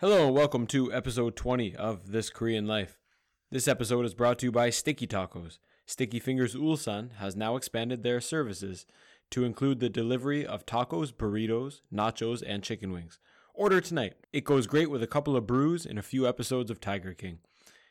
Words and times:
Hello 0.00 0.28
and 0.28 0.36
welcome 0.36 0.64
to 0.68 0.92
episode 0.92 1.34
20 1.34 1.74
of 1.74 2.12
This 2.12 2.30
Korean 2.30 2.68
Life. 2.68 3.00
This 3.50 3.66
episode 3.66 4.06
is 4.06 4.14
brought 4.14 4.38
to 4.38 4.46
you 4.46 4.52
by 4.52 4.70
Sticky 4.70 5.08
Tacos. 5.08 5.58
Sticky 5.86 6.20
Fingers 6.20 6.54
Ulsan 6.54 7.16
has 7.16 7.34
now 7.34 7.56
expanded 7.56 8.04
their 8.04 8.20
services 8.20 8.86
to 9.30 9.42
include 9.42 9.80
the 9.80 9.88
delivery 9.88 10.46
of 10.46 10.64
tacos, 10.64 11.12
burritos, 11.12 11.80
nachos, 11.92 12.44
and 12.46 12.62
chicken 12.62 12.92
wings. 12.92 13.18
Order 13.54 13.80
tonight. 13.80 14.14
It 14.32 14.44
goes 14.44 14.68
great 14.68 14.88
with 14.88 15.02
a 15.02 15.08
couple 15.08 15.34
of 15.34 15.48
brews 15.48 15.84
and 15.84 15.98
a 15.98 16.02
few 16.02 16.28
episodes 16.28 16.70
of 16.70 16.80
Tiger 16.80 17.12
King. 17.12 17.40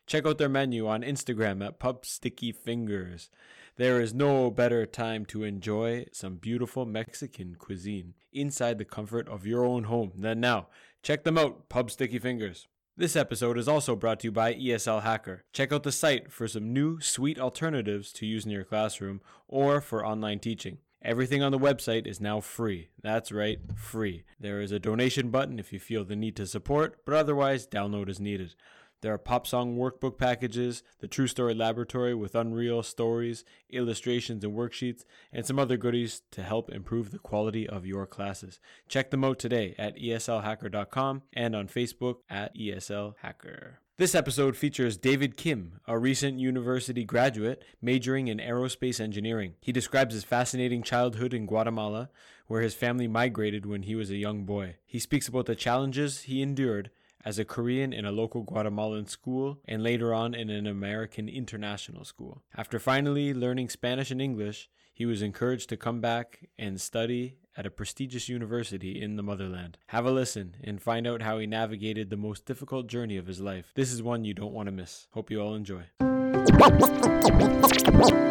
Check 0.06 0.26
out 0.26 0.38
their 0.38 0.48
menu 0.48 0.88
on 0.88 1.02
Instagram 1.02 1.62
at 1.66 1.78
Pub 1.78 2.06
Sticky 2.06 2.54
Fingers. 2.54 3.30
There 3.76 4.00
is 4.00 4.14
no 4.14 4.50
better 4.50 4.86
time 4.86 5.26
to 5.26 5.44
enjoy 5.44 6.06
some 6.14 6.38
beautiful 6.38 6.86
Mexican 6.86 7.56
cuisine 7.56 8.14
inside 8.32 8.78
the 8.78 8.86
comfort 8.86 9.28
of 9.28 9.46
your 9.46 9.66
own 9.66 9.84
home 9.84 10.14
than 10.16 10.40
now. 10.40 10.68
Check 11.08 11.24
them 11.24 11.38
out, 11.38 11.70
Pub 11.70 11.90
Sticky 11.90 12.20
Fingers. 12.20 12.68
This 12.98 13.16
episode 13.16 13.58
is 13.58 13.70
also 13.70 13.96
brought 13.96 14.20
to 14.20 14.28
you 14.28 14.32
by 14.34 14.54
ESL 14.56 15.04
Hacker. 15.04 15.46
Check 15.54 15.72
out 15.72 15.84
the 15.84 15.92
site 15.94 16.34
for 16.34 16.50
some 16.50 16.74
new, 16.74 17.00
sweet 17.00 17.40
alternatives 17.40 18.12
to 18.12 18.26
use 18.26 18.44
in 18.44 18.52
your 18.52 18.66
classroom 18.66 19.22
or 19.48 19.80
for 19.80 20.06
online 20.06 20.40
teaching. 20.40 20.80
Everything 21.02 21.42
on 21.42 21.54
the 21.54 21.58
website 21.58 22.06
is 22.06 22.20
now 22.20 22.42
free. 22.42 22.90
That's 23.02 23.32
right, 23.32 23.60
free. 23.78 24.26
There 24.38 24.60
is 24.60 24.74
a 24.74 24.80
donation 24.80 25.30
button 25.30 25.60
if 25.60 25.72
you 25.72 25.80
feel 25.80 26.04
the 26.04 26.18
need 26.18 26.36
to 26.36 26.46
support, 26.46 26.98
but 27.06 27.16
otherwise, 27.16 27.66
download 27.66 28.10
is 28.10 28.20
needed. 28.20 28.56
There 29.02 29.14
are 29.14 29.20
pop 29.20 29.46
song 29.46 29.78
workbook 29.78 30.18
packages, 30.18 30.82
the 31.00 31.08
True 31.08 31.28
Story 31.28 31.54
Laboratory 31.54 32.16
with 32.16 32.34
unreal 32.34 32.82
stories, 32.82 33.44
illustrations, 33.70 34.44
and 34.44 34.54
worksheets, 34.56 35.06
and 35.32 35.46
some 35.46 35.60
other 35.60 35.78
goodies 35.78 36.24
to 36.32 36.42
help 36.42 36.72
improve 36.72 37.12
the 37.12 37.20
quality 37.20 37.70
of 37.70 37.86
your 37.86 38.08
classes. 38.08 38.60
Check 38.88 39.12
them 39.12 39.24
out 39.24 39.38
today 39.38 39.76
at 39.78 39.98
eslhacker.com 39.98 41.22
and 41.34 41.56
on 41.56 41.68
Facebook 41.68 42.18
at 42.28 42.58
eslhacker. 42.58 43.76
This 43.98 44.16
episode 44.16 44.56
features 44.56 44.98
David 44.98 45.38
Kim, 45.38 45.80
a 45.88 45.98
recent 45.98 46.40
university 46.40 47.04
graduate 47.04 47.64
majoring 47.82 48.28
in 48.28 48.38
aerospace 48.38 49.00
engineering. 49.00 49.56
He 49.60 49.72
describes 49.72 50.14
his 50.14 50.24
fascinating 50.24 50.82
childhood 50.84 51.34
in 51.34 51.46
Guatemala, 51.46 52.10
where 52.48 52.62
his 52.62 52.76
family 52.76 53.08
migrated 53.08 53.66
when 53.66 53.84
he 53.84 53.96
was 53.96 54.10
a 54.10 54.18
young 54.18 54.44
boy. 54.44 54.76
He 54.86 55.00
speaks 55.00 55.28
about 55.28 55.46
the 55.46 55.56
challenges 55.56 56.22
he 56.22 56.42
endured 56.42 56.90
as 57.28 57.38
a 57.38 57.44
Korean 57.44 57.92
in 57.92 58.06
a 58.06 58.12
local 58.12 58.42
Guatemalan 58.42 59.06
school 59.08 59.60
and 59.66 59.84
later 59.84 60.14
on 60.14 60.34
in 60.34 60.50
an 60.50 60.66
American 60.66 61.28
international 61.28 62.06
school. 62.06 62.42
After 62.56 62.80
finally 62.80 63.34
learning 63.34 63.68
Spanish 63.68 64.12
and 64.12 64.22
English, 64.22 64.70
he 64.94 65.06
was 65.06 65.22
encouraged 65.22 65.68
to 65.68 65.76
come 65.76 66.00
back 66.00 66.48
and 66.58 66.80
study 66.80 67.36
at 67.58 67.66
a 67.66 67.70
prestigious 67.70 68.30
university 68.30 69.02
in 69.02 69.18
the 69.18 69.24
motherland. 69.24 69.78
Have 69.88 70.06
a 70.06 70.12
listen 70.12 70.56
and 70.64 70.82
find 70.82 71.06
out 71.06 71.22
how 71.22 71.38
he 71.38 71.48
navigated 71.48 72.10
the 72.10 72.16
most 72.16 72.46
difficult 72.46 72.88
journey 72.88 73.18
of 73.18 73.28
his 73.28 73.42
life. 73.42 73.74
This 73.76 73.92
is 73.92 74.02
one 74.02 74.24
you 74.24 74.34
don't 74.34 74.54
want 74.54 74.68
to 74.68 74.72
miss. 74.72 75.10
Hope 75.12 75.30
you 75.30 75.42
all 75.42 75.54
enjoy. 75.54 75.84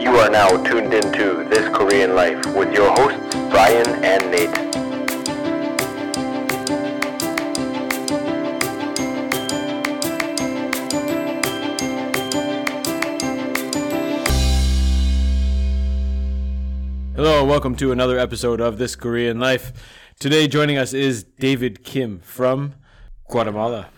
You 0.00 0.16
are 0.16 0.30
now 0.30 0.48
tuned 0.64 0.94
into 0.94 1.46
This 1.50 1.68
Korean 1.76 2.14
Life 2.14 2.46
with 2.56 2.72
your 2.72 2.90
hosts, 2.92 3.36
Brian 3.50 4.02
and 4.02 4.30
Nate. 4.30 4.85
Hello 17.36 17.44
and 17.44 17.50
welcome 17.50 17.76
to 17.76 17.92
another 17.92 18.18
episode 18.18 18.62
of 18.62 18.78
This 18.78 18.96
Korean 18.96 19.38
Life. 19.38 19.70
Today 20.18 20.48
joining 20.48 20.78
us 20.78 20.94
is 20.94 21.22
David 21.22 21.84
Kim 21.84 22.18
from 22.20 22.76
Guatemala. 23.28 23.90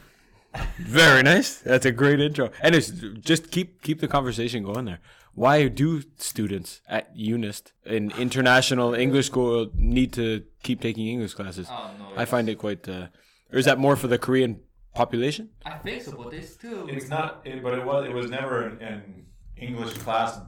Very 0.80 1.22
nice. 1.22 1.58
That's 1.58 1.86
a 1.86 1.92
great 1.92 2.19
intro. 2.19 2.50
And 2.61 2.75
it's 2.75 2.89
just 3.20 3.53
keep 3.53 3.80
keep 3.80 4.00
the 4.00 4.08
conversation 4.08 4.64
going 4.64 4.86
there. 4.86 4.98
Why 5.34 5.69
do 5.69 6.03
students 6.17 6.80
at 6.89 7.17
UNIST 7.17 7.70
in 7.86 8.11
international 8.18 8.92
English 8.92 9.27
school 9.27 9.70
need 9.73 10.12
to 10.14 10.42
keep 10.64 10.80
taking 10.80 11.07
English 11.07 11.35
classes? 11.35 11.68
Oh, 11.70 11.92
no, 11.96 12.07
I 12.17 12.24
find 12.24 12.48
it 12.48 12.58
quite 12.58 12.89
uh, 12.89 13.07
or 13.52 13.61
is 13.61 13.67
that 13.67 13.79
more 13.79 13.95
for 13.95 14.08
the 14.08 14.18
Korean 14.18 14.58
population? 14.96 15.51
I 15.64 15.79
think 15.79 16.02
so, 16.02 16.11
but 16.11 16.33
there's 16.33 16.52
still. 16.52 16.89
It's 16.89 17.08
not, 17.08 17.42
it, 17.45 17.62
but 17.62 17.79
it 17.79 17.86
was. 17.86 18.05
It 18.05 18.14
was 18.14 18.33
never 18.33 18.64
an, 18.64 18.83
an 18.83 19.27
English 19.57 19.95
class 19.98 20.41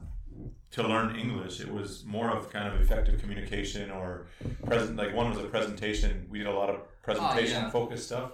to 0.71 0.87
learn 0.87 1.15
English. 1.15 1.59
It 1.59 1.71
was 1.71 2.05
more 2.05 2.29
of 2.31 2.49
kind 2.49 2.67
of 2.67 2.79
effective 2.81 3.19
communication 3.19 3.91
or 3.91 4.27
present. 4.65 4.95
Like 4.95 5.13
one 5.13 5.29
was 5.29 5.39
a 5.39 5.43
presentation. 5.43 6.27
We 6.29 6.39
did 6.39 6.47
a 6.47 6.53
lot 6.53 6.69
of 6.69 6.81
presentation 7.03 7.63
yeah. 7.63 7.69
focused 7.69 8.05
stuff. 8.05 8.31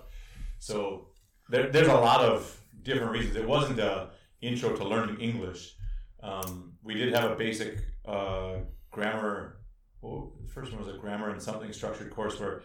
So 0.60 1.08
there, 1.50 1.70
there's 1.72 1.88
a 1.88 1.96
lot 1.96 2.22
of 2.22 2.60
different 2.84 3.12
reasons. 3.12 3.36
It 3.36 3.48
wasn't 3.48 3.80
a 3.80 4.10
intro 4.42 4.76
to 4.76 4.84
learning 4.84 5.20
English. 5.20 5.76
Um, 6.22 6.74
we 6.84 6.94
did 6.94 7.14
have 7.14 7.32
a 7.32 7.36
basic 7.36 7.80
uh, 8.06 8.58
grammar. 8.92 9.58
Well, 10.02 10.34
the 10.42 10.52
first 10.52 10.72
one 10.72 10.84
was 10.84 10.94
a 10.94 10.98
grammar 10.98 11.30
and 11.32 11.42
something 11.42 11.74
structured 11.74 12.12
course 12.12 12.40
where 12.40 12.62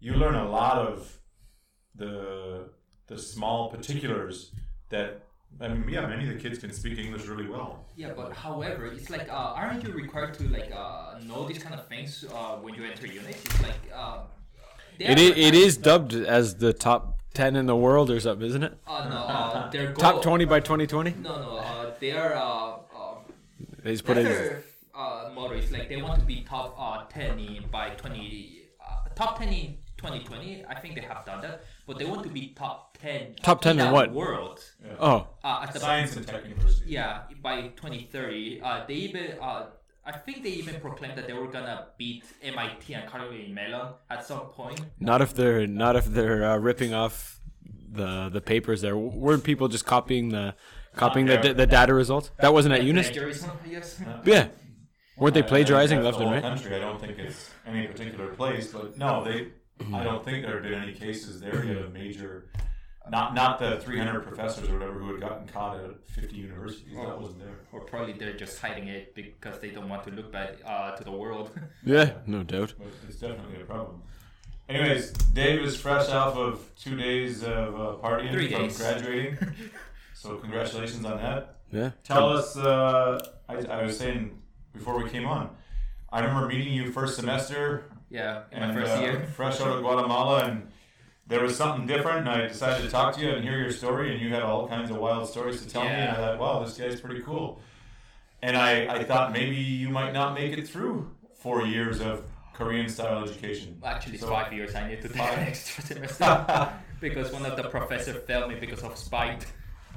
you 0.00 0.14
learn 0.14 0.34
a 0.34 0.48
lot 0.48 0.78
of 0.78 1.18
the 1.94 2.70
the 3.06 3.16
small 3.16 3.70
particulars 3.70 4.52
that 4.88 5.25
I 5.60 5.68
mean, 5.68 5.88
yeah, 5.88 6.06
many 6.06 6.28
of 6.28 6.34
the 6.34 6.40
kids 6.40 6.58
can 6.58 6.72
speak 6.72 6.98
English 6.98 7.26
really 7.26 7.48
well. 7.48 7.86
Yeah, 7.96 8.10
but 8.14 8.32
however, 8.32 8.86
it's 8.86 9.08
like, 9.08 9.28
uh, 9.30 9.54
aren't 9.60 9.82
you 9.84 9.90
required 9.92 10.34
to 10.34 10.44
like 10.48 10.70
uh, 10.70 11.18
know 11.24 11.44
these 11.46 11.62
kind 11.62 11.74
of 11.74 11.86
things 11.88 12.24
uh, 12.30 12.56
when 12.56 12.74
you 12.74 12.84
enter 12.84 13.06
unit? 13.06 13.36
It's 13.44 13.62
like. 13.62 13.80
Uh, 13.94 14.18
they 14.98 15.06
It 15.06 15.18
are 15.18 15.22
is, 15.22 15.30
it 15.30 15.36
required- 15.36 15.54
is 15.54 15.76
dubbed 15.78 16.12
as 16.14 16.56
the 16.56 16.72
top 16.72 17.18
10 17.34 17.56
in 17.56 17.66
the 17.66 17.76
world 17.76 18.10
or 18.10 18.18
something, 18.20 18.46
isn't 18.46 18.62
it? 18.62 18.74
Uh, 18.86 19.08
no, 19.08 19.16
uh, 19.16 19.70
their 19.70 19.86
goal, 19.88 19.96
Top 19.96 20.22
20 20.22 20.44
by 20.46 20.60
2020? 20.60 21.14
No, 21.22 21.36
no, 21.36 21.56
uh, 21.58 21.90
they 22.00 22.12
are. 22.12 22.34
Uh, 22.34 22.40
uh, 22.94 23.18
They 23.82 23.92
just 23.92 24.04
put 24.04 24.16
it 24.18 24.24
their 24.24 24.62
uh, 24.94 25.30
motto 25.34 25.54
is 25.54 25.70
like 25.70 25.88
they 25.88 26.00
want 26.00 26.18
to 26.20 26.24
be 26.26 26.42
top 26.44 26.74
uh, 26.78 27.04
10 27.10 27.38
in 27.38 27.64
by 27.70 27.90
20. 27.90 28.62
Uh, 28.80 29.08
top 29.14 29.38
10 29.38 29.48
in 29.48 29.76
2020. 29.98 30.64
I 30.68 30.80
think 30.80 30.94
they 30.94 31.02
have 31.02 31.24
done 31.26 31.40
that, 31.42 31.64
but 31.86 31.98
they 31.98 32.04
want 32.04 32.22
to 32.24 32.28
be 32.28 32.48
top 32.48 32.98
10. 32.98 33.36
Top 33.42 33.60
10 33.62 33.78
in 33.78 33.86
the 33.86 33.92
what? 33.92 34.12
World. 34.12 34.60
Oh, 34.98 35.28
Uh, 35.44 35.60
at 35.62 35.72
the 35.72 35.80
Science 35.80 36.16
and 36.16 36.26
Tech 36.26 36.44
University. 36.44 36.90
Yeah, 36.90 37.22
by 37.42 37.62
2030, 37.68 38.60
uh, 38.62 38.84
they 38.86 38.94
even 38.94 39.38
uh, 39.40 39.66
I 40.04 40.12
think 40.12 40.42
they 40.44 40.50
even 40.50 40.80
proclaimed 40.80 41.16
that 41.18 41.26
they 41.26 41.32
were 41.32 41.48
gonna 41.48 41.88
beat 41.98 42.24
MIT 42.42 42.94
and 42.94 43.08
Carnegie 43.10 43.52
Mellon 43.52 43.94
at 44.08 44.24
some 44.24 44.46
point. 44.58 44.80
not 45.00 45.20
if 45.20 45.34
they're 45.34 45.66
not 45.66 45.96
if 45.96 46.06
they're 46.06 46.44
uh, 46.44 46.56
ripping 46.58 46.94
off 46.94 47.40
the 47.92 48.28
the 48.28 48.40
papers 48.40 48.80
there. 48.82 48.96
Weren't 48.96 49.44
people 49.44 49.68
just 49.68 49.84
copying 49.86 50.28
the 50.30 50.54
copying 50.94 51.26
the, 51.26 51.54
the 51.54 51.66
data 51.66 51.92
results? 51.94 52.30
That 52.38 52.52
wasn't 52.52 52.74
at 52.74 52.82
UNIST. 52.82 53.12
Plagiarism, 53.12 53.50
Yeah. 54.24 54.48
Weren't 55.18 55.34
they 55.34 55.40
I- 55.42 55.44
I 55.44 55.48
plagiarizing 55.48 56.02
left 56.02 56.18
that's 56.18 56.22
and 56.22 56.30
right? 56.32 56.42
Country. 56.42 56.76
I 56.76 56.80
don't 56.80 57.00
think 57.00 57.18
it's 57.18 57.50
any 57.66 57.86
particular 57.86 58.28
place, 58.34 58.72
but 58.72 58.98
no, 58.98 59.24
they. 59.24 59.48
I 59.92 60.02
don't 60.02 60.24
think 60.24 60.44
there 60.44 60.54
have 60.54 60.62
been 60.62 60.74
any 60.74 60.92
cases 60.92 61.40
there 61.40 61.64
yet 61.64 61.76
of 61.76 61.92
major. 61.92 62.46
Not 63.08 63.34
not 63.34 63.58
the 63.60 63.78
300 63.80 64.22
professors 64.22 64.68
or 64.68 64.74
whatever 64.78 64.98
who 64.98 65.12
had 65.12 65.20
gotten 65.20 65.46
caught 65.46 65.76
at 65.78 66.04
50 66.08 66.34
universities. 66.36 66.96
That 66.96 67.20
wasn't 67.20 67.38
there. 67.40 67.58
Or 67.72 67.80
probably 67.82 68.14
they're 68.14 68.36
just 68.36 68.58
hiding 68.60 68.88
it 68.88 69.14
because 69.14 69.60
they 69.60 69.70
don't 69.70 69.88
want 69.88 70.02
to 70.04 70.10
look 70.10 70.32
bad 70.32 70.56
uh, 70.66 70.96
to 70.96 71.04
the 71.04 71.12
world. 71.12 71.50
Yeah, 71.84 72.14
no 72.26 72.42
doubt. 72.42 72.74
But 72.78 72.88
it's 73.06 73.20
definitely 73.20 73.60
a 73.62 73.64
problem. 73.64 74.02
Anyways, 74.68 75.12
Dave 75.12 75.62
is 75.62 75.76
fresh 75.76 76.08
off 76.08 76.36
of 76.36 76.68
two 76.74 76.96
days 76.96 77.44
of 77.44 77.74
uh, 77.76 77.94
partying 78.02 78.32
Three 78.32 78.50
from 78.50 78.62
days. 78.62 78.78
graduating. 78.78 79.38
so 80.14 80.36
congratulations 80.38 81.04
on 81.04 81.18
that. 81.18 81.58
Yeah. 81.70 81.90
Tell 82.02 82.30
us. 82.36 82.56
Uh, 82.56 83.24
I, 83.48 83.54
I 83.58 83.82
was 83.84 83.96
saying 83.96 84.36
before 84.72 85.00
we 85.00 85.08
came 85.08 85.26
on. 85.26 85.50
I 86.10 86.20
remember 86.20 86.48
meeting 86.48 86.72
you 86.72 86.90
first 86.90 87.14
semester 87.14 87.84
yeah, 88.10 88.42
in 88.52 88.60
my 88.60 88.66
and 88.66 88.78
first 88.78 88.92
uh, 88.96 89.00
year. 89.00 89.26
fresh 89.34 89.60
out 89.60 89.68
of 89.68 89.80
Guatemala, 89.82 90.44
and 90.44 90.68
there 91.26 91.42
was 91.42 91.56
something 91.56 91.86
different. 91.86 92.20
And 92.20 92.28
I 92.28 92.46
decided 92.48 92.84
to 92.84 92.90
talk 92.90 93.14
to 93.16 93.20
you 93.20 93.30
and 93.30 93.42
hear 93.44 93.58
your 93.58 93.72
story, 93.72 94.12
and 94.12 94.20
you 94.20 94.28
had 94.30 94.42
all 94.42 94.68
kinds 94.68 94.90
of 94.90 94.96
wild 94.96 95.28
stories 95.28 95.62
to 95.62 95.68
tell 95.68 95.82
me. 95.84 95.88
And 95.90 96.10
I 96.10 96.14
thought, 96.14 96.38
wow, 96.38 96.64
this 96.64 96.76
guy's 96.76 97.00
pretty 97.00 97.22
cool. 97.22 97.60
And 98.42 98.56
I, 98.56 98.86
I 98.98 99.04
thought 99.04 99.32
maybe 99.32 99.56
you 99.56 99.88
might 99.88 100.12
not 100.12 100.34
make 100.34 100.56
it 100.56 100.68
through 100.68 101.10
four 101.34 101.64
years 101.66 102.00
of 102.00 102.22
Korean 102.54 102.88
style 102.88 103.24
education. 103.24 103.80
Actually, 103.84 104.14
it's 104.14 104.22
So- 104.22 104.28
five 104.30 104.52
years. 104.52 104.74
I 104.74 104.88
need 104.88 105.02
to 105.02 105.08
take 105.08 105.20
an 105.20 105.38
extra 105.40 105.82
semester 105.84 106.72
because 107.00 107.32
one 107.32 107.44
of 107.44 107.56
the 107.56 107.64
professor 107.68 108.14
failed 108.14 108.50
me 108.50 108.56
because 108.60 108.82
of 108.82 108.96
spite. 108.96 109.46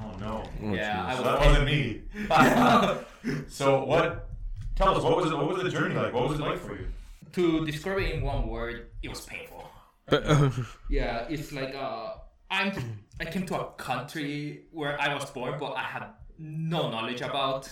Oh 0.02 0.16
no, 0.18 0.44
Oh, 0.64 0.74
yeah, 0.74 1.06
I 1.06 1.16
so 1.16 1.24
was. 1.24 1.40
that 1.40 1.46
wasn't 1.46 1.66
me. 1.66 2.02
so 3.50 3.84
what? 3.84 4.30
Tell 4.76 4.96
us 4.96 5.04
what 5.04 5.18
was 5.18 5.30
it, 5.30 5.36
what 5.36 5.48
was 5.50 5.62
the 5.62 5.70
journey 5.70 5.94
like? 5.96 6.14
What 6.14 6.30
was 6.30 6.40
it 6.40 6.42
like 6.44 6.58
for 6.58 6.74
you? 6.74 6.88
To 7.34 7.66
describe 7.66 8.00
it 8.00 8.16
in 8.16 8.22
one 8.22 8.48
word, 8.48 8.88
it 9.02 9.10
was 9.10 9.22
painful. 9.22 9.70
But, 10.06 10.52
Yeah, 10.90 11.28
it's 11.30 11.52
like 11.52 11.76
uh, 11.76 12.14
I'm 12.50 13.04
I 13.20 13.26
came 13.26 13.46
to 13.48 13.60
a 13.60 13.72
country 13.74 14.66
where 14.72 15.00
I 15.00 15.14
was 15.14 15.30
born, 15.30 15.60
but 15.60 15.74
I 15.74 15.84
had 15.84 16.06
no 16.38 16.90
knowledge 16.90 17.22
about, 17.22 17.70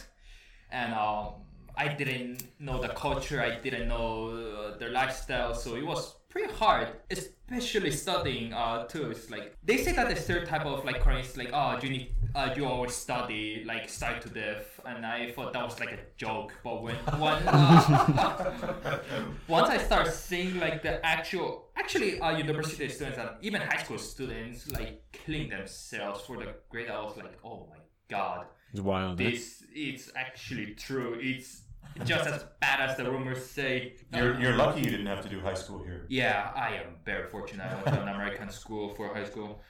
and 0.71 0.94
um, 0.94 1.33
I 1.75 1.88
didn't 1.88 2.44
know 2.59 2.81
the 2.81 2.89
culture. 2.89 3.42
I 3.42 3.59
didn't 3.59 3.88
know 3.88 4.30
uh, 4.30 4.77
their 4.77 4.89
lifestyle, 4.92 5.54
so 5.54 5.75
it 5.75 5.86
was 5.86 6.15
pretty 6.30 6.53
hard, 6.53 6.89
especially 7.10 7.92
studying 7.92 8.53
uh 8.53 8.86
too. 8.86 9.12
It's 9.12 9.30
like 9.30 9.56
they 9.63 9.77
say 9.77 9.94
that 9.94 10.10
the 10.10 10.15
third 10.15 10.48
type 10.48 10.65
of 10.65 10.86
like 10.86 11.00
Korean 11.01 11.21
is 11.21 11.38
like 11.38 11.50
oh 11.53 11.80
you 11.81 11.89
need 11.89 12.12
uh, 12.38 12.54
you 12.56 12.63
always 12.66 12.94
study 13.06 13.63
like 13.72 13.86
side 13.89 14.22
to 14.25 14.30
death, 14.30 14.80
and 14.89 15.06
I 15.06 15.31
thought 15.34 15.54
that 15.54 15.66
was 15.69 15.80
like 15.84 15.92
a 15.92 16.00
joke. 16.18 16.51
But 16.63 16.75
when 16.84 16.95
when 17.24 17.39
uh, 17.48 19.00
once 19.48 19.69
I 19.69 19.78
start 19.78 20.07
seeing 20.13 20.60
like 20.60 20.81
the 20.84 20.94
actual 21.06 21.69
actually 21.75 22.19
uh, 22.19 22.38
university 22.38 22.88
students 22.89 23.18
and 23.18 23.30
even 23.42 23.62
high 23.62 23.81
school 23.84 23.98
students 23.98 24.69
like 24.72 25.04
killing 25.12 25.50
themselves 25.50 26.22
for 26.25 26.38
the 26.38 26.48
grade, 26.69 26.89
I 26.89 27.01
was 27.04 27.16
like 27.18 27.38
oh 27.44 27.68
my 27.69 27.80
god 28.10 28.45
It's 28.72 28.81
wild. 28.81 29.19
eh? 29.22 29.30
this 29.31 29.63
is 29.75 30.12
actually 30.16 30.68
true. 30.88 31.18
It's 31.19 31.63
just 32.06 32.28
as 32.28 32.44
bad 32.60 32.80
as 32.89 32.98
the 32.98 33.06
rumors 33.10 33.44
say. 33.45 33.95
You're, 34.13 34.39
you're 34.39 34.56
lucky 34.56 34.81
you 34.81 34.89
didn't 34.89 35.07
have 35.07 35.22
to 35.22 35.30
do 35.30 35.39
high 35.39 35.54
school 35.63 35.84
here. 35.84 36.06
Yeah, 36.10 36.51
I 36.56 36.69
am 36.81 36.89
very 37.06 37.28
fortunate. 37.30 37.66
I 37.72 37.75
went 37.75 37.88
to 37.88 38.01
an 38.01 38.10
American 38.10 38.50
school 38.50 38.94
for 38.95 39.13
high 39.13 39.24
school. 39.25 39.62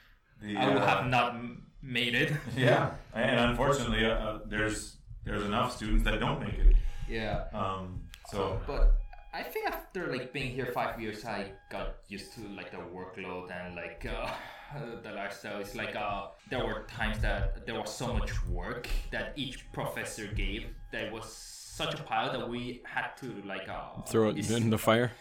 The, 0.42 0.58
I 0.58 0.68
would 0.68 0.78
uh, 0.84 0.88
have 0.88 1.06
not 1.08 1.36
m- 1.36 1.67
made 1.82 2.16
it. 2.16 2.34
Yeah, 2.56 2.92
and 3.14 3.40
unfortunately, 3.40 4.06
uh, 4.06 4.14
uh, 4.14 4.40
there's 4.46 4.98
there's 5.24 5.44
enough 5.44 5.76
students 5.76 6.04
that 6.06 6.20
don't 6.20 6.40
make 6.40 6.54
it. 6.54 6.76
Yeah, 7.10 7.46
Um, 7.54 8.02
so 8.32 8.60
but 8.68 8.98
I 9.34 9.44
think 9.44 9.68
after 9.68 10.08
like 10.16 10.34
being 10.34 10.52
here 10.52 10.68
five 10.74 11.00
years, 11.00 11.24
I 11.26 11.52
got 11.70 11.96
used 12.08 12.34
to 12.34 12.42
like 12.50 12.72
the 12.72 12.78
workload 12.78 13.52
and 13.52 13.76
like 13.76 14.06
uh, 14.06 14.30
the 15.04 15.12
lifestyle. 15.12 15.60
It's 15.60 15.76
like 15.76 15.96
uh, 15.96 16.28
there 16.50 16.66
were 16.66 16.86
times 16.88 17.20
that 17.20 17.66
there 17.66 17.80
was 17.80 17.94
so 17.94 18.14
much 18.14 18.32
work 18.48 18.88
that 19.12 19.34
each 19.36 19.72
professor 19.72 20.28
gave 20.28 20.68
that 20.92 21.06
it 21.06 21.14
was 21.14 21.26
such 21.32 21.94
a 21.94 22.04
pile 22.04 22.32
that 22.32 22.50
we 22.50 22.82
had 22.84 23.16
to 23.18 23.28
like 23.46 23.70
uh, 23.70 24.02
Throw 24.08 24.30
it 24.30 24.50
in 24.50 24.70
the 24.70 24.78
fire. 24.78 25.12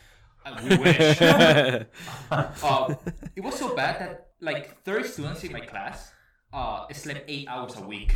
Uh, 0.44 0.56
we 0.62 0.76
wish. 0.76 1.20
uh, 2.30 2.94
it 3.34 3.42
was 3.42 3.54
so 3.56 3.74
bad 3.74 4.00
that 4.00 4.28
like 4.40 4.82
30 4.84 5.08
students 5.08 5.44
in 5.44 5.52
my 5.52 5.60
class 5.60 6.12
uh, 6.52 6.86
slept 6.92 7.24
eight 7.28 7.48
hours 7.48 7.76
a 7.76 7.82
week. 7.82 8.14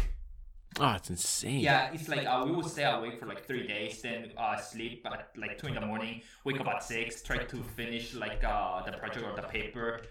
Oh, 0.79 0.93
it's 0.93 1.11
insane. 1.11 1.61
Yeah, 1.61 1.93
it's 1.93 2.09
like 2.09 2.27
uh, 2.27 2.43
we 2.47 2.53
would 2.53 2.67
stay 2.67 2.85
awake 2.85 3.19
for 3.19 3.27
like 3.27 3.45
three 3.45 3.67
days, 3.67 4.03
then 4.03 4.31
uh, 4.37 4.57
sleep 4.57 5.05
at 5.05 5.31
like 5.37 5.59
two 5.59 5.67
in 5.67 5.75
the 5.75 5.81
morning, 5.81 6.23
wake 6.45 6.61
up 6.61 6.69
at 6.69 6.83
six, 6.83 7.23
try 7.23 7.39
to 7.39 7.57
finish 7.77 8.15
like 8.15 8.45
uh, 8.45 8.83
the 8.85 8.93
project 8.93 9.25
or 9.25 9.35
the 9.35 9.49
paper. 9.49 10.03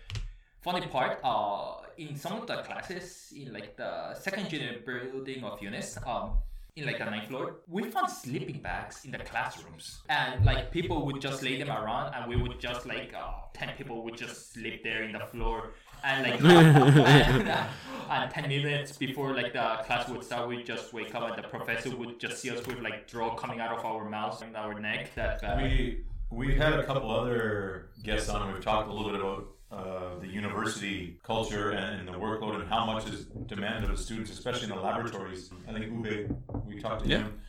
Funny 0.62 0.86
part, 0.88 1.19
uh, 1.24 1.75
in 1.98 2.16
some 2.18 2.42
of 2.42 2.48
the 2.48 2.57
classes 2.57 3.33
in 3.36 3.54
like 3.54 3.77
the 3.77 4.13
second 4.16 4.45
engineering 4.45 4.80
building 4.86 5.44
of 5.45 5.60
UNIST, 5.62 6.06
um, 6.06 6.33
in 6.75 6.86
like 6.86 6.98
the 6.98 7.06
ninth 7.06 7.27
floor, 7.30 7.57
we 7.68 7.83
found 7.89 8.10
sleeping 8.10 8.62
bags 8.62 9.06
in 9.06 9.12
the 9.12 9.18
classrooms, 9.19 10.00
and 10.10 10.45
like 10.45 10.71
people 10.71 11.06
would 11.06 11.21
just 11.21 11.42
lay 11.42 11.57
them 11.57 11.69
around, 11.69 12.13
and 12.13 12.30
we 12.30 12.36
would 12.36 12.60
just 12.60 12.86
like 12.86 13.13
uh, 13.18 13.31
ten 13.54 13.69
people 13.77 14.04
would 14.04 14.18
just 14.18 14.54
sleep 14.54 14.83
there 14.83 15.04
in 15.04 15.13
the 15.13 15.19
floor, 15.19 15.71
and 16.04 16.24
like 16.24 16.42
and, 16.44 17.50
and 18.09 18.31
ten 18.31 18.47
minutes 18.50 18.97
before 18.97 19.33
like 19.35 19.53
the 19.53 19.77
class 19.85 20.07
would 20.09 20.23
start, 20.23 20.47
we 20.47 20.63
just 20.63 20.94
wake 20.94 21.13
up, 21.15 21.23
and 21.29 21.44
the 21.44 21.47
professor 21.47 21.95
would 21.95 22.19
just 22.19 22.39
see 22.41 22.50
us 22.50 22.65
with 22.67 22.79
like 22.79 23.07
draw 23.07 23.35
coming 23.35 23.59
out 23.59 23.77
of 23.77 23.85
our 23.85 24.09
mouths 24.09 24.41
and 24.41 24.56
our 24.56 24.79
neck. 24.79 25.13
That 25.15 25.41
bad. 25.41 25.61
we 25.63 26.03
we've 26.31 26.57
had 26.57 26.73
a 26.73 26.85
couple 26.85 27.09
other 27.11 27.89
guests 28.03 28.29
on. 28.29 28.41
and 28.44 28.53
We've 28.53 28.63
talked 28.63 28.89
a 28.89 28.94
little 28.94 29.11
bit 29.11 29.19
about 29.21 29.47
uh, 29.71 30.19
the 30.19 30.27
university 30.27 31.19
culture 31.23 31.71
and, 31.71 32.00
and 32.00 32.07
the 32.07 32.13
workload 32.19 32.56
and 32.59 32.67
how 32.69 32.85
much 32.85 33.07
is 33.09 33.25
demanded 33.45 33.89
of 33.89 33.97
the 33.97 34.03
students, 34.03 34.31
especially 34.31 34.63
in 34.63 34.69
the 34.69 34.81
laboratories. 34.81 35.51
I 35.67 35.73
think 35.73 35.85
Ube, 35.85 36.35
we 36.65 36.79
talked 36.79 37.03
to 37.03 37.09
Yeah. 37.09 37.17
him. 37.19 37.41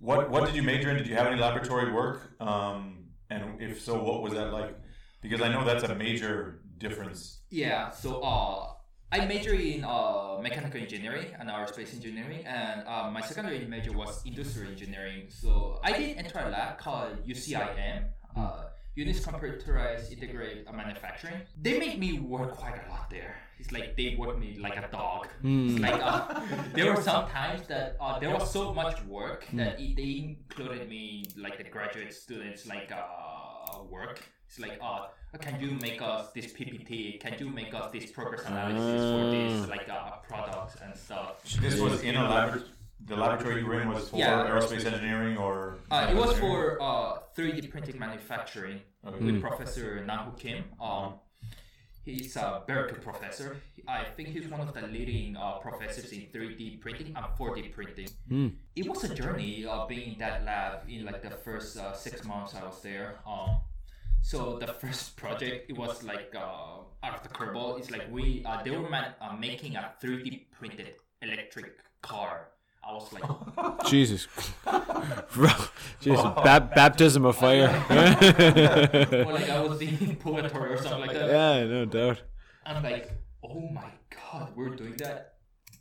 What 0.00 0.30
what 0.30 0.46
did 0.46 0.54
you 0.54 0.62
major 0.62 0.90
in? 0.90 0.96
Did 0.96 1.06
you 1.08 1.16
have 1.16 1.26
any 1.26 1.40
laboratory 1.40 1.92
work? 1.92 2.32
Um, 2.40 3.04
and 3.30 3.60
if 3.60 3.80
so, 3.80 4.02
what 4.02 4.22
was 4.22 4.32
that 4.34 4.52
like? 4.52 4.74
Because 5.20 5.40
I 5.42 5.48
know 5.48 5.64
that's 5.64 5.82
a 5.84 5.94
major 5.94 6.60
difference. 6.78 7.40
Yeah, 7.50 7.90
so 7.90 8.20
uh, 8.20 8.68
I 9.10 9.24
major 9.24 9.54
in 9.54 9.84
uh, 9.84 10.38
mechanical 10.42 10.80
engineering 10.80 11.28
and 11.38 11.48
aerospace 11.48 11.94
engineering, 11.94 12.44
and 12.44 12.86
uh, 12.86 13.10
my 13.10 13.22
secondary 13.22 13.64
major 13.66 13.92
was 13.92 14.22
industrial 14.26 14.70
engineering. 14.70 15.26
So 15.30 15.80
I 15.82 15.92
did 15.96 16.18
enter 16.18 16.38
a 16.40 16.50
lab 16.50 16.78
called 16.78 17.26
UCIM, 17.26 18.04
uh, 18.36 18.64
UNIST 18.98 19.22
Computerized 19.22 20.12
Integrated 20.12 20.66
Manufacturing. 20.74 21.40
They 21.62 21.78
made 21.78 21.98
me 21.98 22.18
work 22.20 22.56
quite 22.56 22.74
a 22.86 22.90
lot 22.90 23.08
there. 23.08 23.36
It's 23.58 23.72
like 23.72 23.96
they 23.96 24.14
worked 24.18 24.38
me 24.38 24.58
like 24.60 24.76
a 24.76 24.88
dog. 24.92 25.28
It's 25.42 25.80
like 25.80 26.00
uh, 26.02 26.40
there 26.74 26.92
were 26.94 27.00
some 27.00 27.28
times 27.28 27.66
that 27.68 27.96
uh, 28.00 28.18
there 28.18 28.30
was 28.30 28.50
so 28.50 28.74
much 28.74 29.02
work 29.04 29.46
that 29.54 29.80
it, 29.80 29.96
they 29.96 30.36
included 30.36 30.88
me 30.88 31.24
like 31.36 31.56
the 31.56 31.64
graduate 31.64 32.12
students 32.12 32.66
like 32.66 32.92
uh, 32.92 33.82
work. 33.90 34.22
It's 34.48 34.58
like, 34.58 34.78
uh, 34.82 35.06
can 35.40 35.60
you 35.60 35.72
make 35.72 36.00
us 36.00 36.30
this 36.34 36.46
PPT? 36.52 37.20
Can 37.20 37.34
you 37.38 37.50
make 37.50 37.74
us 37.74 37.92
this 37.92 38.10
progress 38.10 38.46
analysis 38.46 39.10
for 39.12 39.30
this 39.30 39.68
like 39.68 39.88
uh, 39.88 40.12
products 40.28 40.76
and 40.82 40.96
stuff? 40.96 41.42
This 41.60 41.78
was 41.78 42.02
in 42.02 42.16
a 42.16 42.28
lab. 42.28 42.62
The 43.04 43.14
laboratory 43.16 43.60
you 43.60 43.66
were 43.66 43.80
in 43.80 43.88
was 43.90 44.08
for 44.08 44.16
Yeah. 44.16 44.46
aerospace 44.48 44.84
engineering, 44.84 45.36
or 45.36 45.76
Uh, 45.90 46.08
it 46.10 46.16
was 46.16 46.36
for 46.38 46.80
uh, 46.82 47.18
3D 47.36 47.68
printing 47.70 47.98
manufacturing 47.98 48.80
Okay. 49.06 49.24
with 49.24 49.40
Professor 49.40 50.04
Namhun 50.04 50.36
Kim. 50.36 50.64
Um, 50.80 51.14
he's 52.04 52.34
a 52.36 52.62
Berkeley 52.66 52.98
professor. 52.98 53.60
I 53.86 54.02
think 54.16 54.28
he's 54.30 54.48
one 54.48 54.60
of 54.66 54.72
the 54.74 54.82
leading 54.88 55.36
uh, 55.36 55.58
professors 55.58 56.10
in 56.10 56.22
3D 56.32 56.80
printing 56.80 57.14
and 57.14 57.26
4D 57.38 57.68
printing. 57.72 58.08
It 58.74 58.88
was 58.88 59.04
a 59.04 59.14
journey 59.14 59.64
uh, 59.66 59.86
being 59.86 60.14
in 60.14 60.18
that 60.18 60.44
lab 60.44 60.88
in 60.88 61.04
like 61.04 61.22
the 61.22 61.30
first 61.46 61.76
uh, 61.76 61.92
six 61.94 62.24
months 62.24 62.54
I 62.56 62.64
was 62.64 62.80
there. 62.82 63.20
Um, 63.26 63.50
so 64.30 64.58
the 64.58 64.72
first 64.82 65.16
project 65.16 65.70
it 65.70 65.76
was 65.76 66.02
like 66.04 66.32
uh, 66.36 66.84
out 67.04 67.14
of 67.16 67.22
the 67.22 67.30
curveball. 67.36 67.78
It's 67.78 67.90
like 67.90 68.04
we 68.12 68.44
uh, 68.44 68.62
they 68.62 68.70
were 68.76 68.88
man- 68.90 69.14
uh, 69.20 69.34
making 69.48 69.76
a 69.76 69.92
3D 70.02 70.50
printed 70.58 70.94
electric 71.22 71.68
car. 72.02 72.48
I 72.88 72.92
was 72.94 73.12
like, 73.12 73.24
Jesus. 73.92 74.28
Bro, 75.34 75.50
Jesus. 76.00 76.24
Bap- 76.44 76.74
baptism 76.74 77.24
of 77.26 77.36
fire. 77.36 77.68
or 77.90 79.32
like 79.32 79.50
I 79.50 79.60
was 79.60 79.80
in 79.80 80.16
purgatory 80.16 80.72
or 80.74 80.78
something 80.82 81.00
like 81.00 81.12
that. 81.12 81.28
yeah, 81.28 81.64
no 81.66 81.84
doubt. 81.84 82.22
I'm 82.64 82.82
like, 82.82 83.10
oh 83.44 83.60
my 83.72 83.90
god, 84.14 84.52
we're 84.56 84.74
doing 84.76 84.96
that. 84.98 85.34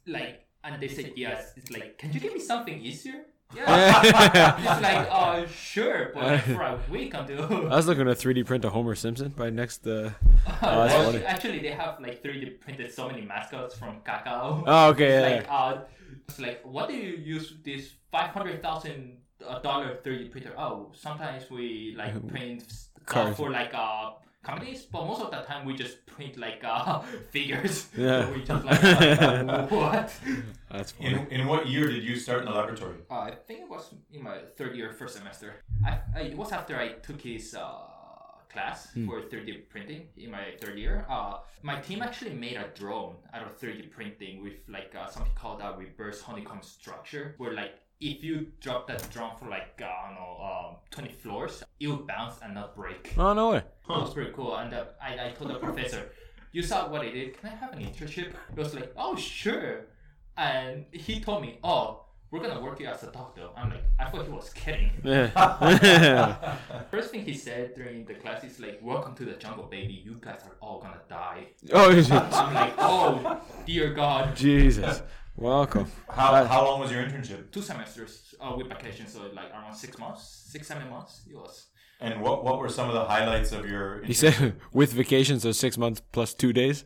Like, 0.06 0.48
and 0.64 0.82
they 0.82 0.88
said 0.88 1.14
yes. 1.16 1.54
It's 1.56 1.70
like, 1.72 1.98
can 1.98 2.12
you 2.14 2.20
give 2.20 2.34
me 2.34 2.40
something 2.40 2.78
easier? 2.82 3.26
Yeah. 3.56 4.58
it's 4.58 4.82
like, 4.82 5.08
uh, 5.10 5.48
sure, 5.48 6.12
but 6.14 6.40
for 6.42 6.62
a 6.62 6.80
week 6.90 7.16
I'm 7.16 7.26
I 7.72 7.76
was 7.76 7.88
looking 7.88 8.06
to 8.06 8.12
3D 8.12 8.46
print 8.46 8.66
a 8.66 8.70
Homer 8.70 8.96
Simpson 8.96 9.30
by 9.30 9.50
next. 9.50 9.88
Uh... 9.88 10.12
Oh, 10.62 10.84
actually, 10.84 11.26
actually, 11.26 11.60
they 11.60 11.72
have 11.72 12.00
like 12.00 12.24
3D 12.24 12.60
printed 12.62 12.92
so 12.92 13.08
many 13.08 13.22
mascots 13.22 13.78
from 13.78 14.00
Kakao. 14.02 14.64
Oh, 14.66 14.90
okay. 14.90 15.20
Yeah, 15.20 15.38
like, 15.38 15.48
uh, 15.50 15.82
it's 16.28 16.40
like, 16.40 16.62
what 16.66 16.90
do 16.90 16.96
you 16.96 17.18
use 17.18 17.54
this 17.64 17.94
five 18.12 18.32
hundred 18.32 18.62
thousand 18.62 19.18
dollar 19.62 20.00
3D 20.04 20.32
printer? 20.32 20.54
Oh, 20.58 20.92
sometimes 20.96 21.50
we 21.50 21.96
like 21.98 22.16
print 22.34 22.64
uh, 23.10 23.34
for 23.34 23.52
like 23.52 23.74
uh 23.74 24.12
companies, 24.44 24.84
but 24.86 25.06
most 25.06 25.22
of 25.22 25.32
the 25.32 25.42
time 25.42 25.66
we 25.66 25.74
just 25.76 26.06
print 26.06 26.38
like 26.38 26.64
uh 26.64 27.00
figures. 27.32 27.88
Yeah. 27.98 28.30
We 28.32 28.44
just 28.44 28.66
like 28.66 28.84
uh, 28.84 29.68
what? 29.68 30.14
That's 30.72 30.92
funny. 30.92 31.10
in, 31.14 31.28
in 31.42 31.48
what 31.48 31.68
year 31.68 31.88
did 31.90 32.04
you 32.04 32.16
start 32.16 32.40
in 32.40 32.46
the 32.46 32.52
laboratory? 32.52 32.98
Uh, 33.10 33.20
I 33.20 33.32
think 33.48 33.62
it 33.62 33.70
was 33.70 33.94
in 34.12 34.24
my 34.24 34.38
third 34.58 34.76
year, 34.76 34.92
first 34.92 35.18
semester. 35.18 35.56
I, 35.86 36.00
I 36.16 36.20
it 36.32 36.38
was 36.38 36.52
after 36.52 36.78
I 36.78 36.94
took 36.94 37.22
his 37.22 37.54
uh, 37.56 37.64
class 38.50 38.88
for 39.06 39.22
3D 39.22 39.70
printing 39.70 40.08
in 40.18 40.32
my 40.32 40.46
third 40.62 40.78
year. 40.78 41.06
Uh, 41.10 41.40
my 41.64 41.80
team 41.82 42.02
actually 42.02 42.34
made 42.34 42.56
a 42.56 42.68
drone 42.80 43.16
out 43.34 43.44
of 43.44 43.60
3D 43.60 43.92
printing 43.92 44.42
with 44.44 44.54
like 44.70 44.94
uh, 44.96 45.08
something 45.08 45.34
called 45.36 45.62
a 45.62 45.76
reverse 45.78 46.22
honeycomb 46.22 46.62
structure, 46.62 47.36
where 47.38 47.54
like 47.54 47.76
if 48.00 48.24
you 48.24 48.48
drop 48.62 48.88
that 48.88 49.08
drum 49.12 49.32
for 49.40 49.48
like 49.50 49.82
uh, 49.82 49.86
I 49.86 50.08
don't 50.08 50.16
know 50.16 50.70
um, 50.70 50.76
20 50.92 51.12
floors, 51.14 51.64
it 51.80 51.88
would 51.88 52.06
bounce 52.08 52.36
and 52.44 52.54
not 52.54 52.76
break. 52.76 53.14
Oh, 53.18 53.34
no 53.34 53.52
way. 53.52 53.58
It 53.58 53.64
was 53.90 54.14
pretty 54.14 54.32
cool. 54.34 54.56
And 54.56 54.74
uh, 54.74 54.86
I, 55.02 55.28
I 55.28 55.30
told 55.32 55.50
the 55.52 55.56
professor, 55.56 56.12
you 56.52 56.62
saw 56.62 56.90
what 56.90 57.02
I 57.02 57.10
did. 57.10 57.40
Can 57.40 57.50
I 57.50 57.56
have 57.56 57.74
an 57.74 57.80
internship? 57.80 58.34
He 58.54 58.56
was 58.56 58.74
like, 58.76 58.94
oh, 58.98 59.16
sure. 59.16 59.86
And 60.38 60.86
he 60.92 61.20
told 61.20 61.42
me, 61.42 61.58
oh, 61.64 62.04
we're 62.30 62.40
going 62.42 62.54
to 62.54 62.60
work 62.60 62.80
you 62.80 62.88
as 62.88 63.02
a 63.04 63.12
doctor. 63.12 63.48
I'm 63.56 63.70
like, 63.70 63.84
I 63.98 64.10
thought 64.10 64.26
he 64.26 64.32
was 64.32 64.50
kidding. 64.52 64.92
Yeah. 65.04 66.58
First 66.92 67.12
thing 67.12 67.24
he 67.26 67.34
said 67.34 67.74
during 67.76 68.06
the 68.06 68.16
class 68.16 68.44
is 68.44 68.60
like, 68.60 68.80
welcome 68.82 69.16
to 69.16 69.26
the 69.26 69.34
jungle, 69.34 69.64
baby. 69.66 69.94
You 70.06 70.18
guys 70.20 70.42
are 70.46 70.56
all 70.62 70.80
going 70.82 70.94
to 70.94 71.00
die. 71.10 71.48
oh, 71.72 71.90
is 71.90 72.10
it- 72.10 72.14
I'm 72.14 72.54
like, 72.54 72.74
oh, 72.78 73.42
dear 73.66 73.94
God. 73.94 74.36
Jesus. 74.36 75.02
Welcome. 75.38 75.86
How, 76.10 76.44
how 76.46 76.66
long 76.66 76.80
was 76.80 76.92
your 76.92 77.04
internship? 77.04 77.52
Two 77.52 77.62
semesters 77.62 78.34
uh, 78.42 78.56
with 78.58 78.68
vacation, 78.70 79.06
so 79.08 79.22
like 79.36 79.52
around 79.52 79.76
six 79.76 79.98
months, 80.00 80.24
six, 80.52 80.68
seven 80.68 80.90
months. 80.90 81.22
It 81.30 81.36
was. 81.36 81.68
And 82.00 82.22
what, 82.22 82.44
what 82.44 82.58
were 82.60 82.70
some 82.70 82.88
of 82.90 82.96
the 82.96 83.06
highlights 83.06 83.52
of 83.52 83.70
your 83.70 84.04
He 84.04 84.14
said 84.14 84.56
with 84.74 84.94
vacation, 84.94 85.40
so 85.40 85.52
six 85.52 85.78
months 85.78 86.02
plus 86.12 86.34
two 86.34 86.54
days. 86.54 86.86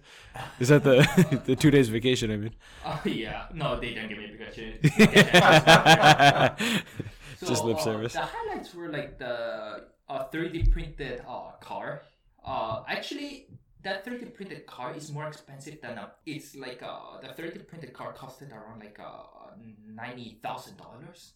Is 0.59 0.67
that 0.67 0.83
the 0.83 1.41
the 1.45 1.55
two 1.55 1.71
days 1.71 1.87
vacation? 1.87 2.29
I 2.29 2.37
mean, 2.37 2.55
Uh, 2.83 2.97
yeah, 3.05 3.45
no, 3.53 3.79
they 3.79 3.93
didn't 3.93 4.09
give 4.09 4.17
me 4.17 4.35
vacation. 4.37 4.79
So, 7.37 7.47
Just 7.47 7.63
lip 7.63 7.77
uh, 7.77 7.81
service. 7.81 8.13
The 8.13 8.19
highlights 8.21 8.75
were 8.75 8.89
like 8.89 9.17
the 9.17 9.85
uh, 10.09 10.25
3D 10.31 10.71
printed 10.71 11.23
uh, 11.27 11.51
car. 11.59 12.03
Uh, 12.45 12.83
actually, 12.87 13.47
that 13.83 14.05
3D 14.05 14.33
printed 14.33 14.65
car 14.65 14.93
is 14.95 15.11
more 15.11 15.27
expensive 15.27 15.81
than 15.81 15.97
a. 15.97 16.11
It's 16.25 16.55
like 16.55 16.81
uh, 16.83 17.19
the 17.21 17.29
3D 17.29 17.67
printed 17.67 17.93
car 17.93 18.13
costed 18.13 18.51
around 18.51 18.79
like 18.79 18.99
uh, 18.99 19.55
ninety 19.87 20.39
thousand 20.43 20.77
dollars, 20.77 21.33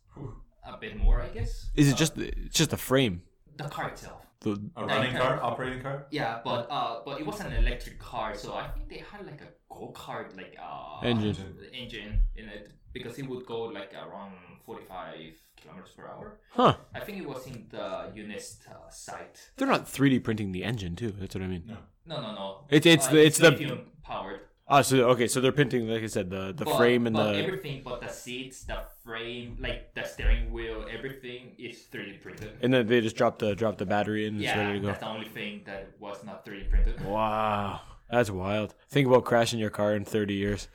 a 0.63 0.77
bit 0.77 0.97
more, 0.97 1.21
I 1.21 1.29
guess. 1.29 1.69
Is 1.75 1.87
it 1.89 1.93
Uh, 1.93 1.97
just 2.03 2.17
it's 2.17 2.55
just 2.57 2.69
the 2.71 2.77
frame? 2.77 3.21
the 3.57 3.65
car 3.65 3.89
itself? 3.89 4.21
The, 4.41 4.51
A 4.75 4.85
running 4.85 5.11
Okay. 5.15 5.17
car, 5.19 5.39
operating 5.41 5.81
car. 5.81 6.05
Yeah, 6.11 6.41
but 6.43 6.67
uh, 6.69 7.01
but 7.05 7.19
it 7.21 7.25
was 7.25 7.39
an 7.39 7.53
electric 7.53 7.97
car, 7.99 8.35
so 8.35 8.53
I 8.53 8.67
think 8.73 8.89
they 8.89 9.01
had 9.11 9.25
like 9.25 9.41
a 9.41 9.49
go 9.69 9.91
kart 9.95 10.35
like 10.37 10.55
uh 10.59 11.01
Engine. 11.03 11.35
engine 11.73 12.19
in 12.35 12.45
it 12.49 12.71
because 12.93 13.17
it 13.17 13.25
would 13.29 13.45
go 13.45 13.59
like 13.79 13.93
around 13.93 14.33
forty 14.65 14.85
five 14.85 15.33
kilometers 15.65 15.91
per 15.98 16.07
hour. 16.07 16.39
huh? 16.51 16.75
I 16.93 17.00
think 17.00 17.17
it 17.19 17.27
was 17.27 17.45
in 17.48 17.65
the 17.69 18.12
Unist 18.15 18.67
uh, 18.69 18.89
site. 18.89 19.50
They're 19.57 19.67
not 19.67 19.86
3D 19.86 20.24
printing 20.24 20.51
the 20.51 20.63
engine 20.63 20.95
too. 20.95 21.12
That's 21.12 21.36
what 21.36 21.43
I 21.43 21.48
mean. 21.48 21.63
No. 21.67 21.77
No, 22.07 22.22
no, 22.22 22.31
no. 22.36 22.65
It- 22.69 22.86
it's 22.86 23.07
Uh, 23.07 23.12
the- 23.12 23.25
it's 23.25 23.38
the- 23.39 23.51
lithium 23.51 23.91
powered. 24.03 24.41
Ah, 24.67 24.81
so 24.81 25.10
okay, 25.12 25.27
so 25.27 25.39
they're 25.41 25.51
printing 25.51 25.88
like 25.88 26.01
I 26.01 26.07
said 26.07 26.31
the 26.31 26.51
the 26.51 26.65
But- 26.65 26.77
frame 26.77 27.05
and 27.05 27.15
but 27.15 27.34
the 27.34 27.38
everything, 27.43 27.84
but 27.84 28.01
the 28.01 28.07
seats, 28.07 28.63
the 28.63 28.79
frame, 29.03 29.57
like 29.60 29.93
the 29.93 30.03
steering 30.03 30.51
wheel, 30.51 30.88
everything 30.89 31.53
is 31.60 31.75
3D 31.91 32.17
printed. 32.25 32.51
and 32.63 32.74
then 32.74 32.88
they 32.88 33.00
just 33.01 33.15
drop 33.15 33.38
the 33.38 33.53
drop 33.55 33.77
the 33.77 33.86
battery 33.86 34.25
in 34.25 34.36
and 34.36 34.43
it's 34.43 34.55
ready 34.55 34.74
to 34.74 34.79
go. 34.79 34.88
that's 34.88 35.01
the 35.01 35.07
only 35.07 35.27
thing 35.27 35.62
that 35.65 35.84
was 36.00 36.24
not 36.24 36.43
3D 36.45 36.63
printed. 36.74 36.95
Wow, 37.05 37.81
that's 38.09 38.29
wild. 38.29 38.74
Think 38.89 39.07
about 39.07 39.25
crashing 39.25 39.59
your 39.59 39.69
car 39.69 39.95
in 39.95 40.05
30 40.05 40.33
years. 40.33 40.67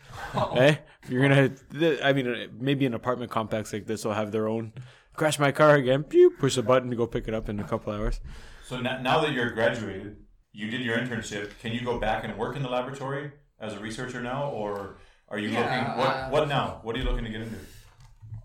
eh? 0.57 0.77
You're 1.09 1.23
gonna. 1.23 1.49
th- 1.49 2.01
I 2.03 2.13
mean, 2.13 2.29
uh, 2.29 2.47
maybe 2.59 2.87
an 2.87 2.95
apartment 2.95 3.31
complex 3.31 3.73
like 3.73 3.87
this 3.87 4.05
will 4.05 4.13
have 4.15 4.33
their 4.33 4.49
own. 4.49 4.73
Crash 5.15 5.39
my 5.39 5.53
car 5.53 5.75
again. 5.77 6.05
Pew, 6.05 6.31
push 6.31 6.57
a 6.57 6.63
button 6.63 6.91
to 6.91 6.97
go 6.97 7.07
pick 7.07 7.27
it 7.29 7.35
up 7.35 7.49
in 7.49 7.59
a 7.61 7.65
couple 7.65 7.93
hours. 7.93 8.21
So 8.67 8.81
now, 8.81 9.01
now 9.01 9.21
that 9.21 9.33
you're 9.33 9.51
graduated, 9.51 10.17
you 10.53 10.71
did 10.71 10.81
your 10.83 10.97
internship. 10.99 11.59
Can 11.61 11.73
you 11.73 11.81
go 11.83 11.99
back 11.99 12.25
and 12.25 12.37
work 12.39 12.57
in 12.57 12.63
the 12.63 12.69
laboratory 12.69 13.33
as 13.59 13.75
a 13.75 13.79
researcher 13.81 14.21
now, 14.21 14.51
or 14.51 14.99
are 15.29 15.39
you 15.39 15.49
Yeah, 15.51 15.61
looking? 15.61 15.99
What 15.99 16.09
uh, 16.17 16.29
what 16.31 16.49
now? 16.49 16.81
What 16.83 16.95
are 16.97 16.99
you 16.99 17.05
looking 17.05 17.25
to 17.25 17.31
get 17.31 17.41
into? 17.43 17.57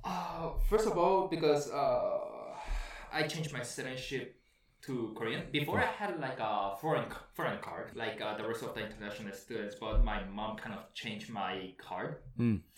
Uh, 0.04 0.52
first 0.70 0.86
of 0.88 0.98
all, 0.98 1.28
because 1.28 1.72
uh, 1.72 2.20
I 3.14 3.24
changed 3.24 3.52
my 3.54 3.62
citizenship 3.64 4.40
to 4.86 5.14
Korean. 5.18 5.44
Before 5.52 5.80
I 5.80 5.86
had 5.86 6.20
like 6.20 6.40
a 6.40 6.76
foreign 6.80 7.06
foreign 7.34 7.60
card, 7.60 7.92
like 7.96 8.22
uh, 8.22 8.38
the 8.38 8.48
rest 8.48 8.64
of 8.64 8.74
the 8.76 8.82
international 8.86 9.34
students, 9.34 9.76
but 9.76 10.04
my 10.04 10.24
mom 10.26 10.58
kind 10.58 10.76
of 10.76 10.94
changed 10.94 11.30
my 11.30 11.74
card. 11.78 12.18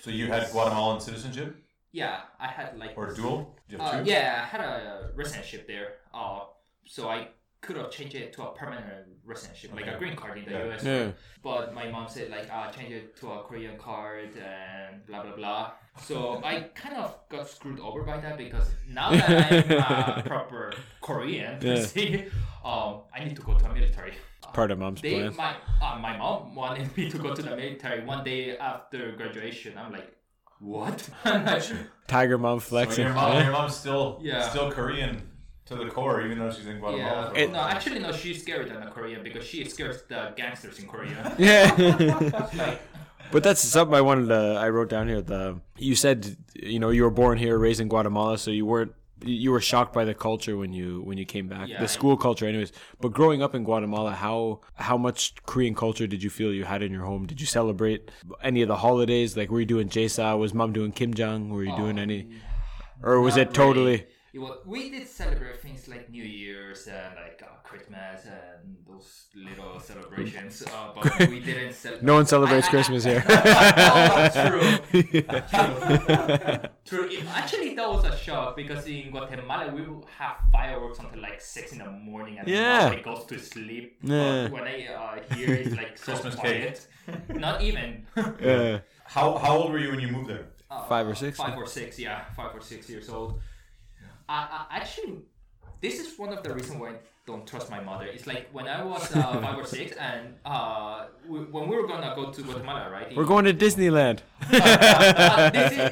So 0.01 0.11
you 0.11 0.27
had 0.27 0.49
Guatemalan 0.51 0.99
citizenship 1.01 1.55
Yeah, 1.91 2.21
I 2.39 2.47
had 2.47 2.77
like 2.77 2.93
or 2.95 3.13
dual? 3.13 3.55
Do 3.69 3.75
you 3.75 3.81
have 3.81 4.01
Uh, 4.01 4.03
yeah, 4.05 4.41
I 4.43 4.45
had 4.45 4.61
a 4.61 5.11
residentship 5.15 5.67
there. 5.67 5.95
Uh, 6.13 6.39
so 6.85 7.09
I 7.09 7.27
could 7.67 7.77
have 7.81 7.91
changed 7.91 8.15
it 8.15 8.27
to 8.35 8.39
a 8.47 8.51
permanent 8.59 9.05
residentship, 9.31 9.71
like 9.79 9.87
a 9.93 9.97
green 10.01 10.15
card 10.21 10.35
in 10.39 10.45
the 10.45 10.51
Yeah. 10.51 10.65
US. 10.73 10.83
Yeah. 10.83 11.11
But 11.47 11.73
my 11.79 11.85
mom 11.93 12.05
said 12.15 12.31
like, 12.35 12.47
uh, 12.57 12.71
change 12.75 12.91
it 12.99 13.05
to 13.19 13.25
a 13.35 13.39
Korean 13.47 13.77
card 13.87 14.31
and 14.53 15.05
blah 15.07 15.21
blah 15.23 15.35
blah. 15.39 15.71
So 16.09 16.17
I 16.51 16.53
kind 16.83 16.95
of 17.03 17.07
got 17.33 17.43
screwed 17.55 17.79
over 17.87 18.01
by 18.11 18.17
that 18.25 18.35
because 18.43 18.67
now 18.99 19.09
that 19.11 19.51
I'm 19.91 20.19
a 20.19 20.23
proper 20.33 20.63
Korean, 21.01 21.53
Yeah. 21.61 21.81
se, 21.93 22.27
um, 22.71 22.91
I 23.15 23.17
need 23.25 23.35
to 23.35 23.43
go 23.49 23.53
to 23.61 23.65
a 23.69 23.73
military. 23.73 24.13
Part 24.53 24.71
of 24.71 24.79
mom's 24.79 25.01
They, 25.01 25.13
plan. 25.15 25.35
my, 25.35 25.51
uh, 25.85 25.99
my 26.07 26.15
mom 26.17 26.55
wanted 26.55 26.87
me 26.97 27.09
to 27.13 27.17
go 27.17 27.29
to 27.35 27.41
the 27.41 27.53
military 27.61 27.99
one 28.05 28.23
day 28.23 28.57
after 28.57 29.11
graduation. 29.19 29.71
I'm 29.77 29.91
like, 29.91 30.09
what? 30.59 30.97
Tiger 32.07 32.37
mom 32.37 32.59
So 32.59 32.65
flexing. 32.69 33.03
your 33.05 33.13
mom, 33.13 33.43
your 33.43 33.51
mom's 33.51 33.75
still 33.75 34.19
Yeah. 34.21 34.47
still 34.49 34.71
Korean 34.71 35.13
to 35.67 35.75
the 35.75 35.89
core, 35.89 36.21
even 36.25 36.39
though 36.39 36.51
she's 36.51 36.67
in 36.67 36.79
Guatemala. 36.79 37.31
Yeah. 37.35 37.45
for- 37.45 37.51
no, 37.53 37.59
actually, 37.59 37.99
no. 37.99 38.11
She's 38.11 38.43
scarier 38.43 38.67
than 38.67 38.83
a 38.83 38.91
Korean 38.91 39.23
because 39.23 39.45
she 39.45 39.65
scares 39.65 40.01
the 40.07 40.33
gangsters 40.35 40.79
in 40.79 40.87
Korea. 40.87 41.35
Yeah. 41.39 41.73
like, 42.55 42.81
But 43.31 43.43
that's 43.43 43.59
something 43.61 43.93
I 43.95 44.01
wanted 44.01 44.27
to. 44.29 44.57
I 44.57 44.69
wrote 44.69 44.89
down 44.89 45.09
here. 45.09 45.21
The 45.21 45.59
you 45.77 45.95
said 45.95 46.37
you 46.55 46.79
know 46.79 46.89
you 46.89 47.03
were 47.03 47.11
born 47.11 47.37
here, 47.37 47.57
raised 47.57 47.81
in 47.81 47.89
Guatemala, 47.89 48.37
so 48.37 48.51
you 48.51 48.65
weren't 48.65 48.93
you 49.21 49.51
were 49.51 49.59
shocked 49.59 49.93
by 49.93 50.05
the 50.05 50.13
culture 50.13 50.55
when 50.55 50.71
you 50.71 51.01
when 51.01 51.17
you 51.17 51.25
came 51.25 51.47
back, 51.47 51.67
Yeah. 51.67 51.81
the 51.81 51.87
school 51.89 52.15
culture, 52.15 52.47
anyways. 52.47 52.71
But 53.01 53.09
growing 53.09 53.41
up 53.41 53.53
in 53.53 53.65
Guatemala, 53.65 54.11
how 54.11 54.61
how 54.75 54.95
much 54.97 55.33
Korean 55.45 55.75
culture 55.75 56.07
did 56.07 56.23
you 56.23 56.29
feel 56.29 56.53
you 56.53 56.63
had 56.63 56.81
in 56.81 56.93
your 56.93 57.03
home? 57.03 57.25
Did 57.25 57.41
you 57.41 57.47
celebrate 57.47 58.11
any 58.41 58.61
of 58.61 58.69
the 58.69 58.77
holidays? 58.77 59.35
Like 59.35 59.49
were 59.51 59.59
you 59.59 59.65
doing 59.65 59.89
Jesa? 59.89 60.37
Was 60.39 60.53
mom 60.53 60.71
doing 60.71 60.93
kimjang? 60.93 61.49
Were 61.49 61.63
you 61.65 61.75
doing 61.75 61.97
um, 61.97 62.05
any, 62.07 62.29
or 63.03 63.19
was 63.19 63.35
it 63.35 63.53
totally? 63.53 63.85
really. 63.91 64.05
It 64.37 64.41
was, 64.41 64.57
we 64.67 64.91
did 64.91 65.07
celebrate 65.07 65.59
things 65.63 65.87
like 65.87 66.11
New 66.11 66.21
Year's 66.23 66.85
and 66.85 67.15
like 67.15 67.41
uh, 67.43 67.55
Christmas 67.63 68.23
and 68.25 68.75
those 68.87 69.09
little 69.33 69.79
celebrations, 69.89 70.61
uh, 70.67 70.91
but 70.93 71.27
we 71.33 71.39
didn't 71.39 71.73
celebrate. 71.73 72.03
No 72.05 72.13
one 72.19 72.27
celebrates 72.27 72.67
I- 72.67 72.69
I- 72.69 72.73
Christmas 72.73 73.03
here. 73.03 73.23
oh, 73.27 74.29
true. 74.45 75.21
True. 76.85 77.09
True. 77.09 77.09
Actually, 77.33 77.73
that 77.75 77.89
was 77.89 78.05
a 78.05 78.15
shock 78.15 78.55
because 78.55 78.85
in 78.85 79.09
Guatemala 79.09 79.73
we 79.73 79.81
will 79.81 80.05
have 80.19 80.37
fireworks 80.51 80.99
until 80.99 81.19
like 81.21 81.41
six 81.41 81.71
in 81.71 81.79
the 81.79 81.89
morning 81.89 82.37
and 82.37 82.47
Yeah. 82.47 82.83
nobody 82.89 83.01
goes 83.01 83.25
to 83.25 83.39
sleep. 83.39 83.97
Yeah. 84.03 84.43
But 84.43 84.51
when 84.51 84.63
I 84.63 84.87
uh, 84.93 85.33
hear 85.35 85.53
it's 85.55 85.75
like 85.75 85.97
so 85.97 86.11
Christmas 86.11 86.35
quiet, 86.35 86.87
not 87.29 87.61
even. 87.63 88.05
Yeah. 88.39 88.79
How 89.05 89.35
how 89.37 89.57
old 89.57 89.71
were 89.71 89.79
you 89.79 89.89
when 89.89 89.99
you 89.99 90.09
moved 90.09 90.29
there? 90.29 90.45
Uh, 90.69 90.83
Five 90.83 91.07
or 91.07 91.15
six? 91.15 91.37
Five 91.37 91.57
or 91.57 91.65
six, 91.65 91.97
yeah, 91.97 92.25
five 92.35 92.53
or 92.53 92.59
six 92.61 92.89
years 92.89 93.07
old. 93.09 93.39
I, 94.29 94.65
I 94.69 94.77
actually, 94.77 95.19
this 95.81 95.99
is 95.99 96.17
one 96.17 96.33
of 96.33 96.43
the 96.43 96.53
reasons 96.53 96.79
why 96.79 96.89
I 96.89 96.95
don't 97.25 97.45
trust 97.45 97.69
my 97.69 97.81
mother. 97.81 98.05
It's 98.05 98.25
like 98.25 98.49
when 98.51 98.67
I 98.67 98.83
was 98.83 99.13
uh, 99.15 99.41
five 99.41 99.57
or 99.57 99.65
six, 99.65 99.95
and 99.97 100.35
uh, 100.45 101.05
we, 101.27 101.39
when 101.39 101.67
we 101.67 101.75
were 101.75 101.87
gonna 101.87 102.13
go 102.15 102.31
to 102.31 102.41
Guatemala, 102.41 102.89
right? 102.89 103.15
We're 103.15 103.25
going 103.25 103.45
to 103.45 103.53
Disneyland. 103.53 104.19
Uh, 104.41 105.49
this 105.51 105.71
is, 105.73 105.91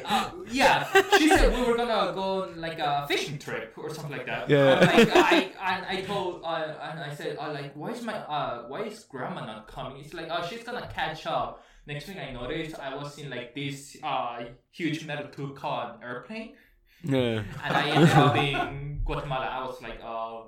yeah, 0.52 0.86
she 1.18 1.28
said 1.28 1.54
we 1.54 1.62
were 1.62 1.76
gonna 1.76 2.12
go 2.14 2.42
on 2.44 2.60
like 2.60 2.78
a 2.78 3.06
fishing 3.06 3.38
trip 3.38 3.74
or 3.76 3.92
something 3.92 4.12
like 4.16 4.26
that. 4.26 4.48
Yeah. 4.48 4.80
Like 4.80 5.10
I, 5.14 5.52
I, 5.60 5.98
I 5.98 6.00
told, 6.02 6.42
uh, 6.44 6.74
and 6.90 7.00
I 7.00 7.14
said, 7.14 7.36
uh, 7.38 7.52
like, 7.52 7.74
why 7.74 7.90
is 7.90 8.02
my, 8.02 8.14
uh, 8.14 8.64
why 8.68 8.82
is 8.84 9.04
grandma 9.04 9.44
not 9.44 9.68
coming? 9.68 9.98
It's 10.02 10.14
like, 10.14 10.28
oh, 10.30 10.46
she's 10.48 10.62
gonna 10.64 10.88
catch 10.92 11.26
up. 11.26 11.62
Next 11.86 12.06
thing 12.06 12.18
I 12.18 12.32
noticed, 12.32 12.78
I 12.80 12.96
was 12.96 13.16
in 13.18 13.30
like 13.30 13.54
this 13.54 13.96
uh, 14.02 14.42
huge 14.72 15.06
metal 15.06 15.28
tube 15.28 15.54
called 15.54 15.92
airplane, 16.02 16.54
Yeah. 17.06 17.42
and 17.64 17.76
I 17.76 17.88
ended 17.90 18.10
up 18.10 18.36
in 18.36 19.00
Guatemala. 19.04 19.46
I 19.46 19.64
was 19.64 19.80
like, 19.82 20.00
uh, 20.02 20.40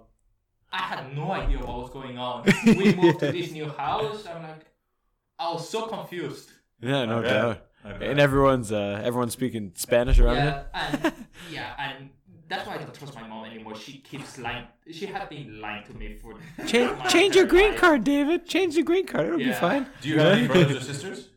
I 0.72 0.78
had 0.82 1.14
no 1.16 1.30
idea 1.32 1.58
what 1.58 1.78
was 1.78 1.90
going 1.90 2.18
on. 2.18 2.44
We 2.66 2.94
moved 3.02 3.20
to 3.20 3.32
this 3.32 3.52
new 3.52 3.68
house. 3.68 4.26
I'm 4.26 4.42
like, 4.42 4.66
I 5.38 5.52
was 5.52 5.68
so 5.68 5.86
confused. 5.86 6.50
Yeah, 6.80 7.04
no 7.04 7.18
I 7.18 7.22
bet. 7.22 7.32
doubt. 7.32 7.66
I 7.84 7.92
bet. 7.92 8.10
And 8.10 8.20
everyone's 8.20 8.72
uh, 8.72 9.00
everyone's 9.04 9.32
speaking 9.32 9.72
Spanish 9.76 10.18
around 10.18 10.36
yeah, 10.36 10.44
here. 10.44 10.64
and 10.74 11.14
yeah, 11.52 11.74
and 11.78 12.10
that's 12.48 12.66
why 12.66 12.74
I 12.74 12.78
don't 12.78 12.92
trust 12.92 13.14
my 13.14 13.26
mom 13.26 13.44
anymore. 13.46 13.76
She 13.76 13.98
keeps 13.98 14.36
lying. 14.38 14.66
She 14.90 15.06
had 15.06 15.28
been 15.28 15.60
lying 15.60 15.84
to 15.86 15.94
me 15.94 16.16
for 16.16 16.34
Change, 16.66 16.90
change 17.08 17.36
your 17.36 17.46
green 17.46 17.70
life. 17.70 17.80
card, 17.80 18.04
David. 18.04 18.46
Change 18.46 18.74
the 18.74 18.82
green 18.82 19.06
card. 19.06 19.26
It'll 19.26 19.38
be 19.38 19.52
fine. 19.52 19.86
Do 20.02 20.08
you 20.08 20.18
have 20.18 20.38
any 20.38 20.46
brothers 20.48 20.76
or 20.76 20.80
sisters? 20.80 21.28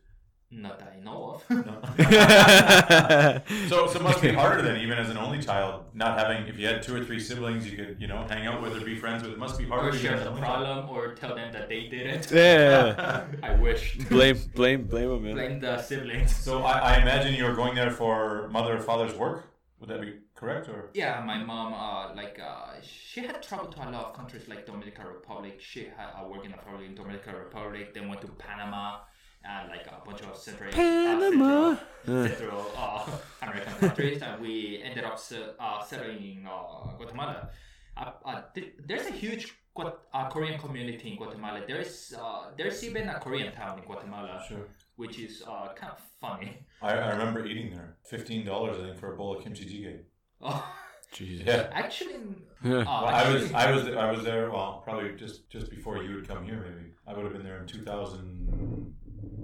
Not 0.54 0.78
that 0.80 0.92
I 0.96 1.00
know 1.00 1.40
of. 1.40 1.42
So, 3.68 3.86
so 3.86 3.98
it 3.98 4.02
must 4.02 4.20
be 4.20 4.32
harder 4.32 4.60
than 4.62 4.76
even 4.76 4.98
as 4.98 5.08
an 5.08 5.16
only 5.16 5.40
child, 5.40 5.84
not 5.94 6.18
having. 6.18 6.46
If 6.46 6.58
you 6.58 6.66
had 6.66 6.82
two 6.82 6.94
or 6.94 7.04
three 7.04 7.18
siblings, 7.18 7.68
you 7.68 7.76
could, 7.76 7.96
you 7.98 8.06
know, 8.06 8.24
hang 8.28 8.46
out 8.46 8.60
with 8.60 8.76
or 8.76 8.80
be 8.84 8.96
friends 8.96 9.22
with. 9.22 9.32
It 9.32 9.38
must 9.38 9.58
be 9.58 9.66
harder. 9.66 9.88
or 9.88 9.92
share 9.92 10.18
the 10.18 10.28
only 10.28 10.42
child. 10.42 10.64
problem, 10.64 10.90
or 10.90 11.14
tell 11.14 11.34
them 11.34 11.52
that 11.52 11.68
they 11.68 11.88
did 11.88 12.06
it. 12.06 12.30
yeah. 12.30 13.24
I 13.42 13.54
wish. 13.54 13.96
blame, 14.08 14.38
blame, 14.54 14.84
blame 14.84 15.08
them. 15.08 15.22
man. 15.24 15.34
Blame 15.34 15.60
the 15.60 15.80
siblings. 15.80 16.34
So 16.36 16.62
I, 16.64 16.96
I 16.96 17.02
imagine 17.02 17.34
you 17.34 17.44
were 17.44 17.54
going 17.54 17.74
there 17.74 17.90
for 17.90 18.48
mother 18.48 18.76
or 18.76 18.80
father's 18.80 19.14
work. 19.14 19.48
Would 19.80 19.88
that 19.88 20.00
be 20.00 20.14
correct, 20.34 20.68
or? 20.68 20.90
Yeah, 20.94 21.22
my 21.26 21.38
mom, 21.42 21.72
uh, 21.74 22.14
like, 22.14 22.38
uh, 22.38 22.74
she 22.82 23.20
had 23.22 23.42
traveled 23.42 23.72
to 23.72 23.78
a 23.80 23.90
lot 23.90 24.04
of 24.06 24.14
countries 24.14 24.46
like 24.48 24.64
Dominican 24.66 25.06
Republic. 25.06 25.60
She 25.60 25.88
had 25.96 26.10
uh, 26.16 26.28
worked 26.28 26.46
in 26.46 26.52
a 26.52 26.58
family 26.58 26.86
in 26.86 26.94
Dominican 26.94 27.34
Republic, 27.34 27.92
then 27.94 28.08
went 28.08 28.20
to 28.20 28.28
Panama, 28.28 28.98
and 29.44 29.68
like 29.68 29.86
a 29.86 30.04
bunch 30.04 30.22
of 30.22 30.36
Central, 30.36 30.70
Panama. 30.72 31.70
uh, 31.72 31.76
Central, 32.04 32.26
Central 32.28 32.70
uh, 32.76 33.06
American 33.42 33.74
countries, 33.74 34.22
and 34.22 34.40
we 34.42 34.80
ended 34.84 35.04
up 35.04 35.18
uh, 35.60 35.82
settling 35.84 36.22
in 36.22 36.46
uh, 36.46 36.96
Guatemala. 36.96 37.50
Uh, 37.96 38.10
uh, 38.24 38.42
th- 38.54 38.72
there's 38.86 39.06
a 39.06 39.10
huge 39.12 39.52
Guat- 39.76 39.98
uh, 40.14 40.28
Korean 40.28 40.58
community 40.60 41.10
in 41.10 41.16
Guatemala. 41.16 41.62
There's 41.66 42.14
uh, 42.18 42.50
there's 42.56 42.82
even 42.84 43.08
a 43.08 43.18
Korean 43.20 43.52
town 43.52 43.78
in 43.78 43.84
Guatemala, 43.84 44.42
Sure. 44.48 44.66
which 44.96 45.18
is 45.18 45.42
uh, 45.46 45.72
kind 45.74 45.92
of 45.92 46.00
funny. 46.20 46.58
I, 46.80 46.92
I 46.92 47.10
remember 47.10 47.44
eating 47.46 47.70
there. 47.74 47.96
Fifteen 48.04 48.44
dollars, 48.46 48.76
I 48.78 48.86
think, 48.86 48.98
for 48.98 49.12
a 49.14 49.16
bowl 49.16 49.36
of 49.36 49.42
kimchi 49.44 49.64
jjigae. 49.66 50.00
Oh, 50.44 50.74
Jesus. 51.12 51.46
Yeah. 51.46 51.68
actually, 51.72 52.16
Yeah. 52.64 52.78
uh, 52.78 52.84
Well, 52.84 53.04
I 53.04 53.32
was 53.32 53.52
I 53.52 53.70
was 53.70 53.86
I 53.88 54.10
was 54.10 54.24
there. 54.24 54.50
Well, 54.50 54.80
probably 54.84 55.12
just 55.16 55.48
just 55.50 55.70
before 55.70 56.02
you 56.02 56.14
would 56.16 56.26
come 56.26 56.44
here. 56.44 56.60
Maybe 56.68 56.90
I 57.06 57.12
would 57.14 57.24
have 57.24 57.32
been 57.34 57.44
there 57.44 57.60
in 57.60 57.66
two 57.68 57.82
thousand 57.82 58.94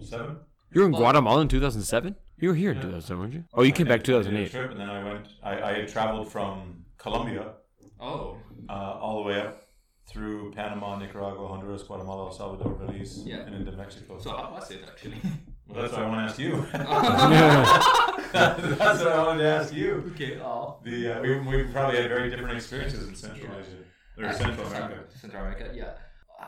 seven. 0.04 0.36
You 0.72 0.80
were 0.82 0.86
in 0.86 0.92
Well- 0.92 1.02
Guatemala 1.02 1.40
in 1.42 1.48
2007? 1.48 2.16
You 2.40 2.50
were 2.50 2.54
here 2.54 2.70
in 2.70 2.76
Yeah. 2.76 2.82
2007, 2.82 3.20
weren't 3.20 3.34
you? 3.34 3.44
Oh, 3.54 3.62
you 3.62 3.72
came 3.72 3.86
back 3.88 4.00
I 4.00 4.02
did 4.02 4.14
a 4.14 4.22
2008. 4.22 4.50
Trip, 4.50 4.70
and 4.70 4.80
then 4.80 4.90
I 4.90 5.02
went. 5.04 5.28
I, 5.42 5.62
I 5.62 5.72
had 5.78 5.88
traveled 5.88 6.30
from 6.30 6.84
Colombia 6.96 7.54
oh. 8.00 8.36
uh, 8.68 8.72
all 8.72 9.22
the 9.22 9.28
way 9.28 9.40
up 9.40 9.64
through 10.08 10.52
Panama, 10.52 10.98
Nicaragua, 10.98 11.48
Honduras, 11.48 11.82
Guatemala, 11.82 12.26
El 12.26 12.32
Salvador, 12.32 12.74
Belize, 12.74 13.22
Yeah. 13.26 13.38
and 13.38 13.54
into 13.54 13.72
Mexico. 13.72 14.18
So 14.18 14.30
how 14.30 14.52
was 14.52 14.70
it 14.70 14.80
actually? 14.86 15.20
well, 15.66 15.82
that's 15.82 15.92
what 15.92 16.02
I 16.02 16.08
want 16.08 16.20
to 16.20 16.30
ask 16.30 16.38
you. 16.38 16.66
that's 18.32 18.98
what 19.00 19.08
I 19.12 19.26
wanted 19.26 19.42
to 19.42 19.48
ask 19.48 19.74
you. 19.74 20.12
okay. 20.14 20.38
Uh, 20.40 20.72
The 20.84 21.18
uh, 21.18 21.22
we 21.22 21.38
we 21.40 21.64
probably 21.64 22.00
had 22.00 22.08
very 22.08 22.30
different 22.30 22.56
experiences 22.56 23.08
in 23.08 23.14
Central 23.14 23.52
Asia 23.58 23.78
or 24.18 24.32
Central 24.32 24.66
America. 24.66 25.04
Central 25.14 25.42
America, 25.42 25.70
yeah. 25.74 25.92
Uh, 26.38 26.44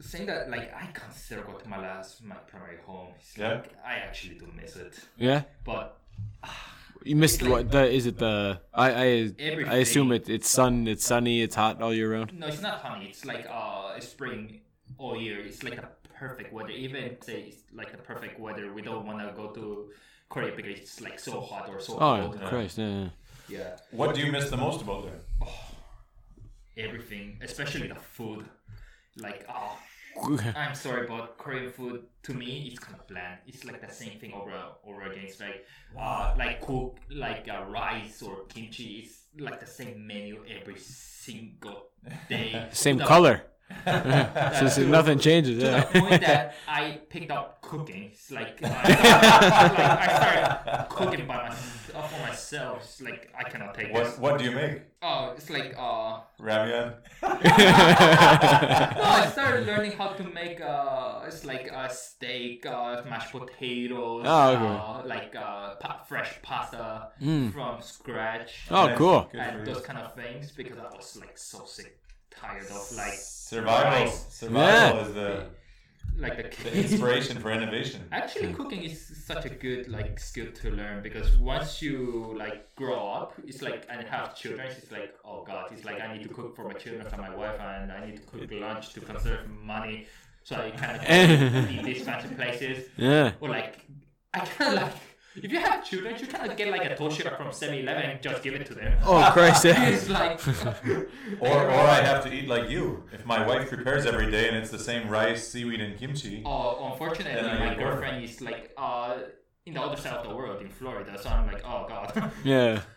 saying 0.00 0.26
that, 0.26 0.50
like, 0.50 0.72
I 0.74 0.86
consider 0.92 1.42
Guatemala 1.42 1.98
as 2.00 2.20
my 2.22 2.34
primary 2.50 2.78
home. 2.84 3.14
It's 3.18 3.36
Yeah. 3.38 3.48
like, 3.54 3.72
I 3.84 3.94
actually 3.94 4.34
do 4.36 4.48
miss 4.56 4.76
it. 4.76 4.98
Yeah. 5.16 5.42
But 5.64 5.96
You 7.04 7.14
missed 7.14 7.40
It's 7.40 7.48
like- 7.48 7.70
The, 7.70 7.88
is 7.88 8.06
it 8.06 8.18
the? 8.18 8.60
I 8.74 8.86
I, 8.90 9.06
I 9.74 9.76
assume 9.86 10.10
it, 10.12 10.28
it's 10.28 10.50
sun. 10.50 10.88
It's 10.88 11.04
sunny. 11.06 11.42
It's 11.42 11.54
hot 11.54 11.80
all 11.80 11.94
year 11.94 12.12
round. 12.12 12.32
no, 12.38 12.48
it's 12.48 12.60
not 12.60 12.80
honey. 12.80 13.06
It's 13.10 13.24
like 13.24 13.46
uh, 13.48 13.98
spring 14.00 14.60
all 14.98 15.16
year. 15.16 15.38
It's 15.48 15.62
like 15.62 15.76
the 15.76 15.86
perfect 16.22 16.52
weather. 16.52 16.70
Even 16.70 17.16
say 17.22 17.38
it's 17.50 17.62
like 17.72 17.92
the 17.92 17.98
perfect 17.98 18.40
weather. 18.40 18.72
We 18.72 18.82
don't 18.82 19.06
want 19.06 19.18
to 19.20 19.32
go 19.40 19.46
to 19.58 19.90
Korea 20.28 20.52
because 20.56 20.76
it's 20.80 21.00
like 21.00 21.18
so 21.20 21.40
hot 21.40 21.68
or 21.68 21.78
so 21.80 21.94
Oh 21.94 22.16
cold. 22.32 22.40
Christ! 22.50 22.78
Yeah. 22.78 23.08
Yeah. 23.48 23.76
What 23.92 24.14
do 24.16 24.20
you 24.24 24.32
miss 24.32 24.50
the 24.50 24.56
most 24.56 24.82
about 24.82 25.04
there? 25.06 25.20
Everything, 26.76 27.38
especially 27.42 27.88
the 27.88 27.94
food. 28.16 28.44
Like, 29.20 29.46
oh. 29.48 29.78
I'm 30.56 30.74
sorry, 30.74 31.06
but 31.06 31.38
Korean 31.38 31.70
food 31.70 32.02
to 32.24 32.34
me 32.34 32.70
it's 32.72 32.80
kind 32.80 32.98
of 32.98 33.06
bland. 33.06 33.38
It's 33.46 33.64
like 33.64 33.86
the 33.86 33.92
same 33.92 34.18
thing 34.18 34.32
over 34.32 34.52
over 34.84 35.02
again. 35.02 35.24
It's 35.24 35.38
like 35.38 35.64
uh, 35.96 36.34
like 36.36 36.60
cook 36.60 36.98
like 37.10 37.48
uh, 37.48 37.64
rice 37.68 38.20
or 38.22 38.44
kimchi. 38.48 39.04
It's 39.04 39.26
like 39.38 39.60
the 39.60 39.66
same 39.66 40.04
menu 40.04 40.42
every 40.48 40.76
single 40.78 41.90
day. 42.28 42.66
Same 42.72 42.98
color. 42.98 43.42
So, 43.84 44.68
so 44.68 44.82
nothing 44.86 45.18
changes. 45.18 45.58
To 45.62 45.64
Yeah. 45.66 45.80
the 45.84 46.00
point 46.00 46.20
that 46.22 46.54
I 46.66 47.00
picked 47.08 47.30
up 47.30 47.60
cooking. 47.62 48.10
It's 48.12 48.30
like 48.30 48.62
I, 48.62 48.68
like 48.68 49.78
I 49.78 50.08
started 50.16 50.88
cooking 50.88 51.26
by 51.26 51.48
myself 51.48 52.12
for 52.12 52.20
myself. 52.26 52.78
It's 52.82 53.00
like 53.02 53.30
I 53.38 53.44
cannot 53.48 53.74
take 53.74 53.92
this. 53.94 54.18
What 54.18 54.32
what 54.32 54.38
do 54.38 54.44
you 54.44 54.52
make? 54.52 54.82
Oh, 55.02 55.32
it's 55.36 55.48
like 55.50 55.74
uh. 55.78 56.20
Ramyun. 56.40 56.94
No, 57.22 59.04
I 59.04 59.28
started 59.32 59.66
learning 59.66 59.92
how 59.92 60.08
to 60.08 60.24
make 60.24 60.60
uh, 60.60 61.22
it's 61.26 61.44
like 61.44 61.68
a 61.70 61.88
steak, 61.92 62.66
uh, 62.66 63.02
mashed 63.08 63.32
potatoes, 63.32 64.24
Oh, 64.26 64.50
okay. 64.50 64.64
uh, 64.64 65.06
like 65.06 65.34
uh, 65.36 65.74
pa- 65.76 66.02
fresh 66.08 66.40
pasta 66.42 67.08
from 67.52 67.80
scratch, 67.80 68.66
Oh, 68.70 68.86
Nice. 68.86 68.98
cool. 68.98 69.28
And 69.34 69.66
those 69.66 69.80
kind 69.82 69.98
of 69.98 70.14
things 70.14 70.50
because 70.52 70.78
I 70.78 70.88
was 70.96 71.16
like 71.20 71.36
so 71.38 71.64
sick, 71.66 71.98
tired 72.30 72.66
of 72.66 72.92
like 72.96 73.14
Survival. 73.14 74.12
Survival 74.12 74.98
Yeah. 74.98 75.06
is 75.06 75.14
the, 75.14 75.46
like 76.18 76.56
the, 76.56 76.70
the 76.70 76.78
inspiration 76.82 77.38
for 77.38 77.50
innovation. 77.50 78.02
Actually, 78.12 78.52
cooking 78.52 78.82
is 78.82 79.00
such 79.24 79.44
a 79.44 79.48
good 79.48 79.88
like 79.88 80.18
skill 80.20 80.50
to 80.52 80.70
learn 80.70 81.02
because 81.02 81.36
once 81.36 81.80
you 81.80 82.34
like 82.36 82.74
grow 82.74 83.08
up, 83.08 83.34
it's 83.46 83.62
like 83.62 83.86
and 83.88 84.06
have 84.06 84.34
children, 84.36 84.66
it's 84.68 84.90
like 84.92 85.14
oh 85.24 85.44
god, 85.44 85.70
it's 85.72 85.84
like 85.84 86.00
I 86.00 86.12
need 86.12 86.22
to 86.28 86.28
cook 86.34 86.54
for 86.56 86.64
my 86.64 86.74
children 86.74 87.06
for 87.08 87.16
my 87.18 87.34
wife, 87.34 87.58
and 87.60 87.92
I 87.92 88.06
need 88.06 88.16
to 88.16 88.22
cook 88.22 88.50
lunch 88.50 88.92
to 88.94 89.00
conserve 89.00 89.48
money, 89.48 90.06
so 90.44 90.56
I 90.56 90.70
kind 90.72 90.96
of 90.96 91.70
eat 91.70 91.84
these 91.84 92.04
fancy 92.04 92.34
places, 92.34 92.88
Yeah. 92.96 93.32
or 93.40 93.48
like 93.48 93.84
I 94.34 94.40
kind 94.40 94.76
of 94.76 94.82
like 94.82 94.92
if 95.42 95.52
you 95.52 95.60
have 95.60 95.84
children, 95.88 96.14
you 96.18 96.26
kind 96.26 96.50
of 96.50 96.56
get 96.56 96.68
like 96.70 96.84
a 96.84 96.94
dosirak 96.94 97.36
from 97.36 97.48
7-Eleven 97.48 98.02
and 98.10 98.22
just 98.22 98.42
give 98.42 98.54
it 98.54 98.66
to 98.66 98.74
them. 98.74 98.98
Oh 99.04 99.30
Christ! 99.32 99.64
Yeah. 99.64 99.88
it's 99.88 100.08
like 100.08 100.40
Or, 101.40 101.48
or 101.66 101.70
I 101.96 102.02
have 102.02 102.24
to 102.24 102.32
eat 102.32 102.48
like 102.48 102.68
you. 102.70 103.04
If 103.12 103.24
my 103.26 103.46
wife 103.46 103.68
prepares 103.68 104.06
every 104.06 104.30
day 104.30 104.48
and 104.48 104.56
it's 104.56 104.70
the 104.70 104.78
same 104.78 105.08
rice, 105.08 105.46
seaweed, 105.46 105.80
and 105.80 105.98
kimchi. 105.98 106.42
Oh, 106.44 106.90
unfortunately, 106.90 107.42
my 107.42 107.68
get 107.68 107.78
bored. 107.78 107.78
girlfriend 107.78 108.24
is 108.24 108.40
like 108.40 108.72
uh 108.76 109.18
in 109.66 109.74
the 109.74 109.82
other 109.82 110.00
side 110.00 110.14
of 110.14 110.28
the 110.28 110.34
world 110.34 110.62
in 110.62 110.68
Florida, 110.70 111.18
so 111.22 111.28
I'm 111.28 111.46
like, 111.46 111.62
oh 111.64 111.86
god. 111.88 112.32
Yeah. 112.44 112.80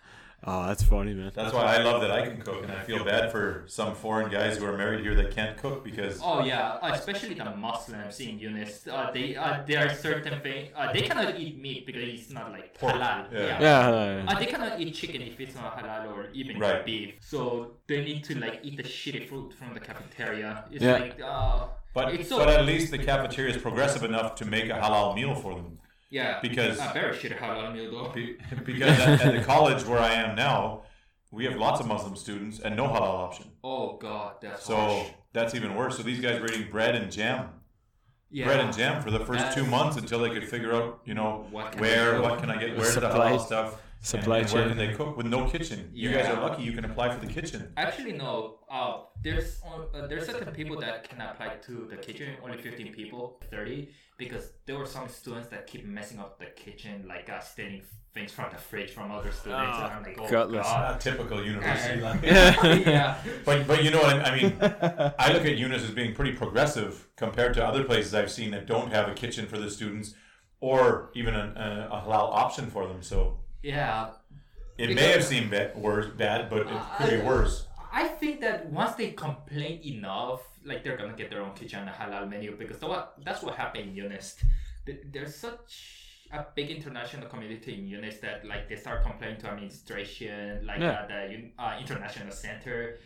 Oh, 0.44 0.66
that's 0.66 0.82
funny, 0.82 1.14
man. 1.14 1.32
That's 1.36 1.54
why 1.54 1.76
I 1.76 1.84
love 1.84 2.02
that 2.02 2.10
I 2.10 2.26
can 2.28 2.42
cook, 2.42 2.64
and 2.64 2.72
I 2.72 2.82
feel 2.82 3.04
bad 3.06 3.32
for 3.32 3.64
some 3.68 3.94
foreign 3.94 4.32
guys 4.32 4.58
who 4.58 4.66
are 4.66 4.76
married 4.76 5.02
here 5.02 5.14
that 5.14 5.30
can't 5.30 5.56
cook 5.56 5.84
because 5.84 6.20
Oh 6.24 6.44
yeah, 6.44 6.80
especially 6.82 7.36
the 7.36 7.54
Muslims 7.56 8.20
in 8.20 8.40
UNIST. 8.40 8.88
Uh, 8.88 9.12
they 9.12 9.36
uh, 9.36 9.62
there 9.68 9.86
are 9.86 9.94
certain 9.94 10.42
things 10.42 10.70
uh, 10.76 10.92
they 10.94 11.02
cannot 11.02 11.40
eat 11.40 11.62
meat 11.62 11.86
because 11.86 12.02
it's 12.04 12.32
not 12.32 12.52
like 12.52 12.74
Pork, 12.80 12.94
halal. 12.96 13.32
yeah. 13.32 13.62
Yeah. 13.62 14.26
Uh, 14.28 14.40
they 14.40 14.48
cannot 14.48 14.80
eat 14.82 14.96
chicken 14.96 15.22
if 15.22 15.40
it's 15.40 15.54
not 15.54 15.78
halal 15.78 16.08
or 16.16 16.30
even 16.34 16.58
Right. 16.58 16.84
beef. 16.84 17.14
So 17.20 17.74
they 17.86 18.04
need 18.04 18.24
to 18.24 18.40
like 18.40 18.62
eat 18.64 18.78
the 18.78 18.84
shitty 18.84 19.30
food 19.30 19.54
from 19.54 19.76
the 19.76 19.80
cafeteria. 19.80 20.66
It's 20.72 20.84
Yeah. 20.84 20.94
like 20.94 21.20
uh, 21.24 21.68
but 21.94 22.16
it's 22.16 22.30
so 22.30 22.38
but 22.40 22.50
at 22.50 22.66
least 22.66 22.90
the 22.90 22.98
cafeteria 22.98 23.54
is 23.56 23.62
progressive 23.62 24.04
enough 24.04 24.34
to 24.36 24.46
make 24.46 24.66
a 24.72 24.80
halal 24.84 25.14
meal 25.14 25.36
for 25.36 25.54
them. 25.54 25.78
Yeah 26.12 26.40
because- 26.42 26.78
a 26.80 26.92
very 26.94 27.16
shitty 27.18 27.38
halal 27.40 27.74
meal 27.74 27.90
though. 27.92 28.14
Because 28.64 29.00
at, 29.00 29.22
at 29.22 29.34
the 29.38 29.44
college 29.44 29.84
where 29.86 30.00
I 30.00 30.14
am 30.14 30.36
now, 30.36 30.84
we 31.32 31.46
have 31.46 31.56
lots 31.56 31.80
of 31.82 31.88
Muslim 31.88 32.16
students 32.16 32.60
and 32.60 32.76
no 32.76 32.86
halal 32.88 33.02
option. 33.26 33.48
Oh 33.64 33.98
god, 33.98 34.36
that's 34.42 34.64
So 34.66 34.76
harsh. 34.76 35.08
that's 35.34 35.56
even 35.56 35.76
worse. 35.76 35.98
So 35.98 36.04
these 36.04 36.20
guys 36.20 36.40
were 36.42 36.48
eating 36.52 36.70
bread 36.70 36.94
and 36.96 37.12
jam, 37.12 37.50
Yeah. 38.30 38.46
bread 38.46 38.60
and 38.60 38.74
jam 38.76 39.02
for 39.02 39.12
the 39.12 39.24
first 39.26 39.54
two 39.56 39.66
months 39.66 39.96
until 39.98 40.20
they 40.20 40.30
could 40.30 40.48
figure 40.48 40.74
out, 40.74 41.00
you 41.06 41.14
know, 41.14 41.48
What 41.52 41.80
where, 41.80 42.22
what 42.22 42.40
can 42.40 42.50
I 42.52 42.58
get, 42.60 42.76
where's 42.78 42.94
the 42.96 43.02
Supply- 43.10 43.32
halal 43.32 43.46
stuff, 43.46 43.82
supply 44.02 44.40
and, 44.40 44.46
and 44.46 44.54
where 44.54 44.64
chain. 44.64 44.78
can 44.78 44.78
they 44.78 44.94
cook 44.96 45.16
with 45.16 45.28
no 45.28 45.48
kitchen. 45.48 45.90
You 45.94 46.12
guys 46.12 46.28
are 46.28 46.42
lucky 46.42 46.64
you 46.64 46.74
can 46.74 46.86
apply 46.86 47.16
for 47.16 47.24
the 47.26 47.32
kitchen. 47.32 47.72
Actually, 47.78 48.14
no. 48.14 48.60
Uh, 48.70 49.02
there's 49.24 49.62
uh, 49.64 50.08
there's 50.08 50.26
certain 50.26 50.54
people 50.54 50.80
that 50.80 51.08
can 51.08 51.22
apply 51.22 51.56
to 51.68 51.88
the 51.90 51.98
kitchen. 51.98 52.36
Only 52.44 52.58
15 52.58 52.94
people, 52.94 53.40
30, 53.52 53.90
because 54.18 54.54
there 54.66 54.78
were 54.78 54.88
some 54.88 55.08
students 55.08 55.50
that 55.50 55.68
keep 55.68 55.86
messing 55.86 56.20
up 56.20 56.40
the 56.40 56.48
kitchen, 56.48 57.06
like 57.08 57.30
uh, 57.30 57.40
stealing 57.40 57.84
things 58.14 58.32
from 58.32 58.52
the 58.52 58.58
fridge 58.58 58.92
from 58.92 59.12
other 59.12 59.32
students. 59.32 59.78
Ah, 59.78 59.86
and 59.86 59.94
I'm 59.94 60.04
like, 60.04 60.20
oh 60.20 60.28
gutless. 60.30 60.66
god. 60.66 61.00
Typical 61.00 61.46
university. 61.46 62.02
life. 62.02 62.20
yeah. 62.24 63.18
But 63.46 63.68
but 63.68 63.84
you 63.84 63.92
know 63.92 64.02
what 64.02 64.16
I, 64.16 64.22
I 64.24 64.42
mean. 64.42 64.58
I 64.62 65.32
look 65.32 65.46
at 65.46 65.58
UNIST 65.58 65.84
as 65.84 65.92
being 65.92 66.16
pretty 66.16 66.34
progressive 66.34 67.08
compared 67.16 67.54
to 67.54 67.66
other 67.66 67.84
places 67.84 68.16
I've 68.16 68.32
seen 68.32 68.50
that 68.52 68.66
don't 68.66 68.92
have 68.92 69.08
a 69.08 69.14
kitchen 69.14 69.46
for 69.46 69.60
the 69.60 69.70
students, 69.70 70.16
or 70.60 71.12
even 71.14 71.36
a, 71.36 71.88
a, 71.92 71.96
a 71.96 72.02
halal 72.02 72.34
option 72.34 72.72
for 72.72 72.88
them. 72.88 73.04
So 73.04 73.38
Yeah. 73.64 74.10
it 74.78 74.96
may 74.96 75.12
have 75.12 75.24
seemed 75.24 75.52
bad, 75.52 75.76
worse, 75.76 76.08
bad, 76.08 76.50
but 76.50 76.62
it 76.62 76.68
could 76.98 77.10
be 77.22 77.26
worse. 77.26 77.68
I 77.94 78.08
think 78.08 78.42
that 78.42 78.68
once 78.72 78.96
they 78.96 79.12
complain 79.12 79.82
enough, 79.84 80.42
like 80.66 80.84
they're 80.84 80.98
gonna 80.98 81.14
get 81.22 81.30
their 81.30 81.42
own 81.42 81.54
kitchen 81.54 81.80
and 81.80 81.90
a 81.90 81.94
halal 81.94 82.30
menu 82.30 82.56
because 82.58 82.78
that's 82.80 82.90
what 82.90 83.14
that's 83.26 83.42
what 83.44 83.56
happened 83.56 83.90
in 83.98 84.06
UNIST. 84.06 84.44
There's 85.12 85.36
such 85.36 85.98
a 86.32 86.46
big 86.56 86.70
international 86.72 87.28
community 87.28 87.74
in 87.76 87.82
UNIST 88.00 88.22
that 88.22 88.46
like 88.48 88.70
they 88.70 88.76
start 88.78 89.04
complaining 89.04 89.40
to 89.42 89.48
administration, 89.48 90.66
like 90.66 90.80
Yeah. 90.80 90.92
uh, 90.92 91.08
the 91.08 91.52
uh, 91.60 91.78
international 91.80 92.32
center. 92.32 92.98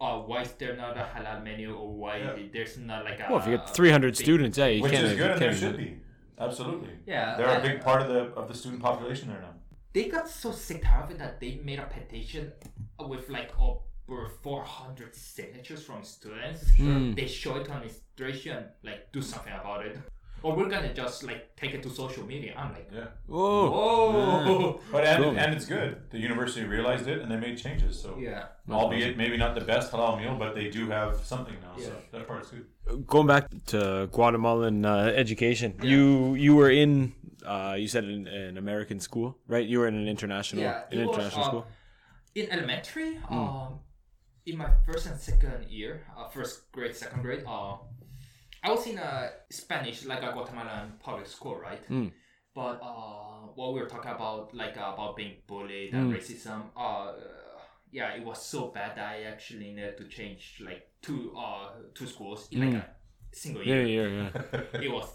Uh, 0.00 0.18
why 0.18 0.40
is 0.42 0.52
there 0.52 0.74
not 0.76 0.96
a 0.96 1.06
halal 1.14 1.44
menu, 1.44 1.74
or 1.74 1.92
why 1.94 2.16
Yeah. 2.16 2.36
there's 2.52 2.76
not 2.78 3.04
like 3.04 3.20
a? 3.20 3.26
Well, 3.30 3.38
if 3.40 3.46
you 3.46 3.56
get 3.56 3.68
300 3.74 4.08
big- 4.16 4.16
students, 4.16 4.58
yeah, 4.58 4.66
you 4.66 4.82
Which 4.82 4.92
can't. 4.92 5.04
is 5.06 5.16
good, 5.16 5.30
and 5.32 5.40
there 5.42 5.54
should 5.54 5.76
be. 5.76 5.98
Absolutely. 6.38 6.88
Yeah, 7.06 7.36
They're 7.36 7.58
a 7.58 7.62
big 7.62 7.82
part 7.82 8.00
of 8.02 8.08
the 8.08 8.20
of 8.40 8.48
the 8.48 8.54
student 8.54 8.80
population 8.82 9.28
there 9.28 9.40
now. 9.42 9.54
They 9.92 10.04
got 10.08 10.28
so 10.28 10.52
sick 10.52 10.82
tired 10.82 11.04
of 11.04 11.10
it 11.12 11.18
that 11.18 11.40
they 11.40 11.60
made 11.64 11.78
a 11.78 11.86
petition 11.86 12.52
with 12.98 13.28
like 13.28 13.50
over 13.58 14.28
400 14.42 15.14
signatures 15.14 15.82
from 15.84 16.02
students. 16.04 16.70
Hmm. 16.76 17.14
They 17.14 17.26
show 17.26 17.56
it 17.56 17.64
to 17.66 17.72
administration, 17.72 18.64
like 18.82 19.12
do 19.12 19.22
something 19.22 19.52
about 19.52 19.86
it, 19.86 19.98
or 20.42 20.56
we're 20.56 20.68
gonna 20.68 20.92
just 20.94 21.22
like 21.24 21.54
take 21.56 21.74
it 21.74 21.82
to 21.82 21.90
social 21.90 22.24
media. 22.24 22.54
I'm 22.56 22.72
like, 22.72 22.88
Yeah. 22.92 23.08
Whoa. 23.26 23.70
oh, 23.74 24.80
But 24.92 25.04
and, 25.04 25.22
Cool. 25.24 25.38
and 25.38 25.54
it's 25.54 25.66
good. 25.66 25.96
The 26.10 26.18
university 26.18 26.64
realized 26.66 27.06
it 27.08 27.20
and 27.20 27.30
they 27.30 27.36
made 27.36 27.56
changes. 27.58 28.00
So 28.00 28.16
yeah. 28.18 28.46
albeit 28.70 29.16
maybe 29.16 29.36
not 29.36 29.54
the 29.54 29.60
best 29.72 29.92
halal 29.92 30.18
meal, 30.20 30.36
but 30.38 30.54
they 30.54 30.68
do 30.70 30.88
have 30.90 31.16
something 31.24 31.56
now. 31.62 31.74
So 31.76 31.82
Yeah. 31.90 32.18
that 32.18 32.26
part's 32.28 32.50
good. 32.50 32.66
Going 33.06 33.26
back 33.26 33.44
to 33.66 34.08
Guatemalan 34.10 34.84
uh, 34.84 35.12
education, 35.22 35.74
you 35.82 36.34
you 36.34 36.56
were 36.56 36.70
in. 36.70 37.12
Uh, 37.42 37.74
you 37.78 37.88
said 37.88 38.04
an, 38.04 38.26
an 38.26 38.58
American 38.58 39.00
school, 39.00 39.36
right? 39.46 39.66
You 39.66 39.78
were 39.80 39.88
in 39.88 39.94
an 39.94 40.08
international, 40.08 40.64
Yeah, 40.64 40.82
an 40.90 40.98
it 40.98 41.06
was, 41.08 41.16
international 41.16 41.44
uh, 41.44 41.48
school. 41.48 41.66
In 42.34 42.50
elementary, 42.50 43.16
Hmm. 43.16 43.38
um, 43.38 43.80
in 44.46 44.56
my 44.56 44.70
first 44.86 45.06
and 45.06 45.18
second 45.20 45.68
year, 45.68 46.06
uh, 46.16 46.28
first 46.28 46.70
grade, 46.72 46.96
second 46.96 47.22
grade, 47.22 47.44
uh, 47.46 47.76
I 48.62 48.70
was 48.70 48.86
in 48.86 48.98
a 48.98 49.30
Spanish, 49.50 50.04
like 50.04 50.22
a 50.22 50.32
Guatemalan 50.32 50.94
public 51.02 51.26
school, 51.26 51.56
right? 51.56 51.82
Mm. 51.88 52.12
But 52.54 52.80
uh, 52.82 53.46
what 53.54 53.72
we 53.74 53.80
were 53.80 53.88
talking 53.88 54.10
about, 54.10 54.52
like 54.54 54.76
uh, 54.76 54.92
about 54.94 55.16
being 55.16 55.36
bullied 55.46 55.94
and 55.94 56.12
Mm. 56.12 56.16
racism, 56.16 56.62
uh, 56.76 57.12
yeah, 57.90 58.14
it 58.14 58.24
was 58.24 58.44
so 58.44 58.68
bad 58.68 58.96
that 58.96 59.06
I 59.08 59.22
actually 59.24 59.72
needed 59.72 59.96
to 59.98 60.04
change 60.08 60.60
like 60.64 60.88
two 61.02 61.34
uh 61.36 61.70
two 61.94 62.06
schools 62.06 62.48
in 62.52 62.60
like 62.60 62.74
Mm. 62.74 62.84
a 63.32 63.36
single 63.36 63.62
year. 63.64 63.86
Yeah, 63.86 64.06
yeah, 64.06 64.30
yeah. 64.34 64.82
It 64.84 64.90
was 64.92 65.08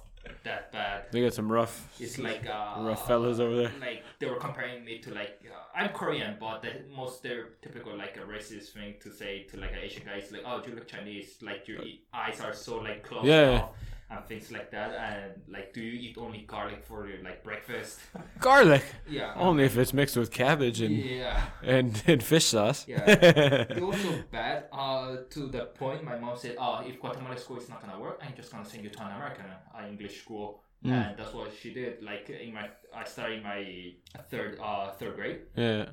that 0.43 0.71
bad. 0.71 1.05
They 1.11 1.21
got 1.21 1.33
some 1.33 1.51
rough, 1.51 1.87
It's 1.99 2.17
like 2.17 2.45
uh, 2.47 2.75
rough 2.81 3.07
fellas 3.07 3.39
over 3.39 3.55
there. 3.55 3.71
Like 3.79 4.03
they 4.19 4.25
were 4.27 4.35
comparing 4.37 4.83
me 4.85 4.99
to 4.99 5.13
like 5.13 5.41
uh, 5.45 5.77
I'm 5.77 5.89
Korean, 5.89 6.37
but 6.39 6.61
the 6.61 6.73
most 6.95 7.23
stereotypical 7.23 7.97
like 7.97 8.17
a 8.17 8.21
racist 8.21 8.69
thing 8.73 8.95
to 9.01 9.11
say 9.11 9.43
to 9.51 9.57
like 9.59 9.71
an 9.73 9.79
Asian 9.79 10.03
guy 10.05 10.17
is 10.17 10.31
like, 10.31 10.43
oh, 10.45 10.61
you 10.67 10.73
look 10.75 10.87
Chinese, 10.87 11.37
like 11.41 11.67
your 11.67 11.79
eyes 12.13 12.39
are 12.41 12.53
so 12.53 12.77
like 12.77 13.03
closed 13.03 13.25
Yeah. 13.27 13.61
off 13.63 13.69
and 14.09 14.25
things 14.27 14.51
like 14.51 14.71
that. 14.71 14.91
And 14.93 15.41
like, 15.47 15.73
do 15.73 15.81
you 15.81 15.93
eat 16.09 16.17
only 16.17 16.41
garlic 16.47 16.83
for 16.85 17.07
your 17.07 17.21
like 17.23 17.43
breakfast? 17.43 17.99
Garlic, 18.39 18.83
yeah. 19.09 19.33
only 19.35 19.63
if 19.65 19.77
it's 19.77 19.93
mixed 19.93 20.15
with 20.17 20.31
cabbage 20.31 20.81
and 20.81 20.95
Yeah. 20.95 21.41
and, 21.63 22.01
and 22.07 22.21
fish 22.23 22.45
sauce. 22.45 22.85
Yeah. 22.87 23.03
It 23.07 23.81
was 23.81 23.99
so 24.01 24.13
bad 24.31 24.65
uh, 24.71 25.17
to 25.31 25.47
the 25.47 25.65
point 25.81 26.03
my 26.03 26.17
mom 26.17 26.37
said, 26.37 26.55
oh, 26.59 26.83
if 26.85 26.99
Guatemala 26.99 27.37
school 27.37 27.57
is 27.57 27.67
not 27.69 27.81
gonna 27.81 27.99
work, 27.99 28.21
I'm 28.25 28.35
just 28.35 28.51
gonna 28.51 28.65
send 28.65 28.83
you 28.83 28.89
to 28.91 29.01
an 29.05 29.11
American 29.15 29.45
uh, 29.73 29.87
English 29.87 30.21
school. 30.21 30.61
And 30.83 31.17
that's 31.17 31.33
what 31.33 31.51
she 31.59 31.73
did. 31.73 32.03
Like 32.03 32.29
in 32.29 32.53
my, 32.53 32.69
I 32.95 33.03
started 33.05 33.41
my 33.41 33.93
third 34.29 34.59
uh, 34.61 34.91
third 34.91 35.15
grade, 35.15 35.39
yeah. 35.55 35.85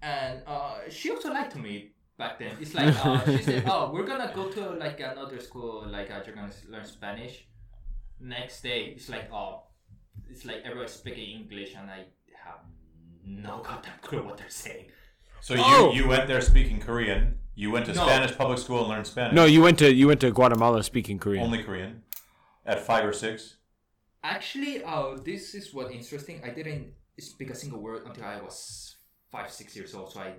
and 0.00 0.40
uh, 0.46 0.76
she 0.88 1.10
also 1.10 1.28
lied 1.30 1.50
to 1.50 1.58
me 1.58 1.90
back 2.16 2.38
then. 2.38 2.52
It's 2.58 2.72
like 2.72 2.94
uh, 3.04 3.20
she 3.26 3.42
said, 3.42 3.64
"Oh, 3.66 3.90
we're 3.92 4.06
gonna 4.06 4.32
go 4.34 4.48
to 4.48 4.70
like 4.70 5.00
another 5.00 5.38
school, 5.40 5.84
like 5.86 6.10
uh, 6.10 6.20
you're 6.24 6.34
gonna 6.34 6.50
learn 6.70 6.86
Spanish." 6.86 7.44
Next 8.20 8.62
day, 8.62 8.92
it's 8.96 9.08
like, 9.08 9.32
oh, 9.32 9.62
it's 10.30 10.44
like 10.44 10.62
everyone's 10.64 10.92
speaking 10.92 11.40
English, 11.40 11.74
and 11.78 11.90
I 11.90 12.06
have 12.44 12.60
no 13.24 13.62
goddamn 13.64 13.92
clue 14.02 14.22
what 14.24 14.36
they're 14.38 14.50
saying. 14.50 14.86
So 15.40 15.54
you, 15.54 15.62
Oh! 15.64 15.92
you 15.92 16.08
went 16.08 16.26
there 16.26 16.40
speaking 16.40 16.80
Korean. 16.80 17.38
You 17.54 17.70
went 17.70 17.86
to 17.86 17.92
No. 17.94 18.04
Spanish 18.06 18.36
public 18.36 18.58
school 18.58 18.80
and 18.80 18.88
learned 18.88 19.06
Spanish. 19.06 19.34
No, 19.34 19.44
you 19.44 19.62
went 19.62 19.78
to 19.80 19.92
you 19.92 20.06
went 20.08 20.20
to 20.20 20.30
Guatemala 20.30 20.82
speaking 20.82 21.18
Korean. 21.18 21.44
only 21.44 21.62
Korean. 21.62 22.02
At 22.66 22.80
five 22.80 23.04
or 23.04 23.12
six. 23.12 23.56
Actually, 24.22 24.82
uh, 24.84 25.16
this 25.24 25.54
is 25.54 25.72
what 25.72 25.90
interesting. 25.92 26.40
I 26.44 26.50
didn't 26.50 26.92
speak 27.20 27.50
a 27.50 27.54
single 27.54 27.80
word 27.80 28.02
until 28.06 28.24
I 28.24 28.40
was 28.40 28.96
five, 29.30 29.50
six 29.50 29.74
years 29.76 29.94
old. 29.94 30.12
So 30.12 30.20
I, 30.20 30.34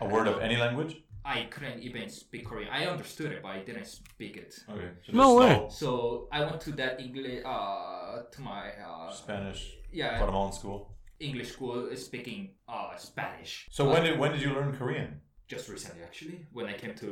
A 0.00 0.08
word 0.08 0.26
of 0.26 0.40
any 0.40 0.56
language. 0.56 1.02
I 1.24 1.44
couldn't 1.50 1.80
even 1.82 2.08
speak 2.08 2.46
Korean. 2.46 2.68
I 2.70 2.86
understood 2.86 3.32
it, 3.32 3.42
but 3.42 3.50
I 3.50 3.60
didn't 3.62 3.86
speak 3.86 4.36
it. 4.36 4.54
Okay. 4.68 4.90
So 5.06 5.12
No 5.12 5.34
way. 5.36 5.54
slow 5.54 5.68
So 5.68 6.28
I 6.32 6.40
went 6.44 6.60
to 6.62 6.72
that 6.72 7.00
English, 7.00 7.42
uh, 7.44 8.22
to 8.32 8.40
my 8.40 8.70
uh, 8.88 9.10
Spanish. 9.12 9.76
yeah 9.92 10.18
Guatemalan 10.18 10.52
school. 10.52 10.96
English 11.20 11.52
school 11.52 11.86
is 11.92 12.04
speaking 12.04 12.54
uh 12.68 12.96
Spanish. 12.96 13.68
So 13.70 13.84
when 13.90 14.02
did 14.04 14.18
when 14.18 14.32
did 14.32 14.40
you 14.40 14.52
learn 14.54 14.72
Korean? 14.76 15.20
Just 15.50 15.68
recently 15.68 16.02
actually 16.08 16.36
when 16.52 16.66
I 16.72 16.74
came 16.82 16.94
to 17.04 17.10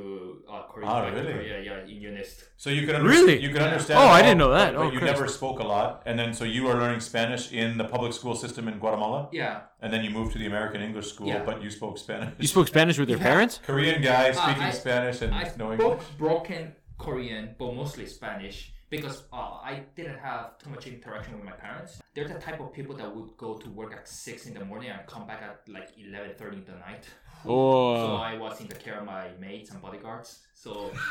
uh, 0.49 0.63
Korea, 0.71 0.87
Ah, 0.89 1.01
really? 1.09 1.33
Korea, 1.33 1.57
yeah, 1.69 1.91
in 1.93 1.97
UNIST. 2.09 2.37
So 2.57 2.71
you 2.71 2.83
could 2.87 2.95
under- 2.99 3.09
Really? 3.17 3.37
you 3.45 3.49
could 3.53 3.61
Yeah. 3.63 3.71
understand. 3.73 3.99
Oh, 4.01 4.07
I 4.19 4.21
didn't 4.23 4.39
know 4.43 4.53
that. 4.59 4.69
But, 4.75 4.79
but 4.79 4.87
Oh, 4.87 4.93
you 4.95 5.01
Christ. 5.01 5.13
never 5.15 5.27
spoke 5.41 5.59
a 5.67 5.69
lot, 5.77 5.91
and 6.07 6.15
then 6.21 6.31
so 6.39 6.45
you 6.45 6.63
were 6.67 6.75
learning 6.83 7.01
Spanish 7.13 7.45
in 7.63 7.69
the 7.81 7.89
public 7.95 8.13
school 8.19 8.37
system 8.45 8.65
in 8.71 8.75
Guatemala, 8.83 9.21
Yeah, 9.33 9.55
and 9.83 9.89
then 9.93 10.01
you 10.05 10.11
moved 10.19 10.31
to 10.35 10.39
the 10.43 10.47
American 10.53 10.81
English 10.89 11.09
school, 11.15 11.27
Yeah. 11.33 11.43
but 11.49 11.57
you 11.65 11.71
spoke 11.79 11.97
Spanish. 12.07 12.33
You 12.39 12.49
spoke 12.55 12.69
Spanish 12.75 12.97
with 13.01 13.09
your 13.13 13.19
Yeah. 13.23 13.31
parents? 13.31 13.55
Korean 13.71 13.99
guy 14.11 14.25
Uh, 14.31 14.33
speaking 14.43 14.63
I- 14.73 14.83
Spanish 14.85 15.19
and 15.25 15.35
I 15.35 15.43
no 15.43 15.49
spoke 15.49 15.73
English. 15.81 16.03
broken 16.25 16.63
Korean, 17.07 17.45
but 17.59 17.69
mostly 17.83 18.07
Spanish 18.07 18.57
because 18.91 19.23
uh, 19.33 19.37
I 19.63 19.83
didn't 19.97 20.19
have 20.19 20.59
too 20.59 20.71
much 20.71 20.87
interaction 20.87 21.35
with 21.37 21.45
my 21.45 21.53
parents. 21.53 22.01
They're 22.15 22.29
the 22.29 22.35
type 22.39 22.61
of 22.61 22.73
people 22.73 22.97
that 22.97 23.15
would 23.15 23.37
go 23.37 23.55
to 23.55 23.69
work 23.71 23.93
at 23.93 24.09
six 24.09 24.47
in 24.47 24.55
the 24.55 24.65
morning 24.65 24.91
and 24.91 25.07
come 25.07 25.27
back 25.27 25.43
at 25.43 25.61
like 25.73 25.91
eleven 25.99 26.31
thirty 26.37 26.59
in 26.59 26.65
the 26.65 26.73
night. 26.73 27.05
So 27.45 27.51
Oh, 27.51 28.17
I 28.17 28.37
was 28.37 28.61
in 28.61 28.69
the 28.69 28.75
care 28.75 28.99
of 29.01 29.07
my 29.07 29.29
maids 29.39 29.71
and 29.71 29.81
bodyguards. 29.81 30.41
So, 30.55 30.91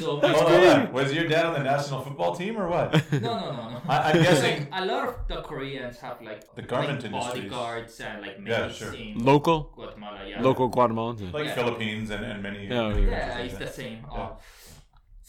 so 0.00 0.18
my 0.22 0.28
Hold 0.32 0.64
on, 0.64 0.92
was 0.92 1.12
your 1.12 1.28
dad 1.28 1.46
on 1.46 1.52
the 1.54 1.62
national 1.62 2.00
football 2.02 2.34
team 2.34 2.56
or 2.56 2.68
what? 2.68 2.92
no, 3.12 3.18
no, 3.20 3.52
no, 3.52 3.68
no. 3.70 3.82
I, 3.88 4.12
I'm 4.12 4.22
guessing. 4.22 4.68
a 4.72 4.84
lot 4.86 5.08
of 5.08 5.14
the 5.28 5.42
Koreans 5.42 5.98
have 5.98 6.22
like 6.22 6.54
The 6.54 6.62
garment 6.62 7.02
like 7.02 7.12
industries. 7.12 7.50
bodyguards 7.50 8.00
and 8.00 8.22
like 8.22 8.38
Yeah, 8.46 8.68
sure. 8.70 8.94
in 8.94 9.22
local, 9.24 9.72
Guatemala. 9.74 10.20
Yeah, 10.26 10.40
local 10.40 10.70
Guatemalans. 10.70 11.32
like 11.32 11.46
Yeah. 11.46 11.54
Philippines 11.54 12.10
and, 12.10 12.24
and 12.24 12.42
many. 12.42 12.66
Yeah, 12.66 12.94
yeah. 12.96 13.10
Yeah, 13.10 13.38
it's 13.38 13.52
like 13.54 13.66
the 13.66 13.72
same. 13.72 13.98
Yeah. 14.10 14.18
Uh, 14.20 14.30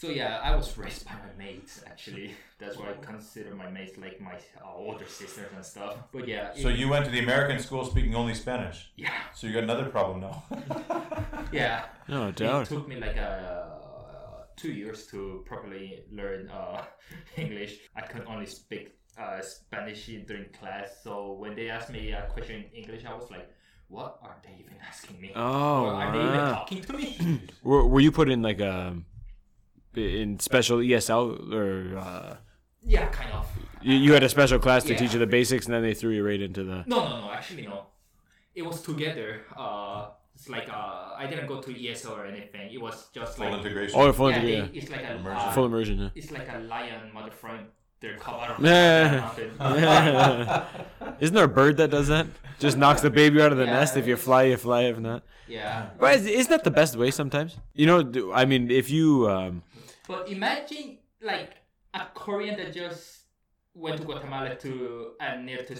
so 0.00 0.06
yeah, 0.08 0.40
I 0.42 0.54
was 0.54 0.76
raised 0.78 1.04
by 1.06 1.12
my 1.24 1.32
mates 1.44 1.82
actually. 1.86 2.28
That's 2.60 2.76
why 2.78 2.90
I 2.90 2.94
consider 3.12 3.54
my 3.54 3.68
mates 3.70 3.96
like 3.98 4.20
my 4.20 4.34
uh, 4.62 4.76
older 4.76 5.06
sisters 5.06 5.50
and 5.54 5.64
stuff. 5.64 5.94
But 6.12 6.28
yeah. 6.28 6.52
So 6.54 6.68
it- 6.68 6.78
you 6.78 6.88
went 6.88 7.04
to 7.06 7.10
the 7.10 7.20
American 7.20 7.58
school 7.58 7.84
speaking 7.84 8.14
only 8.14 8.34
Spanish. 8.34 8.78
yeah, 8.96 9.10
So 9.34 9.46
you 9.46 9.52
got 9.54 9.64
another 9.64 9.86
problem 9.96 10.20
now. 10.20 10.36
yeah. 11.52 11.84
No 12.08 12.30
doubt. 12.30 12.62
It 12.70 12.74
took 12.74 12.88
me 12.88 12.96
like 12.96 13.16
uh, 13.16 13.64
two 14.56 14.72
years 14.72 15.06
to 15.08 15.42
properly 15.46 16.04
learn 16.12 16.48
uh, 16.50 16.82
English. 17.36 17.72
I 17.94 18.02
could 18.02 18.24
only 18.26 18.46
speak 18.46 18.84
uh, 19.18 19.40
Spanish 19.40 20.06
during 20.26 20.46
class. 20.58 20.88
So 21.02 21.32
when 21.32 21.54
they 21.56 21.68
asked 21.70 21.90
me 21.90 22.12
a 22.12 22.26
question 22.32 22.64
in 22.64 22.70
English, 22.82 23.04
I 23.04 23.14
was 23.14 23.30
like, 23.30 23.48
"What 23.88 24.18
are 24.22 24.36
they 24.44 24.54
even 24.60 24.76
asking 24.86 25.20
me? 25.20 25.32
Oh, 25.34 25.84
Or 25.86 25.94
are 25.94 26.12
they 26.12 26.18
even 26.28 26.44
talking 26.56 26.82
to 26.82 26.92
me?" 26.92 27.40
Were, 27.62 27.86
were 27.86 28.00
you 28.00 28.12
put 28.12 28.28
in 28.28 28.40
like 28.42 28.60
a 28.60 28.96
in 29.98 30.38
special 30.40 30.78
ESL 30.78 31.52
or 31.52 31.98
uh, 31.98 32.36
yeah, 32.82 33.06
kind 33.08 33.32
of. 33.32 33.46
you, 33.82 33.94
you 33.94 34.12
had 34.12 34.22
a 34.22 34.28
special 34.28 34.58
class 34.58 34.84
to 34.84 34.92
Yeah. 34.92 34.98
teach 34.98 35.12
you 35.14 35.18
the 35.18 35.26
basics, 35.26 35.66
and 35.66 35.74
then 35.74 35.82
they 35.82 35.94
threw 35.94 36.10
you 36.10 36.24
right 36.26 36.40
into 36.40 36.62
the. 36.64 36.84
No, 36.86 37.08
no, 37.08 37.20
no. 37.26 37.30
Actually, 37.32 37.66
no. 37.66 37.86
It 38.54 38.62
was 38.64 38.80
together. 38.82 39.42
Uh, 39.56 40.08
it's 40.34 40.48
like 40.48 40.68
uh, 40.68 41.14
I 41.16 41.26
didn't 41.28 41.46
go 41.46 41.60
to 41.60 41.70
ESL 41.72 42.10
or 42.18 42.26
anything. 42.26 42.70
It 42.72 42.80
was 42.80 43.08
just 43.14 43.36
Full 43.36 43.46
like 43.50 43.58
integration. 43.60 43.98
Oh, 43.98 44.12
full 44.12 44.30
yeah, 44.30 44.36
degree, 44.38 44.52
they- 44.52 44.58
yeah. 44.72 44.80
it's 44.82 44.90
like 44.90 45.02
a 45.04 45.14
Immersion. 45.16 45.48
uh, 45.48 45.52
full 45.52 45.64
immersion. 45.66 45.98
Yeah. 45.98 46.08
it's 46.14 46.30
like 46.30 46.48
a 46.52 46.58
lion 46.58 47.12
mother 47.14 47.30
front. 47.30 47.66
They're 48.00 48.18
come 48.18 48.34
out 48.34 48.50
of 48.58 48.60
Yeah. 49.60 50.64
Isn't 51.18 51.34
there 51.34 51.44
a 51.44 51.48
bird 51.48 51.78
that 51.78 51.90
does 51.90 52.08
that? 52.08 52.26
Just 52.58 52.76
knocks 52.76 53.00
the 53.00 53.10
baby 53.10 53.40
out 53.40 53.52
of 53.52 53.58
the 53.58 53.64
Yeah. 53.64 53.72
nest. 53.72 53.96
If 53.96 54.06
you 54.06 54.16
fly, 54.16 54.44
you 54.44 54.56
fly. 54.58 54.82
If 54.82 54.98
not, 54.98 55.22
yeah. 55.48 55.88
but 55.98 56.16
is- 56.16 56.26
isn't 56.26 56.50
that 56.50 56.64
the 56.64 56.70
best 56.70 56.96
way 56.96 57.10
sometimes? 57.10 57.56
You 57.74 57.86
know, 57.86 58.32
I 58.34 58.44
mean, 58.44 58.70
if 58.70 58.90
you 58.90 59.28
um, 59.30 59.62
But 60.06 60.28
imagine 60.28 60.98
like 61.20 61.50
a 61.94 62.06
Korean 62.14 62.56
that 62.58 62.72
just 62.72 63.22
went 63.74 63.96
to 63.98 64.04
Guatemala 64.04 64.54
to 64.56 65.12
and 65.20 65.46
needed 65.46 65.66
to 65.68 65.76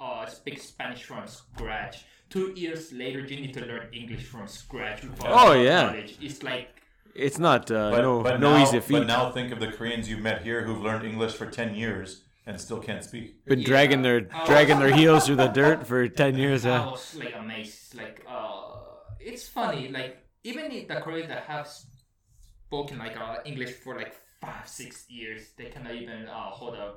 uh, 0.00 0.26
speak 0.26 0.60
Spanish 0.60 1.04
from 1.04 1.26
scratch. 1.26 2.04
Two 2.30 2.52
years 2.54 2.92
later, 2.92 3.20
you 3.20 3.36
need 3.40 3.54
to 3.54 3.64
learn 3.64 3.88
English 3.92 4.24
from 4.24 4.46
scratch. 4.46 5.02
Oh, 5.24 5.54
yeah. 5.54 5.84
knowledge. 5.86 6.18
It's 6.20 6.42
like 6.42 6.68
it's 7.14 7.38
not 7.38 7.70
uh, 7.70 7.90
But, 7.90 8.02
no 8.02 8.22
but 8.22 8.40
no 8.40 8.56
now, 8.56 8.62
easy 8.62 8.80
feat. 8.80 8.98
But 8.98 9.06
now 9.06 9.30
think 9.32 9.50
of 9.52 9.60
the 9.60 9.68
Koreans 9.68 10.08
you've 10.08 10.20
met 10.20 10.42
here 10.42 10.62
who've 10.64 10.82
learned 10.82 11.04
English 11.04 11.32
for 11.32 11.46
10 11.46 11.74
years 11.74 12.22
and 12.46 12.60
still 12.60 12.78
can't 12.80 13.02
speak. 13.04 13.44
Been 13.46 13.60
Yeah. 13.60 13.66
dragging 13.66 14.02
their 14.02 14.28
Oh. 14.34 14.46
dragging 14.46 14.78
their 14.78 14.94
heels 14.94 15.26
through 15.26 15.36
the 15.36 15.48
dirt 15.60 15.86
for 15.86 16.06
ten 16.08 16.36
years. 16.36 16.64
I 16.66 16.84
was 16.86 17.14
like 17.14 17.34
amazed. 17.36 17.94
Like 17.94 18.24
uh, 18.28 18.62
it's 19.20 19.46
funny. 19.48 19.88
Like 19.88 20.16
even 20.44 20.70
the 20.86 20.96
Koreans 21.00 21.28
that 21.28 21.44
have 21.44 21.68
spoken 22.68 22.98
like 22.98 23.16
uh, 23.16 23.36
English 23.46 23.70
for 23.82 23.96
like 23.96 24.14
five, 24.42 24.68
six 24.68 25.06
years, 25.08 25.40
they 25.56 25.66
cannot 25.74 25.94
even 25.94 26.28
uh, 26.28 26.50
hold 26.58 26.74
a 26.74 26.94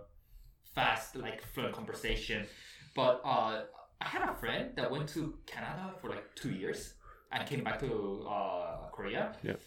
fast, 0.75 1.15
like 1.15 1.41
fluent 1.53 1.73
conversation. 1.73 2.45
But 2.93 3.21
uh, 3.23 3.63
I 4.01 4.07
had 4.13 4.21
a 4.29 4.35
friend 4.35 4.71
that 4.75 4.91
went 4.91 5.07
to 5.15 5.21
Canada 5.45 5.85
for 6.01 6.09
like 6.09 6.25
two 6.35 6.51
years 6.51 6.93
and 7.31 7.47
came 7.47 7.63
back 7.63 7.79
to 7.79 8.25
uh, 8.29 8.89
Korea. 8.91 9.33
Yep. 9.43 9.59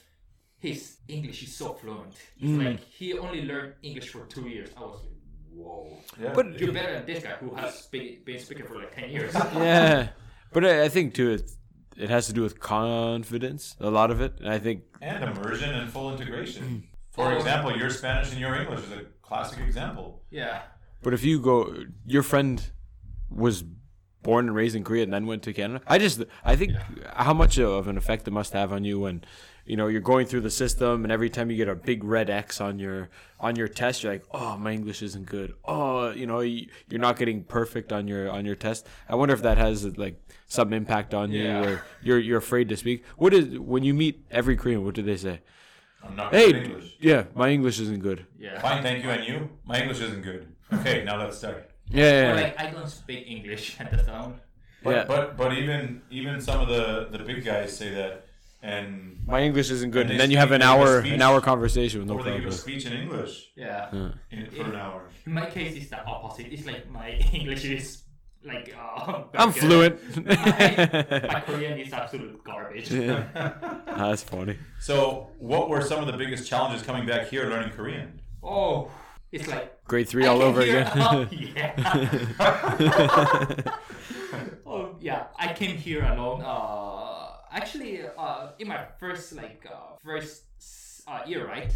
His 0.59 0.99
English 1.09 1.43
is 1.43 1.57
so 1.57 1.73
fluent. 1.81 2.15
He's 2.37 2.51
Mm. 2.51 2.65
like 2.67 2.81
he 2.99 3.07
only 3.19 3.43
learned 3.51 3.75
English 3.83 4.09
for 4.11 4.27
two 4.27 4.47
years. 4.55 4.69
I 4.77 4.81
was 4.81 5.01
like, 5.03 5.19
whoa. 5.55 5.89
Yeah. 6.21 6.33
But 6.35 6.61
You're 6.61 6.73
better 6.73 6.93
than 6.97 7.07
this 7.07 7.23
guy 7.25 7.35
who 7.43 7.55
has 7.55 7.71
spe- 7.87 8.25
been 8.29 8.39
speaking 8.39 8.67
for 8.67 8.77
like 8.77 8.95
ten 8.95 9.09
years. 9.11 9.33
yeah, 9.55 10.09
but 10.53 10.65
I, 10.67 10.85
I 10.85 10.89
think 10.91 11.15
too 11.15 11.31
it 11.37 11.51
it 11.97 12.11
has 12.11 12.27
to 12.27 12.33
do 12.33 12.43
with 12.43 12.61
confidence. 12.61 13.77
A 13.81 13.91
lot 13.91 14.11
of 14.11 14.21
it, 14.21 14.39
and 14.41 14.49
I 14.49 14.59
think 14.59 14.83
and 15.01 15.25
immersion 15.25 15.71
and 15.71 15.91
full 15.91 16.13
integration. 16.13 16.63
Mm. 16.65 16.83
For 17.11 17.33
example, 17.33 17.77
your 17.77 17.91
Spanish 17.91 18.33
and 18.33 18.41
your 18.41 18.55
English 18.57 18.81
is 18.81 18.93
a 18.93 19.05
classic 19.23 19.61
example. 19.61 20.23
yeah. 20.31 20.63
But 21.03 21.13
if 21.13 21.23
you 21.23 21.39
go, 21.39 21.85
your 22.07 22.23
friend 22.23 22.63
was 23.29 23.63
born 24.25 24.47
and 24.49 24.57
raised 24.57 24.75
in 24.75 24.83
Korea 24.83 25.05
and 25.05 25.13
then 25.13 25.27
went 25.27 25.43
to 25.45 25.53
Canada. 25.53 25.81
I 25.87 25.99
just, 25.99 26.25
I 26.45 26.57
think 26.57 26.73
how 27.15 27.33
much 27.35 27.59
of 27.59 27.87
an 27.87 27.97
effect 27.97 28.27
it 28.27 28.33
must 28.33 28.53
have 28.55 28.73
on 28.73 28.83
you 28.85 28.99
when, 29.01 29.23
you 29.67 29.77
know, 29.77 29.87
you're 29.87 30.01
going 30.01 30.27
through 30.27 30.41
the 30.41 30.51
system 30.51 31.05
and 31.05 31.13
every 31.13 31.31
time 31.31 31.51
you 31.51 31.57
get 31.57 31.69
a 31.69 31.75
big 31.75 32.03
red 32.03 32.29
X 32.29 32.61
on 32.61 32.79
your 32.79 33.09
on 33.41 33.55
your 33.57 33.69
test, 33.69 34.03
you're 34.03 34.13
like, 34.13 34.25
oh, 34.33 34.57
my 34.57 34.73
English 34.73 35.03
isn't 35.03 35.27
good. 35.27 35.55
Oh, 35.65 36.11
you 36.11 36.27
know, 36.27 36.41
you- 36.41 36.69
you're 36.89 37.01
not 37.01 37.17
getting 37.19 37.45
perfect 37.45 37.93
on 37.93 38.09
your 38.09 38.31
on 38.31 38.45
your 38.45 38.57
test. 38.57 38.87
I 39.09 39.15
wonder 39.15 39.35
if 39.35 39.43
that 39.43 39.59
has 39.59 39.97
like 39.99 40.17
some 40.47 40.73
impact 40.73 41.15
on 41.15 41.31
you, 41.31 41.43
Yeah. 41.45 41.65
or 41.65 41.83
you're 42.03 42.19
you're 42.19 42.39
afraid 42.39 42.69
to 42.71 42.77
speak. 42.77 43.05
What 43.17 43.33
is 43.35 43.59
when 43.59 43.85
you 43.85 43.95
meet 43.95 44.25
every 44.31 44.57
Korean? 44.57 44.85
What 44.85 44.95
do 44.95 45.03
they 45.03 45.17
say? 45.17 45.41
I'm 46.03 46.17
not 46.17 46.35
Hey, 46.35 46.51
yeah, 47.01 47.25
my 47.35 47.49
English 47.49 47.81
isn't 47.81 48.03
good. 48.03 48.27
Yeah. 48.39 48.61
Fine, 48.61 48.83
thank 48.83 49.03
you, 49.05 49.09
and 49.11 49.27
you? 49.27 49.49
My 49.65 49.81
English 49.81 50.01
isn't 50.03 50.23
good. 50.23 50.53
Okay, 50.73 51.03
now 51.05 51.17
let's 51.19 51.39
start. 51.39 51.71
Yeah, 51.89 52.05
yeah, 52.05 52.29
yeah. 52.35 52.43
like 52.43 52.61
I 52.61 52.71
don't 52.71 52.89
speak 52.89 53.25
English 53.27 53.77
at 53.81 53.91
the 53.91 54.03
time. 54.03 54.41
But, 54.83 54.91
Yeah. 54.97 55.05
but 55.05 55.37
but 55.37 55.53
even 55.55 56.03
even 56.11 56.41
some 56.41 56.61
of 56.61 56.69
the 56.69 57.09
the 57.17 57.25
big 57.25 57.45
guys 57.45 57.77
say 57.77 57.91
that 57.95 58.27
and 58.63 59.19
My 59.27 59.41
English 59.43 59.71
isn't 59.71 59.91
good, 59.91 60.03
And 60.03 60.13
and 60.13 60.21
then 60.21 60.31
you 60.31 60.39
have 60.39 60.53
an 60.53 60.61
they 60.61 60.67
give 60.67 60.77
a 60.77 60.81
hour 60.81 61.01
speech. 61.01 61.13
an 61.13 61.23
hour 61.23 61.41
conversation 61.41 62.01
with 62.01 62.09
no 62.09 62.15
or 62.15 62.23
they 62.23 62.39
give 62.39 62.47
a 62.49 62.53
speech 62.53 62.87
in 62.87 62.93
English 62.95 63.51
Yeah. 63.57 64.13
in, 64.31 64.51
for 64.51 64.65
an 64.65 64.77
hour. 64.77 65.09
In 65.27 65.33
my 65.35 65.47
case, 65.51 65.75
it's 65.77 65.91
the 65.91 66.03
opposite. 66.05 66.47
It's 66.53 66.67
like 66.67 66.89
my 66.91 67.11
English 67.33 67.65
is 67.65 68.03
like 68.45 68.75
uh, 68.77 69.23
I'm 69.35 69.53
good. 69.53 69.61
fluent. 69.63 70.27
my, 70.27 71.27
my 71.35 71.41
Korean 71.41 71.79
is 71.79 71.93
absolute 71.93 72.43
garbage. 72.45 72.89
That's 72.89 74.23
funny. 74.23 74.59
So, 74.81 75.29
what 75.39 75.69
were 75.71 75.81
some 75.83 76.01
of 76.01 76.07
the 76.07 76.17
biggest 76.17 76.49
challenges 76.49 76.83
coming 76.83 77.07
back 77.07 77.29
here 77.29 77.49
learning 77.49 77.71
Korean? 77.71 78.21
Oh, 78.43 78.91
it's 79.33 79.47
like 79.49 79.74
Grade 79.87 80.09
three 80.09 80.25
all 80.27 80.41
over 80.43 80.63
hear- 80.63 80.81
again. 80.81 81.29
yeah. 81.57 82.35
oh 84.67 84.97
yeah, 85.01 85.25
I 85.39 85.53
came 85.53 85.77
here 85.77 86.03
alone. 86.05 86.41
Uh, 86.43 87.33
actually, 87.53 88.03
uh, 88.17 88.49
in 88.59 88.69
my 88.69 88.87
first 88.99 89.35
like 89.35 89.67
uh, 89.71 89.97
first 90.03 90.45
uh, 91.07 91.21
year, 91.27 91.47
right? 91.47 91.71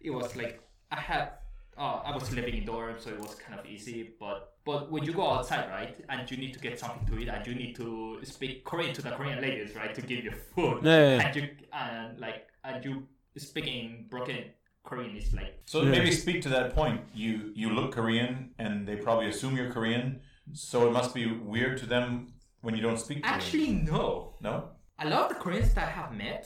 It 0.00 0.10
was 0.10 0.36
like 0.36 0.60
I 0.92 1.00
had 1.00 1.30
uh, 1.76 2.00
I 2.04 2.14
was 2.14 2.32
living 2.32 2.54
in 2.56 2.64
dorm, 2.64 2.94
so 2.98 3.10
it 3.10 3.18
was 3.18 3.34
kind 3.34 3.58
of 3.58 3.66
easy. 3.66 4.10
But 4.20 4.52
but 4.64 4.90
when 4.92 5.02
you 5.02 5.12
go 5.12 5.28
outside, 5.28 5.68
right, 5.70 5.96
and 6.08 6.30
you 6.30 6.36
need 6.36 6.54
to 6.54 6.60
get 6.60 6.78
something 6.78 7.04
to 7.08 7.18
eat, 7.20 7.28
and 7.28 7.44
you 7.46 7.54
need 7.56 7.74
to 7.76 8.20
speak 8.22 8.64
Korean 8.64 8.94
to 8.94 9.02
the 9.02 9.10
Korean 9.10 9.40
ladies, 9.40 9.74
right, 9.74 9.92
to 9.94 10.02
give 10.02 10.22
you 10.24 10.32
food, 10.54 10.84
Yeah, 10.84 10.98
yeah, 10.98 11.16
yeah. 11.16 11.26
and 11.26 11.36
you 11.36 11.48
and 11.72 12.20
like 12.20 12.46
and 12.64 12.84
you 12.84 13.06
speaking 13.36 14.06
broken 14.10 14.44
Korean 14.82 15.16
is 15.16 15.32
like 15.32 15.62
So 15.66 15.82
Yeah. 15.82 15.90
maybe 15.90 16.10
speak 16.12 16.42
to 16.42 16.48
that 16.50 16.74
point. 16.74 17.00
You 17.14 17.52
you 17.54 17.68
look 17.70 17.92
Korean, 17.92 18.32
and 18.58 18.86
they 18.88 18.96
probably 18.96 19.28
assume 19.28 19.56
you're 19.56 19.72
Korean. 19.72 20.20
So 20.52 20.86
it 20.88 20.92
must 20.92 21.14
be 21.14 21.26
weird 21.26 21.78
to 21.78 21.86
them 21.86 22.32
when 22.62 22.74
you 22.76 22.82
don't 22.82 22.98
speak. 22.98 23.22
Korean. 23.22 23.34
actually 23.36 23.70
no. 23.92 24.34
no. 24.40 24.54
a 24.98 25.08
lot 25.08 25.22
of 25.24 25.28
the 25.32 25.38
Koreans 25.44 25.72
that 25.74 25.86
I 25.88 25.92
have 26.00 26.12
met, 26.12 26.44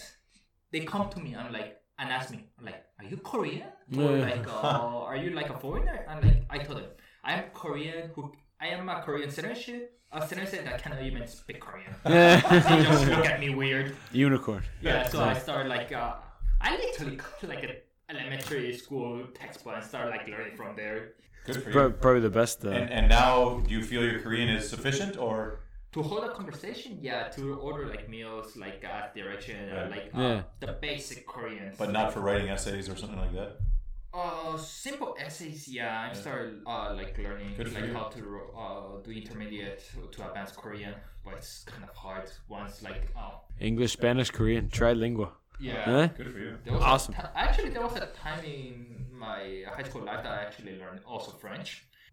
they 0.72 0.80
come 0.92 1.08
to 1.14 1.18
me 1.24 1.30
and 1.34 1.52
like 1.58 1.70
and 1.98 2.10
ask 2.10 2.30
me 2.34 2.40
like, 2.68 2.80
"Are 2.98 3.04
you 3.12 3.16
Korean? 3.30 3.70
Or 3.96 4.16
Yeah. 4.16 4.28
like, 4.30 4.46
uh, 4.48 5.04
are 5.10 5.16
you 5.24 5.30
like 5.40 5.50
a 5.56 5.58
foreigner?" 5.64 5.98
And 6.08 6.18
like, 6.26 6.40
I 6.50 6.58
told 6.64 6.78
them, 6.82 6.90
"I 7.28 7.32
am 7.38 7.44
Korean. 7.62 8.10
Who 8.14 8.22
I 8.60 8.66
am 8.76 8.88
a 8.88 8.96
Korean 9.06 9.30
citizen, 9.30 9.78
a 10.12 10.20
citizen 10.30 10.60
that 10.66 10.76
cannot 10.82 11.02
even 11.08 11.26
speak 11.26 11.58
Korean." 11.66 11.92
they 12.04 12.76
just 12.90 13.06
look 13.12 13.26
at 13.32 13.38
me 13.44 13.48
weird. 13.62 13.86
Unicorn. 14.12 14.62
Yeah, 14.82 15.08
so 15.08 15.16
I 15.32 15.34
started 15.46 15.68
like, 15.76 15.90
uh, 15.92 16.14
I 16.60 16.70
literally 16.84 17.16
got 17.16 17.34
to 17.40 17.46
like 17.46 17.62
an 17.68 17.72
elementary 18.08 18.76
school 18.76 19.24
textbook 19.34 19.74
and 19.76 19.84
start 19.84 20.10
like 20.10 20.26
learning 20.28 20.56
from 20.56 20.76
there. 20.76 21.14
Good 21.46 21.62
for 21.62 21.70
you. 21.70 21.90
Probably 21.90 22.20
the 22.20 22.30
best. 22.30 22.64
Uh, 22.64 22.70
And, 22.70 22.90
and 22.90 23.08
now, 23.08 23.60
do 23.66 23.70
you 23.74 23.82
feel 23.82 24.02
your 24.02 24.20
Korean 24.20 24.48
is 24.48 24.68
sufficient, 24.68 25.16
or 25.18 25.60
to 25.92 26.02
hold 26.02 26.24
a 26.24 26.32
conversation, 26.32 26.98
yeah, 27.02 27.28
to 27.36 27.54
order 27.54 27.86
like 27.86 28.08
meals, 28.08 28.56
like 28.56 28.84
uh, 28.84 29.12
direction, 29.14 29.68
Yeah. 29.68 29.82
uh, 29.84 29.88
like 29.90 30.08
uh, 30.14 30.20
Yeah. 30.20 30.42
the 30.60 30.72
basic 30.88 31.26
Korean. 31.26 31.72
but 31.78 31.90
not 31.92 32.12
for 32.12 32.20
writing 32.20 32.48
essays 32.48 32.88
or 32.88 32.96
something 32.96 33.18
like 33.18 33.34
that? 33.34 33.52
Uh, 34.14 34.56
simple 34.56 35.16
essays, 35.18 35.66
yeah. 35.66 36.08
I 36.08 36.14
started 36.14 36.62
uh 36.66 36.94
like 36.94 37.18
learning 37.18 37.50
Good 37.56 37.72
like 37.74 37.86
you. 37.86 37.92
how 37.98 38.04
to 38.16 38.20
uh 38.62 39.02
do 39.04 39.10
intermediate 39.10 39.82
to 40.12 40.18
advanced 40.26 40.54
Korean, 40.56 40.94
but 41.24 41.34
it's 41.34 41.64
kind 41.64 41.82
of 41.82 41.90
hard 42.04 42.30
once 42.48 42.80
like 42.88 43.02
oh 43.18 43.32
English, 43.58 43.92
Spanish, 43.92 44.30
Korean, 44.30 44.68
trilingua. 44.68 45.30
Yeah. 45.68 45.84
Huh? 45.84 46.06
Good 46.18 46.30
for 46.34 46.38
you. 46.46 46.52
There 46.64 46.74
was 46.74 46.82
Awesome. 46.82 47.14
A 47.14 47.30
actually, 47.46 47.70
there 47.70 47.82
was 47.82 47.96
a 47.96 48.06
time 48.24 48.44
in 48.44 49.06
my 49.24 49.40
high 49.74 49.82
school 49.88 50.02
life 50.10 50.22
that 50.24 50.32
I 50.38 50.42
actually 50.46 50.74
learned 50.82 51.00
also 51.06 51.30
French. 51.44 51.68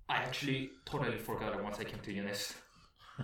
I 0.08 0.16
actually 0.28 0.62
totally 0.86 1.18
forgot 1.18 1.50
it 1.56 1.64
once 1.64 1.78
I 1.80 1.84
came 1.84 2.00
to 2.08 2.12
UNIST. 2.22 2.54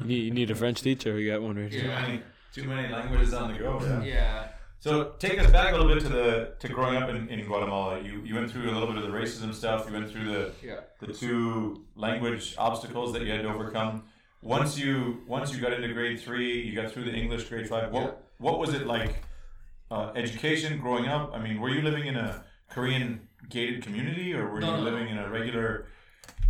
You 0.02 0.06
need, 0.08 0.24
you 0.28 0.32
need 0.40 0.50
a 0.52 0.56
French 0.56 0.82
teacher. 0.82 1.14
We 1.16 1.26
got 1.28 1.42
one 1.42 1.56
right 1.56 1.72
Too 1.72 1.80
here. 1.80 1.88
many, 1.88 2.22
too 2.54 2.66
many 2.66 2.86
languages 2.98 3.34
on 3.34 3.52
the 3.54 3.58
go. 3.60 3.80
Yeah. 3.82 4.04
Yeah. 4.04 4.48
So 4.80 5.14
take 5.18 5.40
us 5.44 5.50
back 5.52 5.74
a 5.74 5.78
little 5.78 5.92
bit 5.94 6.04
to 6.04 6.10
the 6.10 6.54
to 6.60 6.68
growing 6.68 6.98
up 7.02 7.10
in, 7.10 7.28
in 7.30 7.40
Guatemala. 7.46 8.00
You 8.08 8.22
you 8.28 8.36
went 8.36 8.52
through 8.52 8.70
a 8.70 8.74
little 8.78 8.88
bit 8.94 8.98
of 9.02 9.06
the 9.10 9.18
racism 9.22 9.52
stuff. 9.62 9.80
You 9.88 9.94
went 9.94 10.12
through 10.12 10.26
the 10.36 10.44
Yeah. 10.64 10.82
the 11.00 11.12
two 11.22 11.86
language 11.96 12.54
obstacles 12.58 13.12
that 13.14 13.22
you 13.24 13.32
had 13.32 13.42
to 13.42 13.50
overcome. 13.56 14.04
Once 14.42 14.78
you 14.78 14.94
once 15.28 15.48
you 15.52 15.60
got 15.66 15.74
into 15.74 15.92
grade 15.94 16.20
three, 16.20 16.62
you 16.66 16.74
got 16.80 16.92
through 16.92 17.06
the 17.10 17.16
English 17.24 17.44
grade 17.50 17.68
five. 17.68 17.92
What 17.92 18.04
Yeah. 18.04 18.12
what 18.46 18.60
was 18.60 18.72
it 18.76 18.86
like? 18.86 19.14
Uh, 19.90 20.12
education 20.16 20.80
growing 20.80 21.08
up. 21.08 21.32
I 21.34 21.40
mean, 21.42 21.60
were 21.62 21.70
you 21.70 21.82
living 21.82 22.06
in 22.08 22.16
a 22.18 22.44
Korean 22.70 23.28
gated 23.50 23.82
community, 23.84 24.34
or 24.34 24.50
were 24.52 24.60
No, 24.60 24.68
you 24.72 24.78
no, 24.78 24.84
no. 24.84 24.90
living 24.90 25.08
in 25.10 25.18
a 25.18 25.30
regular? 25.30 25.88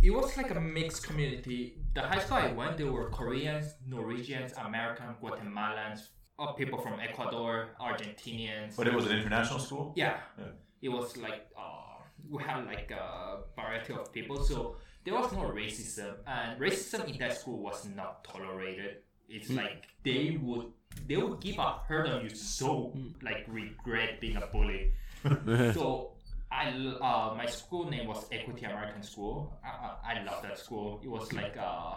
It 0.02 0.10
was 0.10 0.36
like 0.36 0.50
a 0.54 0.60
mixed 0.60 1.02
community. 1.06 1.76
The 1.94 2.02
high 2.02 2.18
school 2.20 2.36
I 2.38 2.52
went, 2.52 2.78
there 2.78 2.90
were 2.90 3.10
Koreans, 3.10 3.74
Norwegians, 3.86 4.52
Americans, 4.58 5.16
Guatemalans, 5.22 6.00
uh, 6.38 6.52
people 6.52 6.78
from 6.80 6.98
Ecuador, 7.00 7.70
Argentinians. 7.80 8.76
But 8.76 8.86
it 8.88 8.94
was 8.94 9.06
an 9.06 9.12
international 9.18 9.58
school. 9.60 9.92
Yeah. 9.96 10.16
Yeah. 10.38 10.44
It 10.82 10.88
was 10.88 11.16
like 11.16 11.46
uh, 11.56 11.98
we 12.30 12.42
had 12.42 12.64
like 12.66 12.90
a 12.90 13.38
variety 13.56 13.92
of 13.94 14.12
people, 14.12 14.42
so 14.44 14.76
there 15.04 15.14
was 15.14 15.32
no 15.32 15.42
racism, 15.62 16.14
and 16.26 16.60
racism 16.60 17.08
in 17.12 17.18
that 17.18 17.38
school 17.38 17.58
was 17.62 17.84
not 17.86 18.22
tolerated. 18.24 18.98
It's 19.28 19.50
like 19.50 19.84
they 20.04 20.38
would 20.40 20.66
they 21.06 21.16
would 21.16 21.40
give 21.40 21.58
a 21.58 21.78
hurt 21.86 22.08
on 22.08 22.24
you 22.24 22.30
so 22.30 22.92
like 23.22 23.44
regret 23.48 24.20
being 24.20 24.36
a 24.36 24.46
bully. 24.46 24.92
so 25.74 26.12
I 26.50 26.70
uh, 26.70 27.34
my 27.36 27.46
school 27.46 27.88
name 27.90 28.06
was 28.06 28.26
Equity 28.32 28.64
American 28.64 29.02
School. 29.02 29.52
I, 29.64 30.12
I, 30.12 30.20
I 30.20 30.24
love 30.24 30.42
that 30.42 30.58
school. 30.58 31.00
It 31.02 31.08
was 31.08 31.32
like 31.32 31.56
uh, 31.56 31.94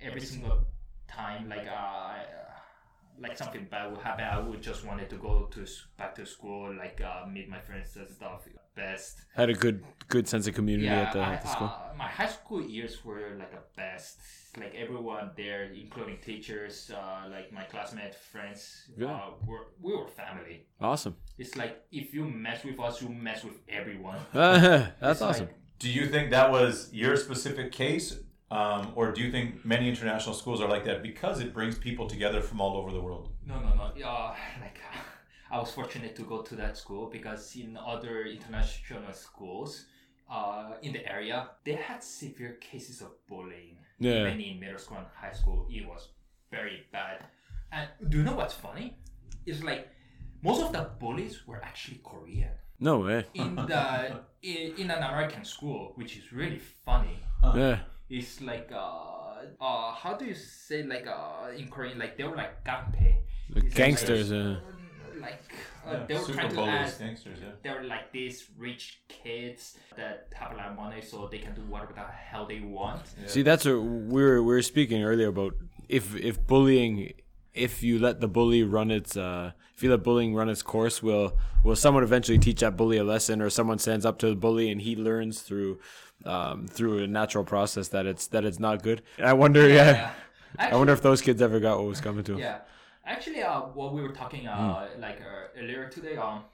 every 0.00 0.20
single 0.20 0.64
time 1.08 1.48
like 1.48 1.66
uh, 1.66 2.14
like 3.18 3.38
something 3.38 3.66
bad 3.70 3.90
would 3.90 4.00
happen, 4.00 4.24
I 4.24 4.38
would 4.38 4.62
just 4.62 4.84
wanted 4.84 5.08
to 5.10 5.16
go 5.16 5.48
to 5.52 5.66
back 5.96 6.14
to 6.16 6.26
school, 6.26 6.74
like 6.74 7.00
uh, 7.00 7.26
meet 7.26 7.48
my 7.48 7.60
friends 7.60 7.96
and 7.96 8.08
stuff. 8.08 8.46
Best. 8.74 9.18
Had 9.34 9.50
a 9.50 9.54
good 9.54 9.84
good 10.08 10.26
sense 10.28 10.46
of 10.46 10.54
community 10.54 10.86
Yeah, 10.86 11.02
at 11.02 11.12
the, 11.12 11.20
I, 11.20 11.34
at 11.34 11.42
the 11.42 11.48
school. 11.48 11.68
uh, 11.68 11.94
my 11.96 12.08
high 12.08 12.26
school 12.28 12.62
years 12.62 13.04
were 13.04 13.36
like 13.38 13.50
the 13.50 13.62
best. 13.76 14.18
Like 14.58 14.74
everyone 14.74 15.30
there, 15.36 15.64
including 15.64 16.18
teachers, 16.24 16.90
uh, 16.94 17.26
like 17.30 17.52
my 17.52 17.64
classmates, 17.64 18.16
friends, 18.16 18.90
Yeah. 18.98 19.06
uh, 19.14 19.30
were 19.46 19.66
we 19.80 19.94
were 19.96 20.06
family. 20.08 20.66
Awesome. 20.80 21.16
It's 21.38 21.56
like 21.56 21.84
if 21.90 22.12
you 22.14 22.24
mess 22.24 22.64
with 22.64 22.78
us, 22.80 23.00
you 23.02 23.08
mess 23.08 23.44
with 23.44 23.58
everyone. 23.68 24.18
That's 24.32 24.92
It's 25.02 25.22
awesome. 25.22 25.46
like- 25.46 25.58
Do 25.78 25.88
you 25.90 26.06
think 26.08 26.30
that 26.30 26.50
was 26.50 26.90
your 26.92 27.16
specific 27.16 27.72
case, 27.72 28.18
um, 28.50 28.92
or 28.94 29.10
do 29.12 29.20
you 29.22 29.30
think 29.32 29.64
many 29.64 29.88
international 29.88 30.34
schools 30.34 30.60
are 30.62 30.68
like 30.68 30.84
that 30.84 31.02
because 31.02 31.40
it 31.40 31.52
brings 31.52 31.76
people 31.78 32.06
together 32.06 32.40
from 32.40 32.60
all 32.60 32.76
over 32.76 32.90
the 32.92 33.00
world? 33.00 33.30
No, 33.46 33.58
no, 33.60 33.70
no. 33.74 33.84
Uh, 33.84 34.34
like 34.60 34.78
I 35.52 35.58
was 35.60 35.70
fortunate 35.70 36.16
to 36.16 36.22
go 36.22 36.40
to 36.42 36.54
that 36.56 36.78
school 36.78 37.04
because 37.16 37.54
in 37.56 37.76
other 37.76 38.24
international 38.24 39.12
schools, 39.12 39.84
uh, 40.30 40.70
in 40.82 40.92
the 40.94 41.06
area, 41.06 41.48
they 41.64 41.74
had 41.74 42.02
severe 42.02 42.54
cases 42.70 43.02
of 43.02 43.10
bullying. 43.28 43.76
Yeah. 43.98 44.22
Even 44.26 44.40
in 44.40 44.58
middle 44.58 44.78
school 44.78 44.96
and 44.96 45.06
high 45.14 45.34
school, 45.40 45.66
it 45.70 45.86
was 45.86 46.08
very 46.50 46.78
bad. 46.90 47.24
And 47.70 47.86
do 48.08 48.18
you 48.18 48.24
know 48.24 48.34
what's 48.34 48.54
funny? 48.54 48.96
It's 49.44 49.62
like 49.62 49.88
most 50.42 50.62
of 50.62 50.72
the 50.72 50.88
bullies 50.98 51.46
were 51.46 51.60
actually 51.62 52.00
Korean 52.02 52.50
No 52.80 53.00
way. 53.00 53.26
in 53.34 53.54
the 53.72 54.20
in, 54.42 54.74
in 54.78 54.90
an 54.90 55.02
American 55.02 55.44
school, 55.44 55.92
which 55.96 56.16
is 56.16 56.32
really 56.32 56.60
funny. 56.86 57.18
Yeah. 57.54 57.80
It's 58.08 58.40
like 58.40 58.70
uh 58.72 59.44
uh 59.60 59.92
how 60.02 60.14
do 60.18 60.24
you 60.24 60.34
say 60.34 60.82
like 60.82 61.06
uh 61.06 61.50
in 61.56 61.68
Korean 61.68 61.98
like 61.98 62.16
they 62.16 62.24
were 62.24 62.36
like 62.36 62.54
It's 62.64 63.64
like- 63.64 63.74
gangsters. 63.74 64.32
Uh, 64.32 64.60
like 65.22 65.42
uh, 65.86 65.92
Yeah, 65.92 66.04
they 66.06 66.14
were 66.14 66.20
super 66.20 66.32
trying 66.34 66.48
to 66.50 66.54
bullies, 66.54 66.74
ask 66.74 66.98
gangsters, 66.98 67.38
yeah. 67.40 67.50
they 67.62 67.70
were 67.70 67.84
like 67.84 68.12
these 68.12 68.48
rich 68.58 69.00
kids 69.08 69.78
that 69.96 70.28
have 70.34 70.52
a 70.52 70.56
lot 70.56 70.68
of 70.70 70.76
money 70.76 71.00
so 71.00 71.28
they 71.30 71.38
can 71.38 71.54
do 71.54 71.62
whatever 71.62 71.92
the 71.94 72.02
hell 72.02 72.46
they 72.46 72.60
want. 72.60 73.02
See, 73.26 73.42
that's 73.42 73.64
what 73.64 73.80
we 73.80 74.22
were 74.22 74.42
we 74.42 74.54
were 74.54 74.62
speaking 74.62 75.02
earlier 75.02 75.28
about. 75.28 75.54
If 75.88 76.14
if 76.16 76.46
bullying, 76.46 77.12
if 77.54 77.82
you 77.82 77.98
let 77.98 78.20
the 78.20 78.28
bully 78.28 78.62
run 78.62 78.90
its, 78.90 79.16
uh, 79.16 79.52
if 79.76 79.82
you 79.82 79.90
let 79.90 80.02
bullying 80.02 80.34
run 80.34 80.48
its 80.48 80.62
course, 80.62 81.02
will 81.02 81.36
will 81.64 81.76
someone 81.76 82.02
eventually 82.02 82.38
teach 82.38 82.60
that 82.60 82.76
bully 82.76 82.96
a 82.98 83.04
lesson, 83.04 83.40
or 83.42 83.50
someone 83.50 83.78
stands 83.78 84.04
up 84.06 84.18
to 84.18 84.28
the 84.28 84.36
bully 84.36 84.70
and 84.70 84.82
he 84.82 84.96
learns 84.96 85.42
through, 85.42 85.78
um, 86.24 86.66
through 86.66 86.98
a 87.04 87.06
natural 87.06 87.44
process 87.44 87.88
that 87.88 88.06
it's 88.06 88.26
that 88.28 88.44
it's 88.44 88.58
not 88.58 88.82
good. 88.82 89.02
I 89.18 89.32
wonder, 89.34 89.68
yeah. 89.68 90.12
I 90.58 90.76
wonder 90.76 90.92
if 90.92 91.02
those 91.02 91.22
kids 91.22 91.40
ever 91.40 91.60
got 91.60 91.78
what 91.78 91.88
was 91.88 92.00
coming 92.00 92.24
to 92.24 92.32
them. 92.32 92.40
Yeah, 92.40 92.58
actually, 93.06 93.42
uh, 93.42 93.60
what 93.62 93.92
we 93.94 94.02
were 94.02 94.12
talking 94.12 94.46
uh, 94.46 94.88
like 94.98 95.20
uh, 95.20 95.58
earlier 95.58 95.88
today, 95.88 96.16
um, 96.16 96.44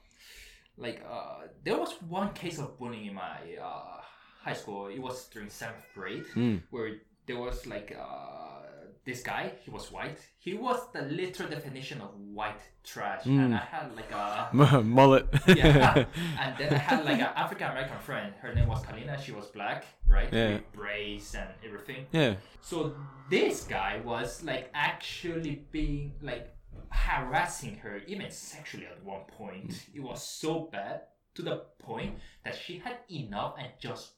like 0.77 1.03
uh, 1.09 1.47
there 1.63 1.77
was 1.77 1.93
one 2.07 2.33
case 2.33 2.59
of 2.59 2.77
bullying 2.79 3.05
in 3.07 3.13
my 3.13 3.37
uh, 3.61 4.01
high 4.41 4.53
school. 4.53 4.87
It 4.87 4.99
was 4.99 5.25
during 5.27 5.49
seventh 5.49 5.85
grade, 5.93 6.25
where 6.71 6.97
there 7.27 7.37
was 7.39 7.65
like 7.67 7.95
uh, 7.99 8.58
this 9.05 9.21
guy. 9.23 9.51
He 9.63 9.69
was 9.71 9.91
white. 9.91 10.19
He 10.37 10.53
was 10.53 10.79
the 10.93 11.01
literal 11.03 11.49
definition 11.49 12.01
of 12.01 12.09
white 12.15 12.61
trash, 12.83 13.23
hmm. 13.23 13.39
and 13.39 13.55
I 13.55 13.57
had 13.59 13.95
like 13.95 14.11
a 14.11 14.81
Mullet. 14.83 15.27
yeah. 15.47 16.05
and 16.39 16.57
then 16.57 16.73
I 16.73 16.77
had 16.77 17.05
like 17.05 17.19
an 17.19 17.31
African 17.35 17.71
American 17.71 17.99
friend. 17.99 18.33
Her 18.41 18.53
name 18.53 18.67
was 18.67 18.83
Kalina. 18.83 19.19
She 19.21 19.31
was 19.31 19.47
black, 19.47 19.85
right? 20.07 20.31
Yeah. 20.31 20.53
With 20.53 20.71
braids 20.73 21.35
and 21.35 21.49
everything. 21.65 22.05
yeah. 22.11 22.35
So 22.61 22.95
this 23.29 23.63
guy 23.63 24.01
was 24.03 24.43
like 24.43 24.69
actually 24.73 25.65
being 25.71 26.13
like 26.21 26.55
harassing 26.89 27.75
her, 27.77 28.01
even 28.07 28.29
sexually 28.31 28.85
at 28.85 29.03
one 29.03 29.21
point. 29.37 29.87
It 29.93 30.01
was 30.01 30.23
so 30.23 30.69
bad 30.71 31.01
to 31.35 31.41
the 31.41 31.63
point 31.79 32.15
that 32.43 32.55
she 32.55 32.79
had 32.79 32.97
enough 33.09 33.55
and 33.57 33.69
just 33.79 34.11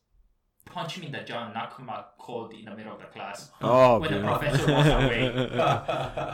punched 0.66 1.00
me 1.00 1.08
in 1.08 1.12
the 1.12 1.20
jaw 1.22 1.46
and 1.46 1.54
knocked 1.54 1.80
my 1.82 2.04
cold 2.18 2.54
in 2.54 2.66
the 2.66 2.76
middle 2.76 2.94
of 2.94 3.00
the 3.00 3.06
class. 3.08 3.52
Oh, 3.62 4.00
when 4.00 4.12
the 4.14 4.20
professor 4.22 4.72
was 4.74 4.88
away. 4.98 5.50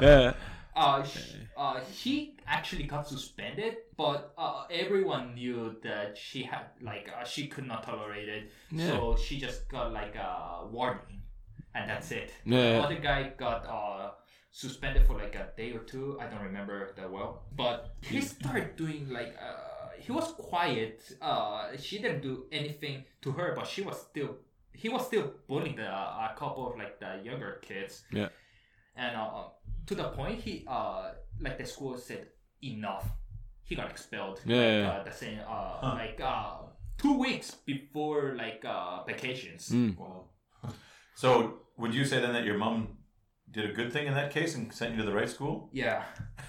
yeah. 0.01 0.33
Uh, 0.75 1.03
sh- 1.03 1.33
uh, 1.57 1.79
he 1.91 2.37
actually 2.45 2.83
got 2.83 3.07
suspended, 3.07 3.77
but 3.97 4.31
uh, 4.37 4.65
everyone 4.69 5.33
knew 5.33 5.75
that 5.81 6.15
she 6.15 6.43
had 6.43 6.65
like 6.81 7.09
uh, 7.19 7.23
she 7.23 7.47
could 7.47 7.65
not 7.65 7.81
tolerate 7.81 8.29
it, 8.29 8.51
yeah. 8.69 8.91
so 8.91 9.15
she 9.17 9.39
just 9.39 9.67
got 9.69 9.91
like 9.91 10.15
a 10.15 10.67
warning, 10.69 11.23
and 11.73 11.89
that's 11.89 12.11
it. 12.11 12.31
Yeah. 12.45 12.73
The 12.73 12.83
other 12.83 12.95
guy 12.99 13.33
got 13.35 13.65
uh, 13.65 14.11
suspended 14.51 15.07
for 15.07 15.17
like 15.17 15.33
a 15.33 15.47
day 15.57 15.71
or 15.73 15.79
two. 15.79 16.19
I 16.21 16.27
don't 16.27 16.43
remember 16.43 16.93
that 16.95 17.11
well, 17.11 17.41
but 17.55 17.95
he 18.01 18.21
started 18.21 18.75
doing 18.75 19.09
like 19.09 19.35
uh, 19.41 19.76
he 19.99 20.11
was 20.11 20.31
quiet. 20.37 21.01
Uh, 21.21 21.75
she 21.77 21.99
didn't 21.99 22.21
do 22.21 22.45
anything 22.51 23.03
to 23.21 23.31
her, 23.31 23.53
but 23.55 23.67
she 23.67 23.81
was 23.81 23.97
still 24.01 24.37
he 24.73 24.89
was 24.89 25.07
still 25.07 25.31
bullying 25.47 25.75
the, 25.75 25.87
a 25.89 26.33
couple 26.37 26.67
of 26.71 26.77
like 26.77 26.99
the 26.99 27.19
younger 27.23 27.59
kids 27.63 28.03
Yeah. 28.11 28.29
and 28.95 29.15
uh, 29.17 29.45
to 29.87 29.95
the 29.95 30.09
point 30.09 30.39
he 30.39 30.65
uh 30.67 31.13
like 31.39 31.57
the 31.57 31.65
school 31.65 31.97
said 31.97 32.27
enough 32.61 33.05
he 33.63 33.73
got 33.75 33.89
expelled 33.89 34.39
Yeah, 34.45 34.55
like, 34.57 34.65
yeah, 34.65 34.89
Uh, 34.91 35.03
the 35.03 35.11
same 35.11 35.39
uh 35.49 35.95
like 35.95 36.21
uh 36.21 36.57
two 36.97 37.17
weeks 37.17 37.51
before 37.65 38.35
like 38.37 38.63
uh 38.65 39.03
vacations 39.03 39.69
Mm. 39.69 39.97
Wow. 39.97 40.29
So, 41.15 41.61
would 41.77 41.95
you 41.95 42.05
say 42.05 42.21
then 42.21 42.33
that 42.33 42.45
your 42.45 42.59
mom 42.59 42.96
did 43.51 43.69
a 43.69 43.73
good 43.73 43.91
thing 43.93 44.07
in 44.07 44.13
that 44.13 44.31
case 44.31 44.55
and 44.55 44.73
sent 44.73 44.91
you 44.93 44.97
to 44.97 45.05
the 45.09 45.13
right 45.13 45.29
school? 45.29 45.69
yeah 45.73 46.03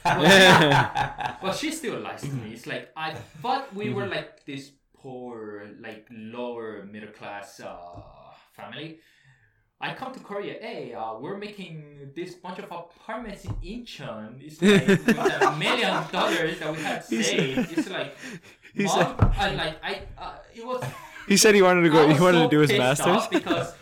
Yeah. 0.05 1.37
but 1.43 1.55
she 1.57 1.71
still 1.73 1.99
lies 2.01 2.21
to 2.23 2.29
me 2.29 2.53
it's 2.55 2.67
like 2.67 2.91
i 2.97 3.15
thought 3.43 3.75
we 3.75 3.91
were 3.91 4.07
like 4.07 4.45
this 4.47 4.73
poor 4.97 5.69
like 5.81 6.07
lower 6.11 6.85
middle 6.93 7.11
class 7.13 7.61
uh 7.61 8.01
family 8.57 8.99
I 9.81 9.95
come 9.95 10.13
to 10.13 10.19
Korea. 10.19 10.55
Hey, 10.61 10.93
uh, 10.93 11.15
we're 11.21 11.37
making 11.39 12.11
this 12.17 12.35
bunch 12.35 12.59
of 12.59 12.65
apartments 12.65 13.45
in 13.45 13.53
Incheon. 13.63 14.43
It's 14.43 14.61
like 14.61 14.89
with 15.07 15.43
a 15.43 15.55
million 15.57 16.03
dollars 16.11 16.59
that 16.59 16.73
we 16.77 16.83
had 16.83 17.05
He 17.09 17.23
said- 17.23 17.39
saved. 17.39 17.79
It's 17.79 17.89
like, 17.89 18.17
he 18.75 18.83
mom, 18.83 19.15
I 19.39 19.51
like 19.55 19.77
I. 19.85 19.93
Uh, 20.19 20.35
it 20.53 20.67
was. 20.67 20.83
He 21.29 21.37
said 21.37 21.55
he 21.55 21.63
wanted 21.63 21.83
to 21.83 21.91
go. 21.91 22.09
He 22.09 22.19
wanted 22.19 22.39
so 22.39 22.49
to 22.49 22.57
do 22.57 22.59
his 22.59 22.73
masters. 22.77 23.29
because 23.29 23.73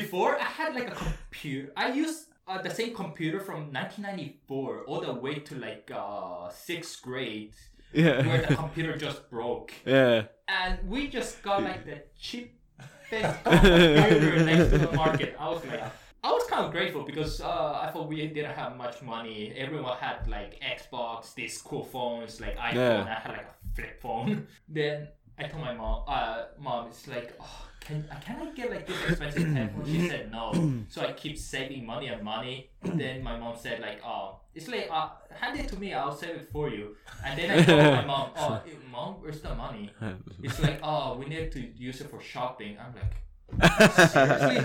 before 0.00 0.32
I 0.40 0.48
had 0.60 0.74
like 0.74 0.88
a 0.94 0.96
computer. 1.06 1.72
I 1.76 1.86
used 1.92 2.20
uh, 2.48 2.60
the 2.66 2.70
same 2.78 2.92
computer 3.02 3.40
from 3.48 3.58
1994 3.72 4.84
all 4.88 5.00
the 5.00 5.14
way 5.14 5.36
to 5.48 5.54
like 5.66 5.90
uh, 5.94 6.50
sixth 6.68 6.96
grade, 7.06 7.54
Yeah. 7.92 8.26
where 8.26 8.42
the 8.46 8.54
computer 8.64 8.94
just 9.06 9.20
broke, 9.30 9.72
Yeah. 9.86 10.22
and 10.48 10.72
we 10.92 11.00
just 11.18 11.42
got 11.46 11.62
like 11.62 11.82
the 11.90 11.98
cheapest 12.18 13.36
computer 13.44 14.44
next 14.50 14.70
to 14.72 14.78
the 14.86 14.92
market. 15.04 15.30
I 15.38 15.48
was 15.54 15.64
like. 15.66 15.82
I 16.26 16.30
was 16.32 16.46
kind 16.48 16.64
of 16.64 16.70
grateful 16.72 17.02
because 17.10 17.42
uh, 17.42 17.84
I 17.84 17.90
thought 17.92 18.08
we 18.08 18.16
didn't 18.36 18.56
have 18.62 18.78
much 18.84 18.96
money. 19.02 19.52
Everyone 19.64 19.94
had 19.98 20.26
like 20.36 20.52
Xbox, 20.76 21.34
these 21.34 21.60
cool 21.60 21.84
phones, 21.84 22.40
like 22.40 22.56
iPhone. 22.56 22.74
Yeah. 23.04 23.14
I 23.14 23.20
had 23.24 23.32
like 23.38 23.48
a 23.52 23.56
flip 23.76 24.00
phone. 24.00 24.46
then 24.78 25.08
I 25.38 25.44
told 25.44 25.62
my 25.62 25.74
mom, 25.74 26.04
uh, 26.06 26.44
mom, 26.58 26.86
it's 26.88 27.08
like, 27.08 27.34
oh, 27.40 27.68
can 27.80 28.04
can 28.24 28.36
I 28.40 28.50
get 28.54 28.70
like 28.70 28.86
this 28.86 28.96
expensive 29.10 29.48
headphone? 29.48 29.84
She 29.84 30.08
said 30.08 30.30
no. 30.30 30.52
So 30.88 31.02
I 31.02 31.12
keep 31.12 31.36
saving 31.36 31.84
money 31.84 32.06
and 32.08 32.22
money. 32.22 32.70
Then 32.82 33.22
my 33.22 33.36
mom 33.36 33.56
said 33.56 33.80
like, 33.80 34.00
oh, 34.04 34.40
it's 34.54 34.68
like, 34.68 34.88
uh, 34.90 35.08
hand 35.30 35.58
it 35.58 35.68
to 35.68 35.76
me, 35.76 35.92
I'll 35.92 36.14
save 36.14 36.36
it 36.36 36.48
for 36.52 36.70
you. 36.70 36.96
And 37.24 37.38
then 37.38 37.50
I 37.50 37.64
told 37.64 37.82
my 37.82 38.04
mom, 38.12 38.30
oh, 38.36 38.62
mom, 38.90 39.14
where's 39.20 39.40
the 39.40 39.54
money? 39.54 39.90
It's 40.42 40.60
like, 40.60 40.78
oh, 40.82 41.16
we 41.18 41.26
need 41.26 41.50
to 41.52 41.60
use 41.60 42.00
it 42.00 42.10
for 42.10 42.20
shopping. 42.20 42.76
I'm 42.78 42.94
like, 42.94 43.12
seriously? 44.10 44.56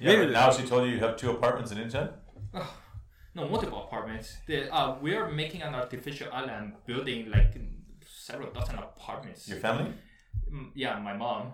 Yeah, 0.00 0.16
but 0.16 0.30
now 0.30 0.50
she 0.52 0.62
told 0.66 0.86
you 0.86 0.92
you 0.94 1.00
have 1.00 1.16
two 1.16 1.30
apartments 1.30 1.72
in 1.72 1.78
Incheon? 1.78 2.12
No, 3.34 3.48
multiple 3.48 3.84
apartments. 3.84 4.36
The, 4.46 4.72
uh, 4.72 4.96
we're 5.00 5.28
making 5.30 5.62
an 5.62 5.74
artificial 5.74 6.28
island, 6.32 6.74
building 6.86 7.30
like 7.30 7.54
several 8.28 8.50
dozen 8.52 8.76
apartments. 8.78 9.48
Your 9.48 9.58
family? 9.58 9.92
Mm, 10.52 10.70
yeah, 10.74 10.98
my 10.98 11.14
mom. 11.16 11.52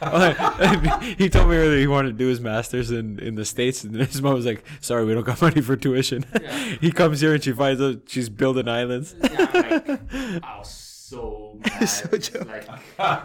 he 1.18 1.28
told 1.28 1.50
me 1.50 1.56
earlier 1.56 1.78
he 1.78 1.86
wanted 1.86 2.08
to 2.12 2.14
do 2.24 2.28
his 2.28 2.40
masters 2.40 2.90
in, 2.90 3.18
in 3.18 3.34
the 3.34 3.44
states, 3.44 3.84
and 3.84 3.94
his 3.94 4.22
mom 4.22 4.34
was 4.34 4.46
like, 4.46 4.64
"Sorry, 4.80 5.04
we 5.04 5.12
don't 5.12 5.24
got 5.26 5.40
money 5.42 5.60
for 5.60 5.76
tuition." 5.76 6.24
Yeah. 6.42 6.56
he 6.80 6.90
comes 6.90 7.20
here 7.20 7.34
and 7.34 7.42
she 7.44 7.52
finds 7.52 7.80
out 7.82 7.96
she's 8.06 8.30
building 8.30 8.66
islands. 8.66 9.14
Yeah, 9.22 9.50
like, 9.52 9.88
I 10.42 10.58
was 10.58 10.70
so 10.70 11.60
mad. 11.60 11.84
So 11.84 12.08
it's 12.12 12.34
like, 12.34 12.66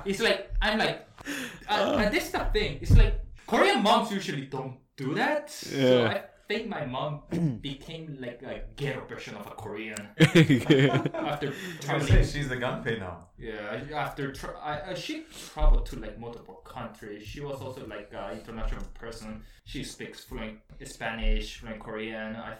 it's 0.06 0.20
like 0.20 0.52
I'm 0.62 0.80
like, 0.80 1.08
uh, 1.70 1.98
and 2.04 2.14
this 2.14 2.26
is 2.26 2.32
the 2.32 2.40
thing. 2.52 2.80
It's 2.82 2.96
like 2.96 3.16
Korean 3.48 3.82
moms 3.82 4.12
usually 4.12 4.46
don't 4.56 4.76
do 4.98 5.16
that. 5.16 5.50
So 5.50 5.78
Yeah. 5.78 6.10
I 6.10 6.24
think 6.50 6.68
my 6.68 6.84
mom 6.84 7.22
became 7.62 8.18
like 8.20 8.42
a 8.42 8.62
ghetto 8.76 9.06
version 9.06 9.36
of 9.36 9.46
a 9.46 9.52
Korean 9.52 10.10
after 10.20 10.28
I 10.28 10.98
was 11.06 11.38
gonna 11.38 11.54
traveling 11.80 12.26
she's 12.26 12.50
the 12.50 12.58
gunpei 12.58 13.00
now. 13.00 13.28
Yeah, 13.38 13.82
after 13.94 14.34
tra- 14.34 14.60
I, 14.60 14.74
uh, 14.92 14.96
she 14.96 15.26
traveled 15.54 15.86
to 15.88 16.00
like 16.00 16.20
multiple 16.20 16.56
countries. 16.66 17.24
She 17.26 17.40
was 17.40 17.62
also 17.62 17.86
like 17.86 18.12
an 18.14 18.40
international 18.40 18.84
person. 18.96 19.44
She 19.66 19.84
speaks 19.84 20.24
fluent 20.24 20.58
Spanish, 20.84 21.60
fluent 21.60 21.80
Korean. 21.80 22.36
I 22.36 22.56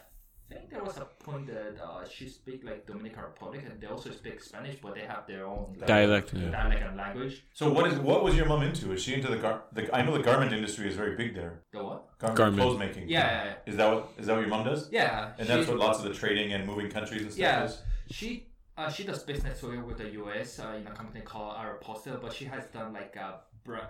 think 0.50 0.70
there 0.70 0.84
was 0.84 0.98
a 0.98 1.06
point 1.24 1.48
that 1.48 1.76
uh, 1.84 2.08
she 2.08 2.28
speak 2.28 2.64
like 2.64 2.86
Dominican 2.88 3.24
Republic, 3.24 3.62
and 3.70 3.80
they 3.82 3.88
also 3.88 4.12
speak 4.12 4.42
Spanish, 4.42 4.76
but 4.82 4.96
they 4.96 5.02
have 5.14 5.26
their 5.28 5.46
own 5.46 5.76
like, 5.78 5.88
Dialect, 5.88 6.34
yeah. 6.34 6.50
dialect 6.50 6.82
and 6.88 6.98
language. 6.98 7.44
So 7.54 7.72
what 7.72 7.86
is 7.92 8.00
what 8.00 8.24
was 8.24 8.36
your 8.36 8.48
mom 8.48 8.64
into? 8.64 8.92
Is 8.94 9.02
she 9.04 9.14
into 9.14 9.30
the 9.30 9.38
gar? 9.38 9.62
The, 9.74 9.94
I 9.96 10.02
know 10.04 10.14
the 10.18 10.24
garment 10.24 10.52
industry 10.54 10.88
is 10.88 10.96
very 10.96 11.16
big 11.16 11.36
there. 11.36 11.62
The 11.72 11.84
what? 11.84 12.18
Garment, 12.20 12.38
Garment. 12.38 12.62
clothes 12.62 12.80
making. 12.80 13.10
Yeah, 13.10 13.20
yeah, 13.46 13.54
Is 13.72 13.76
that 13.78 13.88
what 13.94 14.12
is 14.18 14.26
that 14.28 14.34
what 14.34 14.42
your 14.42 14.50
mom 14.50 14.66
does? 14.66 14.90
yeah. 14.92 15.32
And 15.38 15.48
that's 15.48 15.68
what 15.68 15.78
lots 15.78 16.00
of 16.00 16.06
the 16.06 16.14
trading 16.14 16.54
and 16.54 16.66
moving 16.66 16.90
countries 16.90 17.22
and 17.22 17.32
stuff 17.32 17.40
Yeah, 17.42 17.64
is. 17.66 17.82
she 18.12 18.30
uh, 18.78 18.90
she 18.90 19.04
does 19.04 19.22
business 19.24 19.62
with 19.62 19.98
the 19.98 20.10
U.S. 20.22 20.58
Uh, 20.60 20.76
in 20.80 20.88
a 20.88 20.92
company 20.92 21.22
called 21.22 21.56
Aeropostale, 21.58 22.20
but 22.22 22.32
she 22.34 22.46
has 22.46 22.64
done 22.68 22.94
like 22.94 23.16
a 23.16 23.42
brand. 23.64 23.88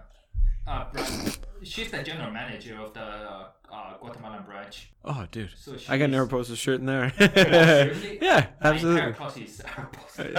Uh, 0.68 0.86
brand. 0.92 1.38
She's 1.64 1.90
the 1.92 2.02
general 2.04 2.32
manager 2.32 2.80
of 2.80 2.94
the 2.94 3.02
uh, 3.02 3.98
Guatemalan 4.00 4.44
branch. 4.44 4.92
Oh, 5.04 5.26
dude, 5.32 5.50
So 5.58 5.76
she 5.78 5.90
I 5.90 5.98
got 5.98 6.06
is- 6.06 6.12
never 6.12 6.28
posted 6.28 6.54
a 6.54 6.58
shirt 6.58 6.80
in 6.80 6.86
there. 6.86 7.12
seriously? 7.18 8.20
yeah, 8.22 8.48
My 8.62 8.72
entire 8.76 9.16
absolutely. 9.20 9.44
is 9.44 9.62
Aeropostale. 9.66 10.34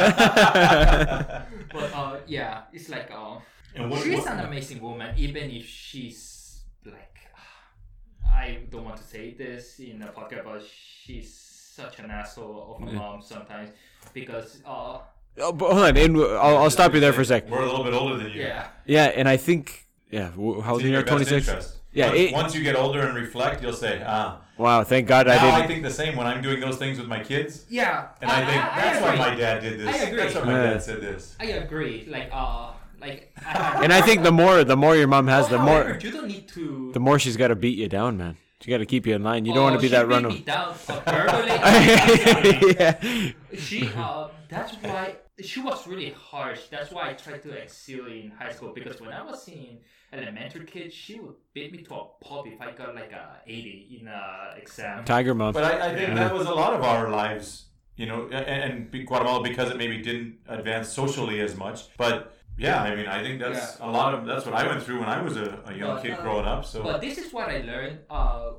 but 1.73 1.93
uh, 1.95 2.17
yeah, 2.27 2.63
it's 2.73 2.89
like 2.89 3.11
uh, 3.13 3.39
what, 3.87 4.03
she's 4.03 4.19
what- 4.19 4.29
an 4.31 4.41
amazing 4.47 4.81
woman, 4.81 5.15
even 5.17 5.51
if 5.51 5.67
she's 5.67 6.63
like, 6.87 7.19
I 8.33 8.61
don't 8.71 8.85
want 8.85 8.97
to 8.97 9.03
say 9.05 9.35
this 9.35 9.79
in 9.81 10.03
a 10.03 10.09
podcast, 10.09 10.45
but 10.45 10.63
she's 11.05 11.35
such 11.35 11.99
an 11.99 12.11
asshole 12.11 12.77
of 12.81 12.89
a 12.89 12.93
mom 12.93 13.21
sometimes 13.23 13.71
because 14.15 14.61
uh, 14.65 14.99
Oh, 15.39 15.53
but 15.53 15.71
hold 15.73 15.85
on, 15.85 15.97
and 15.97 16.17
I'll, 16.17 16.59
I'll 16.59 16.71
stop 16.71 16.93
you 16.93 17.01
there 17.01 17.13
for 17.13 17.21
a 17.21 17.25
sec. 17.25 17.49
We're 17.49 17.61
a 17.63 17.67
little 17.67 17.85
bit 17.85 17.95
older 17.95 18.17
than 18.19 18.33
you. 18.33 18.41
yeah. 18.43 18.67
Yeah, 18.85 19.05
and 19.15 19.29
I 19.29 19.37
think, 19.37 19.87
yeah, 20.11 20.31
how 20.31 20.41
old 20.41 20.83
are 20.83 20.87
you? 20.87 20.93
your 20.93 21.03
Twenty 21.03 21.25
best 21.25 21.29
six. 21.31 21.49
interest. 21.49 21.77
Yeah, 21.93 22.07
Once, 22.09 22.19
it- 22.21 22.33
once 22.33 22.55
you 22.55 22.63
get 22.63 22.77
older 22.77 23.01
and 23.07 23.17
reflect, 23.17 23.63
you'll 23.63 23.73
say, 23.73 24.03
ah. 24.07 24.41
Wow, 24.59 24.85
thank 24.85 25.09
God 25.09 25.27
I 25.27 25.37
Now 25.37 25.49
I 25.55 25.57
didn't. 25.57 25.69
think 25.71 25.83
the 25.83 25.91
same 25.91 26.17
when 26.17 26.27
I'm 26.27 26.43
doing 26.43 26.61
those 26.61 26.77
things 26.77 26.99
with 26.99 27.09
my 27.09 27.21
kids. 27.25 27.65
Yeah, 27.71 28.09
And 28.21 28.31
I, 28.31 28.45
think 28.45 28.63
that's 28.63 29.01
why 29.03 29.17
my 29.17 29.35
dad 29.35 29.61
did 29.63 29.81
this. 29.81 29.89
I 29.89 29.99
agree. 30.07 30.17
That's 30.23 30.35
why 30.35 30.45
my 30.45 30.53
Yeah. 30.53 30.71
dad 30.75 30.83
said 30.83 31.01
this. 31.01 31.35
I 31.41 31.45
agree. 31.47 32.07
Like 32.09 32.29
uh, 32.31 32.73
like. 33.01 33.33
I, 33.45 33.81
and 33.85 33.93
I 33.93 34.03
think 34.03 34.23
the 34.23 34.31
more 34.31 34.63
the 34.63 34.77
more 34.77 34.95
your 34.97 35.09
mom 35.09 35.27
has, 35.29 35.49
the 35.49 35.59
However, 35.59 35.89
more 35.91 35.99
you 36.01 36.11
don't 36.13 36.29
need 36.29 36.47
to. 36.49 36.91
the 36.93 37.01
more 37.01 37.19
she's 37.19 37.37
got 37.39 37.49
to 37.49 37.57
beat 37.57 37.79
you 37.79 37.89
down, 37.89 38.19
man. 38.19 38.37
She 38.61 38.71
got 38.71 38.79
to 38.79 38.87
keep 38.87 39.07
you 39.07 39.15
in 39.15 39.23
line. 39.25 39.47
You 39.47 39.55
don't 39.55 39.63
Oh, 39.63 39.71
want 39.71 39.77
to 39.77 39.81
be 39.81 39.89
that 39.89 40.07
beat 40.07 40.13
run 40.13 40.43
down 40.45 40.75
verbally. 40.75 41.49
yeah. 42.79 43.33
she 43.57 43.91
uh, 43.97 44.29
that's 44.51 44.75
why 44.83 45.17
she 45.43 45.61
was 45.61 45.87
really 45.87 46.11
harsh 46.11 46.61
that's 46.71 46.91
why 46.91 47.11
i 47.11 47.13
tried 47.13 47.43
to 47.43 47.51
excel 47.51 48.07
in 48.07 48.31
high 48.31 48.53
school 48.53 48.73
because 48.75 49.01
when 49.01 49.13
i 49.13 49.23
was 49.23 49.47
in 49.49 49.79
elementary 50.13 50.65
kids 50.65 50.95
she 50.95 51.21
would 51.21 51.35
beat 51.55 51.73
me 51.73 51.83
to 51.83 51.95
a 51.95 52.05
pulp 52.21 52.47
if 52.49 52.61
i 52.61 52.71
got 52.73 52.95
like 52.95 53.13
a 53.13 53.39
80 53.47 53.99
in 54.01 54.09
a 54.09 54.55
exam 54.57 55.05
Tiger 55.05 55.35
mom. 55.35 55.53
But 55.55 55.65
I, 55.65 55.91
I 55.91 55.95
think 55.95 56.15
that 56.15 56.33
was 56.35 56.47
a 56.47 56.55
lot 56.55 56.75
of 56.75 56.83
our 56.83 57.09
lives, 57.11 57.67
you 57.97 58.07
know, 58.07 58.29
and, 58.33 58.91
and 58.93 59.07
Guatemala 59.07 59.43
because 59.43 59.71
it 59.71 59.77
maybe 59.77 59.99
didn't 60.03 60.39
advance 60.49 60.89
socially 60.89 61.41
as 61.41 61.57
much. 61.57 61.79
But 61.97 62.37
yeah, 62.59 62.83
I 62.83 62.95
mean, 62.95 63.07
I 63.07 63.23
think 63.23 63.41
that's 63.41 63.79
a 63.81 63.87
lot 63.87 64.15
of 64.15 64.27
that's 64.27 64.45
what 64.45 64.55
I 64.55 64.67
went 64.67 64.83
through 64.83 65.01
when 65.01 65.09
I 65.09 65.23
was 65.23 65.37
a, 65.37 65.61
a 65.67 65.73
young 65.75 65.95
But, 65.95 66.03
kid 66.03 66.13
uh, 66.13 66.23
growing 66.23 66.47
up. 66.47 66.65
So 66.65 66.83
but 66.83 67.01
this 67.01 67.19
is 67.19 67.33
what 67.33 67.49
i 67.49 67.59
learned 67.59 68.01
uh, 68.11 68.51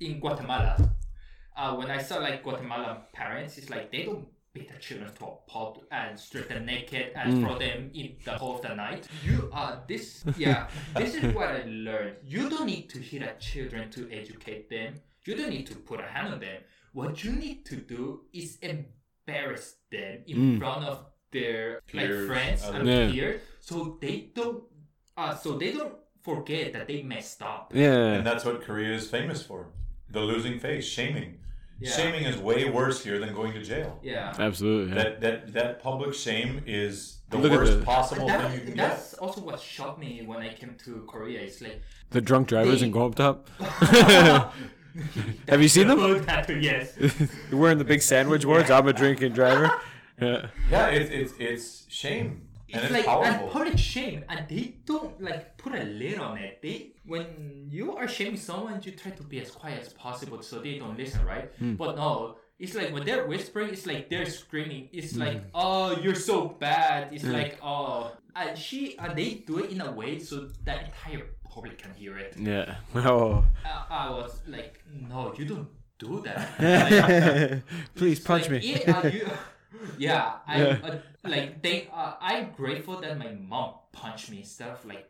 in 0.00 0.20
guatemala 0.20 0.76
uh, 1.56 1.74
when 1.74 1.90
i 1.90 1.98
saw 1.98 2.16
like 2.18 2.42
guatemalan 2.42 2.96
parents 3.12 3.56
it's 3.58 3.70
like 3.70 3.90
they 3.90 4.04
don't 4.04 4.26
beat 4.56 4.68
their 4.72 4.78
children 4.88 5.10
to 5.18 5.24
a 5.32 5.34
pulp 5.52 5.74
and 6.00 6.18
strip 6.26 6.46
them 6.52 6.64
naked 6.74 7.06
and 7.20 7.26
throw 7.40 7.54
them 7.66 7.78
in 8.00 8.06
the 8.24 8.34
hole 8.40 8.54
of 8.56 8.62
the 8.66 8.74
night 8.84 9.02
you 9.28 9.36
uh 9.60 9.72
this 9.90 10.24
yeah 10.44 10.60
this 11.00 11.12
is 11.18 11.24
what 11.36 11.48
i 11.58 11.62
learned 11.88 12.16
you 12.34 12.42
don't 12.52 12.66
need 12.74 12.86
to 12.94 12.98
hit 13.10 13.20
at 13.30 13.36
children 13.52 13.82
to 13.96 14.00
educate 14.20 14.64
them 14.76 14.90
you 15.26 15.32
don't 15.38 15.50
need 15.56 15.66
to 15.72 15.76
put 15.90 15.98
a 16.06 16.08
hand 16.14 16.28
on 16.34 16.40
them 16.40 16.60
what 17.00 17.22
you 17.24 17.32
need 17.44 17.58
to 17.70 17.76
do 17.96 18.02
is 18.42 18.50
embarrass 18.62 19.66
them 19.90 20.14
in 20.26 20.36
Mm. 20.36 20.58
front 20.58 20.84
of 20.92 20.96
their 21.32 21.80
like 21.92 22.12
friends 22.30 22.60
and 22.74 22.88
Yeah. 22.88 23.10
peers, 23.12 23.40
so 23.60 23.98
they 24.00 24.16
don't, 24.38 24.62
uh, 25.20 25.34
so 25.42 25.48
they 25.62 25.72
don't 25.78 25.96
forget 26.28 26.72
that 26.74 26.86
they 26.90 27.02
messed 27.02 27.42
up. 27.42 27.64
Yeah. 27.74 28.14
And 28.14 28.26
that's 28.26 28.44
what 28.46 28.56
Korea 28.66 28.92
is 29.00 29.10
famous 29.10 29.40
for. 29.48 29.60
The 30.16 30.20
losing 30.20 30.58
face, 30.66 30.86
shaming. 30.96 31.32
Yeah. 31.78 31.90
Shaming 31.90 32.24
is 32.24 32.36
way 32.38 32.70
worse 32.70 33.04
here 33.04 33.18
than 33.18 33.34
going 33.34 33.52
to 33.52 33.62
jail. 33.62 33.98
Yeah. 34.02 34.32
Absolutely. 34.38 34.96
Yeah. 34.96 35.02
That 35.02 35.20
that 35.20 35.52
that 35.52 35.82
public 35.82 36.14
shame 36.14 36.62
is 36.66 37.18
the 37.28 37.36
Look 37.38 37.52
worst 37.52 37.80
the- 37.80 37.84
possible 37.84 38.26
That- 38.28 38.40
thing 38.50 38.52
you 38.54 38.58
can 38.66 38.70
do. 38.70 38.76
that's 38.76 39.12
also 39.14 39.40
what 39.42 39.60
shocked 39.60 39.98
me 39.98 40.22
when 40.24 40.38
I 40.38 40.54
came 40.54 40.74
to 40.84 41.04
Korea. 41.06 41.40
It's 41.40 41.60
like 41.60 41.82
The 42.10 42.20
drunk 42.22 42.48
drivers 42.48 42.80
They- 42.80 42.86
in 42.86 42.92
Go 42.92 43.06
Up 43.06 43.14
Top. 43.14 43.48
Have 45.48 45.60
you 45.60 45.68
seen 45.68 45.88
them? 45.88 46.24
That 46.24 46.48
yes. 46.62 46.94
You're 47.50 47.60
wearing 47.60 47.78
the 47.78 47.84
big 47.84 48.00
sandwich 48.00 48.44
words. 48.46 48.70
I'm 48.70 48.88
a 48.88 48.92
drinking 48.94 49.32
driver. 49.34 49.70
Yeah. 50.20 50.46
Yeah, 50.70 50.86
it's 50.88 51.10
it's 51.10 51.32
it's 51.38 51.86
shame 51.90 52.45
and 52.76 52.84
it's, 52.84 52.92
like 52.92 53.04
powerful. 53.06 53.32
and 53.44 53.50
public 53.50 53.78
shame, 53.78 54.24
and 54.28 54.48
they 54.48 54.76
don't 54.84 55.20
like 55.22 55.56
put 55.58 55.74
a 55.74 55.84
lid 55.84 56.18
on 56.18 56.38
it. 56.38 56.60
They 56.62 56.92
when 57.04 57.68
you 57.70 57.96
are 57.96 58.08
shaming 58.08 58.36
someone, 58.36 58.80
you 58.84 58.92
try 58.92 59.12
to 59.12 59.22
be 59.22 59.40
as 59.40 59.50
quiet 59.50 59.80
as 59.86 59.92
possible 59.92 60.42
so 60.42 60.58
they 60.60 60.78
don't 60.78 60.96
listen, 60.96 61.24
right? 61.24 61.50
Hmm. 61.58 61.74
But 61.74 61.96
no, 61.96 62.36
it's 62.58 62.74
like 62.74 62.92
when 62.92 63.04
they're 63.04 63.26
whispering, 63.26 63.70
it's 63.70 63.86
like 63.86 64.08
they're 64.10 64.26
screaming. 64.26 64.88
It's 64.92 65.12
Hmm. 65.14 65.20
like, 65.20 65.42
oh, 65.54 65.96
you're 66.02 66.14
so 66.14 66.48
bad. 66.48 67.12
It's 67.12 67.24
like, 67.24 67.58
oh, 67.62 68.12
and 68.34 68.56
she 68.58 68.98
and 68.98 69.16
they 69.16 69.44
do 69.46 69.58
it 69.58 69.70
in 69.70 69.80
a 69.80 69.90
way 69.92 70.18
so 70.18 70.48
that 70.64 70.84
entire 70.86 71.26
public 71.44 71.78
can 71.78 71.92
hear 71.94 72.18
it. 72.18 72.34
Yeah. 72.38 72.76
Oh. 72.96 73.44
I, 73.64 74.08
I 74.08 74.10
was 74.10 74.40
like, 74.46 74.82
no, 74.92 75.32
you 75.38 75.44
don't 75.46 75.68
do 75.98 76.22
that. 76.26 76.42
Like, 77.62 77.62
Please 77.94 78.20
punch 78.20 78.50
like, 78.50 78.62
me. 78.62 78.76
Yeah, 78.84 78.98
uh, 78.98 79.06
you, 79.08 79.26
yeah, 79.98 80.32
I 80.46 80.62
Yeah. 80.62 80.78
Uh, 80.82 80.98
like 81.24 81.62
they. 81.62 81.88
Uh, 81.92 82.14
I'm 82.20 82.52
grateful 82.56 83.00
that 83.00 83.18
my 83.18 83.32
mom 83.32 83.74
punched 83.92 84.30
me 84.30 84.38
instead 84.38 84.68
of 84.70 84.84
like 84.84 85.08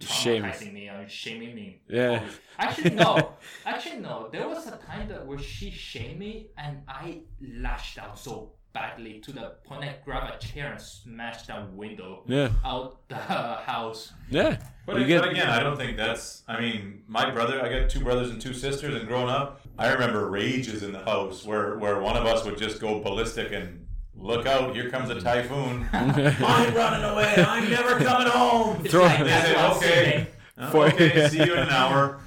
Shame. 0.00 0.42
traumatizing 0.42 0.72
me 0.72 0.88
or 0.88 1.06
shaming 1.08 1.54
me. 1.54 1.82
Yeah. 1.88 2.22
Actually, 2.58 2.90
no. 2.94 3.32
Actually, 3.66 3.98
no. 4.00 4.28
There 4.32 4.48
was 4.48 4.66
a 4.66 4.76
time 4.78 5.08
that 5.08 5.26
where 5.26 5.38
she 5.38 5.70
shamed 5.70 6.18
me 6.18 6.48
and 6.56 6.78
I 6.88 7.20
lashed 7.40 7.98
out 7.98 8.18
so 8.18 8.52
badly 8.72 9.18
to 9.20 9.32
the 9.32 9.54
point 9.64 9.82
I 9.84 9.96
grabbed 10.04 10.34
a 10.42 10.46
chair 10.46 10.72
and 10.72 10.80
smashed 10.80 11.46
that 11.48 11.72
window 11.72 12.22
Yeah. 12.26 12.50
out 12.64 13.08
the 13.08 13.16
house. 13.74 14.12
Yeah. 14.30 14.58
But, 14.86 15.00
You 15.00 15.06
get- 15.06 15.20
but 15.22 15.30
again, 15.32 15.48
I 15.50 15.60
don't 15.62 15.76
think 15.76 15.96
that's. 15.98 16.42
I 16.48 16.58
mean, 16.60 17.02
my 17.06 17.30
brother, 17.30 17.62
I 17.62 17.68
got 17.68 17.90
two 17.90 18.00
brothers 18.00 18.30
and 18.30 18.40
two 18.40 18.54
sisters, 18.54 18.94
and 18.94 19.06
growing 19.06 19.28
up, 19.28 19.60
I 19.78 19.92
remember 19.92 20.30
rages 20.30 20.82
in 20.82 20.92
the 20.92 21.04
house 21.04 21.44
where, 21.44 21.76
where 21.78 22.00
one 22.00 22.16
of 22.16 22.24
us 22.24 22.44
would 22.46 22.56
just 22.58 22.80
go 22.80 23.00
ballistic 23.02 23.52
and 23.52 23.84
look 24.18 24.46
out, 24.46 24.74
here 24.74 24.90
comes 24.90 25.10
a 25.10 25.20
typhoon. 25.20 25.88
I'm 25.92 26.74
running 26.74 27.04
away. 27.04 27.34
I'm 27.36 27.70
never 27.70 27.98
coming 28.04 28.28
home. 28.28 28.80
It's 28.84 28.90
Throw- 28.92 29.02
like 29.04 29.18
They 29.18 29.24
that's 29.24 29.46
say, 29.48 29.54
what 29.54 29.76
okay, 29.76 30.26
uh, 30.58 30.70
For- 30.70 30.86
okay, 30.86 31.28
see 31.28 31.38
you 31.44 31.52
in 31.52 31.58
an 31.60 31.68
hour. 31.70 32.20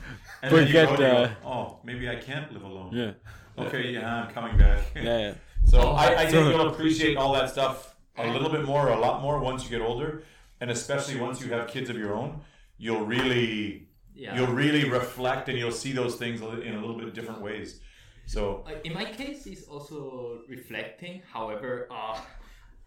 And 0.43 0.51
then 0.51 0.61
you 0.61 0.67
Forget, 0.67 0.87
go 0.87 0.93
and 0.95 1.01
you 1.03 1.07
go, 1.07 1.47
uh, 1.47 1.49
oh, 1.53 1.79
maybe 1.83 2.09
I 2.09 2.15
can't 2.15 2.51
live 2.51 2.63
alone. 2.63 2.89
Yeah. 2.93 3.11
Okay, 3.57 3.91
yeah, 3.91 4.23
I'm 4.23 4.31
coming 4.33 4.57
back. 4.57 4.79
Yeah. 4.95 5.03
yeah. 5.03 5.33
So 5.65 5.91
I, 5.91 6.21
I 6.23 6.25
think 6.25 6.49
you'll 6.55 6.69
appreciate 6.69 7.15
all 7.17 7.33
that 7.33 7.49
stuff 7.51 7.95
a 8.17 8.27
little 8.31 8.49
bit 8.49 8.65
more, 8.65 8.89
a 8.89 8.99
lot 8.99 9.21
more 9.21 9.39
once 9.39 9.63
you 9.63 9.69
get 9.69 9.81
older, 9.81 10.23
and 10.59 10.71
especially 10.71 11.19
once 11.19 11.41
you 11.41 11.51
have 11.53 11.67
kids 11.67 11.89
of 11.89 11.97
your 11.97 12.15
own. 12.15 12.41
You'll 12.79 13.05
really, 13.05 13.87
Yeah. 14.15 14.35
you'll 14.35 14.47
really 14.53 14.89
reflect, 14.89 15.47
and 15.49 15.57
you'll 15.59 15.71
see 15.71 15.91
those 15.91 16.15
things 16.15 16.41
in 16.41 16.73
a 16.73 16.79
little 16.79 16.97
bit 16.97 17.13
different 17.13 17.41
ways. 17.41 17.79
So 18.25 18.63
Uh, 18.67 18.73
in 18.83 18.93
my 18.93 19.05
case, 19.05 19.45
it's 19.47 19.67
also 19.67 20.39
reflecting. 20.47 21.21
However, 21.31 21.87
uh, 21.91 22.19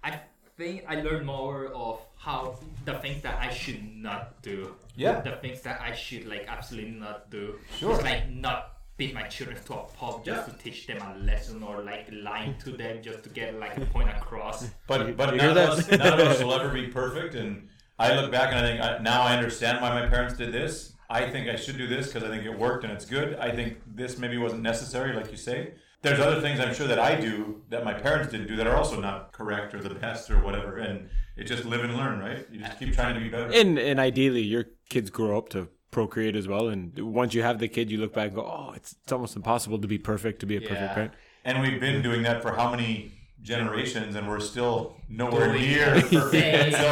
I 0.03 0.21
think 0.57 0.85
I 0.89 1.01
learned 1.03 1.27
more 1.27 1.67
of 1.75 2.01
how 2.17 2.59
the 2.85 2.95
things 2.95 3.23
that 3.23 3.37
I 3.41 3.51
should 3.53 3.83
not 3.97 4.41
do. 4.43 4.75
Yeah. 4.97 5.21
The 5.21 5.37
things 5.43 5.61
that 5.63 5.81
I 5.81 5.93
should 5.93 6.27
like 6.27 6.45
absolutely 6.49 6.93
not 6.93 7.31
do. 7.31 7.59
Sure. 7.79 7.95
It's 7.95 8.05
like 8.05 8.31
not 8.31 8.71
beat 8.97 9.13
my 9.13 9.25
children 9.25 9.59
to 9.67 9.75
a 9.75 9.85
pulp 9.99 10.25
just 10.25 10.47
Yeah. 10.47 10.55
to 10.55 10.63
teach 10.63 10.87
them 10.87 10.99
a 11.03 11.19
lesson 11.19 11.63
or 11.65 11.83
like 11.83 12.07
lying 12.13 12.55
to 12.65 12.71
them 12.71 13.03
just 13.03 13.25
to 13.25 13.29
get 13.31 13.59
like 13.59 13.77
a 13.77 13.85
point 13.87 14.09
across. 14.09 14.71
But 14.87 15.17
but 15.17 15.35
none 15.35 15.51
of, 15.51 15.57
us, 15.57 15.91
none 15.91 16.21
of 16.21 16.27
us 16.29 16.41
will 16.43 16.55
ever 16.55 16.71
be 16.73 16.87
perfect. 16.87 17.35
And 17.35 17.69
I 17.99 18.15
look 18.15 18.31
back 18.31 18.53
and 18.53 18.59
I 18.61 18.63
think 18.69 18.81
I, 18.81 18.99
now 19.03 19.23
I 19.23 19.35
understand 19.37 19.81
why 19.83 19.91
my 20.01 20.07
parents 20.09 20.37
did 20.37 20.53
this. 20.53 20.94
I 21.11 21.29
think 21.31 21.49
I 21.49 21.57
should 21.57 21.77
do 21.79 21.87
this 21.87 22.07
because 22.13 22.25
I 22.25 22.29
think 22.29 22.45
it 22.45 22.59
worked 22.59 22.85
and 22.85 22.93
it's 22.93 23.05
good. 23.05 23.37
I 23.39 23.51
think 23.51 23.79
this 23.87 24.19
maybe 24.19 24.39
wasn't 24.39 24.63
necessary, 24.63 25.15
like 25.15 25.31
you 25.31 25.37
say. 25.37 25.75
There's 26.03 26.21
other 26.21 26.41
things 26.41 26.61
I'm 26.61 26.75
sure 26.75 26.87
that 26.87 26.99
I 26.99 27.19
do 27.19 27.63
that 27.71 27.85
my 27.85 27.95
parents 27.95 28.31
didn't 28.31 28.49
do 28.49 28.57
that 28.57 28.67
are 28.67 28.77
also 28.77 29.01
not 29.01 29.33
correct 29.33 29.75
or 29.75 29.81
the 29.83 29.95
best 29.95 30.31
or 30.31 30.39
whatever. 30.41 30.77
And 30.77 31.09
it 31.37 31.45
just 31.45 31.65
live 31.65 31.83
and 31.83 31.97
learn, 31.97 32.19
right? 32.19 32.47
You 32.53 32.61
just 32.61 32.79
keep 32.79 32.93
trying 32.93 33.15
to 33.15 33.21
be 33.21 33.29
better. 33.31 33.51
And 33.53 33.79
and 33.79 33.99
ideally, 33.99 34.43
your 34.43 34.67
kids 34.91 35.09
grow 35.11 35.39
up 35.39 35.49
to 35.51 35.69
procreate 35.91 36.37
as 36.37 36.47
well. 36.47 36.69
And 36.69 36.99
once 36.99 37.33
you 37.35 37.43
have 37.43 37.59
the 37.59 37.69
kid, 37.69 37.91
you 37.91 37.99
look 37.99 38.13
back 38.13 38.27
and 38.27 38.35
go, 38.35 38.43
oh, 38.43 38.73
it's, 38.75 38.97
it's 39.03 39.13
almost 39.13 39.35
impossible 39.37 39.79
to 39.79 39.89
be 39.89 39.97
perfect, 39.97 40.41
to 40.41 40.47
be 40.47 40.57
a 40.57 40.61
perfect 40.61 40.81
Yeah. 40.81 40.95
parent. 40.95 41.13
And 41.45 41.61
we've 41.63 41.81
been 41.81 42.03
doing 42.03 42.23
that 42.25 42.43
for 42.43 42.53
how 42.55 42.71
many 42.71 43.14
generations, 43.45 44.17
and 44.17 44.27
we're 44.29 44.41
still 44.41 44.97
nowhere 45.09 45.53
near 45.53 46.01
perfect. 46.01 46.77
So, 46.77 46.91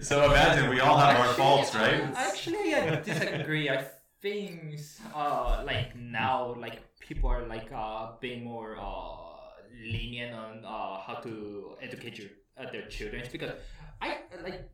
so 0.00 0.14
imagine 0.32 0.70
we 0.70 0.80
all 0.80 0.96
have 0.96 1.14
our 1.20 1.32
faults, 1.34 1.74
right? 1.74 2.02
Actually, 2.16 2.74
I 2.74 2.96
disagree. 3.00 3.68
I 3.70 3.84
think 4.20 4.80
uh, 5.14 5.62
like 5.64 5.94
now, 5.94 6.54
like 6.58 6.76
people 6.98 7.28
are 7.30 7.46
like 7.46 7.70
uh, 7.72 8.12
being 8.20 8.42
more 8.44 8.76
uh, 8.80 9.62
lenient 9.94 10.34
on 10.34 10.64
uh, 10.64 10.98
how 11.06 11.20
to 11.22 11.76
educate 11.80 12.18
your 12.18 12.28
uh, 12.58 12.70
their 12.72 12.86
children 12.88 13.22
because 13.30 13.52
I 14.00 14.08
like 14.42 14.68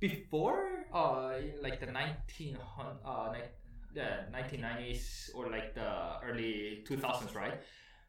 before 0.00 0.86
uh, 0.92 1.32
like 1.62 1.80
the 1.80 1.86
nineteen 2.00 2.56
hun- 2.76 2.98
uh, 3.04 3.32
ni- 3.32 3.52
the 3.94 4.08
nineteen 4.32 4.60
nineties 4.60 5.30
or 5.34 5.48
like 5.50 5.74
the 5.74 5.90
early 6.26 6.82
two 6.86 6.96
thousands, 6.96 7.34
right? 7.34 7.60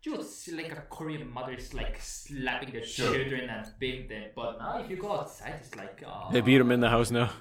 You 0.05 0.11
would 0.13 0.25
like 0.55 0.71
a 0.71 0.81
Korean 0.89 1.31
mother 1.31 1.53
is 1.53 1.73
like 1.73 1.97
slapping 1.99 2.71
their 2.71 2.83
Sure. 2.83 3.13
children 3.13 3.49
and 3.49 3.65
beating 3.79 4.07
them, 4.07 4.25
but 4.35 4.59
now 4.59 4.79
if 4.83 4.89
you 4.89 4.97
go 4.97 5.13
outside, 5.13 5.55
it's 5.59 5.75
like 5.75 6.03
uh, 6.05 6.31
They 6.31 6.41
beat 6.41 6.59
them 6.59 6.71
in 6.71 6.79
the 6.79 6.89
house 6.89 7.09
now. 7.09 7.31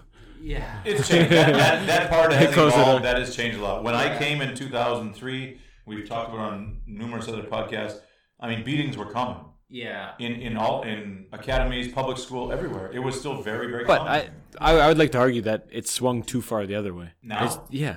Yeah. 0.41 0.81
It's 0.85 1.09
changed. 1.09 1.31
That, 1.31 1.53
that, 1.53 1.87
that 1.87 2.11
part 2.11 2.33
has 2.41 2.51
It 2.51 2.59
evolved. 2.59 3.05
That 3.05 3.19
has 3.19 3.37
changed 3.37 3.59
a 3.59 3.63
lot. 3.63 3.85
When 3.85 3.95
I 3.95 4.17
came 4.19 4.41
in 4.41 4.55
2003, 4.55 5.61
we've 5.87 6.09
talked 6.09 6.31
about 6.33 6.41
it 6.41 6.53
on 6.55 6.79
numerous 6.87 7.29
other 7.29 7.43
podcasts. 7.43 7.99
I 8.41 8.49
mean, 8.49 8.65
beatings 8.65 8.97
were 8.97 9.07
common 9.07 9.45
Yeah. 9.69 10.13
in 10.19 10.33
in 10.47 10.57
all 10.57 10.83
in 10.83 11.27
academies, 11.33 11.93
public 11.93 12.19
school, 12.19 12.51
everywhere. 12.53 12.91
It 12.93 13.01
was 13.01 13.19
still 13.19 13.43
very 13.43 13.69
very 13.71 13.85
But 13.85 13.99
common. 13.99 14.13
I, 14.61 14.71
I 14.73 14.79
I 14.85 14.89
would 14.89 14.99
like 14.99 15.13
to 15.13 15.19
argue 15.19 15.43
that 15.43 15.67
it 15.71 15.87
swung 15.89 16.23
too 16.23 16.41
far 16.43 16.67
the 16.67 16.77
other 16.81 16.95
way. 16.95 17.09
Now? 17.23 17.45
It's- 17.45 17.59
yeah. 17.71 17.97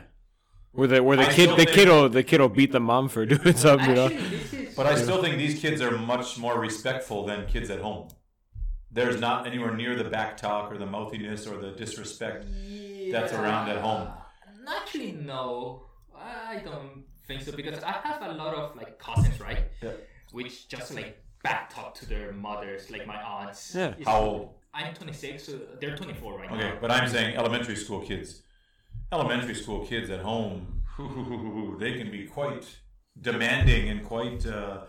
Where 0.74 0.88
the 0.88 1.02
where 1.04 1.18
the 1.18 1.24
I 1.24 1.34
kid 1.34 1.44
still 1.44 1.56
the 1.56 1.66
think- 1.66 1.76
kiddo 1.76 2.08
the 2.08 2.24
kiddo 2.24 2.50
beat 2.50 2.72
the 2.72 2.80
mom 2.80 3.10
for 3.10 3.26
doing 3.34 3.56
something, 3.56 3.90
you 3.90 3.96
know. 3.96 4.06
Actually. 4.08 4.70
But 4.76 4.86
I 4.86 4.96
still 4.96 5.22
think 5.24 5.38
these 5.38 5.60
kids 5.60 5.82
are 5.82 5.98
much 5.98 6.38
more 6.38 6.60
respectful 6.60 7.26
than 7.26 7.48
kids 7.48 7.70
at 7.70 7.80
home. 7.82 8.10
There's 8.92 9.20
not 9.20 9.48
anywhere 9.48 9.76
near 9.76 9.96
the 9.96 10.10
back 10.10 10.38
talk 10.38 10.72
or 10.72 10.78
the 10.78 10.86
mouthiness 10.86 11.46
or 11.48 11.58
the 11.60 11.72
disrespect. 11.72 12.46
that's 13.12 13.34
around 13.34 13.70
at 13.70 13.78
home. 13.78 14.08
Actually, 14.68 15.12
no. 15.14 15.84
I 16.16 16.62
don't 16.64 17.04
think 17.28 17.42
so 17.44 17.52
because 17.52 17.84
I 17.84 17.92
have 17.92 18.22
a 18.24 18.34
lot 18.34 18.54
of 18.56 18.76
like 18.76 18.98
cousins, 19.00 19.40
right? 19.40 19.64
Yeah. 19.82 19.92
Which 20.32 20.68
just 20.68 20.94
like 20.94 21.22
back 21.44 21.74
talk 21.74 21.94
to 21.96 22.06
their 22.10 22.34
mothers, 22.34 22.90
like 22.90 23.06
my 23.08 23.22
aunts. 23.22 23.74
Yeah. 23.76 23.94
How 24.06 24.20
old? 24.22 24.54
I'm 24.74 24.94
26, 24.94 25.44
so 25.44 25.60
they're 25.80 25.96
24 25.96 26.38
right 26.38 26.52
Okay, 26.52 26.60
now. 26.70 26.78
but 26.82 26.92
I'm 26.92 27.08
saying 27.08 27.36
elementary 27.36 27.76
school 27.76 28.02
kids. 28.02 28.44
Elementary 29.12 29.56
school 29.56 29.86
kids 29.86 30.10
at 30.10 30.20
home, 30.20 30.84
they 31.80 31.94
can 31.94 32.12
be 32.12 32.26
quite 32.26 32.66
demanding 33.22 33.90
and 33.90 34.06
quite 34.06 34.46
uh, 34.46 34.82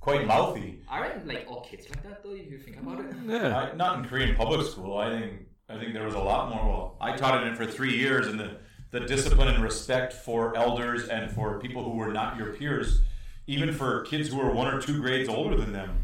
quite 0.00 0.26
mouthy. 0.26 0.82
Aren't 0.88 1.26
like 1.26 1.46
all 1.48 1.62
kids 1.62 1.88
like 1.90 2.02
that 2.04 2.22
though? 2.22 2.30
If 2.34 2.50
you 2.50 2.58
think 2.58 2.78
about 2.78 3.00
it. 3.00 3.06
Yeah. 3.26 3.56
I, 3.56 3.74
not 3.74 3.98
in 3.98 4.04
Korean 4.04 4.36
public 4.36 4.66
school. 4.66 4.96
I 4.96 5.10
think 5.10 5.46
I 5.68 5.78
think 5.78 5.94
there 5.94 6.04
was 6.04 6.14
a 6.14 6.20
lot 6.20 6.54
more. 6.54 6.64
Well, 6.64 6.96
I 7.00 7.16
taught 7.16 7.42
it 7.42 7.46
in 7.48 7.56
for 7.56 7.66
three 7.66 7.96
years, 7.96 8.28
and 8.28 8.38
the 8.38 8.58
the 8.92 9.00
discipline 9.00 9.48
and 9.48 9.62
respect 9.62 10.12
for 10.12 10.56
elders 10.56 11.08
and 11.08 11.30
for 11.30 11.58
people 11.58 11.82
who 11.82 11.96
were 11.96 12.12
not 12.12 12.36
your 12.36 12.52
peers, 12.52 13.02
even 13.46 13.72
for 13.72 14.02
kids 14.02 14.28
who 14.28 14.36
were 14.36 14.52
one 14.52 14.72
or 14.72 14.80
two 14.80 15.00
grades 15.00 15.28
older 15.28 15.56
than 15.56 15.72
them, 15.72 15.98